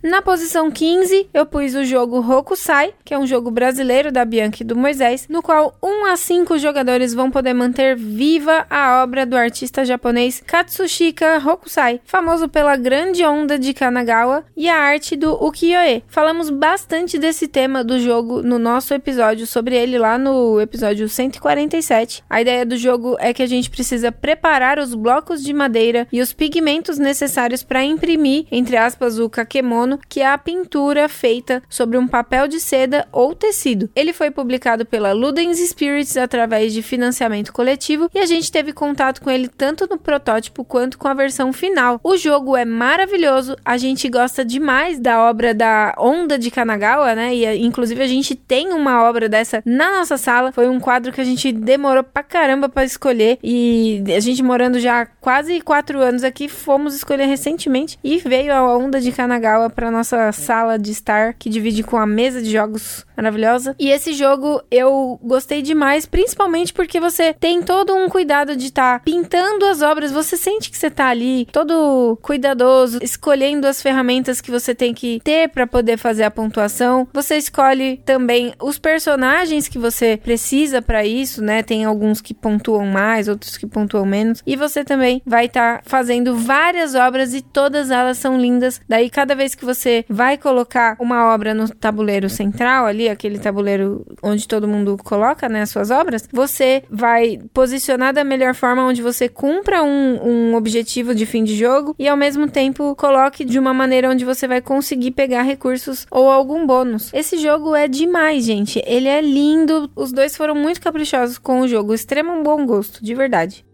Na 0.03 0.21
posição 0.21 0.69
15, 0.69 1.29
eu 1.33 1.47
pus 1.47 1.77
o 1.77 1.85
jogo 1.85 2.19
Hokusai, 2.19 2.93
que 3.05 3.15
é 3.15 3.19
um 3.19 3.25
jogo 3.25 3.53
brasileiro 3.53 4.11
da 4.11 4.25
Bianca 4.25 4.57
e 4.61 4.67
do 4.67 4.75
Moisés, 4.75 5.29
no 5.29 5.41
qual 5.41 5.79
1 5.81 6.07
a 6.07 6.17
5 6.17 6.59
jogadores 6.59 7.15
vão 7.15 7.31
poder 7.31 7.55
manter 7.55 7.95
viva 7.95 8.67
a 8.69 9.01
obra 9.01 9.25
do 9.25 9.37
artista 9.37 9.85
japonês 9.85 10.43
Katsushika 10.45 11.41
Hokusai, 11.47 12.01
famoso 12.05 12.49
pela 12.49 12.75
grande 12.75 13.25
onda 13.25 13.57
de 13.57 13.73
Kanagawa 13.73 14.45
e 14.57 14.69
a 14.69 14.77
arte 14.77 15.15
do 15.15 15.35
ukiyo-e. 15.35 16.03
Falamos 16.09 16.51
bastante 16.51 17.17
desse 17.17 17.47
tema 17.47 17.85
do 17.85 18.01
jogo 18.01 18.43
no 18.43 18.59
nosso 18.59 18.93
episódio 18.93 19.47
sobre 19.47 19.77
ele 19.77 19.99
lá 19.99 20.19
no 20.19 20.61
episódio 20.61 21.09
147. 21.09 22.25
A 22.29 22.41
ideia 22.41 22.67
do 22.67 22.77
jogo 22.77 23.17
é 23.21 23.33
que 23.33 23.43
a 23.43 23.47
gente 23.47 23.71
precisa 23.71 24.11
preparar 24.11 24.81
os 24.81 24.97
blocos 24.97 25.45
de 25.45 25.53
madeira 25.53 26.09
e 26.11 26.21
os 26.21 26.33
pigmentos 26.33 26.99
necessários 26.99 27.63
para 27.63 27.85
imprimir, 27.85 28.47
entre 28.51 28.77
aspas, 28.77 29.21
o 29.21 29.31
kakemono 29.31 29.92
que 30.09 30.21
é 30.21 30.31
a 30.31 30.39
pintura 30.39 31.09
feita 31.09 31.63
sobre 31.69 31.97
um 31.97 32.07
papel 32.07 32.49
de 32.49 32.61
seda 32.61 33.07
ou 33.13 33.35
tecido. 33.35 33.91
Ele 33.95 34.13
foi 34.13 34.31
publicado 34.31 34.85
pela 34.85 35.13
Ludens 35.13 35.59
Spirits 35.59 36.17
através 36.17 36.73
de 36.73 36.83
financiamento 36.83 37.53
coletivo 37.53 38.11
e 38.15 38.19
a 38.19 38.27
gente 38.27 38.51
teve 38.51 38.73
contato 38.73 39.21
com 39.21 39.31
ele 39.31 39.49
tanto 39.49 39.87
no 39.89 39.99
protótipo 39.99 40.65
quanto 40.65 40.99
com 40.99 41.09
a 41.09 41.15
versão 41.15 41.53
final. 41.53 42.01
O 42.03 42.17
jogo 42.17 42.57
é 42.57 42.65
maravilhoso, 42.65 43.57
a 43.65 43.77
gente 43.77 44.09
gosta 44.09 44.45
demais 44.45 44.99
da 44.99 45.23
obra 45.23 45.55
da 45.55 45.95
Onda 45.99 46.39
de 46.39 46.51
Kanagawa, 46.51 47.15
né? 47.15 47.35
E 47.35 47.65
inclusive 47.65 48.03
a 48.03 48.07
gente 48.07 48.35
tem 48.35 48.73
uma 48.73 49.03
obra 49.03 49.29
dessa 49.29 49.63
na 49.65 49.99
nossa 49.99 50.17
sala. 50.17 50.53
Foi 50.53 50.69
um 50.69 50.81
quadro 50.81 51.13
que 51.13 51.21
a 51.21 51.25
gente 51.25 51.53
demorou 51.53 52.03
pra 52.03 52.23
caramba 52.23 52.69
para 52.69 52.85
escolher 52.85 53.39
e 53.43 54.03
a 54.15 54.21
gente 54.21 54.43
morando 54.43 54.79
já 54.81 55.07
quase 55.07 55.61
quatro 55.61 56.01
anos 56.01 56.25
aqui, 56.25 56.49
fomos 56.49 56.95
escolher 56.95 57.27
recentemente 57.27 57.99
e 58.03 58.19
veio 58.19 58.53
a 58.53 58.77
Onda 58.77 59.01
de 59.01 59.13
Kanagawa 59.13 59.71
para 59.83 59.91
nossa 59.91 60.31
sala 60.31 60.79
de 60.79 60.93
estar, 60.93 61.35
que 61.35 61.51
divide 61.51 61.83
com 61.83 61.97
a 61.97 62.07
mesa 62.07 62.41
de 62.41 62.53
jogos 62.53 63.05
maravilhosa. 63.17 63.75
E 63.81 63.91
esse 63.91 64.13
jogo 64.13 64.63
eu 64.71 65.19
gostei 65.21 65.61
demais, 65.61 66.07
principalmente 66.07 66.73
porque 66.73 67.01
você 67.01 67.35
tem 67.35 67.61
todo 67.63 67.93
um 67.93 68.09
cuidado 68.09 68.55
de 68.55 68.67
estar 68.67 69.01
tá 69.01 69.05
pintando 69.05 69.67
as 69.67 69.83
obras, 69.83 70.13
você 70.13 70.37
sente 70.37 70.71
que 70.71 70.79
você 70.79 70.89
tá 70.89 71.09
ali 71.09 71.47
todo 71.47 72.17
cuidadoso, 72.23 73.01
escolhendo 73.03 73.67
as 73.67 73.83
ferramentas 73.83 74.41
que 74.41 74.53
você 74.53 74.73
tem 74.73 74.95
que 74.95 75.21
ter 75.25 75.49
para 75.49 75.67
poder 75.67 75.97
fazer 75.97 76.23
a 76.23 76.31
pontuação. 76.31 77.09
Você 77.13 77.37
escolhe 77.37 78.01
também 78.05 78.55
os 78.63 78.79
personagens 78.79 79.67
que 79.67 79.79
você 79.79 80.17
precisa 80.17 80.81
para 80.81 81.05
isso, 81.05 81.43
né? 81.43 81.61
Tem 81.65 81.85
alguns 81.85 82.21
que 82.21 82.33
pontuam 82.33 82.87
mais, 82.87 83.27
outros 83.27 83.57
que 83.57 83.67
pontuam 83.67 84.07
menos. 84.07 84.45
E 84.47 84.55
você 84.55 84.85
também 84.85 85.21
vai 85.27 85.47
estar 85.47 85.79
tá 85.79 85.83
fazendo 85.85 86.37
várias 86.37 86.95
obras 86.95 87.35
e 87.35 87.43
todas 87.43 87.91
elas 87.91 88.19
são 88.19 88.39
lindas. 88.39 88.81
Daí 88.89 89.11
cada 89.11 89.35
vez 89.35 89.57
que 89.57 89.65
você 89.65 89.72
você 89.75 90.05
vai 90.09 90.37
colocar 90.37 90.97
uma 90.99 91.33
obra 91.33 91.55
no 91.55 91.69
tabuleiro 91.69 92.29
central 92.29 92.87
ali, 92.87 93.09
aquele 93.09 93.39
tabuleiro 93.39 94.05
onde 94.23 94.47
todo 94.47 94.69
mundo 94.69 94.97
coloca, 95.03 95.49
né, 95.49 95.63
as 95.63 95.71
suas 95.71 95.91
obras, 95.91 96.29
você 96.33 96.83
vai 96.91 97.41
posicionar 97.53 98.13
da 98.13 98.25
melhor 98.25 98.55
forma 98.55 98.85
onde 98.85 99.03
você 99.03 99.29
cumpra 99.29 99.83
um, 99.83 100.21
um 100.23 100.55
objetivo 100.55 101.15
de 101.15 101.27
fim 101.27 101.45
de 101.45 101.57
jogo 101.57 101.95
e 101.99 102.09
ao 102.09 102.17
mesmo 102.17 102.49
tempo 102.49 102.95
coloque 102.97 103.45
de 103.45 103.59
uma 103.59 103.73
maneira 103.73 104.11
onde 104.11 104.25
você 104.25 104.47
vai 104.47 104.61
conseguir 104.61 105.13
pegar 105.13 105.43
recursos 105.43 106.07
ou 106.11 106.31
algum 106.31 106.67
bônus. 106.67 107.13
Esse 107.13 107.39
jogo 107.39 107.75
é 107.75 107.89
demais, 107.89 108.45
gente. 108.45 108.83
Ele 108.87 109.09
é 109.09 109.21
lindo. 109.21 109.91
Os 109.97 110.13
dois 110.13 110.37
foram 110.37 110.55
muito 110.55 110.81
caprichosos 110.81 111.39
com 111.39 111.61
o 111.61 111.69
jogo. 111.69 111.95
Extremo 111.95 112.43
bom 112.43 112.67
gosto, 112.67 113.05
de 113.05 113.15
verdade. 113.15 113.65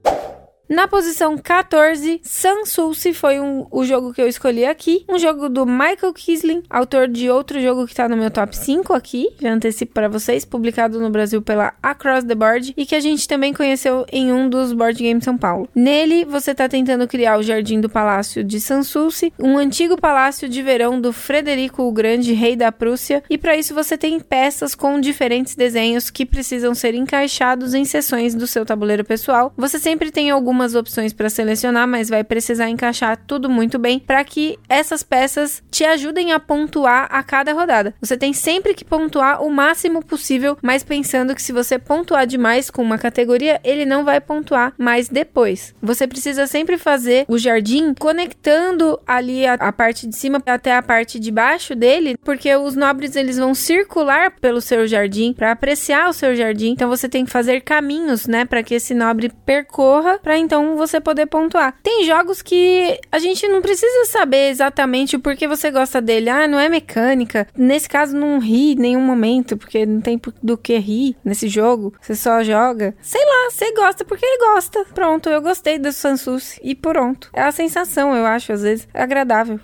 Na 0.69 0.87
posição 0.87 1.39
14, 1.39 2.21
Sansulce 2.23 3.15
foi 3.15 3.41
um, 3.41 3.67
o 3.71 3.85
jogo 3.85 4.13
que 4.13 4.21
eu 4.21 4.29
escolhi 4.29 4.67
aqui. 4.67 5.03
Um 5.09 5.19
jogo 5.19 5.49
do 5.49 5.65
Michael 5.65 6.13
Kisling, 6.13 6.63
autor 6.69 7.09
de 7.09 7.31
outro 7.31 7.59
jogo 7.59 7.87
que 7.87 7.95
tá 7.95 8.07
no 8.07 8.19
meu 8.19 8.31
top 8.31 8.55
5 8.55 8.93
aqui. 8.93 9.31
Já 9.41 9.51
antecipo 9.51 9.95
para 9.95 10.09
vocês, 10.09 10.45
publicado 10.45 11.01
no 11.01 11.09
Brasil 11.09 11.41
pela 11.41 11.73
Across 11.83 12.25
the 12.25 12.35
Board 12.35 12.75
e 12.77 12.85
que 12.85 12.95
a 12.95 13.01
gente 13.01 13.27
também 13.27 13.55
conheceu 13.55 14.05
em 14.13 14.31
um 14.31 14.51
dos 14.51 14.75
Board 14.75 15.03
Games 15.03 15.25
São 15.25 15.39
Paulo. 15.39 15.67
Nele, 15.75 16.27
você 16.27 16.55
tá 16.55 16.69
tentando 16.69 17.09
criar 17.09 17.39
o 17.39 17.43
Jardim 17.43 17.81
do 17.81 17.89
Palácio 17.89 18.45
de 18.45 18.61
Sansulce, 18.61 19.33
um 19.39 19.57
antigo 19.57 19.99
palácio 19.99 20.51
de 20.51 20.63
verão 20.63 21.01
do 21.01 21.15
Frederico 21.15 21.85
o 21.85 21.93
Grande, 21.93 22.35
rei 22.35 22.55
da 22.55 22.71
Prússia, 22.71 23.23
e 23.31 23.39
para 23.39 23.57
isso 23.57 23.75
você 23.75 23.97
tem 23.97 24.21
peças 24.21 24.75
com 24.75 25.01
diferentes 25.01 25.55
desenhos 25.55 26.11
que 26.11 26.27
precisam 26.27 26.75
ser 26.75 26.95
encaixados 26.95 27.73
em 27.73 27.87
seções 27.87 28.35
do 28.35 28.47
seu 28.47 28.67
tabuleiro 28.67 29.05
pessoal. 29.05 29.51
Você 29.57 29.79
sempre 29.79 30.11
tem 30.11 30.29
alguma 30.29 30.58
algumas 30.59 30.75
opções 30.75 31.13
para 31.13 31.31
selecionar, 31.31 31.87
mas 31.87 32.09
vai 32.09 32.25
precisar 32.25 32.69
encaixar 32.69 33.17
tudo 33.17 33.49
muito 33.49 33.79
bem 33.79 34.01
para 34.01 34.25
que 34.25 34.59
essas 34.69 35.05
peças 35.05 35.63
te 35.71 35.85
ajudem 35.85 36.33
a 36.33 36.41
pontuar 36.41 37.07
a 37.11 37.23
cada 37.23 37.53
rodada. 37.53 37.95
Você 38.01 38.17
tem 38.17 38.33
sempre 38.33 38.75
que 38.75 38.85
pontuar 38.85 39.43
o 39.43 39.51
máximo 39.51 40.05
possível, 40.05 40.59
mas 40.61 40.83
pensando 40.83 41.35
que 41.35 41.43
se 41.43 41.53
você 41.53 41.79
pontuar 41.79 42.27
demais 42.27 42.71
com 42.71 42.83
uma 42.83 42.99
categoria, 42.99 43.61
ele 43.63 43.85
não 43.85 44.05
vai 44.05 44.21
pontuar 44.21 44.73
mais 44.77 45.09
depois. 45.09 45.75
Você 45.81 46.09
precisa 46.09 46.47
sempre 46.49 46.77
fazer 46.77 47.25
o 47.29 47.39
jardim 47.39 47.95
conectando 47.95 48.99
ali 49.07 49.47
a, 49.47 49.55
a 49.55 49.73
parte 49.73 50.09
de 50.09 50.17
cima 50.17 50.43
até 50.45 50.75
a 50.75 50.83
parte 50.83 51.21
de 51.21 51.31
baixo 51.31 51.77
dele, 51.77 52.17
porque 52.25 52.55
os 52.57 52.75
nobres 52.75 53.15
eles 53.15 53.39
vão 53.39 53.55
circular 53.55 54.33
pelo 54.41 54.61
seu 54.61 54.89
jardim 54.89 55.33
para 55.33 55.53
apreciar 55.53 56.09
o 56.09 56.13
seu 56.13 56.35
jardim. 56.35 56.71
Então 56.71 56.89
você 56.89 57.09
tem 57.09 57.25
que 57.25 57.31
fazer 57.31 57.61
caminhos, 57.61 58.27
né, 58.27 58.45
para 58.45 58.63
que 58.63 58.75
esse 58.75 58.93
nobre 58.93 59.31
percorra 59.47 60.19
para 60.19 60.37
então 60.49 60.79
você 60.79 60.99
poder 60.99 61.27
pontuar. 61.27 61.77
Tem 61.83 62.05
jogos 62.05 62.41
que 62.41 62.99
a 63.13 63.19
gente 63.19 63.47
não 63.49 63.61
precisa 63.61 64.07
saber 64.07 64.49
exatamente 64.49 65.15
o 65.15 65.21
porquê 65.21 65.47
você 65.47 65.71
gosta 65.71 66.01
dele. 66.01 66.31
Ah, 66.31 66.49
não 66.49 66.59
é 66.59 66.71
mecânica. 66.71 67.47
Nesse 67.55 67.87
caso, 67.87 68.17
não 68.17 68.39
ri 68.39 68.73
em 68.73 68.77
nenhum 68.77 69.03
momento, 69.03 69.59
porque 69.59 69.85
não 69.85 70.01
tem 70.01 70.19
do 70.43 70.57
que 70.57 70.79
rir 70.79 71.17
nesse 71.23 71.49
jogo. 71.49 71.93
Você 72.01 72.15
só 72.15 72.43
joga. 72.43 72.95
Sei 73.03 73.23
lá, 73.23 73.51
você 73.51 73.73
gosta 73.75 74.07
porque 74.07 74.25
ele 74.25 74.55
gosta. 74.55 74.87
Pronto, 74.95 75.29
eu 75.29 75.43
gostei 75.43 75.79
do 75.79 75.93
Sansus 75.93 76.59
e 76.63 76.75
pronto. 76.75 77.29
É 77.35 77.43
a 77.43 77.53
sensação, 77.53 78.17
eu 78.17 78.25
acho, 78.25 78.53
às 78.55 78.63
vezes, 78.63 78.89
é 78.95 79.03
agradável. 79.03 79.61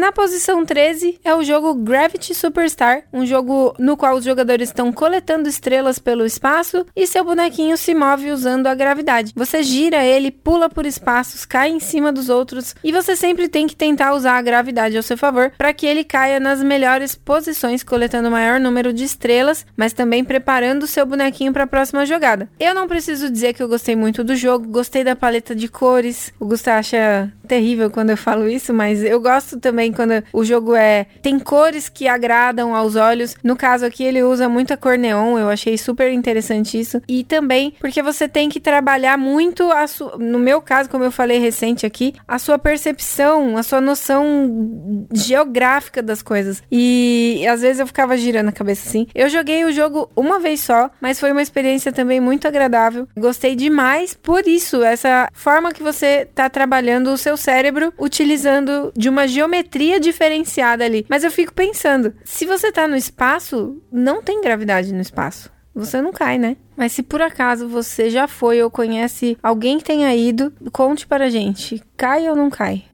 Na 0.00 0.12
posição 0.12 0.64
13 0.64 1.20
é 1.22 1.34
o 1.34 1.44
jogo 1.44 1.74
Gravity 1.74 2.34
Superstar, 2.34 3.02
um 3.12 3.26
jogo 3.26 3.74
no 3.78 3.98
qual 3.98 4.16
os 4.16 4.24
jogadores 4.24 4.70
estão 4.70 4.90
coletando 4.90 5.46
estrelas 5.46 5.98
pelo 5.98 6.24
espaço 6.24 6.86
e 6.96 7.06
seu 7.06 7.22
bonequinho 7.22 7.76
se 7.76 7.94
move 7.94 8.30
usando 8.30 8.66
a 8.66 8.74
gravidade. 8.74 9.34
Você 9.36 9.62
gira 9.62 10.02
ele, 10.02 10.30
pula 10.30 10.70
por 10.70 10.86
espaços, 10.86 11.44
cai 11.44 11.68
em 11.68 11.78
cima 11.78 12.10
dos 12.10 12.30
outros 12.30 12.74
e 12.82 12.90
você 12.90 13.14
sempre 13.14 13.46
tem 13.46 13.66
que 13.66 13.76
tentar 13.76 14.14
usar 14.14 14.38
a 14.38 14.42
gravidade 14.42 14.96
ao 14.96 15.02
seu 15.02 15.18
favor 15.18 15.52
para 15.58 15.74
que 15.74 15.84
ele 15.84 16.02
caia 16.02 16.40
nas 16.40 16.62
melhores 16.62 17.14
posições, 17.14 17.82
coletando 17.82 18.28
o 18.28 18.32
maior 18.32 18.58
número 18.58 18.94
de 18.94 19.04
estrelas, 19.04 19.66
mas 19.76 19.92
também 19.92 20.24
preparando 20.24 20.84
o 20.84 20.86
seu 20.86 21.04
bonequinho 21.04 21.52
para 21.52 21.64
a 21.64 21.66
próxima 21.66 22.06
jogada. 22.06 22.48
Eu 22.58 22.74
não 22.74 22.88
preciso 22.88 23.28
dizer 23.28 23.52
que 23.52 23.62
eu 23.62 23.68
gostei 23.68 23.94
muito 23.94 24.24
do 24.24 24.34
jogo, 24.34 24.66
gostei 24.66 25.04
da 25.04 25.14
paleta 25.14 25.54
de 25.54 25.68
cores. 25.68 26.32
O 26.40 26.46
Gustavo 26.46 26.78
acha 26.78 27.30
terrível 27.46 27.90
quando 27.90 28.10
eu 28.10 28.16
falo 28.16 28.48
isso, 28.48 28.72
mas 28.72 29.04
eu 29.04 29.20
gosto 29.20 29.58
também 29.58 29.89
quando 29.92 30.22
o 30.32 30.44
jogo 30.44 30.74
é 30.74 31.06
tem 31.22 31.38
cores 31.38 31.88
que 31.88 32.08
agradam 32.08 32.74
aos 32.74 32.96
olhos. 32.96 33.36
No 33.42 33.56
caso 33.56 33.84
aqui 33.84 34.04
ele 34.04 34.22
usa 34.22 34.48
muita 34.48 34.76
cor 34.76 34.96
neon, 34.96 35.38
eu 35.38 35.48
achei 35.48 35.76
super 35.76 36.12
interessante 36.12 36.78
isso. 36.78 37.00
E 37.08 37.24
também 37.24 37.74
porque 37.80 38.02
você 38.02 38.28
tem 38.28 38.48
que 38.48 38.60
trabalhar 38.60 39.16
muito 39.16 39.70
a 39.70 39.86
sua, 39.86 40.16
no 40.18 40.38
meu 40.38 40.60
caso, 40.60 40.88
como 40.88 41.04
eu 41.04 41.10
falei 41.10 41.38
recente 41.38 41.86
aqui, 41.86 42.14
a 42.26 42.38
sua 42.38 42.58
percepção, 42.58 43.56
a 43.56 43.62
sua 43.62 43.80
noção 43.80 45.06
geográfica 45.12 46.02
das 46.02 46.22
coisas. 46.22 46.62
E 46.70 47.44
às 47.48 47.62
vezes 47.62 47.80
eu 47.80 47.86
ficava 47.86 48.16
girando 48.16 48.48
a 48.48 48.52
cabeça 48.52 48.88
assim. 48.88 49.06
Eu 49.14 49.28
joguei 49.28 49.64
o 49.64 49.72
jogo 49.72 50.10
uma 50.14 50.38
vez 50.38 50.60
só, 50.60 50.90
mas 51.00 51.18
foi 51.18 51.32
uma 51.32 51.42
experiência 51.42 51.92
também 51.92 52.20
muito 52.20 52.46
agradável. 52.46 53.08
Gostei 53.16 53.54
demais 53.54 54.14
por 54.14 54.46
isso, 54.46 54.82
essa 54.82 55.28
forma 55.32 55.72
que 55.72 55.82
você 55.82 56.28
tá 56.34 56.48
trabalhando 56.48 57.12
o 57.12 57.18
seu 57.18 57.36
cérebro 57.36 57.92
utilizando 57.98 58.92
de 58.96 59.08
uma 59.08 59.26
geometria 59.26 59.79
diferenciada 60.00 60.84
ali. 60.84 61.06
Mas 61.08 61.24
eu 61.24 61.30
fico 61.30 61.54
pensando, 61.54 62.12
se 62.24 62.44
você 62.44 62.70
tá 62.70 62.86
no 62.86 62.96
espaço, 62.96 63.80
não 63.90 64.22
tem 64.22 64.40
gravidade 64.40 64.92
no 64.92 65.00
espaço. 65.00 65.50
Você 65.74 66.02
não 66.02 66.12
cai, 66.12 66.36
né? 66.36 66.56
Mas 66.76 66.92
se 66.92 67.02
por 67.02 67.22
acaso 67.22 67.68
você 67.68 68.10
já 68.10 68.26
foi 68.26 68.62
ou 68.62 68.70
conhece 68.70 69.38
alguém 69.42 69.78
que 69.78 69.84
tenha 69.84 70.14
ido, 70.14 70.52
conte 70.72 71.06
para 71.06 71.30
gente. 71.30 71.82
Cai 71.96 72.28
ou 72.28 72.34
não 72.36 72.50
cai? 72.50 72.84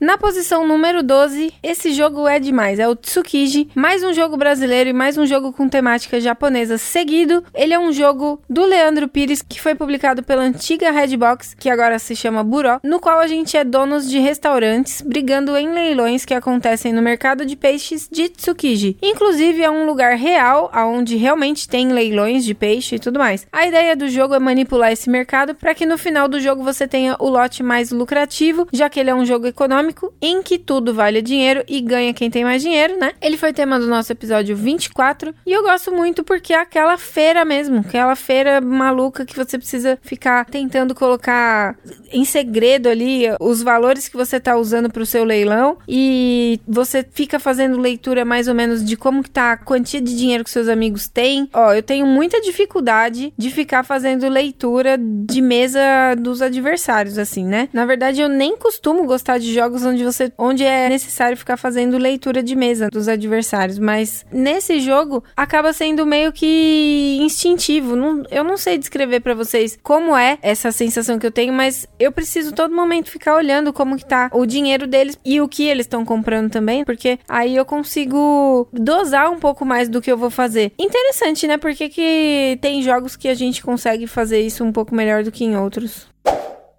Na 0.00 0.16
posição 0.16 0.64
número 0.64 1.02
12, 1.02 1.52
esse 1.60 1.92
jogo 1.92 2.28
é 2.28 2.38
demais, 2.38 2.78
é 2.78 2.86
o 2.86 2.94
Tsukiji, 2.94 3.68
mais 3.74 4.04
um 4.04 4.14
jogo 4.14 4.36
brasileiro 4.36 4.90
e 4.90 4.92
mais 4.92 5.18
um 5.18 5.26
jogo 5.26 5.52
com 5.52 5.68
temática 5.68 6.20
japonesa 6.20 6.78
seguido. 6.78 7.42
Ele 7.52 7.74
é 7.74 7.78
um 7.80 7.92
jogo 7.92 8.40
do 8.48 8.64
Leandro 8.64 9.08
Pires, 9.08 9.42
que 9.42 9.60
foi 9.60 9.74
publicado 9.74 10.22
pela 10.22 10.42
antiga 10.42 10.92
Redbox, 10.92 11.52
que 11.58 11.68
agora 11.68 11.98
se 11.98 12.14
chama 12.14 12.44
Buró, 12.44 12.78
no 12.84 13.00
qual 13.00 13.18
a 13.18 13.26
gente 13.26 13.56
é 13.56 13.64
donos 13.64 14.08
de 14.08 14.20
restaurantes 14.20 15.02
brigando 15.02 15.56
em 15.56 15.72
leilões 15.72 16.24
que 16.24 16.32
acontecem 16.32 16.92
no 16.92 17.02
mercado 17.02 17.44
de 17.44 17.56
peixes 17.56 18.08
de 18.08 18.28
Tsukiji. 18.28 18.96
Inclusive 19.02 19.64
é 19.64 19.70
um 19.70 19.84
lugar 19.84 20.14
real, 20.14 20.70
onde 20.76 21.16
realmente 21.16 21.68
tem 21.68 21.90
leilões 21.90 22.44
de 22.44 22.54
peixe 22.54 22.94
e 22.94 23.00
tudo 23.00 23.18
mais. 23.18 23.48
A 23.52 23.66
ideia 23.66 23.96
do 23.96 24.08
jogo 24.08 24.32
é 24.32 24.38
manipular 24.38 24.92
esse 24.92 25.10
mercado 25.10 25.56
para 25.56 25.74
que 25.74 25.84
no 25.84 25.98
final 25.98 26.28
do 26.28 26.38
jogo 26.38 26.62
você 26.62 26.86
tenha 26.86 27.16
o 27.18 27.28
lote 27.28 27.64
mais 27.64 27.90
lucrativo, 27.90 28.68
já 28.72 28.88
que 28.88 29.00
ele 29.00 29.10
é 29.10 29.14
um 29.14 29.26
jogo 29.26 29.48
econômico 29.48 29.87
econômico 29.88 30.12
em 30.20 30.42
que 30.42 30.58
tudo 30.58 30.94
vale 30.94 31.22
dinheiro 31.22 31.64
e 31.66 31.80
ganha 31.80 32.14
quem 32.14 32.30
tem 32.30 32.44
mais 32.44 32.62
dinheiro, 32.62 32.98
né? 32.98 33.12
Ele 33.20 33.36
foi 33.36 33.52
tema 33.52 33.78
do 33.78 33.86
nosso 33.86 34.12
episódio 34.12 34.56
24 34.56 35.34
e 35.46 35.52
eu 35.52 35.62
gosto 35.62 35.92
muito 35.92 36.22
porque 36.22 36.52
é 36.52 36.60
aquela 36.60 36.96
feira 36.98 37.44
mesmo, 37.44 37.80
aquela 37.80 38.14
feira 38.14 38.60
maluca 38.60 39.24
que 39.24 39.36
você 39.36 39.58
precisa 39.58 39.98
ficar 40.02 40.44
tentando 40.44 40.94
colocar 40.94 41.76
em 42.12 42.24
segredo 42.24 42.88
ali 42.88 43.24
os 43.40 43.62
valores 43.62 44.08
que 44.08 44.16
você 44.16 44.38
tá 44.38 44.56
usando 44.56 44.90
para 44.90 45.02
o 45.02 45.06
seu 45.06 45.24
leilão 45.24 45.78
e 45.88 46.60
você 46.66 47.04
fica 47.10 47.38
fazendo 47.38 47.78
leitura 47.78 48.24
mais 48.24 48.48
ou 48.48 48.54
menos 48.54 48.84
de 48.84 48.96
como 48.96 49.22
que 49.22 49.30
tá 49.30 49.52
a 49.52 49.56
quantia 49.56 50.00
de 50.00 50.16
dinheiro 50.16 50.44
que 50.44 50.50
seus 50.50 50.68
amigos 50.68 51.08
têm. 51.08 51.48
Ó, 51.52 51.72
eu 51.72 51.82
tenho 51.82 52.06
muita 52.06 52.40
dificuldade 52.40 53.32
de 53.36 53.50
ficar 53.50 53.84
fazendo 53.84 54.28
leitura 54.28 54.98
de 54.98 55.40
mesa 55.40 55.80
dos 56.18 56.42
adversários 56.42 57.18
assim, 57.18 57.44
né? 57.44 57.68
Na 57.72 57.86
verdade, 57.86 58.20
eu 58.20 58.28
nem 58.28 58.56
costumo 58.56 59.04
gostar 59.06 59.38
de 59.38 59.52
jogos 59.52 59.77
jogos 59.78 59.84
onde 59.84 60.04
você 60.04 60.32
onde 60.36 60.64
é 60.64 60.88
necessário 60.88 61.36
ficar 61.36 61.56
fazendo 61.56 61.96
leitura 61.96 62.42
de 62.42 62.56
mesa 62.56 62.88
dos 62.90 63.08
adversários, 63.08 63.78
mas 63.78 64.24
nesse 64.32 64.80
jogo 64.80 65.22
acaba 65.36 65.72
sendo 65.72 66.04
meio 66.04 66.32
que 66.32 67.18
instintivo. 67.20 67.94
Não, 67.96 68.22
eu 68.30 68.42
não 68.42 68.56
sei 68.56 68.78
descrever 68.78 69.20
para 69.20 69.34
vocês 69.34 69.78
como 69.82 70.16
é 70.16 70.38
essa 70.42 70.72
sensação 70.72 71.18
que 71.18 71.26
eu 71.26 71.30
tenho, 71.30 71.52
mas 71.52 71.86
eu 71.98 72.10
preciso 72.12 72.52
todo 72.52 72.74
momento 72.74 73.10
ficar 73.10 73.36
olhando 73.36 73.72
como 73.72 73.96
que 73.96 74.04
tá 74.04 74.30
o 74.32 74.44
dinheiro 74.44 74.86
deles 74.86 75.18
e 75.24 75.40
o 75.40 75.48
que 75.48 75.64
eles 75.64 75.86
estão 75.86 76.04
comprando 76.04 76.50
também, 76.50 76.84
porque 76.84 77.18
aí 77.28 77.56
eu 77.56 77.64
consigo 77.64 78.68
dosar 78.72 79.30
um 79.30 79.38
pouco 79.38 79.64
mais 79.64 79.88
do 79.88 80.00
que 80.00 80.10
eu 80.10 80.16
vou 80.16 80.30
fazer. 80.30 80.72
Interessante, 80.78 81.46
né? 81.46 81.56
Porque 81.56 81.88
que 81.88 82.58
tem 82.60 82.82
jogos 82.82 83.16
que 83.16 83.28
a 83.28 83.34
gente 83.34 83.62
consegue 83.62 84.06
fazer 84.06 84.40
isso 84.40 84.64
um 84.64 84.72
pouco 84.72 84.94
melhor 84.94 85.22
do 85.22 85.32
que 85.32 85.44
em 85.44 85.56
outros. 85.56 86.08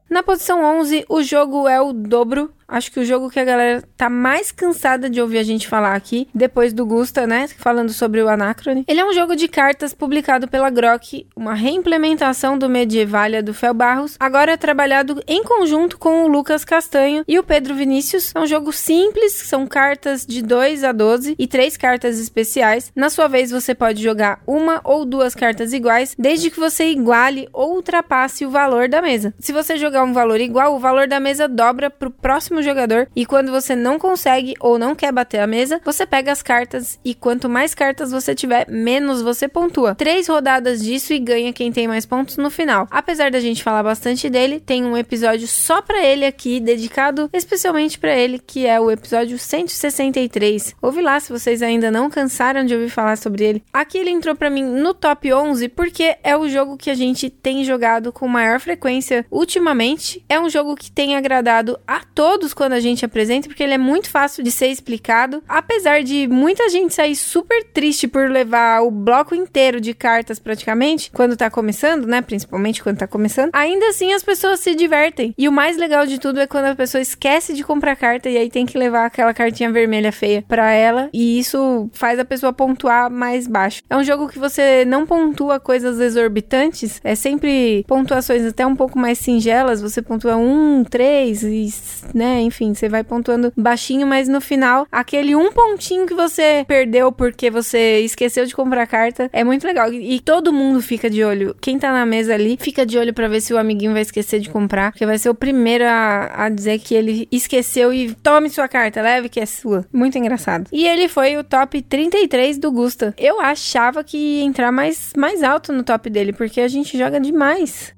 Na 0.10 0.24
posição 0.24 0.64
11, 0.80 1.06
o 1.08 1.22
jogo 1.22 1.68
é 1.68 1.80
o 1.80 1.94
dobro 1.94 2.52
Acho 2.70 2.92
que 2.92 3.00
o 3.00 3.06
jogo 3.06 3.30
que 3.30 3.40
a 3.40 3.44
galera 3.46 3.84
tá 3.98 4.10
mais 4.10 4.52
cansada 4.52 5.10
de 5.10 5.20
ouvir 5.20 5.40
a 5.40 5.44
gente 5.44 5.68
falar 5.68 5.96
aqui, 5.96 6.28
depois 6.34 6.72
do 6.72 6.86
Gusta, 6.86 7.26
né? 7.26 7.48
Falando 7.58 7.92
sobre 7.92 8.22
o 8.22 8.30
Anacrone. 8.30 8.86
Ele 8.88 9.00
é 9.00 9.06
um 9.06 9.14
jogo 9.14 9.36
de 9.36 9.48
cartas 9.48 9.94
publicado 9.94 10.48
pela 10.48 10.70
Grok, 10.70 11.28
uma 11.36 11.54
reimplementação 11.54 12.58
do 12.58 12.70
Medievalia 12.70 13.42
do 13.42 13.54
Fel 13.54 13.74
Barros, 13.74 14.16
agora 14.20 14.58
trabalhado 14.58 15.22
em 15.28 15.44
conjunto 15.44 15.98
com 15.98 16.24
o 16.24 16.28
Lucas 16.28 16.64
Castanho 16.64 17.24
e 17.28 17.40
o 17.40 17.44
Pedro 17.44 17.74
Vinícius. 17.74 18.32
É 18.36 18.40
um 18.40 18.48
jogo 18.48 18.72
simples, 18.72 19.34
são 19.34 19.66
cartas 19.66 20.26
de 20.26 20.42
2 20.42 20.84
a 20.84 20.92
12 20.92 21.36
e 21.38 21.48
três 21.48 21.76
cartas 21.76 22.20
especiais. 22.20 22.92
Na 22.96 23.10
sua 23.10 23.28
vez, 23.28 23.50
você 23.50 23.74
pode 23.74 24.02
jogar 24.04 24.42
uma 24.46 24.80
ou 24.84 25.06
duas 25.06 25.34
cartas 25.34 25.74
iguais, 25.74 26.16
desde 26.18 26.52
que 26.52 26.60
você 26.60 26.92
iguale 26.92 27.50
ou 27.52 27.76
ultrapasse 27.76 28.46
o 28.46 28.52
valor 28.52 28.88
da 28.88 29.02
mesa. 29.02 29.34
Se 29.40 29.52
você 29.52 29.78
jogar 29.78 30.04
um 30.04 30.14
valor 30.14 30.40
igual, 30.40 30.76
o 30.76 30.80
valor 30.80 31.08
da 31.08 31.20
mesa 31.20 31.48
dobra 31.48 31.90
pro 31.90 32.12
próximo 32.12 32.59
jogador 32.62 33.08
e 33.16 33.26
quando 33.26 33.52
você 33.52 33.76
não 33.76 34.00
consegue 34.00 34.54
ou 34.60 34.78
não 34.78 34.96
quer 34.96 35.12
bater 35.12 35.40
a 35.40 35.48
mesa, 35.48 35.82
você 35.84 36.06
pega 36.06 36.32
as 36.32 36.42
cartas 36.42 37.00
e 37.04 37.14
quanto 37.14 37.50
mais 37.50 37.74
cartas 37.74 38.12
você 38.12 38.36
tiver, 38.36 38.70
menos 38.70 39.22
você 39.22 39.48
pontua. 39.48 39.96
Três 39.96 40.28
rodadas 40.28 40.84
disso 40.84 41.14
e 41.14 41.20
ganha 41.20 41.54
quem 41.54 41.72
tem 41.72 41.88
mais 41.88 42.06
pontos 42.06 42.38
no 42.38 42.50
final. 42.50 42.88
Apesar 42.92 43.32
da 43.32 43.40
gente 43.40 43.64
falar 43.64 43.84
bastante 43.84 44.30
dele, 44.30 44.60
tem 44.60 44.86
um 44.86 44.98
episódio 44.98 45.48
só 45.48 45.82
para 45.82 46.04
ele 46.04 46.26
aqui, 46.26 46.60
dedicado 46.60 47.30
especialmente 47.34 47.98
para 47.98 48.16
ele, 48.16 48.40
que 48.40 48.66
é 48.66 48.80
o 48.80 48.92
episódio 48.92 49.38
163. 49.38 50.76
Ouve 50.82 51.02
lá 51.02 51.20
se 51.20 51.32
vocês 51.32 51.62
ainda 51.62 51.92
não 51.92 52.10
cansaram 52.10 52.66
de 52.66 52.74
ouvir 52.74 52.90
falar 52.90 53.18
sobre 53.18 53.44
ele. 53.44 53.64
Aqui 53.74 53.98
ele 53.98 54.10
entrou 54.10 54.36
para 54.36 54.50
mim 54.50 54.64
no 54.64 54.94
top 54.94 55.34
11 55.34 55.70
porque 55.70 56.18
é 56.24 56.36
o 56.36 56.50
jogo 56.50 56.78
que 56.78 56.90
a 56.90 56.96
gente 56.96 57.30
tem 57.30 57.64
jogado 57.64 58.12
com 58.12 58.28
maior 58.28 58.60
frequência 58.60 59.26
ultimamente. 59.32 60.24
É 60.28 60.40
um 60.40 60.50
jogo 60.50 60.76
que 60.76 60.92
tem 60.92 61.16
agradado 61.16 61.80
a 61.88 62.02
todos 62.02 62.49
quando 62.54 62.74
a 62.74 62.80
gente 62.80 63.06
apresenta, 63.06 63.48
porque 63.48 63.64
ele 63.64 63.74
é 63.74 63.78
muito 63.78 64.10
fácil 64.10 64.44
de 64.44 64.52
ser 64.52 64.68
explicado. 64.68 65.44
Apesar 65.48 66.04
de 66.04 66.28
muita 66.28 66.70
gente 66.70 66.94
sair 66.94 67.16
super 67.16 67.64
triste 67.66 68.08
por 68.08 68.30
levar 68.30 68.82
o 68.82 68.92
bloco 68.92 69.36
inteiro 69.36 69.80
de 69.80 69.94
cartas 69.94 70.40
praticamente, 70.40 71.12
quando 71.12 71.36
tá 71.36 71.50
começando, 71.50 72.06
né? 72.06 72.22
Principalmente 72.22 72.84
quando 72.84 72.98
tá 72.98 73.08
começando, 73.08 73.52
ainda 73.54 73.88
assim 73.90 74.14
as 74.14 74.24
pessoas 74.24 74.60
se 74.60 74.76
divertem. 74.76 75.34
E 75.38 75.48
o 75.48 75.52
mais 75.52 75.78
legal 75.78 76.06
de 76.06 76.20
tudo 76.20 76.40
é 76.40 76.48
quando 76.48 76.66
a 76.66 76.76
pessoa 76.76 77.02
esquece 77.02 77.54
de 77.54 77.64
comprar 77.64 77.96
carta 77.96 78.30
e 78.30 78.38
aí 78.38 78.50
tem 78.50 78.66
que 78.66 78.78
levar 78.78 79.06
aquela 79.06 79.34
cartinha 79.34 79.72
vermelha 79.72 80.12
feia 80.12 80.44
para 80.48 80.72
ela. 80.72 81.10
E 81.14 81.40
isso 81.40 81.90
faz 81.94 82.20
a 82.20 82.26
pessoa 82.26 82.54
pontuar 82.54 83.10
mais 83.10 83.48
baixo. 83.48 83.82
É 83.90 83.96
um 83.96 84.04
jogo 84.04 84.28
que 84.28 84.40
você 84.40 84.86
não 84.86 85.06
pontua 85.06 85.60
coisas 85.60 86.00
exorbitantes, 86.00 87.00
é 87.04 87.16
sempre 87.16 87.84
pontuações 87.88 88.46
até 88.46 88.66
um 88.66 88.76
pouco 88.76 88.98
mais 88.98 89.18
singelas. 89.18 89.82
Você 89.82 90.02
pontua 90.02 90.36
um, 90.36 90.84
três, 90.84 91.44
e, 91.44 91.70
né? 92.14 92.39
Enfim, 92.42 92.74
você 92.74 92.90
vai 92.90 93.04
pontuando 93.04 93.52
baixinho, 93.56 94.08
mas 94.08 94.28
no 94.28 94.42
final, 94.42 94.88
aquele 94.92 95.36
um 95.36 95.52
pontinho 95.52 96.06
que 96.06 96.14
você 96.14 96.66
perdeu 96.68 97.12
porque 97.12 97.50
você 97.50 98.00
esqueceu 98.00 98.46
de 98.46 98.56
comprar 98.56 98.88
carta 98.88 99.30
é 99.32 99.44
muito 99.44 99.66
legal. 99.66 99.92
E 99.94 100.20
todo 100.20 100.54
mundo 100.54 100.82
fica 100.82 101.10
de 101.10 101.24
olho. 101.24 101.56
Quem 101.62 101.78
tá 101.78 101.92
na 101.92 102.06
mesa 102.06 102.34
ali 102.34 102.58
fica 102.60 102.86
de 102.86 102.98
olho 102.98 103.14
para 103.14 103.28
ver 103.28 103.42
se 103.42 103.54
o 103.54 103.58
amiguinho 103.58 103.94
vai 103.94 104.02
esquecer 104.02 104.40
de 104.40 104.50
comprar, 104.50 104.92
porque 104.92 105.06
vai 105.06 105.18
ser 105.18 105.30
o 105.30 105.36
primeiro 105.36 105.86
a, 105.86 106.46
a 106.46 106.50
dizer 106.50 106.80
que 106.80 106.96
ele 106.96 107.28
esqueceu 107.32 107.94
e 107.94 108.14
tome 108.16 108.50
sua 108.50 108.68
carta, 108.68 109.02
leve 109.02 109.30
que 109.30 109.40
é 109.40 109.46
sua. 109.46 109.86
Muito 109.92 110.18
engraçado. 110.18 110.68
E 110.72 110.88
ele 110.88 111.08
foi 111.08 111.38
o 111.38 111.44
top 111.44 111.82
33 111.82 112.58
do 112.58 112.72
Gusta. 112.72 113.14
Eu 113.18 113.40
achava 113.40 114.04
que 114.04 114.18
ia 114.18 114.44
entrar 114.44 114.72
mais, 114.72 115.12
mais 115.16 115.44
alto 115.44 115.72
no 115.72 115.84
top 115.84 116.10
dele, 116.10 116.34
porque 116.34 116.62
a 116.62 116.68
gente 116.68 116.98
joga 116.98 117.20
demais. 117.20 117.94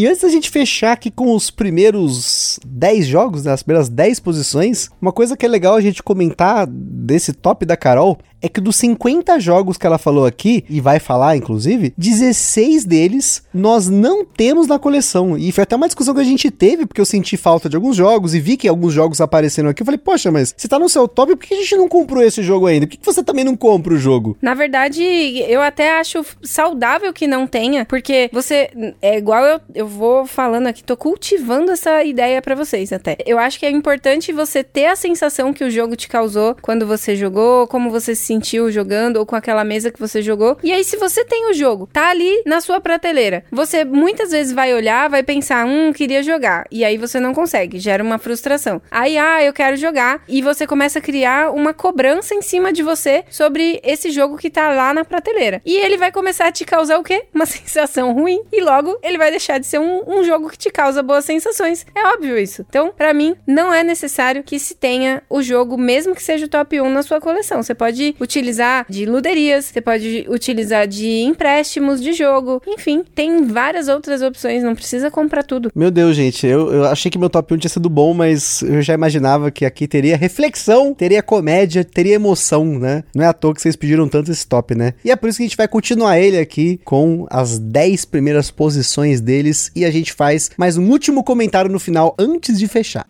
E 0.00 0.06
antes 0.06 0.22
da 0.22 0.30
gente 0.30 0.48
fechar 0.48 0.92
aqui 0.92 1.10
com 1.10 1.34
os 1.34 1.50
primeiros 1.50 2.58
10 2.64 3.06
jogos, 3.06 3.44
né, 3.44 3.52
as 3.52 3.62
primeiras 3.62 3.90
10 3.90 4.18
posições, 4.20 4.88
uma 4.98 5.12
coisa 5.12 5.36
que 5.36 5.44
é 5.44 5.48
legal 5.48 5.74
a 5.74 5.80
gente 5.82 6.02
comentar 6.02 6.66
desse 6.66 7.34
top 7.34 7.66
da 7.66 7.76
Carol 7.76 8.16
é 8.42 8.48
que 8.48 8.60
dos 8.60 8.76
50 8.76 9.38
jogos 9.40 9.76
que 9.76 9.86
ela 9.86 9.98
falou 9.98 10.26
aqui, 10.26 10.64
e 10.68 10.80
vai 10.80 10.98
falar 10.98 11.36
inclusive, 11.36 11.92
16 11.96 12.84
deles 12.84 13.42
nós 13.52 13.88
não 13.88 14.24
temos 14.24 14.66
na 14.66 14.78
coleção. 14.78 15.36
E 15.36 15.52
foi 15.52 15.62
até 15.62 15.76
uma 15.76 15.86
discussão 15.86 16.14
que 16.14 16.20
a 16.20 16.24
gente 16.24 16.50
teve, 16.50 16.86
porque 16.86 17.00
eu 17.00 17.04
senti 17.06 17.36
falta 17.36 17.68
de 17.68 17.76
alguns 17.76 17.96
jogos 17.96 18.34
e 18.34 18.40
vi 18.40 18.56
que 18.56 18.68
alguns 18.68 18.92
jogos 18.92 19.20
apareceram 19.20 19.68
aqui. 19.68 19.82
Eu 19.82 19.86
falei, 19.86 19.98
poxa, 19.98 20.30
mas 20.30 20.54
você 20.56 20.68
tá 20.68 20.78
no 20.78 20.88
seu 20.88 21.06
top, 21.06 21.36
por 21.36 21.46
que 21.46 21.54
a 21.54 21.58
gente 21.58 21.76
não 21.76 21.88
comprou 21.88 22.22
esse 22.22 22.42
jogo 22.42 22.66
ainda? 22.66 22.86
Por 22.86 22.96
que 22.96 23.04
você 23.04 23.22
também 23.22 23.44
não 23.44 23.56
compra 23.56 23.94
o 23.94 23.98
jogo? 23.98 24.36
Na 24.40 24.54
verdade, 24.54 25.02
eu 25.48 25.60
até 25.60 25.98
acho 25.98 26.24
saudável 26.42 27.12
que 27.12 27.26
não 27.26 27.46
tenha, 27.46 27.84
porque 27.84 28.30
você. 28.32 28.70
É 29.02 29.18
igual 29.18 29.44
eu, 29.44 29.60
eu 29.74 29.86
vou 29.86 30.26
falando 30.26 30.66
aqui, 30.66 30.82
tô 30.82 30.96
cultivando 30.96 31.72
essa 31.72 32.04
ideia 32.04 32.40
para 32.40 32.54
vocês 32.54 32.92
até. 32.92 33.16
Eu 33.26 33.38
acho 33.38 33.58
que 33.58 33.66
é 33.66 33.70
importante 33.70 34.32
você 34.32 34.62
ter 34.62 34.86
a 34.86 34.96
sensação 34.96 35.52
que 35.52 35.64
o 35.64 35.70
jogo 35.70 35.96
te 35.96 36.08
causou 36.08 36.56
quando 36.60 36.86
você 36.86 37.16
jogou, 37.16 37.66
como 37.66 37.90
você 37.90 38.14
se 38.14 38.29
sentiu 38.30 38.70
jogando 38.70 39.16
ou 39.16 39.26
com 39.26 39.34
aquela 39.34 39.64
mesa 39.64 39.90
que 39.90 39.98
você 39.98 40.22
jogou. 40.22 40.56
E 40.62 40.72
aí, 40.72 40.84
se 40.84 40.96
você 40.96 41.24
tem 41.24 41.50
o 41.50 41.52
jogo, 41.52 41.88
tá 41.92 42.10
ali 42.10 42.42
na 42.46 42.60
sua 42.60 42.80
prateleira, 42.80 43.44
você 43.50 43.84
muitas 43.84 44.30
vezes 44.30 44.52
vai 44.52 44.72
olhar, 44.72 45.10
vai 45.10 45.24
pensar, 45.24 45.66
hum, 45.66 45.92
queria 45.92 46.22
jogar. 46.22 46.64
E 46.70 46.84
aí 46.84 46.96
você 46.96 47.18
não 47.18 47.34
consegue, 47.34 47.80
gera 47.80 48.04
uma 48.04 48.18
frustração. 48.18 48.80
Aí, 48.88 49.18
ah, 49.18 49.42
eu 49.42 49.52
quero 49.52 49.76
jogar. 49.76 50.22
E 50.28 50.40
você 50.40 50.64
começa 50.64 51.00
a 51.00 51.02
criar 51.02 51.50
uma 51.50 51.74
cobrança 51.74 52.32
em 52.32 52.40
cima 52.40 52.72
de 52.72 52.84
você 52.84 53.24
sobre 53.28 53.80
esse 53.82 54.10
jogo 54.10 54.36
que 54.36 54.48
tá 54.48 54.68
lá 54.72 54.94
na 54.94 55.04
prateleira. 55.04 55.60
E 55.66 55.76
ele 55.76 55.96
vai 55.96 56.12
começar 56.12 56.46
a 56.46 56.52
te 56.52 56.64
causar 56.64 56.98
o 56.98 57.02
quê? 57.02 57.24
Uma 57.34 57.46
sensação 57.46 58.12
ruim. 58.12 58.42
E 58.52 58.60
logo 58.60 58.96
ele 59.02 59.18
vai 59.18 59.30
deixar 59.30 59.58
de 59.58 59.66
ser 59.66 59.80
um, 59.80 60.02
um 60.06 60.22
jogo 60.22 60.50
que 60.50 60.58
te 60.58 60.70
causa 60.70 61.02
boas 61.02 61.24
sensações. 61.24 61.84
É 61.94 62.06
óbvio 62.08 62.38
isso. 62.38 62.64
Então, 62.68 62.92
para 62.96 63.12
mim, 63.12 63.34
não 63.46 63.72
é 63.72 63.82
necessário 63.82 64.44
que 64.44 64.58
se 64.58 64.74
tenha 64.74 65.22
o 65.28 65.42
jogo, 65.42 65.76
mesmo 65.76 66.14
que 66.14 66.22
seja 66.22 66.46
o 66.46 66.48
top 66.48 66.80
1 66.80 66.90
na 66.90 67.02
sua 67.02 67.20
coleção. 67.20 67.62
Você 67.62 67.74
pode 67.74 68.14
utilizar 68.20 68.86
de 68.88 69.06
luderias, 69.06 69.66
você 69.66 69.80
pode 69.80 70.26
utilizar 70.28 70.86
de 70.86 71.22
empréstimos 71.22 72.00
de 72.00 72.12
jogo, 72.12 72.62
enfim, 72.66 73.04
tem 73.14 73.44
várias 73.44 73.88
outras 73.88 74.22
opções, 74.22 74.62
não 74.62 74.74
precisa 74.74 75.10
comprar 75.10 75.42
tudo. 75.42 75.70
Meu 75.74 75.90
Deus, 75.90 76.16
gente, 76.16 76.46
eu, 76.46 76.72
eu 76.72 76.84
achei 76.84 77.10
que 77.10 77.18
meu 77.18 77.30
top 77.30 77.54
1 77.54 77.58
tinha 77.58 77.70
sido 77.70 77.88
bom, 77.88 78.12
mas 78.12 78.62
eu 78.62 78.82
já 78.82 78.94
imaginava 78.94 79.50
que 79.50 79.64
aqui 79.64 79.88
teria 79.88 80.16
reflexão, 80.16 80.94
teria 80.94 81.22
comédia, 81.22 81.84
teria 81.84 82.14
emoção, 82.14 82.64
né? 82.78 83.04
Não 83.14 83.24
é 83.24 83.28
à 83.28 83.32
toa 83.32 83.54
que 83.54 83.62
vocês 83.62 83.76
pediram 83.76 84.08
tanto 84.08 84.30
esse 84.30 84.46
top, 84.46 84.74
né? 84.74 84.94
E 85.04 85.10
é 85.10 85.16
por 85.16 85.28
isso 85.28 85.38
que 85.38 85.44
a 85.44 85.46
gente 85.46 85.56
vai 85.56 85.68
continuar 85.68 86.18
ele 86.18 86.38
aqui 86.38 86.80
com 86.84 87.26
as 87.30 87.58
10 87.58 88.04
primeiras 88.04 88.50
posições 88.50 89.20
deles 89.20 89.70
e 89.74 89.84
a 89.84 89.90
gente 89.90 90.12
faz 90.12 90.50
mais 90.56 90.76
um 90.76 90.88
último 90.90 91.24
comentário 91.24 91.70
no 91.70 91.78
final 91.78 92.14
antes 92.18 92.58
de 92.58 92.68
fechar. 92.68 93.06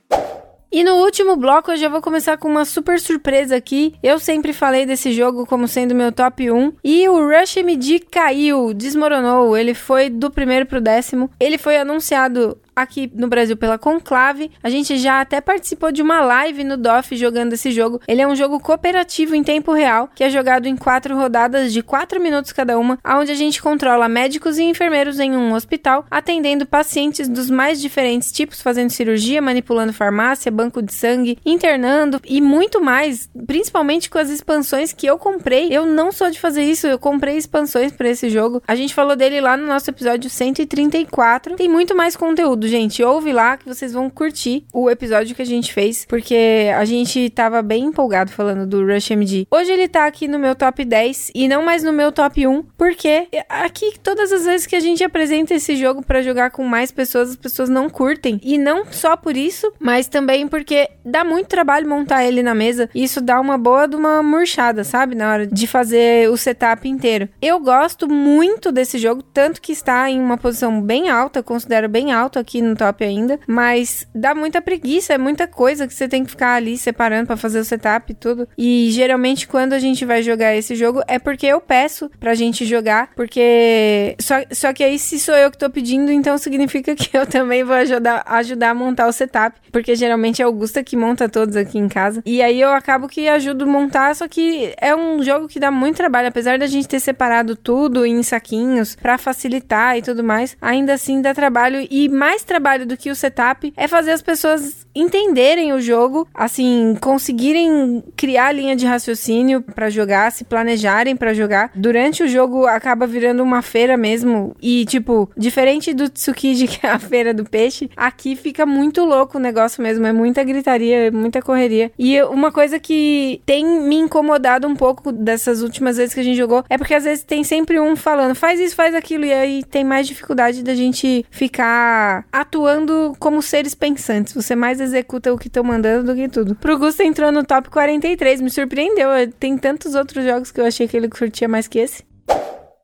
E 0.73 0.85
no 0.85 0.97
último 0.97 1.35
bloco 1.37 1.73
eu 1.73 1.77
já 1.77 1.89
vou 1.89 2.01
começar 2.01 2.37
com 2.37 2.49
uma 2.49 2.65
super 2.65 3.01
surpresa 3.01 3.57
aqui. 3.57 3.95
Eu 4.03 4.21
sempre 4.21 4.53
falei 4.53 4.87
desse 4.87 5.13
jogo 5.13 5.45
como 5.45 5.67
sendo 5.67 5.95
meu 5.97 6.13
top 6.13 6.49
1 6.49 6.75
e 6.85 7.09
o 7.09 7.29
Rush 7.29 7.57
MD 7.57 7.99
caiu, 7.99 8.73
desmoronou. 8.73 9.57
Ele 9.57 9.75
foi 9.75 10.09
do 10.09 10.31
primeiro 10.31 10.67
pro 10.67 10.81
décimo. 10.81 11.29
Ele 11.41 11.59
foi 11.59 11.77
anunciado 11.77 12.57
aqui 12.83 13.11
no 13.15 13.29
Brasil 13.29 13.57
pela 13.57 13.79
Conclave. 13.79 14.51
A 14.63 14.71
gente 14.71 14.99
já 14.99 15.21
até 15.21 15.41
participou 15.41 15.93
de 15.93 16.03
uma 16.03 16.21
live 16.21 16.65
no 16.65 16.77
DOF 16.77 17.17
jogando 17.17 17.53
esse 17.53 17.71
jogo. 17.71 18.01
Ele 18.07 18.23
é 18.23 18.27
um 18.27 18.37
jogo 18.37 18.61
cooperativo 18.61 19.35
em 19.35 19.43
tempo 19.43 19.73
real, 19.73 20.09
que 20.15 20.25
é 20.25 20.31
jogado 20.31 20.67
em 20.67 20.77
quatro 20.77 21.17
rodadas 21.17 21.73
de 21.73 21.83
quatro 21.83 22.21
minutos 22.21 22.53
cada 22.53 22.79
uma, 22.79 22.99
onde 23.05 23.33
a 23.33 23.35
gente 23.35 23.63
controla 23.63 24.09
médicos 24.09 24.59
e 24.59 24.65
enfermeiros 24.65 25.21
em 25.21 25.33
um 25.33 25.55
hospital, 25.55 26.05
atendendo 26.11 26.67
pacientes 26.67 27.29
dos 27.29 27.51
mais 27.51 27.81
diferentes 27.81 28.33
tipos, 28.33 28.61
fazendo 28.61 28.91
cirurgia, 28.91 29.43
manipulando 29.43 29.93
farmácia, 29.93 30.51
banco 30.51 30.83
de 30.83 30.93
sangue, 30.93 31.39
internando 31.45 32.21
e 32.25 32.41
muito 32.41 32.81
mais, 32.81 33.29
principalmente 33.47 34.09
com 34.09 34.19
as 34.19 34.31
expansões 34.31 34.93
que 34.93 35.07
eu 35.07 35.19
comprei. 35.19 35.69
Eu 35.71 35.87
não 35.87 36.13
sou 36.13 36.31
de 36.31 36.41
fazer 36.41 36.63
isso, 36.63 36.87
eu 36.87 36.99
comprei 36.99 37.37
expansões 37.37 37.93
para 37.93 38.09
esse 38.09 38.31
jogo. 38.31 38.63
A 38.67 38.75
gente 38.75 38.95
falou 38.95 39.17
dele 39.17 39.41
lá 39.41 39.57
no 39.57 39.67
nosso 39.67 39.91
episódio 39.91 40.31
134. 40.31 41.57
Tem 41.57 41.69
muito 41.69 41.95
mais 41.95 42.17
conteúdo, 42.17 42.69
gente. 42.71 43.03
Ouve 43.03 43.33
lá 43.33 43.57
que 43.57 43.69
vocês 43.69 43.93
vão 43.93 44.09
curtir 44.09 44.65
o 44.73 44.89
episódio 44.89 45.35
que 45.35 45.43
a 45.43 45.47
gente 45.47 45.73
fez, 45.73 46.07
porque 46.07 46.71
a 46.75 46.85
gente 46.85 47.29
tava 47.31 47.61
bem 47.61 47.85
empolgado 47.85 48.31
falando 48.31 48.67
do 48.67 48.87
Rush 48.87 49.11
MD. 49.11 49.47
Hoje 49.51 49.73
ele 49.73 49.89
tá 49.89 50.07
aqui 50.07 50.27
no 50.27 50.39
meu 50.39 50.55
top 50.55 50.85
10 50.85 51.33
e 51.35 51.49
não 51.49 51.63
mais 51.63 51.83
no 51.83 51.93
meu 51.93 52.11
top 52.13 52.47
1, 52.47 52.63
porque 52.79 53.29
aqui 53.49 53.99
todas 54.03 54.33
as 54.33 54.45
vezes 54.45 54.67
que 54.67 54.77
a 54.77 54.81
gente 54.81 55.05
apresenta 55.05 55.55
esse 55.55 55.77
jogo 55.77 56.03
para 56.03 56.23
jogar 56.23 56.51
com 56.51 56.65
mais 56.65 56.91
pessoas, 56.91 57.31
as 57.31 57.37
pessoas 57.37 57.69
não 57.69 57.91
curtem. 57.91 58.41
E 58.43 58.57
não 58.57 58.85
só 58.91 59.17
por 59.17 59.37
isso, 59.37 59.73
mas 59.79 60.09
também 60.09 60.47
porque 60.49 60.89
dá 61.05 61.25
muito 61.25 61.49
trabalho 61.49 61.89
montar 61.89 62.25
ele 62.25 62.43
na 62.43 62.55
mesa. 62.55 62.89
E 62.95 63.03
isso 63.03 63.21
dá 63.21 63.41
uma 63.41 63.59
boa 63.59 63.87
de 63.87 63.97
uma 63.97 64.23
murchada, 64.23 64.85
sabe? 64.85 65.15
Na 65.15 65.33
hora 65.33 65.47
de 65.47 65.67
fazer 65.67 66.31
o 66.31 66.37
setup 66.37 66.89
inteiro. 66.89 67.29
Eu 67.43 67.59
gosto 67.59 68.09
muito 68.09 68.71
desse 68.71 68.99
jogo, 68.99 69.23
tanto 69.23 69.61
que 69.61 69.73
está 69.73 70.09
em 70.09 70.21
uma 70.21 70.39
posição 70.39 70.81
bem 70.81 71.09
alta, 71.09 71.43
considero 71.43 71.89
bem 71.89 72.13
alto 72.13 72.39
aqui 72.39 72.50
no 72.63 72.75
top 72.75 73.05
ainda, 73.05 73.39
mas 73.47 74.07
dá 74.15 74.35
muita 74.35 74.63
preguiça, 74.63 75.15
é 75.15 75.19
muita 75.19 75.47
coisa 75.47 75.87
que 75.87 75.95
você 75.95 76.09
tem 76.09 76.25
que 76.25 76.31
ficar 76.31 76.55
ali 76.55 76.79
separando 76.79 77.27
para 77.27 77.37
fazer 77.37 77.61
o 77.61 77.65
setup 77.65 78.11
e 78.11 78.15
tudo. 78.15 78.49
E 78.57 78.89
geralmente 78.91 79.47
quando 79.47 79.73
a 79.73 79.79
gente 79.79 80.05
vai 80.05 80.23
jogar 80.23 80.57
esse 80.57 80.75
jogo 80.75 81.03
é 81.07 81.19
porque 81.19 81.47
eu 81.47 81.61
peço 81.61 82.11
pra 82.19 82.35
gente 82.35 82.65
jogar, 82.65 83.11
porque 83.15 84.17
só, 84.21 84.37
só 84.51 84.73
que 84.73 84.83
aí 84.83 84.99
se 84.99 85.19
sou 85.19 85.35
eu 85.35 85.51
que 85.51 85.59
tô 85.59 85.69
pedindo, 85.69 86.11
então 86.11 86.39
significa 86.39 86.95
que 86.97 87.17
eu 87.17 87.27
também 87.27 87.63
vou 87.63 87.77
ajudar, 87.77 88.23
ajudar 88.27 88.71
a 88.71 88.75
montar 88.75 89.07
o 89.07 89.13
setup, 89.13 89.59
porque 89.71 89.95
geralmente 89.95 90.41
é 90.41 90.45
Augusta 90.45 90.83
que 90.83 90.97
monta 90.97 91.29
todos 91.29 91.57
aqui 91.57 91.79
em 91.79 91.89
casa. 91.89 92.23
E 92.25 92.43
aí 92.43 92.61
eu 92.61 92.71
acabo 92.71 93.09
que 93.09 93.29
ajudo 93.29 93.67
montar, 93.67 94.15
só 94.15 94.27
que 94.27 94.73
é 94.81 94.95
um 94.95 95.23
jogo 95.23 95.49
que 95.49 95.61
dá 95.61 95.71
muito 95.71 95.97
trabalho, 95.97 96.29
apesar 96.29 96.59
da 96.59 96.67
gente 96.67 96.89
ter 96.89 97.01
separado 97.01 97.57
tudo 97.57 98.07
em 98.07 98.23
saquinhos 98.23 98.97
para 98.97 99.19
facilitar 99.19 99.97
e 99.97 100.03
tudo 100.03 100.25
mais, 100.25 100.57
ainda 100.61 100.95
assim 100.95 101.21
dá 101.21 101.35
trabalho 101.35 101.87
e 101.91 102.09
mais 102.09 102.40
trabalho 102.45 102.87
do 102.87 102.97
que 102.97 103.11
o 103.11 103.15
setup 103.15 103.73
é 103.77 103.89
fazer 103.89 104.13
as 104.13 104.23
pessoas 104.23 104.87
entenderem 104.95 105.73
o 105.73 105.81
jogo, 105.81 106.27
assim, 106.35 106.97
conseguirem 107.01 108.03
criar 108.17 108.53
linha 108.53 108.75
de 108.75 108.87
raciocínio 108.87 109.63
para 109.63 109.91
jogar, 109.91 110.31
se 110.33 110.45
planejarem 110.45 111.17
para 111.17 111.35
jogar. 111.35 111.71
Durante 111.75 112.23
o 112.23 112.29
jogo 112.29 112.67
acaba 112.67 113.07
virando 113.07 113.43
uma 113.43 113.63
feira 113.63 113.97
mesmo 113.97 114.55
e 114.61 114.85
tipo, 114.85 115.31
diferente 115.37 115.93
do 115.95 116.09
Tsukiji 116.09 116.67
que 116.69 116.87
é 116.87 116.91
a 116.91 116.99
feira 116.99 117.33
do 117.33 117.45
peixe, 117.45 117.91
aqui 117.97 118.37
fica 118.37 118.67
muito 118.67 119.05
louco 119.05 119.39
o 119.39 119.41
negócio 119.41 119.83
mesmo, 119.83 120.07
é 120.07 120.13
muita 120.13 120.43
gritaria, 120.45 121.07
é 121.07 121.11
muita 121.11 121.43
correria. 121.43 121.91
E 121.99 122.21
uma 122.23 122.53
coisa 122.53 122.79
que 122.79 123.41
tem 123.47 123.65
me 123.65 123.97
incomodado 123.97 124.67
um 124.67 124.75
pouco 124.75 125.13
dessas 125.13 125.63
últimas 125.63 125.97
vezes 125.97 126.15
que 126.15 126.21
a 126.21 126.25
gente 126.25 126.37
jogou 126.37 126.65
é 126.69 126.77
porque 126.77 126.95
às 126.95 127.05
vezes 127.05 127.25
tem 127.25 127.45
sempre 127.45 127.79
um 127.79 127.97
falando, 127.97 128.35
faz 128.35 128.59
isso, 128.61 128.75
faz 128.75 128.95
aquilo 128.95 129.25
e 129.25 129.33
aí 129.33 129.65
tem 129.65 129.85
mais 129.85 130.07
dificuldade 130.07 130.63
da 130.63 130.75
gente 130.75 131.25
ficar 131.31 132.25
atuando 132.33 133.15
como 133.19 133.43
seres 133.43 133.75
pensantes. 133.75 134.35
Você 134.35 134.55
mais 134.55 134.80
executa 134.83 135.33
o 135.33 135.39
que 135.39 135.49
estão 135.49 135.63
mandando 135.63 136.13
do 136.13 136.15
que 136.15 136.29
tudo. 136.29 136.55
Pro 136.55 136.79
Gusto 136.79 137.03
entrou 137.03 137.31
no 137.31 137.45
top 137.45 137.71
43, 137.71 138.41
me 138.41 138.51
surpreendeu. 138.51 139.09
Tem 139.39 139.57
tantos 139.57 139.95
outros 139.95 140.25
jogos 140.25 140.51
que 140.51 140.61
eu 140.61 140.67
achei 140.67 140.87
que 140.89 140.97
ele 140.97 141.09
curtia 141.09 141.49
mais 141.49 141.69
que 141.69 141.79
esse. 141.79 142.05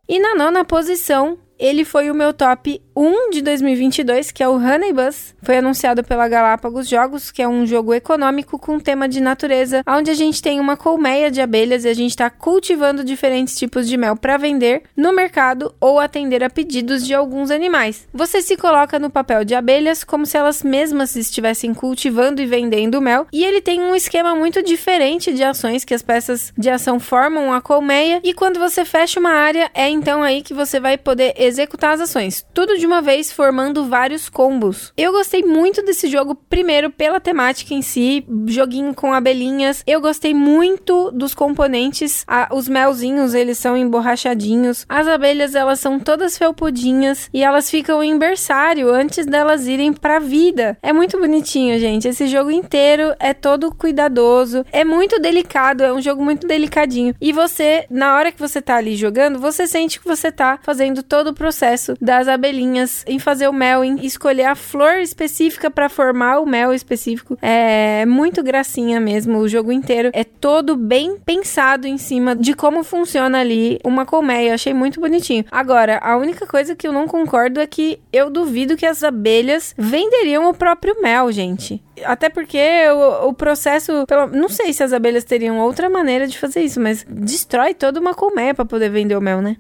E 0.09 0.19
na 0.19 0.35
nona 0.35 0.65
posição, 0.65 1.39
ele 1.59 1.85
foi 1.85 2.11
o 2.11 2.15
meu 2.15 2.33
top 2.33 2.81
1 2.97 3.31
de 3.31 3.43
2022, 3.43 4.31
que 4.31 4.43
é 4.43 4.49
o 4.49 4.57
Honey 4.57 4.93
Bus. 4.93 5.35
Foi 5.43 5.59
anunciado 5.59 6.03
pela 6.03 6.29
Galápagos 6.29 6.89
Jogos, 6.89 7.31
que 7.31 7.43
é 7.43 7.49
um 7.49 7.67
jogo 7.67 7.93
econômico 7.93 8.59
com 8.59 8.81
tema 8.81 9.09
de 9.09 9.21
natureza, 9.21 9.83
onde 9.87 10.11
a 10.11 10.15
gente 10.15 10.41
tem 10.43 10.59
uma 10.59 10.77
colmeia 10.77 11.31
de 11.31 11.41
abelhas 11.41 11.85
e 11.85 11.89
a 11.89 11.95
gente 11.95 12.11
está 12.11 12.31
cultivando 12.31 13.05
diferentes 13.05 13.55
tipos 13.55 13.87
de 13.89 13.97
mel 13.97 14.17
para 14.17 14.37
vender 14.37 14.83
no 14.97 15.13
mercado 15.13 15.75
ou 15.81 16.01
atender 16.01 16.43
a 16.43 16.51
pedidos 16.51 17.07
de 17.07 17.15
alguns 17.15 17.51
animais. 17.51 18.09
Você 18.13 18.41
se 18.41 18.57
coloca 18.57 18.99
no 18.99 19.11
papel 19.11 19.45
de 19.45 19.55
abelhas 19.55 20.03
como 20.03 20.25
se 20.25 20.37
elas 20.37 20.63
mesmas 20.63 21.17
estivessem 21.17 21.75
cultivando 21.75 22.41
e 22.41 22.47
vendendo 22.47 23.01
mel, 23.01 23.27
e 23.33 23.45
ele 23.45 23.61
tem 23.61 23.81
um 23.81 23.95
esquema 23.95 24.35
muito 24.35 24.63
diferente 24.63 25.33
de 25.33 25.43
ações 25.43 25.85
que 25.85 25.95
as 25.95 26.03
peças 26.03 26.53
de 26.57 26.71
ação 26.71 26.99
formam 26.99 27.53
a 27.53 27.61
colmeia, 27.61 28.21
e 28.25 28.33
quando 28.33 28.59
você 28.59 28.85
fecha 28.85 29.21
uma 29.21 29.33
área, 29.33 29.71
é 29.75 29.89
então 29.89 30.23
aí 30.23 30.43
que 30.43 30.55
você 30.55 30.81
vai 30.81 30.97
poder 30.97 31.35
executar 31.47 31.95
as 31.95 32.01
ações, 32.01 32.47
tudo 32.53 32.77
de 32.79 32.87
uma 32.87 33.01
vez 33.01 33.33
formando 33.33 33.85
vários 33.87 34.29
combos. 34.29 34.93
Eu 34.97 35.13
gostei 35.13 35.43
muito 35.43 35.83
desse 35.83 36.09
jogo, 36.09 36.35
primeiro 36.35 36.91
pela 36.91 37.21
temática 37.21 37.75
em 37.75 37.83
si, 37.83 38.25
joguinho 38.47 38.95
com 38.95 39.13
abelhinhas. 39.13 39.83
Eu 39.87 40.01
gostei 40.01 40.35
muito 40.35 41.11
dos 41.11 41.35
componentes, 41.35 42.25
a, 42.27 42.49
os 42.53 42.69
melzinhos, 42.69 43.35
eles 43.35 43.59
são 43.59 43.77
emborrachadinhos. 43.77 44.85
As 44.89 45.07
abelhas, 45.07 45.55
elas 45.55 45.81
são 45.81 45.99
todas 45.99 46.37
felpudinhas 46.37 47.29
e 47.33 47.43
elas 47.43 47.71
ficam 47.71 48.03
em 48.03 48.19
berçário 48.19 48.93
antes 48.93 49.27
delas 49.27 49.67
irem 49.67 49.93
pra 49.93 50.19
vida. 50.19 50.77
É 50.83 50.93
muito 50.93 51.19
bonitinho, 51.19 51.79
gente. 51.79 52.09
Esse 52.09 52.27
jogo 52.27 52.51
inteiro 52.51 53.15
é 53.19 53.33
todo 53.33 53.75
cuidadoso, 53.75 54.65
é 54.73 54.85
muito 54.85 55.21
delicado, 55.21 55.83
é 55.85 55.93
um 55.93 56.01
jogo 56.01 56.25
muito 56.25 56.47
delicadinho. 56.47 57.15
E 57.21 57.33
você, 57.33 57.87
na 57.91 58.17
hora 58.17 58.33
que 58.33 58.41
você 58.41 58.61
tá 58.61 58.77
ali 58.77 58.97
jogando, 58.97 59.39
você 59.39 59.67
sente 59.67 60.01
que 60.01 60.07
você 60.07 60.33
tá 60.33 60.59
fazendo 60.63 61.03
todo 61.03 61.35
processo 61.37 61.95
das 62.01 62.27
abelhinhas 62.27 63.05
em 63.07 63.19
fazer 63.19 63.47
o 63.47 63.53
mel, 63.53 63.85
em 63.85 64.05
escolher 64.05 64.47
a 64.47 64.55
flor 64.55 64.99
específica 64.99 65.71
para 65.71 65.89
formar 65.89 66.41
o 66.41 66.47
mel 66.47 66.73
específico. 66.73 67.39
É 67.41 68.05
muito 68.07 68.43
gracinha 68.43 68.99
mesmo. 68.99 69.39
O 69.39 69.49
jogo 69.49 69.71
inteiro 69.71 70.11
é 70.13 70.25
todo 70.25 70.77
bem 70.77 71.17
pensado 71.25 71.87
em 71.87 71.99
cima 71.99 72.35
de 72.35 72.55
como 72.55 72.83
funciona 72.83 73.41
ali 73.41 73.79
uma 73.85 74.05
colmeia. 74.05 74.51
Eu 74.51 74.55
achei 74.55 74.75
muito 74.75 75.01
bonitinho. 75.01 75.45
Agora, 75.51 75.99
a 76.03 76.17
única 76.17 76.47
coisa 76.47 76.75
que 76.75 76.89
eu 76.89 76.93
não 76.93 77.07
concordo 77.07 77.61
é 77.61 77.67
que 77.67 78.01
eu 78.13 78.31
duvido 78.31 78.77
que 78.77 78.87
as 78.87 79.05
abelhas 79.05 79.75
venderiam 79.77 80.49
o 80.49 80.55
próprio 80.55 81.01
mel, 81.01 81.31
gente. 81.31 81.83
Até 82.05 82.29
porque 82.29 82.59
o, 82.91 83.29
o 83.29 83.35
processo. 83.35 84.05
Pelo, 84.07 84.27
não 84.29 84.49
sei 84.49 84.73
se 84.73 84.83
as 84.83 84.93
abelhas 84.93 85.25
teriam 85.25 85.59
outra 85.59 85.89
maneira 85.89 86.27
de 86.27 86.39
fazer 86.39 86.61
isso, 86.61 86.81
mas 86.81 87.07
destrói 87.09 87.75
toda 87.75 88.01
uma 88.01 88.15
colmeia 88.15 88.55
para 88.55 88.65
poder 88.65 88.91
vender 88.91 89.17
o 89.17 89.21
mel, 89.21 89.41
né? 89.41 89.57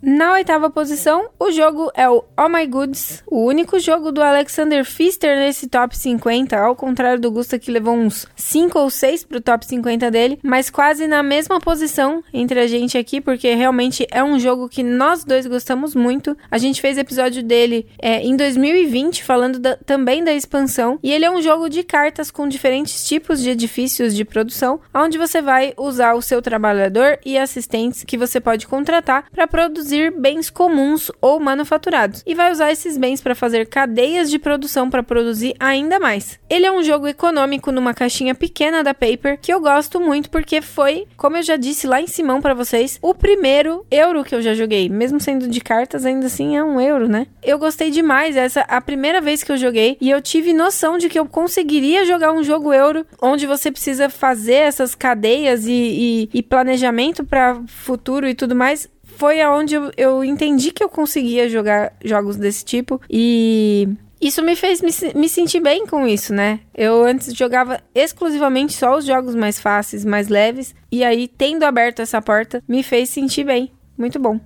Na 0.00 0.34
oitava 0.34 0.70
posição, 0.70 1.28
o 1.40 1.50
jogo 1.50 1.90
é 1.92 2.08
o 2.08 2.22
Oh 2.38 2.48
My 2.48 2.64
Goods, 2.68 3.24
o 3.26 3.44
único 3.44 3.80
jogo 3.80 4.12
do 4.12 4.22
Alexander 4.22 4.84
Pfister 4.84 5.36
nesse 5.36 5.66
top 5.66 5.98
50, 5.98 6.56
ao 6.56 6.76
contrário 6.76 7.20
do 7.20 7.32
Gusta 7.32 7.58
que 7.58 7.68
levou 7.68 7.96
uns 7.96 8.24
5 8.36 8.78
ou 8.78 8.90
6 8.90 9.24
pro 9.24 9.40
top 9.40 9.66
50 9.66 10.08
dele, 10.08 10.38
mas 10.40 10.70
quase 10.70 11.08
na 11.08 11.20
mesma 11.20 11.58
posição 11.58 12.22
entre 12.32 12.60
a 12.60 12.68
gente 12.68 12.96
aqui, 12.96 13.20
porque 13.20 13.52
realmente 13.56 14.06
é 14.12 14.22
um 14.22 14.38
jogo 14.38 14.68
que 14.68 14.84
nós 14.84 15.24
dois 15.24 15.48
gostamos 15.48 15.96
muito. 15.96 16.36
A 16.48 16.58
gente 16.58 16.80
fez 16.80 16.96
episódio 16.96 17.42
dele 17.42 17.84
é, 18.00 18.22
em 18.22 18.36
2020, 18.36 19.24
falando 19.24 19.58
da, 19.58 19.76
também 19.78 20.22
da 20.22 20.32
expansão, 20.32 21.00
e 21.02 21.10
ele 21.10 21.24
é 21.24 21.30
um 21.30 21.42
jogo 21.42 21.68
de 21.68 21.82
cartas 21.82 22.30
com 22.30 22.46
diferentes 22.46 23.04
tipos 23.04 23.42
de 23.42 23.50
edifícios 23.50 24.14
de 24.14 24.24
produção, 24.24 24.80
onde 24.94 25.18
você 25.18 25.42
vai 25.42 25.74
usar 25.76 26.14
o 26.14 26.22
seu 26.22 26.40
trabalhador 26.40 27.18
e 27.26 27.36
assistentes 27.36 28.04
que 28.04 28.16
você 28.16 28.40
pode 28.40 28.64
contratar 28.68 29.24
para 29.32 29.48
produzir 29.48 29.87
produzir 29.88 30.10
bens 30.10 30.50
comuns 30.50 31.10
ou 31.20 31.40
manufaturados 31.40 32.22
e 32.26 32.34
vai 32.34 32.52
usar 32.52 32.70
esses 32.70 32.98
bens 32.98 33.22
para 33.22 33.34
fazer 33.34 33.66
cadeias 33.66 34.30
de 34.30 34.38
produção 34.38 34.90
para 34.90 35.02
produzir 35.02 35.54
ainda 35.58 35.98
mais. 35.98 36.38
Ele 36.50 36.66
é 36.66 36.72
um 36.72 36.82
jogo 36.82 37.08
econômico 37.08 37.72
numa 37.72 37.94
caixinha 37.94 38.34
pequena 38.34 38.84
da 38.84 38.92
Paper 38.92 39.38
que 39.40 39.52
eu 39.52 39.60
gosto 39.60 39.98
muito 39.98 40.28
porque 40.28 40.60
foi, 40.60 41.06
como 41.16 41.38
eu 41.38 41.42
já 41.42 41.56
disse 41.56 41.86
lá 41.86 42.02
em 42.02 42.06
Simão 42.06 42.42
para 42.42 42.52
vocês, 42.52 42.98
o 43.00 43.14
primeiro 43.14 43.86
euro 43.90 44.24
que 44.24 44.34
eu 44.34 44.42
já 44.42 44.52
joguei, 44.52 44.88
mesmo 44.90 45.18
sendo 45.18 45.48
de 45.48 45.60
cartas, 45.60 46.04
ainda 46.04 46.26
assim 46.26 46.56
é 46.56 46.62
um 46.62 46.80
euro, 46.80 47.08
né? 47.08 47.26
Eu 47.42 47.58
gostei 47.58 47.90
demais, 47.90 48.36
essa 48.36 48.60
a 48.62 48.80
primeira 48.80 49.20
vez 49.20 49.42
que 49.42 49.50
eu 49.50 49.56
joguei 49.56 49.96
e 50.00 50.10
eu 50.10 50.20
tive 50.20 50.52
noção 50.52 50.98
de 50.98 51.08
que 51.08 51.18
eu 51.18 51.26
conseguiria 51.26 52.04
jogar 52.04 52.32
um 52.32 52.42
jogo 52.42 52.74
euro 52.74 53.06
onde 53.22 53.46
você 53.46 53.70
precisa 53.70 54.10
fazer 54.10 54.54
essas 54.54 54.94
cadeias 54.94 55.66
e, 55.66 55.72
e, 55.72 56.30
e 56.34 56.42
planejamento 56.42 57.24
para 57.24 57.60
futuro 57.66 58.28
e 58.28 58.34
tudo 58.34 58.54
mais 58.54 58.88
foi 59.18 59.40
aonde 59.40 59.74
eu, 59.74 59.90
eu 59.96 60.22
entendi 60.22 60.70
que 60.70 60.82
eu 60.82 60.88
conseguia 60.88 61.48
jogar 61.48 61.92
jogos 62.04 62.36
desse 62.36 62.64
tipo 62.64 63.00
e 63.10 63.88
isso 64.20 64.40
me 64.42 64.54
fez 64.54 64.80
me, 64.80 64.90
me, 65.14 65.28
sentir 65.28 65.60
bem 65.60 65.86
com 65.86 66.06
isso, 66.06 66.32
né? 66.32 66.60
Eu 66.72 67.04
antes 67.04 67.34
jogava 67.34 67.80
exclusivamente 67.92 68.72
só 68.72 68.96
os 68.96 69.04
jogos 69.04 69.34
mais 69.34 69.60
fáceis, 69.60 70.04
mais 70.04 70.28
leves, 70.28 70.74
e 70.90 71.04
aí, 71.04 71.26
tendo 71.26 71.64
aberto 71.64 72.00
essa 72.00 72.22
porta, 72.22 72.62
me 72.66 72.82
fez 72.82 73.10
sentir 73.10 73.44
bem. 73.44 73.72
Muito 73.96 74.18
bom. 74.20 74.40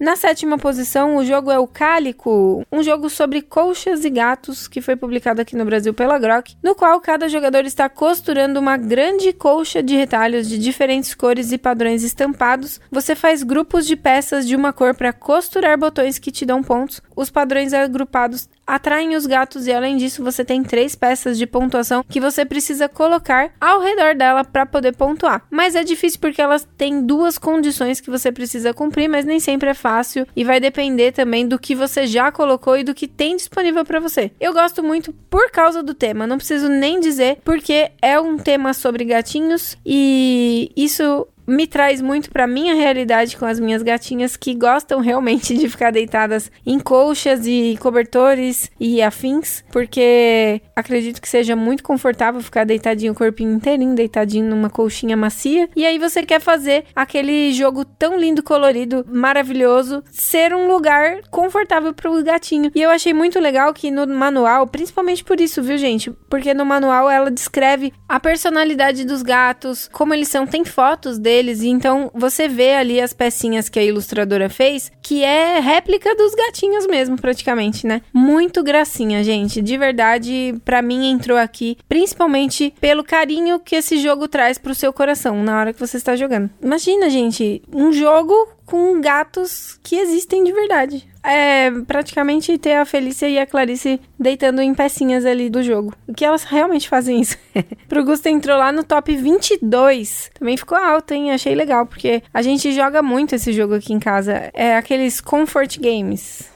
Na 0.00 0.14
sétima 0.14 0.56
posição, 0.56 1.16
o 1.16 1.24
jogo 1.24 1.50
é 1.50 1.58
o 1.58 1.66
Cálico, 1.66 2.64
um 2.70 2.84
jogo 2.84 3.10
sobre 3.10 3.42
colchas 3.42 4.04
e 4.04 4.10
gatos 4.10 4.68
que 4.68 4.80
foi 4.80 4.94
publicado 4.94 5.40
aqui 5.40 5.56
no 5.56 5.64
Brasil 5.64 5.92
pela 5.92 6.18
Grok, 6.18 6.54
no 6.62 6.74
qual 6.74 7.00
cada 7.00 7.28
jogador 7.28 7.64
está 7.64 7.88
costurando 7.88 8.60
uma 8.60 8.76
grande 8.76 9.32
colcha 9.32 9.82
de 9.82 9.96
retalhos 9.96 10.48
de 10.48 10.56
diferentes 10.56 11.14
cores 11.14 11.50
e 11.50 11.58
padrões 11.58 12.04
estampados. 12.04 12.80
Você 12.92 13.16
faz 13.16 13.42
grupos 13.42 13.86
de 13.86 13.96
peças 13.96 14.46
de 14.46 14.54
uma 14.54 14.72
cor 14.72 14.94
para 14.94 15.12
costurar 15.12 15.76
botões 15.76 16.16
que 16.16 16.30
te 16.30 16.46
dão 16.46 16.62
pontos. 16.62 17.00
Os 17.16 17.28
padrões 17.28 17.72
agrupados 17.72 18.48
atraem 18.68 19.16
os 19.16 19.26
gatos 19.26 19.66
e 19.66 19.72
além 19.72 19.96
disso 19.96 20.22
você 20.22 20.44
tem 20.44 20.62
três 20.62 20.94
peças 20.94 21.38
de 21.38 21.46
pontuação 21.46 22.04
que 22.06 22.20
você 22.20 22.44
precisa 22.44 22.88
colocar 22.88 23.50
ao 23.58 23.80
redor 23.80 24.14
dela 24.14 24.44
para 24.44 24.66
poder 24.66 24.94
pontuar. 24.94 25.42
Mas 25.50 25.74
é 25.74 25.82
difícil 25.82 26.20
porque 26.20 26.42
elas 26.42 26.68
têm 26.76 27.02
duas 27.02 27.38
condições 27.38 28.00
que 28.00 28.10
você 28.10 28.30
precisa 28.30 28.74
cumprir, 28.74 29.08
mas 29.08 29.24
nem 29.24 29.40
sempre 29.40 29.70
é 29.70 29.74
fácil 29.74 30.26
e 30.36 30.44
vai 30.44 30.60
depender 30.60 31.12
também 31.12 31.48
do 31.48 31.58
que 31.58 31.74
você 31.74 32.06
já 32.06 32.30
colocou 32.30 32.76
e 32.76 32.84
do 32.84 32.94
que 32.94 33.08
tem 33.08 33.36
disponível 33.36 33.84
para 33.84 34.00
você. 34.00 34.30
Eu 34.38 34.52
gosto 34.52 34.82
muito 34.82 35.12
por 35.30 35.50
causa 35.50 35.82
do 35.82 35.94
tema, 35.94 36.26
não 36.26 36.36
preciso 36.36 36.68
nem 36.68 37.00
dizer 37.00 37.38
porque 37.42 37.90
é 38.02 38.20
um 38.20 38.36
tema 38.36 38.74
sobre 38.74 39.04
gatinhos 39.04 39.78
e 39.84 40.70
isso 40.76 41.26
me 41.48 41.66
traz 41.66 42.02
muito 42.02 42.30
para 42.30 42.46
minha 42.46 42.74
realidade 42.74 43.36
com 43.36 43.46
as 43.46 43.58
minhas 43.58 43.82
gatinhas 43.82 44.36
que 44.36 44.54
gostam 44.54 45.00
realmente 45.00 45.56
de 45.56 45.66
ficar 45.66 45.90
deitadas 45.90 46.52
em 46.66 46.78
colchas 46.78 47.46
e 47.46 47.78
cobertores 47.80 48.70
e 48.78 49.00
afins, 49.00 49.64
porque 49.72 50.60
acredito 50.76 51.22
que 51.22 51.28
seja 51.28 51.56
muito 51.56 51.82
confortável 51.82 52.42
ficar 52.42 52.64
deitadinho 52.64 53.12
o 53.12 53.16
corpinho 53.16 53.54
inteirinho, 53.54 53.94
deitadinho 53.94 54.44
numa 54.50 54.68
colchinha 54.68 55.16
macia. 55.16 55.70
E 55.74 55.86
aí 55.86 55.98
você 55.98 56.22
quer 56.22 56.40
fazer 56.40 56.84
aquele 56.94 57.50
jogo 57.52 57.82
tão 57.84 58.18
lindo, 58.18 58.42
colorido, 58.42 59.06
maravilhoso, 59.08 60.04
ser 60.10 60.52
um 60.54 60.68
lugar 60.68 61.22
confortável 61.30 61.94
para 61.94 62.10
o 62.10 62.22
gatinho. 62.22 62.70
E 62.74 62.82
eu 62.82 62.90
achei 62.90 63.14
muito 63.14 63.40
legal 63.40 63.72
que 63.72 63.90
no 63.90 64.06
manual, 64.06 64.66
principalmente 64.66 65.24
por 65.24 65.40
isso, 65.40 65.62
viu, 65.62 65.78
gente? 65.78 66.10
Porque 66.28 66.52
no 66.52 66.66
manual 66.66 67.08
ela 67.08 67.30
descreve 67.30 67.92
a 68.06 68.20
personalidade 68.20 69.04
dos 69.06 69.22
gatos, 69.22 69.88
como 69.90 70.12
eles 70.12 70.28
são, 70.28 70.46
tem 70.46 70.64
fotos 70.64 71.18
deles 71.18 71.37
deles. 71.38 71.62
Então 71.62 72.10
você 72.14 72.48
vê 72.48 72.74
ali 72.74 73.00
as 73.00 73.12
pecinhas 73.12 73.68
que 73.68 73.78
a 73.78 73.84
ilustradora 73.84 74.48
fez, 74.48 74.90
que 75.00 75.22
é 75.22 75.60
réplica 75.60 76.14
dos 76.16 76.34
gatinhos 76.34 76.86
mesmo, 76.86 77.16
praticamente, 77.16 77.86
né? 77.86 78.02
Muito 78.12 78.62
gracinha, 78.62 79.22
gente. 79.22 79.62
De 79.62 79.76
verdade, 79.78 80.54
para 80.64 80.82
mim 80.82 81.10
entrou 81.10 81.38
aqui, 81.38 81.78
principalmente 81.88 82.74
pelo 82.80 83.04
carinho 83.04 83.60
que 83.60 83.76
esse 83.76 83.98
jogo 83.98 84.26
traz 84.28 84.58
pro 84.58 84.74
seu 84.74 84.92
coração 84.92 85.42
na 85.42 85.58
hora 85.58 85.72
que 85.72 85.80
você 85.80 85.96
está 85.96 86.16
jogando. 86.16 86.50
Imagina, 86.60 87.08
gente, 87.08 87.62
um 87.72 87.92
jogo 87.92 88.34
com 88.66 89.00
gatos 89.00 89.78
que 89.82 89.96
existem 89.96 90.44
de 90.44 90.52
verdade. 90.52 91.08
É 91.28 91.70
praticamente 91.86 92.56
ter 92.56 92.76
a 92.76 92.84
Felícia 92.84 93.28
e 93.28 93.38
a 93.38 93.46
Clarice 93.46 94.00
deitando 94.18 94.62
em 94.62 94.74
pecinhas 94.74 95.26
ali 95.26 95.50
do 95.50 95.62
jogo. 95.62 95.94
O 96.06 96.14
que 96.14 96.24
elas 96.24 96.44
realmente 96.44 96.88
fazem 96.88 97.20
isso. 97.20 97.36
Pro 97.86 98.04
Gusta 98.04 98.30
entrou 98.30 98.56
lá 98.56 98.72
no 98.72 98.82
top 98.82 99.14
22. 99.14 100.30
Também 100.38 100.56
ficou 100.56 100.78
alto, 100.78 101.12
hein? 101.12 101.30
Achei 101.30 101.54
legal, 101.54 101.84
porque 101.86 102.22
a 102.32 102.40
gente 102.40 102.72
joga 102.72 103.02
muito 103.02 103.34
esse 103.34 103.52
jogo 103.52 103.74
aqui 103.74 103.92
em 103.92 103.98
casa. 103.98 104.50
É 104.54 104.76
aqueles 104.76 105.20
comfort 105.20 105.78
games. 105.78 106.50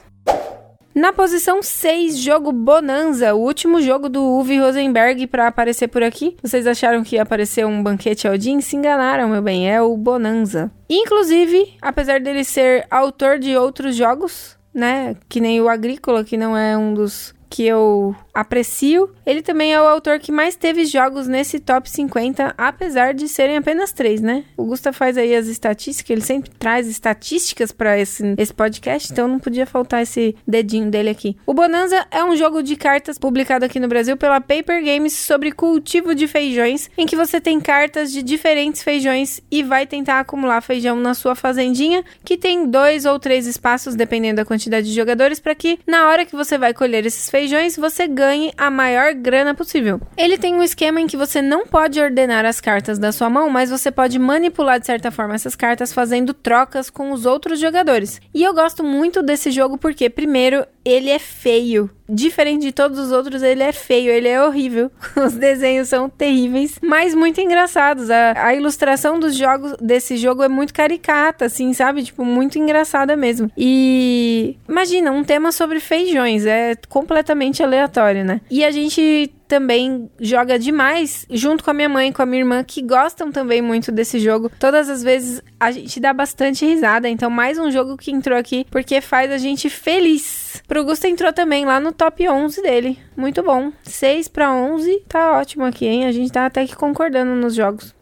Na 0.95 1.11
posição 1.11 1.63
6, 1.63 2.19
jogo 2.19 2.51
Bonanza, 2.51 3.33
o 3.33 3.39
último 3.39 3.81
jogo 3.81 4.07
do 4.07 4.21
Uwe 4.21 4.59
Rosenberg 4.59 5.25
para 5.25 5.47
aparecer 5.47 5.87
por 5.87 6.03
aqui. 6.03 6.37
Vocês 6.41 6.67
acharam 6.67 7.03
que 7.03 7.15
ia 7.15 7.23
aparecer 7.23 7.65
um 7.65 7.81
banquete 7.81 8.27
Odin? 8.27 8.61
Se 8.61 8.75
enganaram, 8.75 9.27
meu 9.27 9.41
bem, 9.41 9.67
é 9.67 9.81
o 9.81 9.97
Bonanza. 9.97 10.71
Inclusive, 10.87 11.73
apesar 11.81 12.19
dele 12.19 12.43
ser 12.43 12.85
autor 12.91 13.39
de 13.39 13.57
outros 13.57 13.95
jogos, 13.95 14.55
né, 14.73 15.15
que 15.29 15.39
nem 15.39 15.61
o 15.61 15.69
Agrícola, 15.69 16.23
que 16.23 16.37
não 16.37 16.57
é 16.57 16.77
um 16.77 16.93
dos 16.93 17.33
que 17.53 17.67
eu 17.67 18.15
aprecio. 18.33 19.13
Ele 19.23 19.43
também 19.43 19.75
é 19.75 19.79
o 19.79 19.87
autor 19.87 20.17
que 20.17 20.31
mais 20.31 20.55
teve 20.55 20.85
jogos 20.85 21.27
nesse 21.27 21.59
top 21.59 21.87
50, 21.87 22.55
apesar 22.57 23.13
de 23.13 23.27
serem 23.27 23.57
apenas 23.57 23.91
três, 23.91 24.21
né? 24.21 24.43
O 24.57 24.65
Gusta 24.65 24.91
faz 24.91 25.19
aí 25.19 25.35
as 25.35 25.45
estatísticas, 25.45 26.09
ele 26.09 26.21
sempre 26.21 26.49
traz 26.49 26.87
estatísticas 26.87 27.71
para 27.71 27.99
esse, 27.99 28.33
esse 28.35 28.51
podcast, 28.51 29.11
então 29.11 29.27
não 29.27 29.37
podia 29.37 29.67
faltar 29.67 30.01
esse 30.01 30.35
dedinho 30.47 30.89
dele 30.89 31.11
aqui. 31.11 31.37
O 31.45 31.53
Bonanza 31.53 32.07
é 32.09 32.23
um 32.23 32.35
jogo 32.35 32.63
de 32.63 32.75
cartas 32.75 33.19
publicado 33.19 33.65
aqui 33.65 33.79
no 33.79 33.87
Brasil 33.87 34.17
pela 34.17 34.41
Paper 34.41 34.83
Games 34.83 35.13
sobre 35.13 35.51
cultivo 35.51 36.15
de 36.15 36.27
feijões, 36.27 36.89
em 36.97 37.05
que 37.05 37.15
você 37.15 37.39
tem 37.39 37.59
cartas 37.59 38.11
de 38.11 38.23
diferentes 38.23 38.81
feijões 38.81 39.41
e 39.51 39.61
vai 39.61 39.85
tentar 39.85 40.19
acumular 40.19 40.59
feijão 40.61 40.95
na 40.95 41.13
sua 41.13 41.35
fazendinha, 41.35 42.03
que 42.25 42.35
tem 42.35 42.67
dois 42.67 43.05
ou 43.05 43.19
três 43.19 43.45
espaços, 43.45 43.95
dependendo 43.95 44.37
da 44.37 44.45
quantidade 44.45 44.87
de 44.87 44.95
jogadores, 44.95 45.39
para 45.39 45.53
que 45.53 45.77
na 45.85 46.09
hora 46.09 46.25
que 46.25 46.35
você 46.35 46.57
vai 46.57 46.73
colher 46.73 47.05
esses 47.05 47.29
feijões, 47.29 47.42
você 47.79 48.07
ganhe 48.07 48.33
ganhe 48.33 48.53
a 48.57 48.69
maior 48.69 49.13
grana 49.13 49.53
possível. 49.53 50.01
Ele 50.17 50.37
tem 50.37 50.55
um 50.55 50.63
esquema 50.63 50.99
em 50.99 51.07
que 51.07 51.15
você 51.15 51.41
não 51.41 51.65
pode 51.65 51.99
ordenar 51.99 52.45
as 52.45 52.59
cartas 52.59 52.97
da 52.97 53.11
sua 53.11 53.29
mão, 53.29 53.49
mas 53.49 53.69
você 53.69 53.91
pode 53.91 54.17
manipular 54.17 54.79
de 54.79 54.85
certa 54.85 55.11
forma 55.11 55.35
essas 55.35 55.55
cartas 55.55 55.93
fazendo 55.93 56.33
trocas 56.33 56.89
com 56.89 57.11
os 57.11 57.25
outros 57.25 57.59
jogadores. 57.59 58.19
E 58.33 58.43
eu 58.43 58.53
gosto 58.53 58.83
muito 58.83 59.21
desse 59.21 59.51
jogo 59.51 59.77
porque, 59.77 60.09
primeiro, 60.09 60.65
ele 60.83 61.09
é 61.09 61.19
feio. 61.19 61.89
Diferente 62.07 62.63
de 62.63 62.71
todos 62.71 62.99
os 62.99 63.11
outros, 63.11 63.41
ele 63.41 63.63
é 63.63 63.71
feio, 63.71 64.11
ele 64.11 64.27
é 64.27 64.43
horrível. 64.43 64.91
Os 65.15 65.33
desenhos 65.33 65.87
são 65.87 66.09
terríveis, 66.09 66.77
mas 66.81 67.15
muito 67.15 67.39
engraçados. 67.39 68.09
A, 68.09 68.47
a, 68.47 68.53
ilustração 68.53 69.19
dos 69.19 69.35
jogos 69.35 69.75
desse 69.79 70.17
jogo 70.17 70.43
é 70.43 70.49
muito 70.49 70.73
caricata, 70.73 71.45
assim, 71.45 71.73
sabe? 71.73 72.03
Tipo, 72.03 72.25
muito 72.25 72.59
engraçada 72.59 73.15
mesmo. 73.15 73.49
E 73.57 74.57
imagina, 74.67 75.11
um 75.11 75.23
tema 75.23 75.51
sobre 75.51 75.79
feijões, 75.79 76.45
é 76.45 76.75
completamente 76.89 77.63
aleatório, 77.63 78.25
né? 78.25 78.41
E 78.51 78.63
a 78.63 78.71
gente 78.71 79.31
também 79.53 80.09
joga 80.19 80.57
demais, 80.57 81.27
junto 81.29 81.63
com 81.63 81.69
a 81.69 81.73
minha 81.75 81.87
mãe 81.87 82.09
e 82.09 82.11
com 82.11 82.23
a 82.23 82.25
minha 82.25 82.41
irmã, 82.41 82.63
que 82.63 82.81
gostam 82.81 83.31
também 83.31 83.61
muito 83.61 83.91
desse 83.91 84.17
jogo. 84.17 84.49
Todas 84.59 84.89
as 84.89 85.03
vezes 85.03 85.43
a 85.59 85.69
gente 85.69 85.99
dá 85.99 86.11
bastante 86.11 86.65
risada, 86.65 87.07
então 87.07 87.29
mais 87.29 87.59
um 87.59 87.69
jogo 87.69 87.95
que 87.95 88.09
entrou 88.09 88.35
aqui 88.35 88.65
porque 88.71 88.99
faz 88.99 89.29
a 89.29 89.37
gente 89.37 89.69
feliz. 89.69 90.59
Pro 90.67 90.83
Gusto 90.83 91.05
entrou 91.05 91.31
também 91.31 91.65
lá 91.65 91.79
no 91.79 91.91
top 91.91 92.27
11 92.27 92.63
dele. 92.63 92.97
Muito 93.15 93.43
bom. 93.43 93.71
6 93.83 94.27
para 94.27 94.51
11, 94.51 95.03
tá 95.07 95.37
ótimo 95.37 95.65
aqui, 95.65 95.85
hein? 95.85 96.07
A 96.07 96.11
gente 96.11 96.31
tá 96.31 96.47
até 96.47 96.65
que 96.65 96.75
concordando 96.75 97.35
nos 97.35 97.53
jogos. 97.53 97.93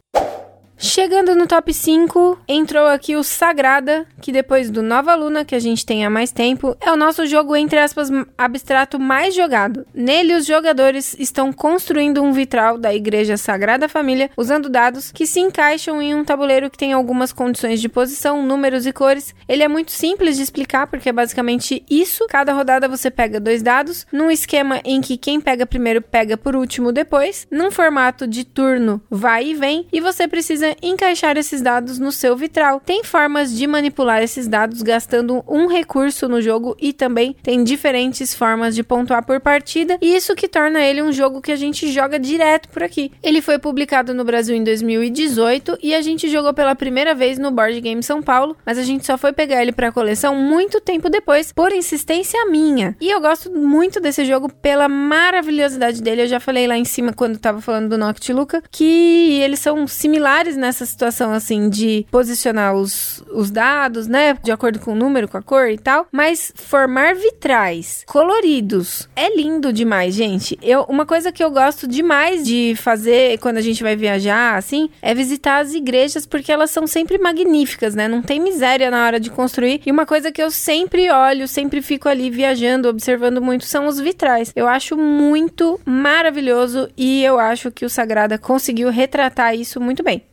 Chegando 0.83 1.35
no 1.35 1.45
top 1.45 1.71
5, 1.71 2.39
entrou 2.47 2.87
aqui 2.87 3.15
o 3.15 3.23
Sagrada, 3.23 4.03
que 4.19 4.31
depois 4.31 4.71
do 4.71 4.81
Nova 4.81 5.13
Luna, 5.13 5.45
que 5.45 5.53
a 5.53 5.59
gente 5.59 5.85
tem 5.85 6.03
há 6.03 6.09
mais 6.09 6.31
tempo, 6.31 6.75
é 6.81 6.91
o 6.91 6.97
nosso 6.97 7.27
jogo, 7.27 7.55
entre 7.55 7.77
aspas, 7.77 8.09
abstrato 8.35 8.99
mais 8.99 9.35
jogado. 9.35 9.85
Nele, 9.93 10.33
os 10.33 10.43
jogadores 10.43 11.15
estão 11.19 11.53
construindo 11.53 12.23
um 12.23 12.33
vitral 12.33 12.79
da 12.79 12.91
Igreja 12.95 13.37
Sagrada 13.37 13.87
Família 13.87 14.31
usando 14.35 14.69
dados 14.69 15.11
que 15.11 15.27
se 15.27 15.39
encaixam 15.39 16.01
em 16.01 16.15
um 16.15 16.25
tabuleiro 16.25 16.67
que 16.67 16.79
tem 16.79 16.93
algumas 16.93 17.31
condições 17.31 17.79
de 17.79 17.87
posição, 17.87 18.43
números 18.43 18.87
e 18.87 18.91
cores. 18.91 19.35
Ele 19.47 19.61
é 19.61 19.67
muito 19.67 19.91
simples 19.91 20.35
de 20.35 20.41
explicar, 20.41 20.87
porque 20.87 21.09
é 21.09 21.13
basicamente 21.13 21.85
isso. 21.87 22.25
Cada 22.27 22.53
rodada 22.53 22.89
você 22.89 23.11
pega 23.11 23.39
dois 23.39 23.61
dados, 23.61 24.07
num 24.11 24.31
esquema 24.31 24.81
em 24.83 24.99
que 24.99 25.15
quem 25.15 25.39
pega 25.39 25.63
primeiro 25.63 26.01
pega 26.01 26.35
por 26.35 26.55
último 26.55 26.91
depois, 26.91 27.47
num 27.51 27.69
formato 27.69 28.25
de 28.25 28.43
turno 28.43 28.99
vai 29.11 29.49
e 29.49 29.53
vem, 29.53 29.87
e 29.93 30.01
você 30.01 30.27
precisa 30.27 30.70
encaixar 30.81 31.37
esses 31.37 31.61
dados 31.61 31.99
no 31.99 32.11
seu 32.11 32.35
vitral. 32.35 32.81
Tem 32.85 33.03
formas 33.03 33.55
de 33.55 33.65
manipular 33.67 34.21
esses 34.21 34.47
dados 34.47 34.81
gastando 34.81 35.43
um 35.47 35.67
recurso 35.67 36.27
no 36.27 36.41
jogo 36.41 36.75
e 36.79 36.93
também 36.93 37.35
tem 37.41 37.63
diferentes 37.63 38.33
formas 38.33 38.75
de 38.75 38.83
pontuar 38.83 39.25
por 39.25 39.39
partida, 39.39 39.97
e 40.01 40.15
isso 40.15 40.35
que 40.35 40.47
torna 40.47 40.81
ele 40.81 41.01
um 41.01 41.11
jogo 41.11 41.41
que 41.41 41.51
a 41.51 41.55
gente 41.55 41.91
joga 41.91 42.19
direto 42.19 42.69
por 42.69 42.83
aqui. 42.83 43.11
Ele 43.23 43.41
foi 43.41 43.59
publicado 43.59 44.13
no 44.13 44.23
Brasil 44.23 44.55
em 44.55 44.63
2018 44.63 45.77
e 45.81 45.93
a 45.93 46.01
gente 46.01 46.29
jogou 46.29 46.53
pela 46.53 46.75
primeira 46.75 47.13
vez 47.13 47.37
no 47.37 47.51
Board 47.51 47.79
Game 47.81 48.03
São 48.03 48.21
Paulo, 48.21 48.55
mas 48.65 48.77
a 48.77 48.83
gente 48.83 49.05
só 49.05 49.17
foi 49.17 49.33
pegar 49.33 49.61
ele 49.61 49.71
para 49.71 49.91
coleção 49.91 50.35
muito 50.35 50.79
tempo 50.81 51.09
depois, 51.09 51.51
por 51.51 51.71
insistência 51.71 52.45
minha. 52.45 52.95
E 52.99 53.09
eu 53.09 53.19
gosto 53.21 53.51
muito 53.51 53.99
desse 53.99 54.25
jogo 54.25 54.51
pela 54.51 54.87
maravilhosidade 54.87 56.01
dele. 56.01 56.23
Eu 56.23 56.27
já 56.27 56.39
falei 56.39 56.67
lá 56.67 56.77
em 56.77 56.85
cima 56.85 57.13
quando 57.13 57.37
tava 57.37 57.61
falando 57.61 57.89
do 57.89 57.97
Noctiluca 57.97 58.63
que 58.71 59.39
eles 59.41 59.59
são 59.59 59.87
similares 59.87 60.55
nessa 60.61 60.85
situação 60.85 61.33
assim 61.33 61.69
de 61.69 62.05
posicionar 62.09 62.73
os, 62.75 63.23
os 63.33 63.51
dados, 63.51 64.07
né, 64.07 64.37
de 64.41 64.51
acordo 64.51 64.79
com 64.79 64.93
o 64.93 64.95
número, 64.95 65.27
com 65.27 65.37
a 65.37 65.41
cor 65.41 65.69
e 65.69 65.77
tal, 65.77 66.07
mas 66.11 66.53
formar 66.55 67.15
vitrais 67.15 68.03
coloridos 68.07 69.09
é 69.15 69.35
lindo 69.35 69.73
demais, 69.73 70.13
gente. 70.13 70.57
Eu, 70.61 70.83
uma 70.83 71.05
coisa 71.05 71.31
que 71.31 71.43
eu 71.43 71.51
gosto 71.51 71.87
demais 71.87 72.45
de 72.45 72.75
fazer 72.77 73.37
quando 73.39 73.57
a 73.57 73.61
gente 73.61 73.83
vai 73.83 73.95
viajar, 73.95 74.55
assim, 74.55 74.89
é 75.01 75.13
visitar 75.13 75.59
as 75.59 75.73
igrejas 75.73 76.25
porque 76.25 76.51
elas 76.51 76.71
são 76.71 76.85
sempre 76.85 77.17
magníficas, 77.17 77.95
né? 77.95 78.07
Não 78.07 78.21
tem 78.21 78.39
miséria 78.39 78.91
na 78.91 79.05
hora 79.05 79.19
de 79.19 79.29
construir. 79.29 79.81
E 79.85 79.91
uma 79.91 80.05
coisa 80.05 80.31
que 80.31 80.41
eu 80.41 80.51
sempre 80.51 81.09
olho, 81.09 81.47
sempre 81.47 81.81
fico 81.81 82.07
ali 82.07 82.29
viajando, 82.29 82.87
observando 82.87 83.41
muito 83.41 83.65
são 83.65 83.87
os 83.87 83.99
vitrais. 83.99 84.51
Eu 84.55 84.67
acho 84.67 84.95
muito 84.95 85.79
maravilhoso 85.85 86.89
e 86.95 87.23
eu 87.23 87.39
acho 87.39 87.71
que 87.71 87.85
o 87.85 87.89
Sagrada 87.89 88.37
conseguiu 88.37 88.89
retratar 88.89 89.55
isso 89.55 89.79
muito 89.79 90.03
bem. 90.03 90.23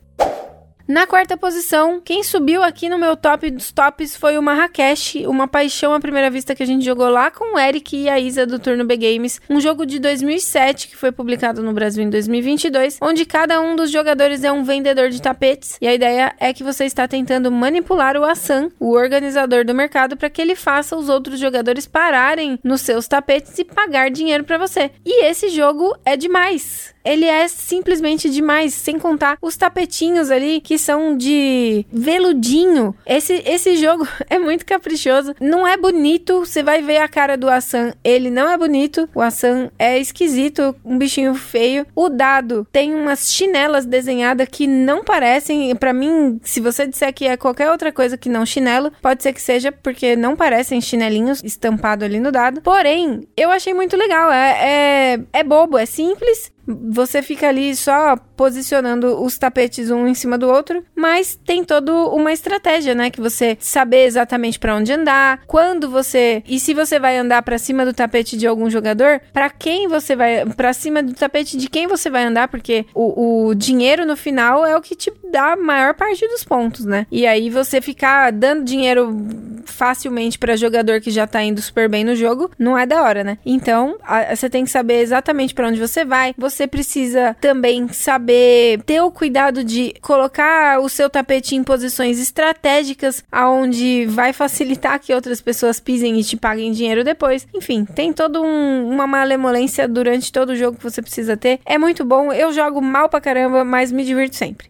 Na 0.88 1.06
quarta 1.06 1.36
posição, 1.36 2.00
quem 2.02 2.22
subiu 2.22 2.62
aqui 2.62 2.88
no 2.88 2.96
meu 2.96 3.14
top 3.14 3.50
dos 3.50 3.70
tops 3.70 4.16
foi 4.16 4.38
o 4.38 4.42
Marrakech, 4.42 5.26
uma 5.26 5.46
paixão 5.46 5.92
à 5.92 6.00
primeira 6.00 6.30
vista 6.30 6.54
que 6.54 6.62
a 6.62 6.66
gente 6.66 6.82
jogou 6.82 7.10
lá 7.10 7.30
com 7.30 7.54
o 7.56 7.58
Eric 7.58 7.94
e 7.94 8.08
a 8.08 8.18
Isa 8.18 8.46
do 8.46 8.58
Turno 8.58 8.86
B 8.86 8.96
Games, 8.96 9.38
um 9.50 9.60
jogo 9.60 9.84
de 9.84 9.98
2007 9.98 10.88
que 10.88 10.96
foi 10.96 11.12
publicado 11.12 11.62
no 11.62 11.74
Brasil 11.74 12.02
em 12.02 12.08
2022, 12.08 13.00
onde 13.02 13.26
cada 13.26 13.60
um 13.60 13.76
dos 13.76 13.90
jogadores 13.90 14.42
é 14.44 14.50
um 14.50 14.64
vendedor 14.64 15.10
de 15.10 15.20
tapetes. 15.20 15.76
E 15.78 15.86
a 15.86 15.92
ideia 15.92 16.34
é 16.40 16.54
que 16.54 16.64
você 16.64 16.86
está 16.86 17.06
tentando 17.06 17.52
manipular 17.52 18.16
o 18.16 18.24
Assan, 18.24 18.70
o 18.80 18.92
organizador 18.94 19.66
do 19.66 19.74
mercado, 19.74 20.16
para 20.16 20.30
que 20.30 20.40
ele 20.40 20.56
faça 20.56 20.96
os 20.96 21.10
outros 21.10 21.38
jogadores 21.38 21.86
pararem 21.86 22.58
nos 22.64 22.80
seus 22.80 23.06
tapetes 23.06 23.58
e 23.58 23.64
pagar 23.64 24.10
dinheiro 24.10 24.42
para 24.42 24.56
você. 24.56 24.90
E 25.04 25.26
esse 25.26 25.50
jogo 25.50 25.94
é 26.02 26.16
demais 26.16 26.96
ele 27.08 27.24
é 27.24 27.48
simplesmente 27.48 28.28
demais, 28.28 28.74
sem 28.74 28.98
contar 28.98 29.38
os 29.40 29.56
tapetinhos 29.56 30.30
ali 30.30 30.60
que 30.60 30.76
são 30.76 31.16
de 31.16 31.86
veludinho. 31.90 32.94
Esse, 33.06 33.42
esse 33.46 33.76
jogo 33.76 34.06
é 34.28 34.38
muito 34.38 34.66
caprichoso. 34.66 35.34
Não 35.40 35.66
é 35.66 35.76
bonito, 35.76 36.40
você 36.40 36.62
vai 36.62 36.82
ver 36.82 36.98
a 36.98 37.08
cara 37.08 37.36
do 37.36 37.48
Assan, 37.48 37.92
ele 38.04 38.30
não 38.30 38.50
é 38.50 38.56
bonito. 38.58 39.08
O 39.14 39.22
Assan 39.22 39.70
é 39.78 39.98
esquisito, 39.98 40.76
um 40.84 40.98
bichinho 40.98 41.34
feio. 41.34 41.86
O 41.94 42.10
dado 42.10 42.66
tem 42.70 42.94
umas 42.94 43.32
chinelas 43.32 43.86
desenhadas 43.86 44.46
que 44.50 44.66
não 44.66 45.02
parecem, 45.02 45.74
para 45.76 45.94
mim, 45.94 46.38
se 46.42 46.60
você 46.60 46.86
disser 46.86 47.14
que 47.14 47.26
é 47.26 47.36
qualquer 47.36 47.70
outra 47.70 47.90
coisa 47.90 48.18
que 48.18 48.28
não 48.28 48.44
chinelo, 48.44 48.92
pode 49.00 49.22
ser 49.22 49.32
que 49.32 49.40
seja 49.40 49.72
porque 49.72 50.14
não 50.14 50.36
parecem 50.36 50.80
chinelinhos 50.80 51.42
estampado 51.42 52.04
ali 52.04 52.20
no 52.20 52.30
dado. 52.30 52.60
Porém, 52.60 53.26
eu 53.34 53.50
achei 53.50 53.72
muito 53.72 53.96
legal. 53.96 54.30
É, 54.30 54.58
é, 54.60 55.20
é 55.32 55.42
bobo, 55.42 55.78
é 55.78 55.86
simples 55.86 56.52
você 56.68 57.22
fica 57.22 57.48
ali 57.48 57.74
só 57.74 58.16
posicionando 58.36 59.22
os 59.22 59.38
tapetes 59.38 59.90
um 59.90 60.06
em 60.06 60.14
cima 60.14 60.36
do 60.36 60.48
outro, 60.48 60.84
mas 60.94 61.34
tem 61.34 61.64
toda 61.64 61.92
uma 61.92 62.32
estratégia, 62.32 62.94
né? 62.94 63.10
Que 63.10 63.20
você 63.20 63.56
saber 63.60 64.04
exatamente 64.04 64.58
para 64.58 64.76
onde 64.76 64.92
andar, 64.92 65.40
quando 65.46 65.90
você 65.90 66.42
e 66.46 66.60
se 66.60 66.74
você 66.74 67.00
vai 67.00 67.16
andar 67.16 67.42
para 67.42 67.58
cima 67.58 67.84
do 67.84 67.92
tapete 67.92 68.36
de 68.36 68.46
algum 68.46 68.68
jogador, 68.70 69.20
para 69.32 69.50
quem 69.50 69.88
você 69.88 70.14
vai 70.14 70.44
para 70.44 70.72
cima 70.72 71.02
do 71.02 71.14
tapete 71.14 71.56
de 71.56 71.68
quem 71.68 71.86
você 71.86 72.10
vai 72.10 72.24
andar, 72.24 72.48
porque 72.48 72.86
o, 72.94 73.48
o 73.48 73.54
dinheiro 73.54 74.04
no 74.04 74.16
final 74.16 74.64
é 74.66 74.76
o 74.76 74.80
que 74.80 74.94
te 74.94 75.12
dá 75.30 75.52
a 75.52 75.56
maior 75.56 75.94
parte 75.94 76.26
dos 76.28 76.44
pontos, 76.44 76.84
né? 76.84 77.06
E 77.10 77.26
aí 77.26 77.50
você 77.50 77.80
ficar 77.80 78.30
dando 78.30 78.64
dinheiro 78.64 79.16
facilmente 79.64 80.38
para 80.38 80.56
jogador 80.56 81.00
que 81.00 81.10
já 81.10 81.26
tá 81.26 81.42
indo 81.42 81.60
super 81.60 81.88
bem 81.88 82.04
no 82.04 82.16
jogo, 82.16 82.50
não 82.58 82.76
é 82.76 82.86
da 82.86 83.02
hora, 83.02 83.22
né? 83.22 83.38
Então, 83.44 83.96
você 84.34 84.50
tem 84.50 84.64
que 84.64 84.70
saber 84.70 85.00
exatamente 85.00 85.54
para 85.54 85.68
onde 85.68 85.80
você 85.80 86.04
vai. 86.04 86.34
Você 86.36 86.57
você 86.58 86.66
precisa 86.66 87.36
também 87.40 87.86
saber 87.88 88.82
ter 88.82 89.00
o 89.00 89.12
cuidado 89.12 89.62
de 89.62 89.94
colocar 90.02 90.80
o 90.80 90.88
seu 90.88 91.08
tapete 91.08 91.54
em 91.54 91.62
posições 91.62 92.18
estratégicas, 92.18 93.22
aonde 93.30 94.06
vai 94.06 94.32
facilitar 94.32 94.98
que 94.98 95.14
outras 95.14 95.40
pessoas 95.40 95.78
pisem 95.78 96.18
e 96.18 96.24
te 96.24 96.36
paguem 96.36 96.72
dinheiro 96.72 97.04
depois. 97.04 97.46
Enfim, 97.54 97.84
tem 97.84 98.12
toda 98.12 98.40
um, 98.40 98.90
uma 98.90 99.06
malemolência 99.06 99.86
durante 99.86 100.32
todo 100.32 100.50
o 100.50 100.56
jogo 100.56 100.76
que 100.76 100.82
você 100.82 101.00
precisa 101.00 101.36
ter. 101.36 101.60
É 101.64 101.78
muito 101.78 102.04
bom. 102.04 102.32
Eu 102.32 102.52
jogo 102.52 102.82
mal 102.82 103.08
pra 103.08 103.20
caramba, 103.20 103.64
mas 103.64 103.92
me 103.92 104.04
divirto 104.04 104.34
sempre. 104.34 104.68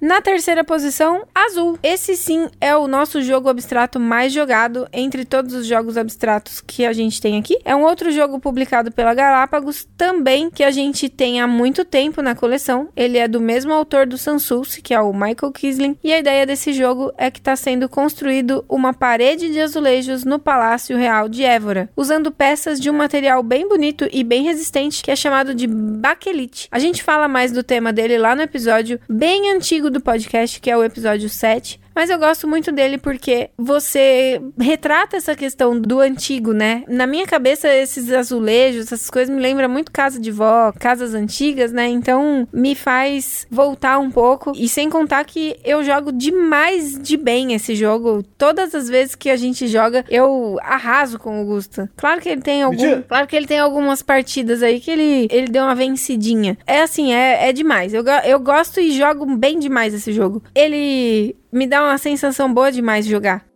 Na 0.00 0.20
terceira 0.20 0.62
posição, 0.62 1.26
Azul. 1.34 1.76
Esse 1.82 2.16
sim 2.16 2.48
é 2.60 2.76
o 2.76 2.86
nosso 2.86 3.20
jogo 3.20 3.48
abstrato 3.48 3.98
mais 3.98 4.32
jogado 4.32 4.86
entre 4.92 5.24
todos 5.24 5.52
os 5.54 5.66
jogos 5.66 5.96
abstratos 5.96 6.60
que 6.60 6.86
a 6.86 6.92
gente 6.92 7.20
tem 7.20 7.36
aqui. 7.36 7.58
É 7.64 7.74
um 7.74 7.82
outro 7.82 8.12
jogo 8.12 8.38
publicado 8.38 8.92
pela 8.92 9.12
Galápagos, 9.12 9.88
também 9.96 10.50
que 10.50 10.62
a 10.62 10.70
gente 10.70 11.08
tem 11.08 11.40
há 11.40 11.48
muito 11.48 11.84
tempo 11.84 12.22
na 12.22 12.36
coleção. 12.36 12.88
Ele 12.94 13.18
é 13.18 13.26
do 13.26 13.40
mesmo 13.40 13.72
autor 13.72 14.06
do 14.06 14.16
Sansulce, 14.16 14.80
que 14.80 14.94
é 14.94 15.00
o 15.00 15.12
Michael 15.12 15.52
Kisling, 15.52 15.98
e 16.02 16.12
a 16.12 16.18
ideia 16.20 16.46
desse 16.46 16.72
jogo 16.72 17.12
é 17.18 17.28
que 17.28 17.40
está 17.40 17.56
sendo 17.56 17.88
construído 17.88 18.64
uma 18.68 18.94
parede 18.94 19.50
de 19.50 19.60
azulejos 19.60 20.24
no 20.24 20.38
Palácio 20.38 20.96
Real 20.96 21.28
de 21.28 21.42
Évora, 21.42 21.90
usando 21.96 22.30
peças 22.30 22.78
de 22.78 22.88
um 22.88 22.94
material 22.94 23.42
bem 23.42 23.68
bonito 23.68 24.08
e 24.12 24.22
bem 24.22 24.44
resistente 24.44 25.02
que 25.02 25.10
é 25.10 25.16
chamado 25.16 25.56
de 25.56 25.66
baquelite. 25.66 26.68
A 26.70 26.78
gente 26.78 27.02
fala 27.02 27.26
mais 27.26 27.50
do 27.50 27.64
tema 27.64 27.92
dele 27.92 28.16
lá 28.16 28.36
no 28.36 28.42
episódio 28.42 29.00
bem 29.08 29.50
antigo 29.50 29.87
do 29.90 30.00
podcast, 30.00 30.60
que 30.60 30.70
é 30.70 30.76
o 30.76 30.84
episódio 30.84 31.28
7, 31.28 31.80
mas 31.98 32.10
eu 32.10 32.18
gosto 32.20 32.46
muito 32.46 32.70
dele 32.70 32.96
porque 32.96 33.50
você 33.58 34.40
retrata 34.56 35.16
essa 35.16 35.34
questão 35.34 35.80
do 35.80 35.98
antigo, 35.98 36.52
né? 36.52 36.84
Na 36.86 37.08
minha 37.08 37.26
cabeça, 37.26 37.66
esses 37.66 38.12
azulejos, 38.12 38.92
essas 38.92 39.10
coisas 39.10 39.34
me 39.34 39.42
lembram 39.42 39.68
muito 39.68 39.90
casa 39.90 40.20
de 40.20 40.30
vó, 40.30 40.70
casas 40.78 41.12
antigas, 41.12 41.72
né? 41.72 41.88
Então 41.88 42.46
me 42.52 42.76
faz 42.76 43.48
voltar 43.50 43.98
um 43.98 44.12
pouco. 44.12 44.52
E 44.54 44.68
sem 44.68 44.88
contar 44.88 45.24
que 45.24 45.56
eu 45.64 45.82
jogo 45.82 46.12
demais 46.12 46.96
de 47.02 47.16
bem 47.16 47.52
esse 47.52 47.74
jogo. 47.74 48.22
Todas 48.38 48.76
as 48.76 48.88
vezes 48.88 49.16
que 49.16 49.28
a 49.28 49.36
gente 49.36 49.66
joga, 49.66 50.04
eu 50.08 50.56
arraso 50.62 51.18
com 51.18 51.42
o 51.42 51.46
Gusta. 51.46 51.90
Claro 51.96 52.20
que 52.20 52.28
ele 52.28 52.42
tem 52.42 52.62
algum, 52.62 53.02
claro 53.02 53.26
que 53.26 53.34
ele 53.34 53.48
tem 53.48 53.58
algumas 53.58 54.02
partidas 54.02 54.62
aí 54.62 54.78
que 54.78 54.92
ele, 54.92 55.26
ele 55.32 55.48
deu 55.48 55.64
uma 55.64 55.74
vencidinha. 55.74 56.56
É 56.64 56.80
assim, 56.80 57.12
é, 57.12 57.48
é 57.48 57.52
demais. 57.52 57.92
Eu, 57.92 58.04
eu 58.24 58.38
gosto 58.38 58.78
e 58.78 58.96
jogo 58.96 59.26
bem 59.26 59.58
demais 59.58 59.92
esse 59.92 60.12
jogo. 60.12 60.40
Ele 60.54 61.34
me 61.50 61.66
dá 61.66 61.82
uma 61.82 61.98
sensação 61.98 62.52
boa 62.52 62.70
demais 62.70 63.06
jogar. 63.06 63.47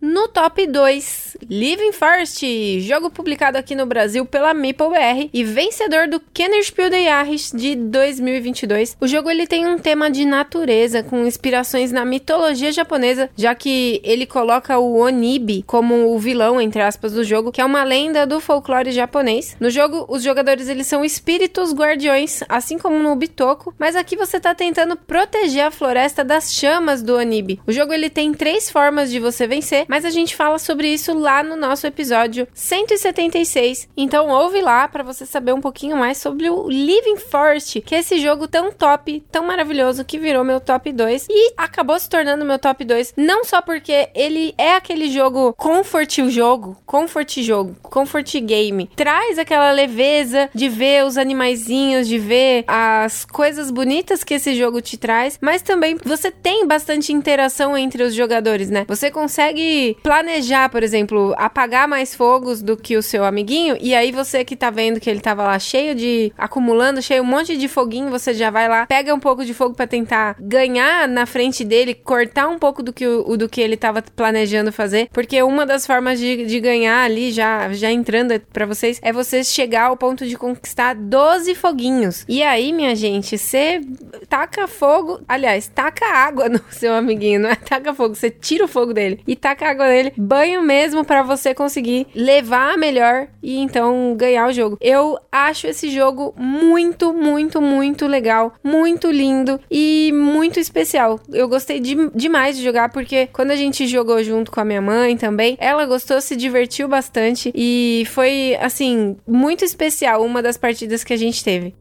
No 0.00 0.28
top 0.28 0.64
2, 0.64 1.38
Living 1.50 1.90
Forest, 1.90 2.80
jogo 2.82 3.10
publicado 3.10 3.58
aqui 3.58 3.74
no 3.74 3.84
Brasil 3.84 4.24
pela 4.24 4.54
MapleBR 4.54 5.28
e 5.34 5.42
vencedor 5.42 6.06
do 6.06 6.20
Kennerspiel 6.20 6.88
de 6.88 7.02
Jahres 7.02 7.50
de 7.52 7.74
2022. 7.74 8.96
O 9.00 9.08
jogo 9.08 9.28
ele 9.28 9.44
tem 9.44 9.66
um 9.66 9.76
tema 9.76 10.08
de 10.08 10.24
natureza 10.24 11.02
com 11.02 11.26
inspirações 11.26 11.90
na 11.90 12.04
mitologia 12.04 12.70
japonesa, 12.70 13.28
já 13.36 13.56
que 13.56 14.00
ele 14.04 14.24
coloca 14.24 14.78
o 14.78 15.00
Onibi 15.00 15.64
como 15.66 16.14
o 16.14 16.18
vilão 16.18 16.60
entre 16.60 16.80
aspas 16.80 17.12
do 17.14 17.24
jogo, 17.24 17.50
que 17.50 17.60
é 17.60 17.64
uma 17.64 17.82
lenda 17.82 18.24
do 18.24 18.38
folclore 18.38 18.92
japonês. 18.92 19.56
No 19.58 19.68
jogo, 19.68 20.06
os 20.08 20.22
jogadores 20.22 20.68
eles 20.68 20.86
são 20.86 21.04
espíritos 21.04 21.74
guardiões, 21.74 22.44
assim 22.48 22.78
como 22.78 23.02
no 23.02 23.16
Bitoko, 23.16 23.74
mas 23.76 23.96
aqui 23.96 24.16
você 24.16 24.38
tá 24.38 24.54
tentando 24.54 24.96
proteger 24.96 25.64
a 25.64 25.72
floresta 25.72 26.22
das 26.22 26.52
chamas 26.52 27.02
do 27.02 27.16
Onibi. 27.16 27.60
O 27.66 27.72
jogo 27.72 27.92
ele 27.92 28.08
tem 28.08 28.32
três 28.32 28.70
formas 28.70 29.10
de 29.10 29.18
você 29.18 29.44
vencer, 29.44 29.87
mas 29.88 30.04
a 30.04 30.10
gente 30.10 30.36
fala 30.36 30.58
sobre 30.58 30.88
isso 30.88 31.18
lá 31.18 31.42
no 31.42 31.56
nosso 31.56 31.86
episódio 31.86 32.46
176. 32.52 33.88
Então 33.96 34.28
ouve 34.28 34.60
lá 34.60 34.86
para 34.86 35.02
você 35.02 35.24
saber 35.24 35.52
um 35.52 35.60
pouquinho 35.60 35.96
mais 35.96 36.18
sobre 36.18 36.50
o 36.50 36.68
Living 36.68 37.16
Forest, 37.16 37.80
que 37.80 37.94
é 37.94 38.00
esse 38.00 38.18
jogo 38.20 38.46
tão 38.46 38.70
top, 38.70 39.24
tão 39.32 39.46
maravilhoso 39.46 40.04
que 40.04 40.18
virou 40.18 40.44
meu 40.44 40.60
top 40.60 40.92
2 40.92 41.26
e 41.30 41.54
acabou 41.56 41.98
se 41.98 42.08
tornando 42.08 42.44
meu 42.44 42.58
top 42.58 42.84
2, 42.84 43.14
não 43.16 43.44
só 43.44 43.62
porque 43.62 44.10
ele 44.14 44.54
é 44.58 44.74
aquele 44.74 45.10
jogo 45.10 45.54
comfort 45.54 46.18
jogo, 46.28 46.76
comfort 46.84 47.40
jogo, 47.40 47.76
comfort 47.82 48.40
game. 48.40 48.90
Traz 48.94 49.38
aquela 49.38 49.70
leveza 49.72 50.50
de 50.54 50.68
ver 50.68 51.04
os 51.04 51.16
animaizinhos, 51.16 52.06
de 52.06 52.18
ver 52.18 52.64
as 52.66 53.24
coisas 53.24 53.70
bonitas 53.70 54.22
que 54.22 54.34
esse 54.34 54.54
jogo 54.54 54.80
te 54.80 54.96
traz, 54.96 55.38
mas 55.40 55.62
também 55.62 55.96
você 56.04 56.30
tem 56.30 56.66
bastante 56.66 57.12
interação 57.12 57.76
entre 57.76 58.02
os 58.02 58.14
jogadores, 58.14 58.70
né? 58.70 58.84
Você 58.88 59.10
consegue 59.10 59.77
planejar, 60.02 60.68
por 60.68 60.82
exemplo, 60.82 61.34
apagar 61.36 61.88
mais 61.88 62.14
fogos 62.14 62.62
do 62.62 62.76
que 62.76 62.96
o 62.96 63.02
seu 63.02 63.24
amiguinho, 63.24 63.76
e 63.80 63.94
aí 63.94 64.12
você 64.12 64.44
que 64.44 64.56
tá 64.56 64.70
vendo 64.70 65.00
que 65.00 65.08
ele 65.08 65.20
tava 65.20 65.44
lá 65.44 65.58
cheio 65.58 65.94
de. 65.94 66.32
acumulando, 66.36 67.02
cheio 67.02 67.22
um 67.22 67.26
monte 67.26 67.56
de 67.56 67.68
foguinho, 67.68 68.10
você 68.10 68.32
já 68.32 68.50
vai 68.50 68.68
lá, 68.68 68.86
pega 68.86 69.14
um 69.14 69.20
pouco 69.20 69.44
de 69.44 69.54
fogo 69.54 69.74
para 69.74 69.86
tentar 69.86 70.36
ganhar 70.40 71.08
na 71.08 71.26
frente 71.26 71.64
dele, 71.64 71.94
cortar 71.94 72.48
um 72.48 72.58
pouco 72.58 72.82
do 72.82 72.92
que, 72.92 73.06
o, 73.06 73.36
do 73.36 73.48
que 73.48 73.60
ele 73.60 73.76
tava 73.76 74.02
planejando 74.02 74.72
fazer, 74.72 75.08
porque 75.12 75.42
uma 75.42 75.64
das 75.66 75.86
formas 75.86 76.18
de, 76.18 76.44
de 76.46 76.60
ganhar 76.60 77.04
ali, 77.04 77.30
já, 77.30 77.72
já 77.72 77.90
entrando 77.90 78.38
para 78.52 78.66
vocês, 78.66 78.98
é 79.02 79.12
você 79.12 79.42
chegar 79.44 79.84
ao 79.84 79.96
ponto 79.96 80.26
de 80.26 80.36
conquistar 80.36 80.94
12 80.94 81.54
foguinhos. 81.54 82.24
E 82.28 82.42
aí, 82.42 82.72
minha 82.72 82.94
gente, 82.94 83.36
você 83.36 83.80
taca 84.28 84.66
fogo, 84.66 85.20
aliás, 85.28 85.68
taca 85.68 86.06
água 86.06 86.48
no 86.50 86.60
seu 86.70 86.94
amiguinho, 86.94 87.40
não 87.40 87.50
é 87.50 87.54
taca 87.54 87.94
fogo, 87.94 88.14
você 88.14 88.30
tira 88.30 88.64
o 88.64 88.68
fogo 88.68 88.92
dele 88.92 89.20
e 89.26 89.36
taca 89.36 89.67
água 89.70 89.86
nele, 89.86 90.12
banho 90.16 90.62
mesmo 90.62 91.04
para 91.04 91.22
você 91.22 91.54
conseguir 91.54 92.06
levar 92.14 92.76
melhor 92.76 93.28
e 93.42 93.58
então 93.58 94.14
ganhar 94.16 94.48
o 94.48 94.52
jogo. 94.52 94.78
Eu 94.80 95.18
acho 95.30 95.66
esse 95.66 95.90
jogo 95.90 96.34
muito, 96.36 97.12
muito, 97.12 97.60
muito 97.60 98.06
legal, 98.06 98.54
muito 98.62 99.10
lindo 99.10 99.60
e 99.70 100.10
muito 100.14 100.58
especial. 100.58 101.20
Eu 101.32 101.48
gostei 101.48 101.80
de, 101.80 102.10
demais 102.14 102.56
de 102.56 102.64
jogar 102.64 102.90
porque 102.90 103.28
quando 103.32 103.50
a 103.50 103.56
gente 103.56 103.86
jogou 103.86 104.22
junto 104.22 104.50
com 104.50 104.60
a 104.60 104.64
minha 104.64 104.82
mãe 104.82 105.16
também, 105.16 105.56
ela 105.60 105.86
gostou, 105.86 106.20
se 106.20 106.36
divertiu 106.36 106.88
bastante 106.88 107.52
e 107.54 108.04
foi 108.10 108.56
assim 108.60 109.16
muito 109.26 109.64
especial 109.64 110.24
uma 110.24 110.42
das 110.42 110.56
partidas 110.56 111.04
que 111.04 111.12
a 111.12 111.16
gente 111.16 111.42
teve. 111.42 111.74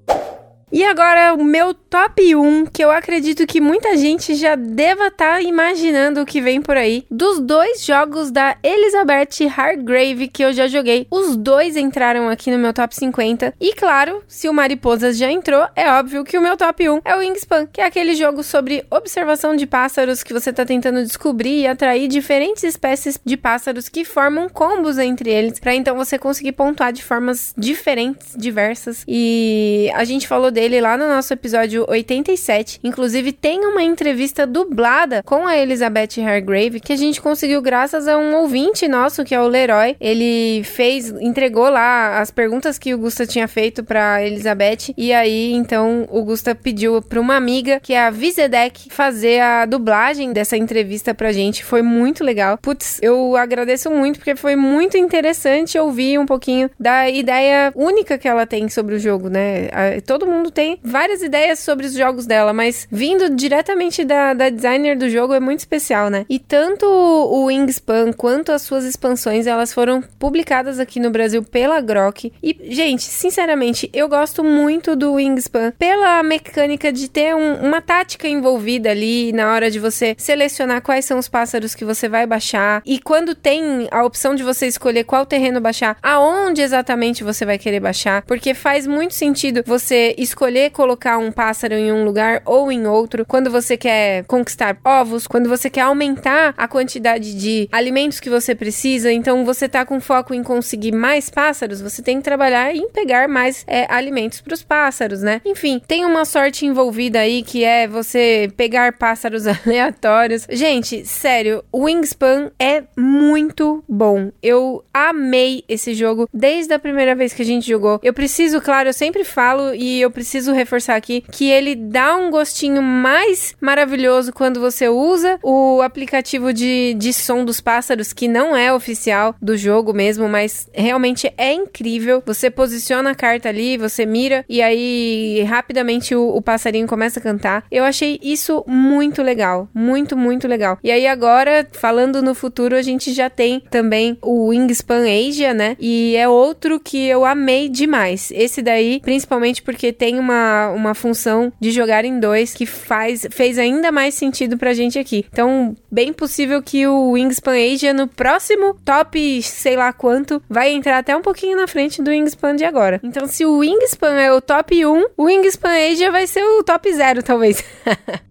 E 0.70 0.84
agora 0.84 1.34
o 1.34 1.46
meu 1.46 1.74
top 1.74 2.36
1, 2.36 2.66
que 2.66 2.84
eu 2.84 2.92
acredito 2.92 3.48
que 3.48 3.62
muita 3.62 3.96
gente 3.96 4.36
já 4.36 4.56
deva 4.56 5.08
estar 5.08 5.36
tá 5.36 5.42
imaginando 5.42 6.22
o 6.22 6.26
que 6.26 6.42
vem 6.42 6.62
por 6.62 6.76
aí, 6.76 7.06
dos 7.10 7.40
dois 7.40 7.86
jogos 7.86 8.32
da 8.32 8.58
Elizabeth 8.62 9.48
Hargrave 9.56 10.28
que 10.28 10.44
eu 10.44 10.52
já 10.52 10.68
joguei. 10.68 11.08
Os 11.10 11.38
dois 11.38 11.78
entraram 11.78 12.28
aqui 12.28 12.52
no 12.52 12.58
meu 12.58 12.74
top 12.74 12.94
50. 12.94 13.54
E 13.62 13.74
claro, 13.76 14.22
se 14.28 14.50
o 14.50 14.54
Mariposas 14.54 15.18
já 15.18 15.32
entrou, 15.32 15.66
é 15.74 15.90
óbvio 15.90 16.26
que 16.26 16.38
o 16.38 16.42
meu 16.42 16.58
top 16.58 16.90
1 16.90 17.02
é 17.06 17.16
o 17.16 17.20
Wingspan, 17.20 17.68
que 17.68 17.80
é 17.80 17.86
aquele 17.86 18.14
jogo 18.14 18.44
sobre 18.44 18.86
observação 18.92 19.56
de 19.56 19.66
pássaros 19.66 20.22
que 20.22 20.34
você 20.34 20.50
está 20.50 20.66
tentando 20.66 21.02
descobrir 21.02 21.62
e 21.62 21.68
atrair 21.68 22.10
diferentes 22.10 22.64
espécies 22.64 23.18
de 23.24 23.38
pássaros 23.38 23.88
que 23.88 24.04
formam 24.04 24.50
combos 24.50 24.98
entre 24.98 25.30
eles, 25.30 25.60
para 25.62 25.74
então 25.74 25.96
você 25.96 26.20
conseguir 26.20 26.52
pontuar 26.52 26.92
de 26.92 27.04
formas 27.04 27.54
diferentes, 27.58 28.36
diversas. 28.36 29.06
E 29.08 29.90
a 29.96 30.04
gente 30.04 30.28
falou 30.28 30.52
dele 30.58 30.82
lá 30.82 30.98
no 30.98 31.08
nosso 31.08 31.32
episódio 31.32 31.86
87. 31.88 32.80
Inclusive, 32.84 33.32
tem 33.32 33.64
uma 33.64 33.84
entrevista 33.84 34.48
dublada 34.48 35.22
com 35.22 35.46
a 35.46 35.56
Elizabeth 35.56 36.20
Hargrave 36.20 36.80
que 36.80 36.92
a 36.92 36.96
gente 36.96 37.22
conseguiu 37.22 37.62
graças 37.62 38.08
a 38.08 38.18
um 38.18 38.36
ouvinte 38.38 38.88
nosso, 38.88 39.24
que 39.24 39.36
é 39.36 39.40
o 39.40 39.48
Leroy. 39.48 39.96
Ele 40.02 40.64
fez, 40.64 41.12
entregou 41.22 41.70
lá 41.70 42.20
as 42.20 42.32
perguntas 42.32 42.80
que 42.80 42.92
o 42.92 42.98
Gusta 42.98 43.28
tinha 43.28 43.48
feito 43.48 43.84
pra 43.84 44.26
Elizabeth. 44.26 44.96
E 44.98 45.14
aí, 45.14 45.54
então, 45.54 46.08
o 46.10 46.24
Gusta 46.24 46.56
pediu 46.56 47.04
pra 47.04 47.22
uma 47.22 47.36
amiga, 47.36 47.80
que 47.80 47.94
é 47.94 48.00
a 48.00 48.10
Vizedek, 48.10 48.90
fazer 48.90 49.40
a 49.40 49.64
dublagem 49.68 50.34
dessa 50.34 50.58
entrevista 50.58 51.14
pra 51.14 51.32
gente. 51.32 51.64
Foi 51.64 51.84
muito 51.84 52.24
legal. 52.24 52.58
Putz, 52.58 52.98
eu 53.04 53.36
agradeço 53.36 53.92
muito, 53.92 54.18
porque 54.18 54.36
foi 54.36 54.56
muito 54.56 54.98
interessante 54.98 55.78
ouvir 55.78 56.18
um 56.18 56.26
pouquinho 56.26 56.68
da 56.80 57.08
ideia 57.08 57.72
única 57.76 58.18
que 58.18 58.28
ela 58.28 58.48
tem 58.48 58.68
sobre 58.70 58.96
o 58.96 59.00
jogo, 59.00 59.30
né? 59.30 59.68
Todo 60.08 60.26
mundo 60.26 60.47
mundo 60.48 60.52
tem 60.52 60.80
várias 60.84 61.22
ideias 61.22 61.60
sobre 61.60 61.86
os 61.86 61.94
jogos 61.94 62.26
dela, 62.26 62.54
mas 62.54 62.88
vindo 62.92 63.30
diretamente 63.30 64.04
da, 64.04 64.34
da 64.34 64.50
designer 64.50 64.98
do 64.98 65.10
jogo 65.10 65.34
é 65.34 65.40
muito 65.40 65.60
especial, 65.60 66.10
né? 66.10 66.26
E 66.30 66.40
tanto 66.40 66.86
o 66.86 67.46
Wingspan 67.46 68.12
quanto 68.14 68.52
as 68.52 68.62
suas 68.62 68.86
expansões, 68.86 69.46
elas 69.46 69.74
foram 69.74 70.02
publicadas 70.18 70.80
aqui 70.80 71.00
no 71.00 71.10
Brasil 71.10 71.44
pela 71.44 71.80
Grok. 71.82 72.32
E, 72.42 72.58
gente, 72.70 73.04
sinceramente, 73.04 73.90
eu 73.94 74.08
gosto 74.08 74.44
muito 74.44 74.96
do 74.96 75.14
Wingspan 75.14 75.74
pela 75.78 76.24
mecânica 76.24 76.92
de 76.92 77.10
ter 77.10 77.36
um, 77.36 77.56
uma 77.56 77.82
tática 77.82 78.28
envolvida 78.28 78.90
ali 78.90 79.32
na 79.34 79.52
hora 79.52 79.70
de 79.70 79.80
você 79.80 80.16
selecionar 80.18 80.82
quais 80.82 81.06
são 81.06 81.20
os 81.20 81.28
pássaros 81.28 81.76
que 81.76 81.86
você 81.86 82.08
vai 82.08 82.26
baixar. 82.26 82.82
E 82.86 83.00
quando 83.00 83.36
tem 83.36 83.88
a 83.92 84.04
opção 84.04 84.36
de 84.36 84.44
você 84.44 84.68
escolher 84.68 85.04
qual 85.04 85.26
terreno 85.26 85.60
baixar, 85.60 85.98
aonde 86.02 86.62
exatamente 86.62 87.24
você 87.24 87.46
vai 87.46 87.58
querer 87.58 87.80
baixar, 87.80 88.22
porque 88.24 88.54
faz 88.54 88.88
muito 88.88 89.14
sentido 89.14 89.64
você 89.66 90.16
escolher 90.18 90.37
escolher 90.38 90.70
colocar 90.70 91.18
um 91.18 91.32
pássaro 91.32 91.74
em 91.74 91.92
um 91.92 92.06
lugar 92.06 92.44
ou 92.46 92.72
em 92.72 92.86
outro, 92.86 93.26
quando 93.26 93.50
você 93.50 93.76
quer 93.76 94.24
conquistar 94.26 94.78
ovos, 94.86 95.26
quando 95.26 95.50
você 95.50 95.68
quer 95.68 95.82
aumentar 95.82 96.54
a 96.56 96.68
quantidade 96.68 97.34
de 97.34 97.68
alimentos 97.72 98.20
que 98.20 98.30
você 98.30 98.54
precisa, 98.54 99.12
então 99.12 99.44
você 99.44 99.68
tá 99.68 99.84
com 99.84 100.00
foco 100.00 100.36
em 100.36 100.44
conseguir 100.44 100.92
mais 100.92 101.28
pássaros, 101.28 101.82
você 101.82 102.04
tem 102.04 102.18
que 102.18 102.24
trabalhar 102.24 102.76
em 102.76 102.88
pegar 102.90 103.28
mais 103.28 103.64
é, 103.66 103.92
alimentos 103.92 104.40
para 104.40 104.54
os 104.54 104.62
pássaros, 104.62 105.24
né? 105.24 105.42
Enfim, 105.44 105.82
tem 105.88 106.06
uma 106.06 106.24
sorte 106.24 106.68
envolvida 106.68 107.20
aí 107.20 107.42
que 107.42 107.64
é 107.64 107.88
você 107.88 108.48
pegar 108.56 108.94
pássaros 108.94 109.46
aleatórios. 109.66 110.46
Gente, 110.52 111.04
sério, 111.04 111.64
o 111.72 111.86
Wingspan 111.86 112.52
é 112.60 112.84
muito 112.96 113.84
bom. 113.90 114.32
Eu 114.44 114.84
amei 114.94 115.64
esse 115.68 115.96
jogo 115.96 116.30
desde 116.32 116.76
a 116.76 116.80
primeira 116.80 117.16
vez 117.16 117.34
que 117.34 117.42
a 117.42 117.46
gente 117.46 117.68
jogou. 117.68 118.00
Eu 118.04 118.14
preciso, 118.14 118.62
claro, 118.62 118.90
eu 118.90 118.94
sempre 118.94 119.24
falo 119.24 119.74
e 119.74 120.00
eu 120.00 120.12
preciso 120.12 120.27
reforçar 120.54 120.96
aqui 120.96 121.24
que 121.32 121.50
ele 121.50 121.76
dá 121.76 122.16
um 122.16 122.30
gostinho 122.30 122.82
mais 122.82 123.56
maravilhoso 123.62 124.34
quando 124.34 124.60
você 124.60 124.88
usa 124.90 125.40
o 125.44 125.82
aplicativo 125.82 126.54
de, 126.54 126.94
de 126.96 127.14
som 127.14 127.46
dos 127.46 127.62
pássaros, 127.62 128.14
que 128.14 128.28
não 128.28 128.56
é 128.56 128.74
oficial 128.74 129.36
do 129.42 129.58
jogo 129.58 129.94
mesmo, 129.94 130.28
mas 130.28 130.70
realmente 130.74 131.32
é 131.38 131.54
incrível. 131.54 132.22
Você 132.26 132.50
posiciona 132.50 133.12
a 133.12 133.16
carta 133.16 133.50
ali, 133.50 133.78
você 133.78 134.06
mira 134.06 134.46
e 134.50 134.62
aí 134.62 135.44
rapidamente 135.44 136.16
o, 136.16 136.36
o 136.36 136.42
passarinho 136.42 136.88
começa 136.88 137.20
a 137.20 137.24
cantar. 137.24 137.66
Eu 137.72 137.84
achei 137.84 138.20
isso 138.22 138.64
muito 138.68 139.22
legal, 139.22 139.70
muito, 139.74 140.18
muito 140.18 140.48
legal. 140.48 140.78
E 140.84 140.92
aí 140.92 141.08
agora, 141.08 141.68
falando 141.72 142.22
no 142.22 142.34
futuro, 142.34 142.76
a 142.76 142.82
gente 142.82 143.14
já 143.14 143.30
tem 143.30 143.62
também 143.70 144.18
o 144.22 144.48
Wingspan 144.48 145.06
Asia, 145.08 145.54
né? 145.54 145.76
E 145.80 146.16
é 146.16 146.28
outro 146.28 146.80
que 146.80 147.08
eu 147.08 147.26
amei 147.26 147.70
demais. 147.70 148.32
Esse 148.32 148.62
daí, 148.62 149.00
principalmente 149.02 149.62
porque 149.62 149.92
tem 149.92 150.17
uma, 150.20 150.70
uma 150.70 150.94
função 150.94 151.52
de 151.60 151.72
jogar 151.72 152.06
em 152.06 152.20
dois 152.20 152.54
que 152.54 152.66
faz, 152.66 153.28
fez 153.32 153.58
ainda 153.58 153.92
mais 153.92 154.14
sentido 154.14 154.58
pra 154.58 154.74
gente 154.74 154.98
aqui. 155.00 155.26
Então, 155.32 155.76
bem 155.92 156.14
possível 156.14 156.62
que 156.62 156.86
o 156.88 157.12
Wingspan 157.12 157.56
Asia 157.74 157.94
no 157.94 158.08
próximo 158.08 158.76
top, 158.86 159.42
sei 159.42 159.76
lá 159.76 159.92
quanto, 159.94 160.42
vai 160.50 160.72
entrar 160.72 160.98
até 161.00 161.16
um 161.16 161.22
pouquinho 161.22 161.58
na 161.58 161.68
frente 161.68 162.02
do 162.02 162.10
Wingspan 162.10 162.56
de 162.56 162.64
agora. 162.64 163.00
Então, 163.04 163.28
se 163.28 163.46
o 163.46 163.58
Wingspan 163.58 164.16
é 164.16 164.32
o 164.32 164.42
top 164.42 164.86
1, 164.86 165.06
o 165.18 165.24
Wingspan 165.24 165.92
Asia 165.92 166.12
vai 166.12 166.28
ser 166.28 166.44
o 166.44 166.64
top 166.64 166.92
0, 166.94 167.24
talvez. 167.24 167.64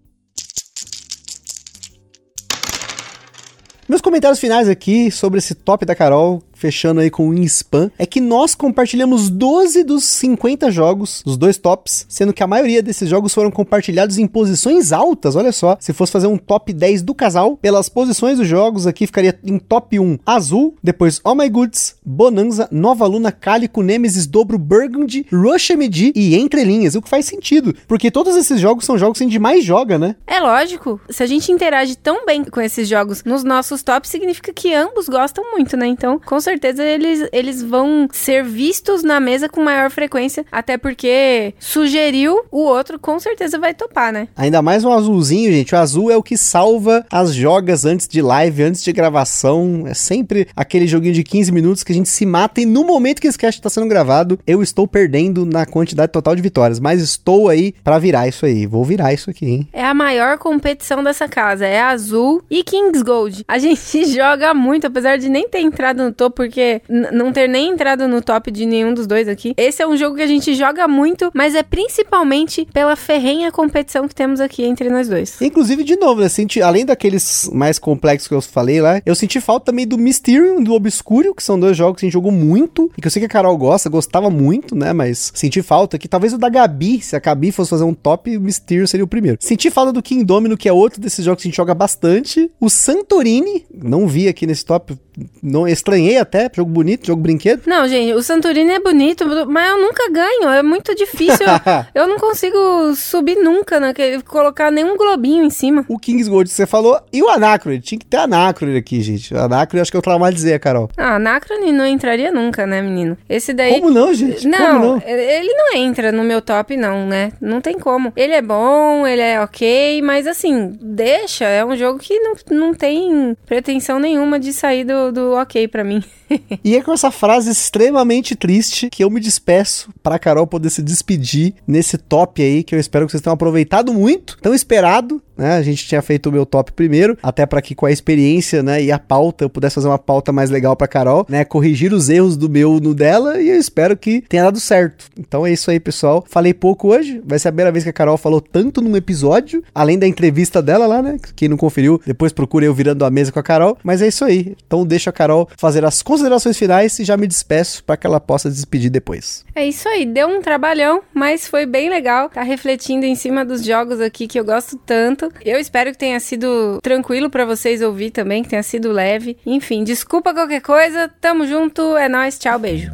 Meus 3.87 4.01
comentários 4.01 4.37
finais 4.37 4.67
aqui 4.67 5.09
sobre 5.09 5.39
esse 5.39 5.55
top 5.55 5.85
da 5.85 5.95
Carol 5.95 6.43
fechando 6.57 6.99
aí 6.99 7.09
com 7.09 7.29
o 7.29 7.33
Inspan, 7.33 7.91
é 7.97 8.05
que 8.05 8.19
nós 8.19 8.55
compartilhamos 8.55 9.29
12 9.29 9.83
dos 9.83 10.03
50 10.05 10.71
jogos, 10.71 11.21
os 11.25 11.37
dois 11.37 11.57
tops, 11.57 12.05
sendo 12.09 12.33
que 12.33 12.43
a 12.43 12.47
maioria 12.47 12.81
desses 12.81 13.09
jogos 13.09 13.33
foram 13.33 13.51
compartilhados 13.51 14.17
em 14.17 14.27
posições 14.27 14.91
altas, 14.91 15.35
olha 15.35 15.51
só. 15.51 15.77
Se 15.79 15.93
fosse 15.93 16.11
fazer 16.11 16.27
um 16.27 16.37
top 16.37 16.73
10 16.73 17.03
do 17.03 17.13
casal, 17.13 17.57
pelas 17.57 17.89
posições 17.89 18.37
dos 18.37 18.47
jogos 18.47 18.87
aqui 18.87 19.05
ficaria 19.05 19.37
em 19.43 19.59
top 19.59 19.99
1 19.99 20.19
Azul, 20.25 20.75
depois 20.83 21.21
Oh 21.23 21.35
My 21.35 21.49
Goods, 21.49 21.95
Bonanza, 22.05 22.67
Nova 22.71 23.05
Luna, 23.05 23.31
Cálico, 23.31 23.81
Nemesis, 23.81 24.25
Dobro, 24.25 24.57
Burgundy, 24.57 25.25
Rush 25.31 25.71
MD 25.71 26.11
e 26.15 26.35
Entre 26.35 26.63
Linhas, 26.63 26.95
o 26.95 27.01
que 27.01 27.09
faz 27.09 27.25
sentido, 27.25 27.75
porque 27.87 28.09
todos 28.09 28.35
esses 28.35 28.59
jogos 28.59 28.85
são 28.85 28.97
jogos 28.97 29.17
que 29.17 29.23
a 29.23 29.27
gente 29.27 29.39
mais 29.39 29.63
joga, 29.63 29.97
né? 29.97 30.15
É 30.25 30.39
lógico, 30.39 30.99
se 31.09 31.21
a 31.21 31.27
gente 31.27 31.51
interage 31.51 31.95
tão 31.95 32.25
bem 32.25 32.43
com 32.43 32.61
esses 32.61 32.87
jogos 32.87 33.23
nos 33.23 33.43
nossos 33.43 33.83
tops, 33.83 34.09
significa 34.09 34.51
que 34.53 34.73
ambos 34.73 35.07
gostam 35.07 35.43
muito, 35.51 35.75
né? 35.77 35.87
Então, 35.87 36.19
com 36.19 36.39
certeza 36.47 36.81
eles, 36.81 37.27
eles 37.33 37.61
vão 37.61 38.07
ser 38.09 38.41
vistos 38.41 39.03
na 39.03 39.19
mesa 39.19 39.49
com 39.49 39.61
maior 39.61 39.91
frequência, 39.91 40.45
até 40.49 40.77
porque 40.77 41.53
sugeriu 41.59 42.45
o 42.49 42.59
outro, 42.59 42.97
com 42.97 43.19
certeza 43.19 43.59
vai 43.59 43.73
topar, 43.73 44.13
né? 44.13 44.29
Ainda 44.33 44.61
mais 44.61 44.85
um 44.85 44.93
azulzinho, 44.93 45.51
gente. 45.51 45.75
O 45.75 45.77
azul 45.77 46.09
é 46.09 46.15
o 46.15 46.23
que 46.23 46.37
salva 46.37 47.05
as 47.11 47.33
jogas 47.33 47.83
antes 47.83 48.07
de 48.07 48.21
live, 48.21 48.63
antes 48.63 48.81
de 48.81 48.93
gravação. 48.93 49.83
É 49.85 49.93
sempre 49.93 50.47
aquele 50.55 50.87
joguinho 50.87 51.13
de 51.13 51.23
15 51.23 51.51
minutos 51.51 51.83
que 51.83 51.91
a 51.91 51.95
gente 51.95 52.07
se 52.07 52.25
mata 52.25 52.61
e 52.61 52.65
no 52.65 52.85
momento 52.85 53.19
que 53.19 53.27
esse 53.27 53.37
cast 53.37 53.61
tá 53.61 53.69
sendo 53.69 53.87
gravado, 53.87 54.39
eu 54.47 54.63
estou 54.63 54.87
perdendo 54.87 55.45
na 55.45 55.65
quantidade 55.65 56.13
total 56.13 56.33
de 56.33 56.41
vitórias, 56.41 56.79
mas 56.79 57.01
estou 57.01 57.49
aí 57.49 57.73
para 57.83 57.99
virar 57.99 58.25
isso 58.25 58.45
aí. 58.45 58.65
Vou 58.65 58.85
virar 58.85 59.13
isso 59.13 59.29
aqui, 59.29 59.45
hein? 59.45 59.67
É 59.73 59.83
a 59.83 59.93
maior 59.93 60.37
competição 60.37 61.03
dessa 61.03 61.27
casa, 61.27 61.65
é 61.65 61.81
azul 61.81 62.41
e 62.49 62.63
Kings 62.63 63.03
Gold. 63.03 63.43
A 63.47 63.57
gente 63.59 64.05
joga 64.05 64.53
muito, 64.53 64.87
apesar 64.87 65.17
de 65.17 65.27
nem 65.27 65.49
ter 65.49 65.59
entrado 65.59 66.01
no 66.03 66.13
topo 66.13 66.36
porque 66.37 66.83
não 66.87 67.33
ter 67.33 67.49
nem 67.49 67.71
entrado 67.71 68.07
no 68.07 68.21
top 68.21 68.51
de 68.51 68.63
nenhum 68.63 68.93
dos 68.93 69.07
dois 69.07 69.27
aqui. 69.27 69.55
Esse 69.57 69.81
é 69.81 69.87
um 69.87 69.97
jogo 69.97 70.15
que 70.15 70.21
a 70.21 70.27
gente 70.27 70.53
joga 70.53 70.87
muito, 70.87 71.31
mas 71.33 71.55
é 71.55 71.63
principalmente 71.63 72.67
pela 72.71 72.95
ferrenha 72.95 73.51
competição 73.51 74.07
que 74.07 74.13
temos 74.13 74.39
aqui 74.39 74.63
entre 74.63 74.87
nós 74.87 75.09
dois. 75.09 75.41
Inclusive, 75.41 75.83
de 75.83 75.95
novo, 75.95 76.21
né, 76.21 76.29
senti, 76.29 76.61
além 76.61 76.85
daqueles 76.85 77.49
mais 77.51 77.79
complexos 77.79 78.27
que 78.27 78.35
eu 78.35 78.41
falei 78.41 78.79
lá, 78.79 79.01
eu 79.03 79.15
senti 79.15 79.41
falta 79.41 79.71
também 79.71 79.87
do 79.87 79.97
Mysterium, 79.97 80.61
do 80.61 80.73
Obscuro, 80.73 81.33
que 81.33 81.41
são 81.41 81.59
dois 81.59 81.75
jogos 81.75 81.99
que 81.99 82.05
a 82.05 82.07
gente 82.07 82.13
jogou 82.13 82.31
muito, 82.31 82.91
e 82.95 83.01
que 83.01 83.07
eu 83.07 83.11
sei 83.11 83.21
que 83.21 83.25
a 83.25 83.29
Carol 83.29 83.57
gosta, 83.57 83.89
gostava 83.89 84.29
muito, 84.29 84.75
né, 84.75 84.93
mas 84.93 85.31
senti 85.33 85.63
falta 85.63 85.97
que 85.97 86.07
talvez 86.07 86.33
o 86.33 86.37
da 86.37 86.49
Gabi, 86.49 87.01
se 87.01 87.15
a 87.15 87.19
Gabi 87.19 87.51
fosse 87.51 87.71
fazer 87.71 87.83
um 87.83 87.95
top, 87.95 88.37
o 88.37 88.41
Mysterium 88.41 88.85
seria 88.85 89.03
o 89.03 89.07
primeiro. 89.07 89.39
Senti 89.41 89.71
falta 89.71 89.91
do 89.91 90.03
King 90.03 90.23
Domino, 90.23 90.55
que 90.55 90.69
é 90.69 90.73
outro 90.73 91.01
desses 91.01 91.25
jogos 91.25 91.41
que 91.41 91.47
a 91.47 91.49
gente 91.49 91.57
joga 91.57 91.73
bastante. 91.73 92.51
O 92.59 92.69
Santorini, 92.69 93.65
não 93.73 94.07
vi 94.07 94.27
aqui 94.27 94.45
nesse 94.45 94.63
top, 94.63 94.95
não 95.41 95.67
estranhei 95.67 96.17
até, 96.17 96.26
jogo 96.53 96.69
bonito, 96.69 97.07
jogo 97.07 97.21
brinquedo. 97.21 97.63
Não, 97.65 97.87
gente, 97.87 98.13
o 98.13 98.21
Santorini 98.21 98.73
é 98.73 98.79
bonito, 98.79 99.25
mas 99.47 99.69
eu 99.69 99.81
nunca 99.81 100.09
ganho, 100.11 100.49
é 100.49 100.63
muito 100.63 100.93
difícil. 100.95 101.45
eu, 101.93 102.03
eu 102.03 102.07
não 102.07 102.17
consigo 102.17 102.57
subir 102.95 103.37
nunca 103.37 103.79
naquele, 103.79 104.21
colocar 104.23 104.71
nenhum 104.71 104.97
globinho 104.97 105.43
em 105.43 105.49
cima. 105.49 105.85
O 105.87 105.97
Kings 105.97 106.29
Gold 106.29 106.49
você 106.49 106.65
falou, 106.65 106.99
e 107.11 107.23
o 107.23 107.29
Anacron, 107.29 107.79
tinha 107.79 107.99
que 107.99 108.05
ter 108.05 108.17
Anacron 108.17 108.75
aqui, 108.75 109.01
gente. 109.01 109.33
O 109.33 109.39
Anacron 109.39 109.81
acho 109.81 109.91
que 109.91 109.97
eu 109.97 110.01
trago 110.01 110.27
dizer, 110.31 110.59
Carol. 110.59 110.89
Ah, 110.97 111.15
Anacron 111.15 111.57
não 111.71 111.85
entraria 111.85 112.31
nunca, 112.31 112.65
né, 112.65 112.81
menino? 112.81 113.17
Esse 113.29 113.53
daí... 113.53 113.79
Como 113.79 113.91
não, 113.91 114.13
gente? 114.13 114.47
Não, 114.47 114.79
não, 114.79 115.01
ele 115.05 115.53
não 115.53 115.75
entra 115.75 116.11
no 116.11 116.23
meu 116.23 116.41
top, 116.41 116.75
não, 116.75 117.05
né? 117.05 117.31
Não 117.39 117.61
tem 117.61 117.77
como. 117.77 118.11
Ele 118.15 118.33
é 118.33 118.41
bom, 118.41 119.05
ele 119.05 119.21
é 119.21 119.41
ok, 119.41 120.01
mas 120.01 120.27
assim, 120.27 120.77
deixa, 120.81 121.45
é 121.45 121.63
um 121.63 121.75
jogo 121.75 121.99
que 121.99 122.19
não, 122.19 122.33
não 122.51 122.73
tem 122.73 123.35
pretensão 123.45 123.99
nenhuma 123.99 124.39
de 124.39 124.53
sair 124.53 124.83
do, 124.83 125.11
do 125.11 125.33
ok 125.33 125.67
pra 125.67 125.83
mim. 125.83 126.03
e 126.63 126.75
é 126.75 126.81
com 126.81 126.91
essa 126.91 127.11
frase 127.11 127.51
extremamente 127.51 128.35
triste 128.35 128.89
que 128.89 129.03
eu 129.03 129.09
me 129.09 129.19
despeço 129.19 129.89
pra 130.03 130.19
Carol 130.19 130.47
poder 130.47 130.69
se 130.69 130.81
despedir 130.81 131.53
nesse 131.67 131.97
top 131.97 132.41
aí, 132.41 132.63
que 132.63 132.75
eu 132.75 132.79
espero 132.79 133.05
que 133.05 133.11
vocês 133.11 133.21
tenham 133.21 133.33
aproveitado 133.33 133.93
muito, 133.93 134.37
tão 134.41 134.53
esperado, 134.53 135.21
né? 135.37 135.55
A 135.55 135.61
gente 135.61 135.85
tinha 135.85 136.01
feito 136.01 136.29
o 136.29 136.31
meu 136.31 136.45
top 136.45 136.71
primeiro, 136.71 137.17
até 137.21 137.45
para 137.45 137.61
que 137.61 137.75
com 137.75 137.85
a 137.85 137.91
experiência, 137.91 138.63
né, 138.63 138.83
e 138.83 138.91
a 138.91 138.99
pauta 138.99 139.45
eu 139.45 139.49
pudesse 139.49 139.75
fazer 139.75 139.87
uma 139.87 139.99
pauta 139.99 140.31
mais 140.31 140.49
legal 140.49 140.75
para 140.75 140.87
Carol, 140.87 141.25
né, 141.29 141.43
corrigir 141.45 141.93
os 141.93 142.09
erros 142.09 142.35
do 142.37 142.49
meu 142.49 142.79
no 142.79 142.93
dela 142.93 143.39
e 143.41 143.49
eu 143.49 143.57
espero 143.57 143.95
que 143.95 144.21
tenha 144.21 144.43
dado 144.43 144.59
certo. 144.59 145.05
Então 145.17 145.45
é 145.45 145.51
isso 145.51 145.69
aí, 145.69 145.79
pessoal. 145.79 146.25
Falei 146.27 146.53
pouco 146.53 146.89
hoje, 146.89 147.21
vai 147.25 147.39
ser 147.39 147.49
a 147.49 147.51
primeira 147.51 147.71
vez 147.71 147.83
que 147.83 147.89
a 147.89 147.93
Carol 147.93 148.17
falou 148.17 148.41
tanto 148.41 148.81
num 148.81 148.95
episódio, 148.95 149.63
além 149.73 149.97
da 149.97 150.07
entrevista 150.07 150.61
dela 150.61 150.87
lá, 150.87 151.01
né? 151.01 151.17
Quem 151.35 151.49
não 151.49 151.57
conferiu, 151.57 152.01
depois 152.05 152.31
procure 152.31 152.65
eu 152.65 152.73
virando 152.73 153.05
a 153.05 153.09
mesa 153.09 153.31
com 153.31 153.39
a 153.39 153.43
Carol, 153.43 153.77
mas 153.83 154.01
é 154.01 154.07
isso 154.07 154.25
aí. 154.25 154.55
Então 154.65 154.85
deixa 154.85 155.09
a 155.09 155.13
Carol 155.13 155.47
fazer 155.57 155.85
as 155.85 156.01
considerações 156.01 156.57
finais 156.57 156.97
e 156.99 157.03
já 157.03 157.17
me 157.17 157.27
despeço 157.27 157.83
para 157.83 157.97
que 157.97 158.07
ela 158.07 158.19
possa 158.19 158.49
despedir 158.49 158.89
depois. 158.89 159.45
É 159.57 159.65
isso 159.65 159.89
aí, 159.89 160.05
deu 160.05 160.27
um 160.27 160.39
trabalhão, 160.39 161.01
mas 161.11 161.47
foi 161.47 161.65
bem 161.65 161.89
legal. 161.89 162.29
Tá 162.29 162.43
refletindo 162.43 163.07
em 163.07 163.15
cima 163.15 163.43
dos 163.43 163.65
jogos 163.65 163.99
aqui 163.99 164.27
que 164.27 164.39
eu 164.39 164.45
gosto 164.45 164.77
tanto. 164.77 165.33
Eu 165.43 165.59
espero 165.59 165.91
que 165.91 165.97
tenha 165.97 166.19
sido 166.19 166.79
tranquilo 166.83 167.27
para 167.27 167.43
vocês 167.43 167.81
ouvir 167.81 168.11
também, 168.11 168.43
que 168.43 168.49
tenha 168.49 168.61
sido 168.61 168.91
leve. 168.91 169.35
Enfim, 169.43 169.83
desculpa 169.83 170.31
qualquer 170.31 170.61
coisa, 170.61 171.11
tamo 171.19 171.47
junto, 171.47 171.97
é 171.97 172.07
nóis, 172.07 172.37
tchau, 172.37 172.59
beijo. 172.59 172.91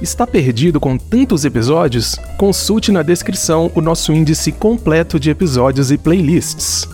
Está 0.00 0.26
perdido 0.26 0.80
com 0.80 0.96
tantos 0.96 1.44
episódios? 1.44 2.16
Consulte 2.38 2.90
na 2.90 3.02
descrição 3.02 3.70
o 3.74 3.82
nosso 3.82 4.14
índice 4.14 4.50
completo 4.50 5.20
de 5.20 5.28
episódios 5.28 5.90
e 5.90 5.98
playlists. 5.98 6.88